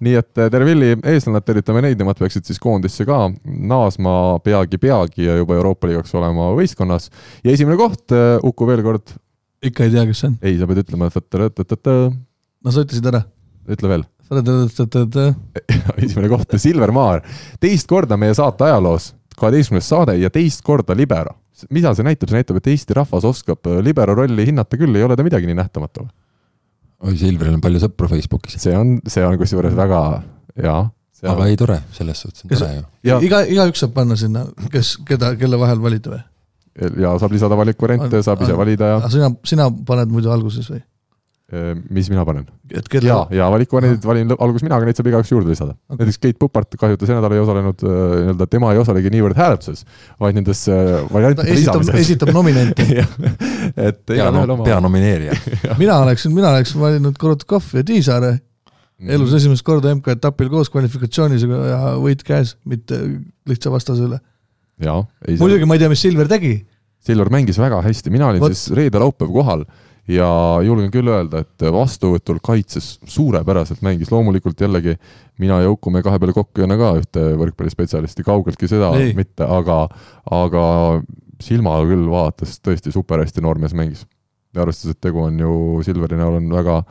nii 0.05 0.17
et 0.19 0.41
eh, 0.43 0.49
terve 0.51 0.67
Villi 0.69 0.91
eestlannad, 0.99 1.45
tervitame 1.47 1.83
neid, 1.85 1.99
nemad 2.01 2.19
peaksid 2.19 2.47
siis 2.49 2.61
koondisse 2.63 3.07
ka 3.09 3.19
naasma 3.45 4.15
peagi-peagi 4.45 5.29
ja 5.29 5.37
juba 5.39 5.57
Euroopa 5.59 5.89
liigaks 5.89 6.15
olema 6.19 6.51
võistkonnas. 6.59 7.11
ja 7.47 7.55
esimene 7.55 7.79
koht, 7.81 8.15
Uku 8.45 8.67
veel 8.69 8.83
kord, 8.87 9.15
ikka 9.71 9.87
ei 9.87 9.93
tea, 9.95 10.07
kes 10.09 10.23
see 10.23 10.31
on. 10.31 10.39
ei, 10.43 10.57
sa 10.61 10.69
pead 10.71 10.83
ütlema, 10.85 11.11
no 12.65 12.73
sa 12.75 12.85
ütlesid 12.85 13.09
ära. 13.11 13.23
ütle 13.71 13.91
veel. 13.93 14.05
esimene 16.05 16.31
koht, 16.33 16.57
Silvermaar, 16.61 17.25
teist 17.61 17.89
korda 17.91 18.19
meie 18.21 18.35
saate 18.37 18.67
ajaloos, 18.69 19.13
kaheteistkümnes 19.39 19.89
saade 19.91 20.17
ja 20.21 20.33
teist 20.33 20.65
korda 20.65 20.97
libero. 20.97 21.37
mida 21.71 21.93
see 21.95 22.07
näitab, 22.07 22.31
see 22.31 22.41
näitab, 22.41 22.59
et 22.59 22.73
Eesti 22.73 22.97
rahvas 22.97 23.25
oskab 23.29 23.71
äh, 23.71 23.79
libero 23.85 24.17
rolli 24.19 24.49
hinnata 24.49 24.79
küll, 24.81 24.97
ei 24.97 25.05
ole 25.07 25.17
ta 25.17 25.27
midagi 25.27 25.49
nii 25.51 25.59
nähtamatu. 25.61 26.09
oi, 27.05 27.17
Silveril 27.21 27.59
on 27.59 27.65
palju 27.65 27.85
sõpru 27.85 28.11
Facebookis. 28.11 28.59
see 28.65 28.77
on, 28.77 28.99
see 29.09 29.25
on 29.25 29.39
kusjuures 29.41 29.77
väga, 29.77 30.03
jaa. 30.65 30.83
aga 31.35 31.49
ei 31.49 31.57
tore, 31.61 31.81
selles 31.97 32.25
suhtes 32.25 32.45
on 32.45 32.57
tore 32.57 32.77
ju. 32.81 33.21
iga, 33.29 33.45
igaüks 33.45 33.85
saab 33.85 33.97
panna 33.97 34.17
sinna, 34.17 34.47
kes, 34.73 34.97
keda, 35.09 35.35
kelle 35.41 35.61
vahel 35.61 35.85
valida 35.85 36.17
või? 36.17 36.25
Ja 36.75 37.15
saab 37.21 37.37
lisada 37.37 37.59
valikvariante, 37.59 38.23
saab 38.27 38.43
ise 38.47 38.57
valida 38.59 38.97
ja 38.97 39.13
sina, 39.13 39.31
sina 39.47 39.69
paned 39.87 40.13
muidu 40.13 40.33
alguses 40.35 40.69
või? 40.73 40.83
mis 41.93 42.09
mina 42.11 42.25
panen. 42.27 42.47
et 42.73 42.87
kelle 42.91 43.07
ja, 43.07 43.19
ja 43.31 43.47
valikuvariandid 43.53 44.07
valin 44.09 44.33
alguses 44.33 44.65
mina, 44.65 44.79
aga 44.79 44.89
neid 44.89 44.99
saab 44.99 45.11
igaüks 45.11 45.31
juurde 45.31 45.53
lisada 45.53 45.75
okay.. 45.75 46.01
näiteks 46.01 46.19
Keit 46.23 46.39
Pupart 46.41 46.73
kahjuta 46.81 47.07
see 47.07 47.15
nädal 47.15 47.37
ei 47.37 47.43
osalenud, 47.43 47.85
nii-öelda 47.85 48.49
tema 48.51 48.73
ei 48.75 48.81
osalegi 48.81 49.13
niivõrd 49.13 49.39
hääletuses, 49.39 49.85
vaid 50.25 50.39
nendes 50.41 50.65
variantide 51.13 51.53
esitab, 51.53 51.85
lisamises. 51.85 52.01
esitab 52.01 52.33
nominente. 52.35 52.89
et 53.91 54.17
igalühel, 54.17 54.57
oma. 54.57 54.67
peanomineerija. 54.67 55.37
mina 55.85 56.01
oleksin, 56.07 56.35
mina 56.35 56.51
oleksin 56.57 56.81
valinud 56.81 57.21
Korotkov 57.21 57.71
ja 57.77 57.85
Tiisaare 57.87 58.39
Mm. 59.05 59.11
elus 59.11 59.33
esimest 59.35 59.65
korda 59.67 59.91
MK-etapil 59.97 60.49
koos 60.53 60.71
kvalifikatsioonis 60.71 61.43
ja 61.45 61.79
võit 61.99 62.23
käes, 62.27 62.55
mitte 62.69 63.01
lihtsa 63.51 63.73
vastase 63.73 64.07
üle. 64.07 64.21
Muidugi 65.41 65.67
ma 65.69 65.77
ei 65.77 65.83
tea, 65.83 65.91
mis 65.93 66.03
Silver 66.05 66.31
tegi, 66.31 66.55
Silver 67.05 67.31
mängis 67.33 67.59
väga 67.61 67.83
hästi, 67.85 68.13
mina 68.13 68.31
olin 68.31 68.43
Vot. 68.43 68.55
siis 68.55 68.73
reede-laupäev 68.77 69.33
kohal 69.35 69.65
ja 70.09 70.29
julgen 70.65 70.91
küll 70.93 71.09
öelda, 71.09 71.45
et 71.45 71.65
vastuvõtul 71.73 72.41
kaitses 72.45 72.99
suurepäraselt 73.09 73.85
mängis, 73.85 74.11
loomulikult 74.13 74.61
jällegi 74.61 74.97
mina 75.41 75.63
ja 75.65 75.71
Uku, 75.73 75.93
me 75.93 76.03
kahe 76.05 76.21
peale 76.21 76.35
kokku 76.37 76.61
ei 76.61 76.67
anna 76.67 76.77
ka 76.81 76.93
ühte 77.01 77.25
võrkpallispetsialisti, 77.41 78.27
kaugeltki 78.27 78.69
seda 78.69 78.93
Ei. 79.01 79.15
mitte, 79.17 79.47
aga, 79.49 79.85
aga 80.31 80.67
silmaga 81.43 81.89
küll 81.89 82.09
vaatas 82.11 82.59
tõesti 82.65 82.93
super 82.93 83.25
hästi 83.25 83.45
noormees 83.45 83.75
mängis. 83.77 84.05
ja 84.55 84.63
arvestades, 84.63 84.95
et 84.95 85.03
tegu 85.03 85.25
on 85.25 85.39
ju 85.39 85.55
Silveri 85.85 86.19
näol 86.21 86.39
on 86.39 86.53
väga 86.53 86.83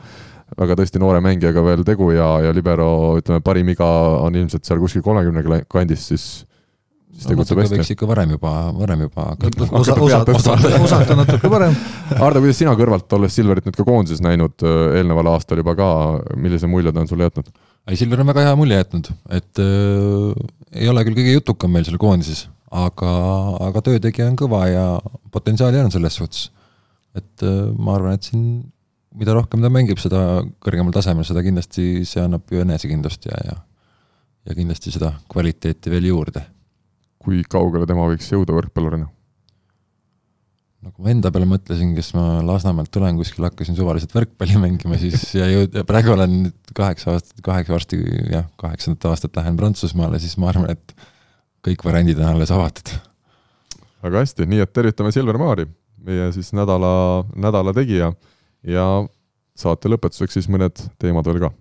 väga 0.58 0.76
tõesti 0.78 1.00
noore 1.02 1.20
mängijaga 1.24 1.62
veel 1.64 1.84
tegu 1.86 2.10
ja, 2.14 2.26
ja 2.44 2.52
libero 2.54 3.16
ütleme, 3.18 3.40
parim 3.44 3.70
iga 3.72 3.86
on 4.22 4.36
ilmselt 4.38 4.66
seal 4.66 4.82
kuskil 4.82 5.02
kolmekümne 5.02 5.64
kandis, 5.70 6.08
siis 6.10 6.26
siis 7.14 7.28
tegutseb 7.30 7.60
hästi 7.60 7.78
võiks. 7.78 7.90
ikka 7.94 8.08
varem 8.08 8.34
juba, 8.34 8.52
varem 8.76 9.04
juba 9.06 9.26
hakata. 9.30 9.66
osa, 9.66 9.92
Hakkab 9.94 10.06
osa 10.06 10.20
pead, 10.24 10.38
tõstma. 10.38 10.80
osata 10.86 11.18
natuke 11.18 11.50
parem. 11.52 11.76
Ardo, 12.18 12.42
kuidas 12.44 12.60
sina 12.60 12.74
kõrvalt, 12.78 13.06
olles 13.18 13.36
Silverit 13.36 13.68
nüüd 13.68 13.78
ka 13.78 13.86
koondises 13.86 14.22
näinud 14.24 14.66
äh, 14.66 14.98
eelneval 15.00 15.32
aastal 15.34 15.60
juba 15.62 15.76
ka, 15.78 15.88
millise 16.40 16.70
mulje 16.70 16.92
ta 16.94 17.04
on 17.04 17.10
sulle 17.10 17.28
jätnud? 17.28 17.52
ei, 17.84 17.98
Silver 18.00 18.24
on 18.24 18.30
väga 18.32 18.46
hea 18.48 18.56
mulje 18.58 18.80
jätnud, 18.80 19.10
et 19.38 19.62
äh, 19.62 20.44
ei 20.82 20.90
ole 20.90 21.04
küll 21.06 21.18
kõige 21.20 21.38
jutukam 21.38 21.74
meil 21.74 21.86
seal 21.86 22.00
koondises, 22.00 22.46
aga, 22.74 23.10
aga 23.68 23.84
töötegija 23.90 24.30
on 24.30 24.38
kõva 24.40 24.64
ja 24.70 24.86
potentsiaali 25.34 25.82
on 25.84 25.92
selles 25.94 26.16
suhtes. 26.20 26.48
et 27.14 27.44
äh, 27.46 27.60
ma 27.78 27.98
arvan, 27.98 28.18
et 28.18 28.30
siin 28.30 28.48
mida 29.14 29.36
rohkem 29.36 29.62
ta 29.62 29.70
mängib, 29.70 30.00
seda 30.02 30.42
kõrgemal 30.64 30.94
tasemel, 30.96 31.26
seda 31.28 31.44
kindlasti 31.46 32.02
see 32.08 32.24
annab 32.24 32.50
ju 32.50 32.64
enesekindlust 32.64 33.30
ja, 33.30 33.38
ja 33.46 33.60
ja 34.44 34.54
kindlasti 34.54 34.92
seda 34.92 35.12
kvaliteeti 35.30 35.92
veel 35.92 36.10
juurde. 36.10 36.42
Kui 37.24 37.42
kaugele 37.50 37.88
tema 37.88 38.06
võiks 38.10 38.30
jõuda 38.32 38.56
võrkpallurina? 38.56 39.08
nagu 40.84 41.00
ma 41.00 41.12
enda 41.14 41.30
peale 41.32 41.46
mõtlesin, 41.48 41.94
kes 41.96 42.10
ma 42.12 42.42
Lasnamäelt 42.44 42.90
tulen, 42.92 43.16
kuskil 43.16 43.46
hakkasin 43.46 43.76
suvaliselt 43.78 44.12
võrkpalli 44.12 44.58
mängima, 44.60 44.98
siis 45.00 45.30
ja 45.40 45.46
jõud-, 45.48 45.78
ja 45.80 45.84
praegu 45.88 46.12
olen 46.12 46.34
nüüd 46.42 46.74
kaheksa 46.76 47.14
aastat, 47.14 47.40
kaheksa 47.46 47.72
varsti 47.72 48.00
jah, 48.32 48.44
kaheksandat 48.60 49.08
aastat 49.08 49.40
lähen 49.40 49.56
Prantsusmaale, 49.56 50.20
siis 50.20 50.36
ma 50.36 50.50
arvan, 50.52 50.74
et 50.76 50.94
kõik 51.64 51.86
variandid 51.88 52.20
on 52.20 52.34
alles 52.34 52.52
avatud. 52.52 52.92
väga 54.04 54.20
hästi, 54.26 54.48
nii 54.50 54.60
et 54.66 54.76
tervitame 54.76 55.14
Silver 55.16 55.40
Maari, 55.40 55.64
meie 56.04 56.28
siis 56.36 56.52
nädala, 56.52 57.24
nädala 57.32 57.72
tegija 57.72 58.12
ja 58.68 58.88
saate 59.56 59.88
lõpetuseks 59.88 60.36
siis 60.36 60.52
mõned 60.52 60.84
teemad 61.00 61.24
veel 61.30 61.46
ka 61.46 61.54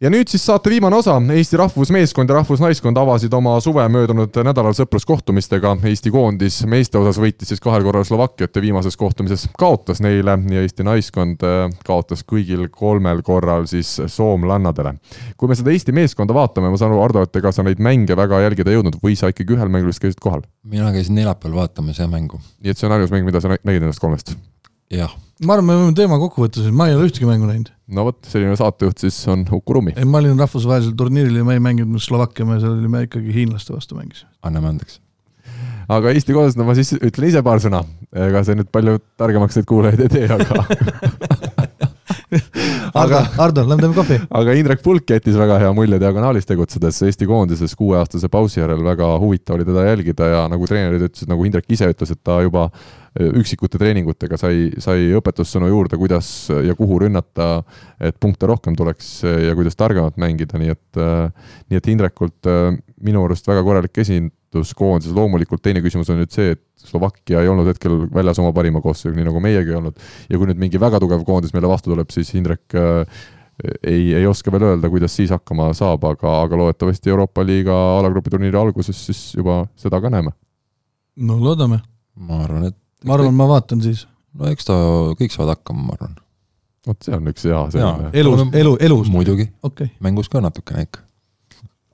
ja 0.00 0.10
nüüd 0.12 0.30
siis 0.30 0.44
saate 0.46 0.70
viimane 0.70 0.96
osa, 0.96 1.16
Eesti 1.34 1.58
rahvusmeeskond 1.58 2.30
ja 2.30 2.38
rahvusnaiskond 2.38 2.98
avasid 3.00 3.32
oma 3.34 3.56
suve 3.62 3.82
möödunud 3.90 4.36
nädalal 4.46 4.76
sõpruskohtumistega. 4.78 5.74
Eesti 5.90 6.12
koondis 6.14 6.60
meeste 6.70 7.00
osas 7.00 7.18
võitis 7.18 7.50
siis 7.50 7.62
kahel 7.62 7.82
korral 7.86 8.06
Slovakkiat 8.06 8.54
ja 8.56 8.62
viimases 8.62 8.96
kohtumises 8.96 9.48
kaotas 9.58 10.02
neile 10.04 10.38
ja 10.52 10.62
Eesti 10.62 10.86
naiskond 10.86 11.42
äh, 11.46 11.66
kaotas 11.86 12.22
kõigil 12.28 12.68
kolmel 12.70 13.22
korral 13.26 13.66
siis 13.70 13.96
soomlannadele. 14.06 14.94
kui 15.36 15.50
me 15.50 15.58
seda 15.58 15.74
Eesti 15.74 15.94
meeskonda 15.96 16.34
vaatame, 16.36 16.70
ma 16.70 16.78
saan 16.78 16.94
aru, 16.94 17.02
Ardo, 17.02 17.26
et 17.26 17.42
ega 17.42 17.52
sa 17.54 17.66
neid 17.66 17.82
mänge 17.82 18.16
väga 18.16 18.42
jälgida 18.46 18.70
ei 18.70 18.78
jõudnud 18.78 19.00
või 19.02 19.18
sa 19.18 19.32
ikkagi 19.32 19.56
ühel 19.56 19.72
mängul 19.72 19.90
vist 19.90 20.02
käisid 20.04 20.22
kohal? 20.22 20.46
mina 20.62 20.92
käisin 20.94 21.18
neljapäeval 21.18 21.64
vaatamas 21.64 21.98
jah 21.98 22.10
mängu, 22.10 22.38
nii 22.62 22.70
et 22.70 22.78
see 22.78 22.86
on 22.86 22.94
ainus 22.94 23.10
mäng, 23.14 23.26
mida 23.26 23.40
sa 23.40 23.50
nä- 23.50 23.62
nägid 23.64 23.82
nendest 23.82 24.02
kolmest? 24.02 24.36
jah. 24.94 25.14
Ma 25.44 25.54
arvan, 25.54 25.68
me 25.68 25.76
võime 25.78 25.94
teema 25.96 26.18
kokku 26.20 26.42
võtta 26.44 26.62
siin, 26.62 26.74
ma 26.76 26.88
ei 26.88 26.96
ole 26.96 27.08
ühtegi 27.08 27.28
mängu 27.28 27.48
näinud. 27.48 27.70
no 27.94 28.06
vot, 28.08 28.18
selline 28.26 28.56
saatejuht 28.58 29.04
siis 29.04 29.18
on 29.30 29.44
Uku 29.58 29.76
Rummi. 29.76 29.94
ei, 29.96 30.08
ma 30.08 30.22
olin 30.22 30.38
rahvusvahelisel 30.40 30.96
turniiril 30.98 31.40
ja 31.40 31.46
me 31.46 31.58
ei 31.58 31.62
mänginud 31.64 32.02
Slovakkia, 32.02 32.46
me 32.48 32.58
seal 32.62 32.74
olime 32.74 33.04
ikkagi 33.06 33.34
hiinlaste 33.34 33.74
vastu 33.76 33.98
mängisime. 33.98 34.30
anname 34.42 34.72
andeks. 34.74 35.00
aga 35.88 36.14
Eesti 36.14 36.36
koondis, 36.36 36.58
no 36.58 36.66
ma 36.68 36.74
siis 36.78 36.94
ütlen 36.98 37.30
ise 37.30 37.44
paar 37.46 37.62
sõna, 37.62 37.84
ega 38.28 38.42
see 38.46 38.58
nüüd 38.58 38.72
palju 38.74 38.98
targemaks 39.20 39.60
neid 39.60 39.70
kuulajaid 39.70 40.06
ei 40.08 40.14
tee, 40.16 40.26
aga 40.38 40.64
Ardo, 42.98 43.20
Ardo, 43.40 43.62
lähme 43.68 43.82
teeme 43.82 43.96
kohvi. 43.96 44.18
aga 44.40 44.54
Indrek 44.58 44.82
Pulk 44.84 45.10
jättis 45.10 45.36
väga 45.38 45.58
hea 45.62 45.70
mulje 45.76 45.98
diagonaalis 46.00 46.48
tegutsedes 46.48 47.00
Eesti 47.06 47.28
koondises 47.28 47.74
kuueaastase 47.78 48.28
pausi 48.32 48.60
järel, 48.60 48.82
väga 48.84 49.10
huvitav 49.22 49.56
oli 49.56 49.66
teda 49.68 49.86
jälgida 49.86 50.30
ja 50.32 50.42
nagu 50.50 50.66
treenerid 50.68 51.06
ütlesid, 51.08 51.30
nagu 51.30 51.46
Indrek 51.46 51.68
ise 51.72 51.88
ütles, 51.92 52.12
et 52.12 52.22
ta 52.24 52.40
juba 52.44 52.68
üksikute 53.18 53.78
treeningutega 53.80 54.38
sai, 54.38 54.68
sai 54.82 55.08
õpetussõnu 55.18 55.68
juurde, 55.70 55.98
kuidas 55.98 56.28
ja 56.64 56.74
kuhu 56.78 57.00
rünnata, 57.02 57.62
et 58.00 58.18
punkte 58.20 58.46
rohkem 58.46 58.76
tuleks 58.78 59.10
ja 59.24 59.54
kuidas 59.58 59.78
targemalt 59.78 60.18
mängida, 60.20 60.60
nii 60.60 60.74
et, 60.74 61.00
nii 61.68 61.80
et 61.80 61.88
Indrekult 61.90 62.50
eh, 62.50 62.76
minu 63.04 63.24
arust 63.26 63.48
väga 63.48 63.64
korralik 63.66 63.98
esindus 64.04 64.74
koondises, 64.78 65.14
loomulikult 65.16 65.62
teine 65.64 65.82
küsimus 65.84 66.10
on 66.12 66.22
nüüd 66.22 66.34
see, 66.34 66.54
et 66.54 66.64
Slovakkia 66.78 67.42
ei 67.42 67.50
olnud 67.50 67.66
hetkel 67.68 68.04
väljas 68.14 68.38
oma 68.38 68.52
parima 68.54 68.82
koosseisuga, 68.84 69.18
nii 69.18 69.26
nagu 69.26 69.42
meiegi 69.42 69.74
ei 69.74 69.80
olnud. 69.80 69.98
ja 70.30 70.38
kui 70.38 70.50
nüüd 70.50 70.62
mingi 70.62 70.80
väga 70.80 71.02
tugev 71.02 71.26
koondis 71.26 71.54
meile 71.56 71.70
vastu 71.70 71.90
tuleb, 71.90 72.14
siis 72.14 72.30
Indrek 72.38 72.78
äh, 72.78 73.20
ei, 73.82 74.14
ei 74.14 74.26
oska 74.26 74.52
veel 74.54 74.68
öelda, 74.70 74.90
kuidas 74.90 75.16
siis 75.18 75.32
hakkama 75.34 75.72
saab, 75.76 76.04
aga, 76.06 76.40
aga 76.44 76.60
loodetavasti 76.60 77.10
Euroopa 77.10 77.42
liiga 77.46 77.74
alagrupi 77.98 78.30
turniiri 78.30 78.58
alguses 78.58 79.00
siis 79.08 79.22
juba 79.34 79.64
seda 79.76 80.00
ka 80.00 80.12
näeme. 80.12 80.34
no 81.18 81.38
loodame, 81.42 81.80
ma 82.14 82.44
arvan, 82.44 82.68
et 82.70 82.78
ma 83.06 83.18
arvan, 83.18 83.34
ma 83.34 83.48
vaatan 83.50 83.82
siis. 83.84 84.06
no 84.38 84.48
eks 84.52 84.68
ta, 84.68 84.78
kõik 85.18 85.34
saavad 85.34 85.56
hakkama, 85.56 85.88
ma 85.90 85.98
arvan. 85.98 86.16
vot 86.88 87.04
see 87.04 87.16
on 87.16 87.32
üks 87.32 87.44
hea 87.48 87.64
selline. 87.74 88.12
elus, 88.22 88.46
elu, 88.52 88.76
elus, 88.88 89.12
muidugi, 89.12 89.50
okei 89.62 89.90
okay.. 89.90 89.94
mängus 90.04 90.30
ka 90.32 90.42
natukene 90.44 90.86
ikka. 90.88 91.04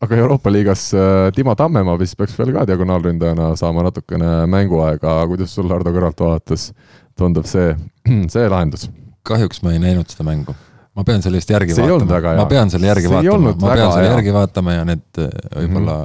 aga 0.04 0.20
Euroopa 0.24 0.52
liigas 0.52 0.90
äh, 0.96 1.30
Timo 1.36 1.54
Tammemaa 1.58 1.98
vist 2.00 2.16
peaks 2.20 2.36
veel 2.38 2.54
ka 2.56 2.66
diagonaalründajana 2.68 3.54
saama 3.60 3.86
natukene 3.88 4.36
mänguaega, 4.50 5.16
kuidas 5.30 5.56
sul 5.56 5.72
Hardo 5.72 5.92
kõrvalt 5.94 6.20
vaadates 6.26 6.70
tundub 7.18 7.48
see, 7.48 7.74
see 8.34 8.46
lahendus? 8.48 8.88
kahjuks 9.24 9.62
ma 9.64 9.72
ei 9.72 9.80
näinud 9.82 10.08
seda 10.12 10.26
mängu. 10.26 10.54
ma 10.94 11.04
pean 11.04 11.22
selle 11.24 11.40
eest 11.40 11.50
järgi 11.50 11.76
See 11.76 11.84
vaatama 11.88 12.38
ma 12.38 12.46
pean 12.50 12.72
selle 12.72 12.90
järgi 12.90 13.08
See 13.08 13.20
ei 13.20 13.28
vaatama, 13.28 13.54
ma 13.60 13.76
pean 13.76 13.92
selle 13.92 14.10
järgi 14.12 14.34
vaatama 14.34 14.78
ja 14.78 14.88
need 14.88 15.22
eh, 15.22 15.30
võib-olla 15.58 15.98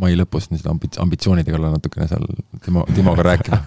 mai 0.00 0.14
lõpus 0.18 0.50
need 0.52 0.66
ambits-, 0.68 1.00
ambitsioonidega 1.02 1.56
olla 1.58 1.72
natukene 1.74 2.08
seal 2.10 2.26
Timo, 2.64 2.84
Timoga 2.94 3.24
rääkima. 3.24 3.60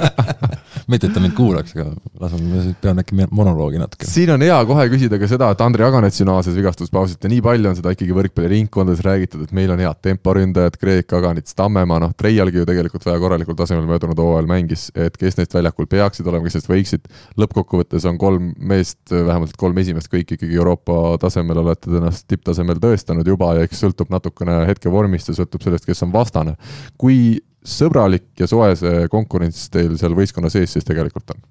mitte, 0.90 1.08
et 1.08 1.14
ta 1.14 1.22
mind 1.22 1.34
kuulaks, 1.36 1.74
aga 1.76 1.86
laseme, 2.20 2.62
pean 2.82 3.00
äkki 3.02 3.16
monoloogi 3.30 3.80
natuke. 3.80 4.08
siin 4.08 4.32
on 4.34 4.42
hea 4.44 4.58
kohe 4.68 4.86
küsida 4.92 5.18
ka 5.20 5.28
seda, 5.30 5.50
et 5.54 5.62
Andrei 5.64 5.86
Aganets 5.86 6.20
ju 6.20 6.26
naases 6.28 6.56
vigastuspausilt 6.56 7.24
ja 7.24 7.30
nii 7.32 7.40
palju 7.44 7.70
on 7.70 7.78
seda 7.78 7.94
ikkagi 7.94 8.16
võrkpalliringkondades 8.16 9.02
räägitud, 9.06 9.44
et 9.46 9.54
meil 9.56 9.72
on 9.74 9.82
head 9.82 10.00
temporündajad, 10.06 10.78
Kreek, 10.80 11.14
Aganits, 11.16 11.56
Tammemaa, 11.58 12.00
noh, 12.04 12.14
Treialgi 12.18 12.62
ju 12.62 12.68
tegelikult 12.68 13.06
väga 13.06 13.22
korralikul 13.22 13.58
tasemel 13.58 13.86
möödunud 13.90 14.20
hooajal 14.20 14.50
mängis, 14.50 14.88
et 14.94 15.16
kes 15.20 15.38
neist 15.38 15.54
väljakul 15.56 15.88
peaksid 15.90 16.28
olema, 16.30 16.46
kes 16.46 16.60
neist 16.60 16.70
võiksid. 16.70 17.10
lõppkokkuvõttes 17.40 18.06
on 18.10 18.18
kolm 18.20 18.52
meest, 18.58 19.00
vähemalt 19.10 19.56
kolm 19.60 19.78
esimest, 19.82 20.10
kõik 20.12 20.34
ikkagi 20.36 20.58
Euroopa 20.58 21.16
tasemel 21.22 21.62
olete 21.62 21.92
ennast 22.00 22.26
tipptasemel 22.30 22.80
tõestanud 22.82 23.26
juba 23.26 23.54
ja 23.58 23.66
eks 23.66 23.84
sõltub 23.84 24.10
natukene 24.12 24.62
hetkevormist 24.68 25.29
ja 25.30 25.38
sõltub 25.38 25.64
sellest, 25.64 25.86
kes 25.88 26.04
on 26.06 26.12
vastane. 26.14 26.56
kui 26.98 27.38
sõbralik 27.66 28.32
ja 28.40 28.48
soe 28.50 28.74
see 28.78 29.08
konkurents 29.12 29.68
teil 29.72 29.96
seal 30.00 30.16
võistkonna 30.16 30.50
sees 30.52 30.72
siis 30.76 30.86
tegelikult 30.88 31.34
on? 31.34 31.42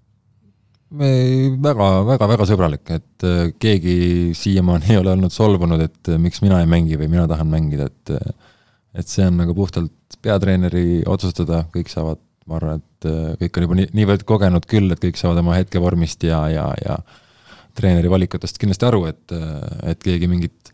me 0.90 1.10
väga, 1.62 1.88
väga, 2.08 2.28
väga 2.32 2.46
sõbralik, 2.50 2.92
et 2.96 3.26
äh, 3.28 3.52
keegi 3.62 3.98
siiamaani 4.38 4.94
ei 4.94 5.02
ole 5.02 5.14
olnud 5.14 5.34
solvunud, 5.34 5.84
et 5.86 6.10
äh, 6.10 6.18
miks 6.22 6.42
mina 6.42 6.62
ei 6.64 6.70
mängi 6.70 6.98
või 6.98 7.12
mina 7.12 7.28
tahan 7.30 7.50
mängida, 7.52 7.90
et 7.92 8.16
äh, 8.16 8.56
et 8.98 9.06
see 9.06 9.22
on 9.30 9.38
nagu 9.38 9.54
puhtalt 9.54 10.18
peatreeneri 10.26 11.04
otsustada, 11.08 11.62
kõik 11.70 11.92
saavad, 11.94 12.18
ma 12.50 12.58
arvan, 12.58 12.80
et 12.82 13.06
kõik 13.38 13.60
on 13.60 13.66
juba 13.68 13.76
nii, 13.78 13.90
niivõrd 14.00 14.24
kogenud 14.28 14.66
küll, 14.68 14.90
et 14.90 15.04
kõik 15.04 15.20
saavad 15.20 15.44
oma 15.44 15.60
hetkevormist 15.60 16.26
ja, 16.26 16.40
ja, 16.50 16.64
ja 16.82 16.96
treeneri 17.78 18.10
valikutest 18.10 18.58
kindlasti 18.60 18.88
aru, 18.90 19.04
et, 19.12 19.36
et 19.94 20.02
keegi 20.02 20.28
mingit, 20.28 20.74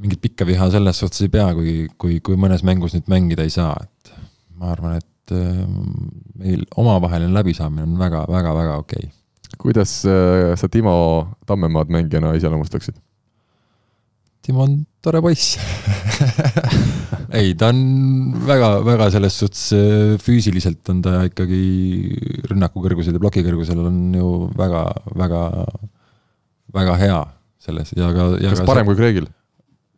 mingit 0.00 0.20
pikka 0.22 0.46
viha 0.48 0.70
selles 0.72 1.00
suhtes 1.02 1.26
ei 1.26 1.32
pea, 1.32 1.50
kui, 1.56 1.74
kui, 2.00 2.18
kui 2.24 2.38
mõnes 2.40 2.64
mängus 2.66 2.96
nüüd 2.96 3.08
mängida 3.12 3.44
ei 3.46 3.52
saa, 3.52 3.74
et 3.84 4.12
ma 4.60 4.72
arvan, 4.74 4.98
et 5.00 5.34
äh, 5.36 5.62
meil 6.40 6.64
omavaheline 6.80 7.34
läbisaamine 7.36 7.86
on 7.88 8.00
väga-väga-väga 8.00 8.78
okei 8.80 9.06
okay. 9.08 9.60
kuidas 9.60 10.00
äh, 10.08 10.52
sa 10.60 10.68
Timo 10.72 10.94
Tammemaad 11.46 11.92
mängijana 11.92 12.34
iseloomustaksid? 12.38 12.96
Timo 14.40 14.64
on 14.64 14.78
tore 15.04 15.20
poiss 15.20 15.58
ei, 17.38 17.52
ta 17.60 17.68
on 17.68 17.82
väga-väga 18.48 19.10
selles 19.16 19.36
suhtes 19.42 19.66
äh, 19.76 20.14
füüsiliselt 20.22 20.88
on 20.92 21.02
ta 21.04 21.18
ikkagi 21.28 21.60
rünnaku 22.48 22.84
kõrgusel 22.86 23.16
ja 23.16 23.22
ploki 23.22 23.44
kõrgusel 23.44 23.84
on 23.84 24.00
ju 24.16 24.32
väga-väga, 24.56 25.42
väga 26.72 26.96
hea 27.04 27.20
selles 27.60 27.92
ja 27.96 28.08
ka. 28.16 28.32
kas 28.40 28.64
parem 28.64 28.88
see, 28.88 28.88
kui 28.88 29.00
Kreegil? 29.02 29.28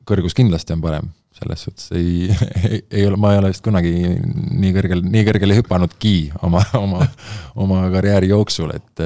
Kõrgus 0.08 0.36
kindlasti 0.38 0.74
on 0.76 0.84
parem 0.84 1.10
selles 1.42 1.64
suhtes 1.66 1.88
ei, 1.96 2.28
ei, 2.68 2.82
ei 2.90 3.06
ole, 3.08 3.18
ma 3.20 3.32
ei 3.32 3.40
ole 3.40 3.50
vist 3.52 3.64
kunagi 3.64 3.92
nii 3.94 4.72
kõrgel, 4.76 5.02
nii 5.06 5.26
kõrgele 5.28 5.56
hüppanudki 5.58 6.14
oma, 6.46 6.62
oma, 6.78 7.06
oma 7.64 7.82
karjääri 7.94 8.32
jooksul, 8.32 8.74
et 8.76 9.04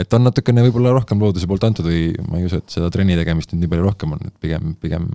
et 0.00 0.16
on 0.16 0.24
natukene 0.26 0.64
võib-olla 0.66 0.94
rohkem 0.96 1.20
looduse 1.22 1.46
poolt 1.46 1.66
antud 1.68 1.86
või 1.86 2.08
ma 2.26 2.40
ei 2.40 2.48
usu, 2.48 2.58
et 2.58 2.72
seda 2.72 2.90
trenni 2.90 3.14
tegemist 3.18 3.52
nüüd 3.52 3.64
nii 3.64 3.72
palju 3.74 3.86
rohkem 3.86 4.16
on, 4.16 4.24
et 4.26 4.34
pigem, 4.42 4.72
pigem, 4.82 5.06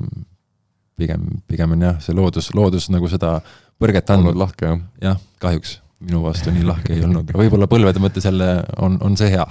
pigem, 0.99 1.25
pigem 1.51 1.75
on 1.75 1.85
jah, 1.89 1.99
see 2.03 2.15
loodus, 2.15 2.53
loodus 2.55 2.87
nagu 2.93 3.09
seda 3.11 3.39
põrget 3.79 4.15
andnud. 4.15 4.39
lahke, 4.39 4.69
jah? 4.69 4.81
jah, 5.03 5.21
kahjuks 5.43 5.79
minu 5.99 6.21
vastu 6.23 6.53
nii 6.55 6.63
lahke 6.63 6.93
ei 6.95 7.03
olnud, 7.03 7.27
aga 7.27 7.41
võib-olla 7.41 7.67
põlvede 7.71 7.99
mõttes 7.99 8.27
jälle 8.29 8.47
on, 8.79 8.95
on 9.03 9.19
see 9.19 9.33
hea. 9.33 9.47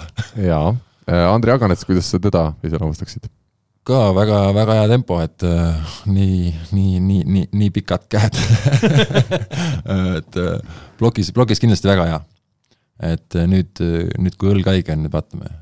jaa, 0.46 0.72
Andrei 1.28 1.56
Aganets, 1.56 1.84
kuidas 1.88 2.08
sa 2.08 2.20
teda 2.22 2.50
iseloomustaksid? 2.64 3.28
Ka 3.88 4.00
väga-väga 4.16 4.74
hea 4.80 4.88
tempo, 4.90 5.18
et 5.24 5.44
äh, 5.46 5.94
nii, 6.10 6.50
nii, 6.76 6.98
nii, 7.00 7.22
nii, 7.24 7.44
nii 7.56 7.70
pikad 7.78 8.04
käed 8.12 8.36
et 10.18 10.36
äh, 10.42 10.82
plokis, 11.00 11.30
plokis 11.36 11.62
kindlasti 11.62 11.88
väga 11.88 12.08
hea. 12.10 12.18
et 13.14 13.38
äh, 13.38 13.48
nüüd, 13.48 13.80
nüüd 14.18 14.36
kui 14.40 14.52
õlg 14.52 14.68
haige 14.68 14.96
on, 14.96 15.06
vaatame. 15.12 15.52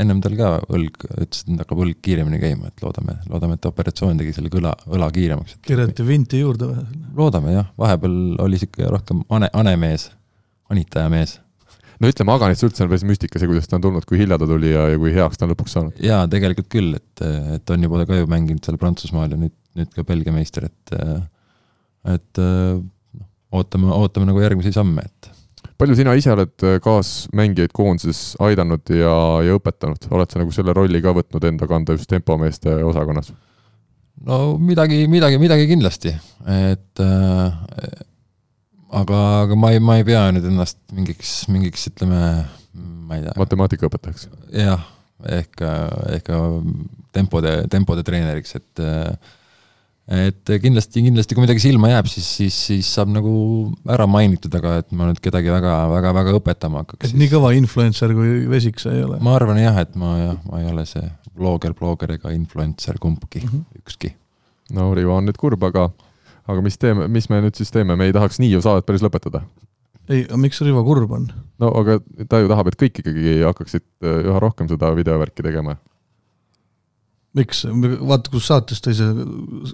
ennem 0.00 0.20
tal 0.24 0.36
ka 0.36 0.50
õlg, 0.66 1.06
ütles, 1.14 1.44
et 1.46 1.62
hakkab 1.62 1.84
õlg 1.86 2.02
kiiremini 2.04 2.42
käima, 2.42 2.68
et 2.68 2.84
loodame, 2.84 3.16
loodame, 3.30 3.56
et 3.56 3.70
operatsioon 3.70 4.20
tegi 4.20 4.34
selle 4.36 4.52
kõla, 4.52 4.74
õla 4.90 5.08
kiiremaks. 5.14 5.56
kirjutati 5.64 6.08
vinti 6.08 6.42
juurde 6.44 6.68
või? 6.72 6.84
loodame 7.16 7.56
jah, 7.56 7.72
vahepeal 7.80 8.20
oli 8.44 8.60
sihuke 8.60 8.92
rohkem 8.92 9.24
ane, 9.32 9.48
anemees, 9.56 10.10
anitaja 10.68 11.08
mees 11.12 11.38
no 12.04 12.12
ütleme, 12.12 12.34
Aganits 12.36 12.64
üldse 12.66 12.84
on 12.84 12.90
päris 12.92 13.04
müstika 13.08 13.40
see, 13.40 13.48
kuidas 13.50 13.68
ta 13.70 13.78
on 13.78 13.84
tulnud, 13.86 14.06
kui 14.08 14.20
hilja 14.20 14.38
ta 14.40 14.48
tuli 14.48 14.72
ja, 14.74 14.88
ja 14.92 15.00
kui 15.00 15.12
heaks 15.14 15.40
ta 15.40 15.46
on 15.46 15.54
lõpuks 15.54 15.76
saanud. 15.76 16.00
jaa, 16.04 16.24
tegelikult 16.30 16.68
küll, 16.72 16.96
et, 16.98 17.24
et 17.56 17.74
on 17.74 17.86
juba 17.88 18.04
ka 18.08 18.18
ju 18.20 18.28
mänginud 18.30 18.66
seal 18.66 18.80
Prantsusmaal 18.80 19.32
ja 19.32 19.40
nüüd, 19.40 19.54
nüüd 19.78 19.94
ka 19.94 20.04
Belgia 20.06 20.34
meister, 20.34 20.68
et 20.68 20.98
et 22.14 22.42
noh, 22.42 23.30
ootame, 23.56 23.88
ootame 23.96 24.28
nagu 24.28 24.42
järgmisi 24.44 24.74
samme, 24.74 25.06
et 25.06 25.30
palju 25.80 25.96
sina 25.98 26.12
ise 26.18 26.34
oled 26.34 26.66
kaasmängijaid 26.84 27.72
koondises 27.74 28.36
aidanud 28.44 28.92
ja, 28.92 29.16
ja 29.46 29.56
õpetanud, 29.56 30.10
oled 30.14 30.30
sa 30.30 30.42
nagu 30.42 30.54
selle 30.54 30.76
rolli 30.76 31.00
ka 31.02 31.14
võtnud 31.16 31.48
enda 31.48 31.68
kanda 31.70 31.96
just 31.96 32.10
tempomeeste 32.12 32.76
osakonnas? 32.84 33.32
no 34.28 34.56
midagi, 34.60 35.04
midagi, 35.10 35.40
midagi 35.42 35.70
kindlasti, 35.72 36.12
et 36.68 37.04
aga, 39.00 39.20
aga 39.44 39.58
ma 39.58 39.72
ei, 39.74 39.82
ma 39.82 39.98
ei 40.00 40.06
pea 40.06 40.26
nüüd 40.34 40.48
ennast 40.50 40.80
mingiks, 40.94 41.36
mingiks 41.52 41.88
ütleme, 41.90 42.20
ma 42.74 43.18
ei 43.18 43.24
tea. 43.26 43.36
matemaatikaõpetajaks? 43.40 44.28
jah, 44.54 44.84
ehk, 45.40 45.64
ehk 46.18 46.30
tempode, 47.14 47.56
tempode 47.72 48.04
treeneriks, 48.06 48.56
et 48.60 48.84
et 50.04 50.50
kindlasti, 50.60 51.00
kindlasti 51.00 51.36
kui 51.36 51.46
midagi 51.46 51.62
silma 51.64 51.88
jääb, 51.88 52.08
siis, 52.12 52.26
siis, 52.38 52.56
siis 52.68 52.88
saab 52.92 53.08
nagu 53.14 53.30
ära 53.88 54.04
mainitud, 54.10 54.52
aga 54.58 54.82
et 54.82 54.90
ma 54.92 55.08
nüüd 55.08 55.20
kedagi 55.24 55.48
väga, 55.48 55.76
väga, 55.94 56.12
väga 56.18 56.34
õpetama 56.40 56.82
hakkaks. 56.82 57.06
et 57.06 57.12
siis... 57.14 57.20
nii 57.22 57.30
kõva 57.32 57.54
influencer 57.56 58.12
kui 58.16 58.42
Vesik 58.50 58.82
sa 58.82 58.92
ei 58.92 59.04
ole? 59.06 59.20
ma 59.24 59.38
arvan 59.38 59.62
jah, 59.62 59.80
et 59.80 59.96
ma 59.96 60.12
jah, 60.20 60.42
ma 60.50 60.60
ei 60.60 60.68
ole 60.68 60.84
see 60.90 61.06
blogger, 61.34 61.72
blogger 61.78 62.18
ega 62.18 62.34
influencer 62.36 63.00
kumbki 63.00 63.40
mm, 63.40 63.48
-hmm. 63.48 63.80
ükski. 63.80 64.12
no 64.76 64.92
Rivo 64.94 65.16
on 65.16 65.30
nüüd 65.30 65.40
kurb, 65.40 65.64
aga 65.64 65.88
aga 66.50 66.64
mis 66.64 66.78
teeme, 66.80 67.08
mis 67.12 67.30
me 67.32 67.40
nüüd 67.44 67.56
siis 67.58 67.72
teeme, 67.74 67.96
me 67.96 68.08
ei 68.08 68.14
tahaks 68.16 68.40
nii 68.42 68.52
ju 68.56 68.62
saadet 68.64 68.86
päris 68.88 69.04
lõpetada. 69.04 69.44
ei, 70.08 70.24
aga 70.26 70.38
miks 70.40 70.60
Rivo 70.64 70.84
kurb 70.86 71.16
on? 71.16 71.26
no 71.62 71.72
aga 71.80 71.98
ta 72.28 72.42
ju 72.42 72.52
tahab, 72.52 72.70
et 72.70 72.78
kõik 72.80 73.02
ikkagi 73.02 73.40
hakkaksid 73.46 73.84
äh, 74.04 74.22
üha 74.28 74.40
rohkem 74.42 74.70
seda 74.70 74.92
videovärki 74.96 75.46
tegema. 75.46 75.78
miks, 77.34 77.64
vaata, 77.66 78.30
kus 78.30 78.48
saates 78.52 78.84
ta 78.84 78.94
ise 78.94 79.10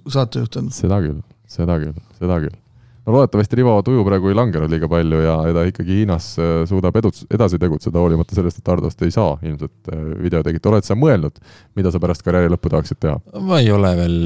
saatejuht 0.08 0.60
on. 0.62 0.74
seda 0.74 1.02
küll, 1.04 1.22
seda 1.50 1.78
küll, 1.82 2.02
seda 2.18 2.42
küll 2.46 2.58
no 3.06 3.14
loodetavasti 3.14 3.58
Rivo 3.60 3.74
tuju 3.84 4.04
praegu 4.06 4.30
ei 4.30 4.36
langenud 4.36 4.72
liiga 4.72 4.88
palju 4.90 5.20
ja, 5.24 5.36
ja 5.48 5.54
ta 5.56 5.64
ikkagi 5.68 6.00
Hiinas 6.00 6.30
äh, 6.40 6.50
suudab 6.68 6.96
edu, 7.00 7.12
edasi 7.32 7.60
tegutseda, 7.60 8.00
hoolimata 8.02 8.36
sellest, 8.36 8.60
et 8.60 8.72
Hardost 8.72 9.04
ei 9.06 9.14
saa 9.14 9.36
ilmselt 9.42 9.92
äh, 9.92 10.02
videotegijat. 10.24 10.68
oled 10.72 10.88
sa 10.88 10.96
mõelnud, 10.98 11.40
mida 11.78 11.92
sa 11.92 12.02
pärast 12.02 12.24
karjääri 12.26 12.52
lõppu 12.52 12.72
tahaksid 12.72 13.00
teha? 13.00 13.16
ma 13.46 13.60
ei 13.62 13.70
ole 13.74 13.94
veel, 14.02 14.18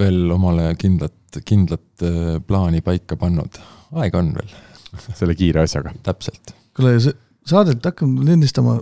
veel 0.00 0.22
omale 0.36 0.70
kindlat, 0.80 1.40
kindlat 1.44 2.06
äh, 2.06 2.38
plaani 2.46 2.80
paika 2.86 3.18
pannud, 3.20 3.60
aega 4.00 4.22
on 4.22 4.32
veel 4.38 4.56
selle 5.20 5.36
kiire 5.38 5.64
asjaga. 5.66 5.94
täpselt. 6.06 6.56
kuule, 6.76 6.96
see 7.04 7.16
saadet 7.44 7.84
hakkame 7.84 8.24
lindistama, 8.24 8.78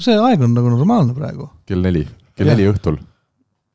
see 0.00 0.16
aeg 0.16 0.42
on 0.46 0.56
nagu 0.56 0.72
normaalne 0.72 1.16
praegu. 1.16 1.50
kell 1.68 1.84
neli, 1.84 2.06
kell 2.34 2.48
ja. 2.48 2.56
neli 2.56 2.72
õhtul. 2.72 2.98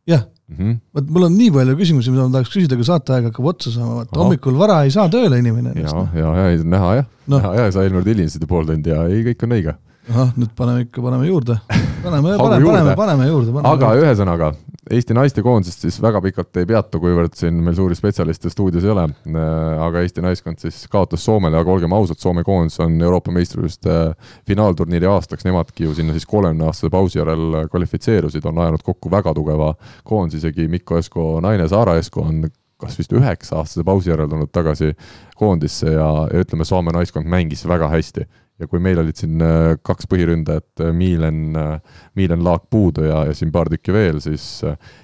jah 0.09 0.25
-hmm.. 0.49 0.79
vot 0.95 1.11
mul 1.15 1.27
on 1.27 1.35
nii 1.37 1.51
palju 1.55 1.75
küsimusi, 1.79 2.13
mida 2.13 2.25
ma 2.27 2.33
tahaks 2.37 2.53
küsida, 2.53 2.77
aga 2.77 2.87
saateaeg 2.91 3.29
hakkab 3.29 3.51
otsa 3.53 3.73
saama, 3.75 3.99
vaata 4.01 4.21
hommikul 4.21 4.57
vara 4.59 4.81
ei 4.85 4.93
saa 4.95 5.09
tööle 5.09 5.39
inimene. 5.41 5.75
ja, 5.75 5.93
ja, 6.15 6.33
ja, 6.37 6.63
näha 6.63 6.95
jah 7.01 7.05
no., 7.27 7.37
näha 7.37 7.53
ja 7.59 7.69
sa 7.75 7.83
eelmine 7.83 8.01
kord 8.01 8.11
hilinesid 8.13 8.47
pool 8.49 8.65
tundi 8.69 8.93
ja 8.93 9.05
ei, 9.09 9.21
kõik 9.29 9.45
on 9.45 9.55
õige. 9.59 9.75
ahah, 10.09 10.33
nüüd 10.39 10.55
paneme 10.57 10.87
ikka, 10.87 11.03
paneme 11.05 11.29
juurde. 11.29 11.59
paneme, 12.03 12.35
paneme, 12.43 12.65
paneme, 12.65 12.97
paneme 13.03 13.29
juurde. 13.29 13.63
aga 13.73 13.93
ühesõnaga, 14.01 14.53
Eesti 14.89 15.13
naistekoondisest 15.13 15.83
siis 15.85 15.99
väga 16.01 16.17
pikalt 16.25 16.57
ei 16.57 16.65
peatu, 16.65 16.97
kuivõrd 17.01 17.35
siin 17.37 17.59
meil 17.61 17.75
suuri 17.77 17.93
spetsialiste 17.93 18.49
stuudios 18.49 18.87
ei 18.87 18.89
ole. 18.89 19.03
Äh, 19.29 19.81
aga 19.85 20.01
Eesti 20.01 20.23
naiskond 20.25 20.57
siis 20.63 20.79
kaotas 20.89 21.21
Soomele, 21.27 21.59
aga 21.59 21.69
olgem 21.75 21.93
ausad, 21.93 22.17
Soome 22.17 22.41
koondis 22.47 22.79
on 22.81 22.95
Euroopa 22.97 23.33
meistrivõistluste 23.35 23.93
äh, 24.07 24.31
finaalturniiri 24.49 25.05
aastaks, 25.11 25.45
nemadki 25.45 25.85
ju 25.85 25.93
sinna 25.97 26.15
siis 26.17 26.25
kolmekümne 26.29 26.65
aastase 26.71 26.89
pausi 26.93 27.21
järel 27.21 27.59
kvalifitseerusid, 27.69 28.49
on 28.49 28.63
ajanud 28.65 28.85
kokku 28.87 29.13
väga 29.13 29.35
tugeva 29.37 29.75
koondise, 30.09 30.41
isegi 30.41 30.65
Mikko 30.73 30.97
Esko 31.03 31.29
naine 31.45 31.69
Saara 31.69 31.99
Esko 32.01 32.25
on 32.25 32.47
kas 32.79 32.97
vist 32.97 33.13
üheksa-aastase 33.13 33.85
pausi 33.85 34.09
järel 34.09 34.29
tulnud 34.31 34.49
tagasi 34.55 34.95
koondisse 35.37 35.91
ja, 35.93 36.09
ja 36.31 36.41
ütleme, 36.41 36.65
Soome 36.65 36.95
naiskond 36.95 37.29
mängis 37.29 37.67
väga 37.67 37.91
hästi 37.93 38.25
ja 38.59 38.67
kui 38.67 38.81
meil 38.83 38.99
olid 39.01 39.17
siin 39.19 39.41
äh, 39.43 39.73
kaks 39.85 40.07
põhiründajat, 40.11 40.83
äh, 40.83 40.91
Miilen, 40.95 41.41
äh, 41.57 42.03
Miilen 42.19 42.43
Laak 42.45 42.67
puudu 42.69 43.05
ja, 43.07 43.23
ja 43.29 43.35
siin 43.37 43.53
paar 43.55 43.71
tükki 43.71 43.95
veel, 43.95 44.19
siis, 44.23 44.45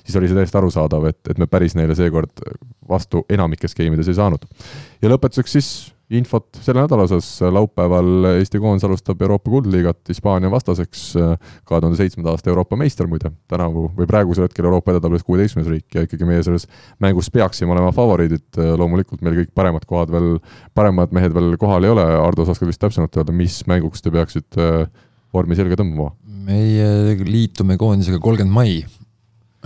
siis 0.03 0.19
oli 0.19 0.29
see 0.29 0.37
täiesti 0.37 0.59
arusaadav, 0.59 1.07
et, 1.11 1.21
et 1.31 1.41
me 1.41 1.47
päris 1.51 1.77
neile 1.77 1.95
seekord 1.97 2.43
vastu 2.89 3.23
enamikes 3.31 3.73
skeemides 3.75 4.11
ei 4.11 4.19
saanud. 4.19 4.43
ja 5.01 5.11
lõpetuseks 5.11 5.57
siis 5.57 5.71
infot 6.13 6.59
selle 6.61 6.83
nädala 6.83 7.05
osas, 7.07 7.27
laupäeval 7.41 8.27
Eesti 8.35 8.59
koondis 8.61 8.85
alustab 8.85 9.21
Euroopa 9.25 9.49
kuldliigat 9.49 10.09
Hispaania 10.09 10.51
vastaseks, 10.53 11.05
kahe 11.65 11.81
tuhande 11.81 11.97
seitsmenda 11.97 12.33
aasta 12.35 12.51
Euroopa 12.51 12.77
meister 12.77 13.09
muide, 13.09 13.31
tänavu 13.51 13.87
või 13.97 14.09
praegusel 14.09 14.45
hetkel 14.45 14.67
Euroopa 14.69 14.93
edetabelis 14.93 15.25
kuueteistkümnes 15.25 15.71
riik 15.71 15.97
ja 15.97 16.05
ikkagi 16.05 16.27
meie 16.29 16.43
selles 16.45 16.67
mängus 17.01 17.31
peaksime 17.33 17.73
olema 17.73 17.89
favoriidid, 17.95 18.59
loomulikult 18.77 19.25
meil 19.25 19.39
kõik 19.41 19.55
paremad 19.57 19.87
kohad 19.89 20.13
veel, 20.13 20.35
paremad 20.77 21.15
mehed 21.15 21.33
veel 21.33 21.55
kohal 21.61 21.87
ei 21.87 21.95
ole, 21.95 22.05
Ardo, 22.19 22.45
sa 22.45 22.53
oskad 22.53 22.69
vist 22.69 22.83
täpsemalt 22.83 23.17
öelda, 23.17 23.33
mis 23.33 23.63
mänguks 23.69 24.05
te 24.05 24.13
peaksite 24.13 24.69
vormi 25.33 25.57
selga 25.57 25.81
tõmbama? 25.81 26.13
meie 26.45 27.15
liitume 27.25 27.73
koondisega 27.81 28.19
kolmkümmend 28.21 28.53
mai 28.53 28.75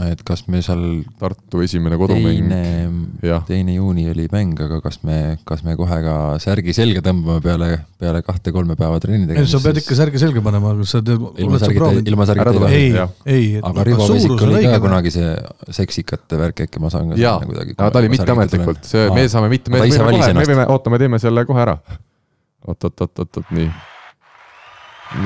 et 0.08 0.22
kas 0.24 0.46
me 0.48 0.62
seal 0.64 0.82
Tartu 1.20 1.62
esimene 1.64 1.98
kodumäng. 2.00 2.48
teine, 2.50 3.40
teine 3.48 3.76
juuni 3.76 4.06
oli 4.12 4.28
mäng, 4.32 4.56
aga 4.64 4.80
kas 4.84 5.02
me, 5.04 5.38
kas 5.48 5.64
me 5.66 5.76
kohe 5.80 5.98
ka 6.06 6.16
särgi 6.40 6.74
selga 6.76 7.04
tõmbame 7.04 7.44
peale, 7.44 7.70
peale 8.00 8.22
kahte-kolme 8.26 8.78
päeva 8.80 9.02
trenni 9.04 9.28
tegemist? 9.28 9.52
sa 9.56 9.62
pead 9.64 9.82
ikka 9.82 9.98
särgi 10.00 10.22
selga 10.22 10.44
panema, 10.46 10.72
aga 10.78 10.88
sa 10.88 11.04
teed. 11.04 11.26
ilma 11.44 11.60
särgita, 11.60 11.92
ilma 12.14 12.30
särgita 12.30 12.72
ei, 12.72 12.88
ei. 13.26 13.52
aga 13.72 13.86
Rivo 13.90 14.08
Vesik 14.14 14.48
oli 14.48 14.64
ka 14.70 14.80
kunagi 14.86 15.14
see 15.18 15.36
seksikate 15.82 16.40
värk, 16.40 16.66
äkki 16.70 16.84
ma 16.84 16.94
saan 16.94 17.12
ka 17.12 17.20
jaa, 17.20 17.36
aga 17.44 17.92
ta 17.92 18.04
oli 18.04 18.14
mitteametlikult, 18.16 18.88
see, 18.88 19.12
me 19.16 19.28
saame 19.32 19.52
mitte, 19.52 19.74
me, 19.74 19.84
me, 19.84 19.92
kohe, 19.92 20.34
me 20.40 20.48
võime, 20.48 20.68
oota, 20.72 20.96
me 20.96 21.04
teeme 21.04 21.20
selle 21.20 21.44
kohe 21.50 21.66
ära. 21.68 21.78
oot, 22.68 22.80
oot, 22.80 22.96
oot, 22.96 23.16
oot, 23.20 23.44
oot, 23.44 23.56
nii. 23.56 23.70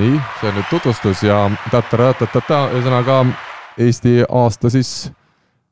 nii, 0.02 0.22
see 0.40 0.50
on 0.50 0.58
nüüd 0.58 0.70
tutvustus 0.74 1.26
ja 1.28 1.44
ta-ta-ta-ta-ta, 1.70 2.64
ühesõnaga 2.74 3.22
Eesti 3.78 4.22
aasta 4.28 4.70
siis 4.70 5.10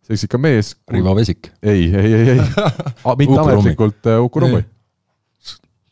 seksika 0.03 0.39
mees. 0.39 0.75
Rivo 0.91 1.15
Vesik. 1.17 1.53
ei, 1.63 1.87
ei, 1.95 2.15
ei, 2.15 2.29
ei 2.31 2.41
mitte 3.21 3.39
ametlikult 3.41 4.11
Uku 4.25 4.41
Rummi. 4.41 4.65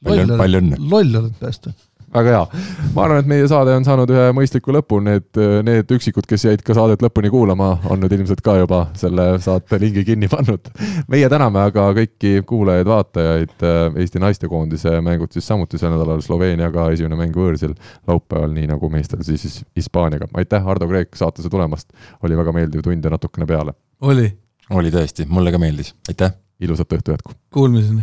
palju, 0.05 0.37
palju 0.37 0.65
õnne. 0.65 0.81
loll 0.91 1.23
oled 1.23 1.39
päästa 1.41 1.74
väga 2.15 2.31
hea. 2.35 2.47
ma 2.95 3.05
arvan, 3.05 3.20
et 3.23 3.28
meie 3.31 3.47
saade 3.51 3.74
on 3.77 3.87
saanud 3.87 4.11
ühe 4.11 4.27
mõistliku 4.37 4.74
lõpu, 4.74 4.99
need, 5.05 5.28
need 5.66 5.93
üksikud, 5.95 6.27
kes 6.28 6.45
jäid 6.49 6.65
ka 6.66 6.74
saadet 6.77 7.03
lõpuni 7.05 7.31
kuulama, 7.32 7.70
on 7.91 8.03
nüüd 8.03 8.15
ilmselt 8.16 8.43
ka 8.45 8.57
juba 8.61 8.82
selle 8.99 9.27
saate 9.43 9.78
lingi 9.82 10.05
kinni 10.09 10.31
pannud. 10.32 10.73
meie 11.11 11.31
täname 11.32 11.62
aga 11.69 11.87
kõiki 11.97 12.43
kuulajaid-vaatajaid, 12.51 13.57
Eesti 14.01 14.23
naistekoondise 14.23 14.97
mängud 15.05 15.32
siis 15.35 15.47
samuti 15.51 15.78
sel 15.78 15.95
nädalal 15.95 16.23
Sloveeniaga, 16.24 16.91
esimene 16.95 17.19
mäng 17.20 17.37
võõrsil 17.37 17.74
laupäeval, 18.11 18.53
nii 18.57 18.70
nagu 18.70 18.93
meestel 18.93 19.24
siis 19.27 19.62
Hispaaniaga. 19.77 20.31
aitäh, 20.35 20.65
Hardo 20.65 20.89
Kreek, 20.91 21.15
saatesse 21.19 21.51
tulemast, 21.53 21.93
oli 22.27 22.39
väga 22.39 22.55
meeldiv 22.57 22.87
tund 22.87 23.05
ja 23.05 23.15
natukene 23.15 23.47
peale. 23.47 23.77
oli. 24.01 24.31
oli 24.70 24.95
tõesti, 24.95 25.28
mulle 25.28 25.53
ka 25.55 25.62
meeldis, 25.62 25.95
aitäh. 26.09 26.35
ilusat 26.61 26.99
õhtu 26.99 27.15
jätku. 27.15 27.39
Kuulmiseni 27.55 28.03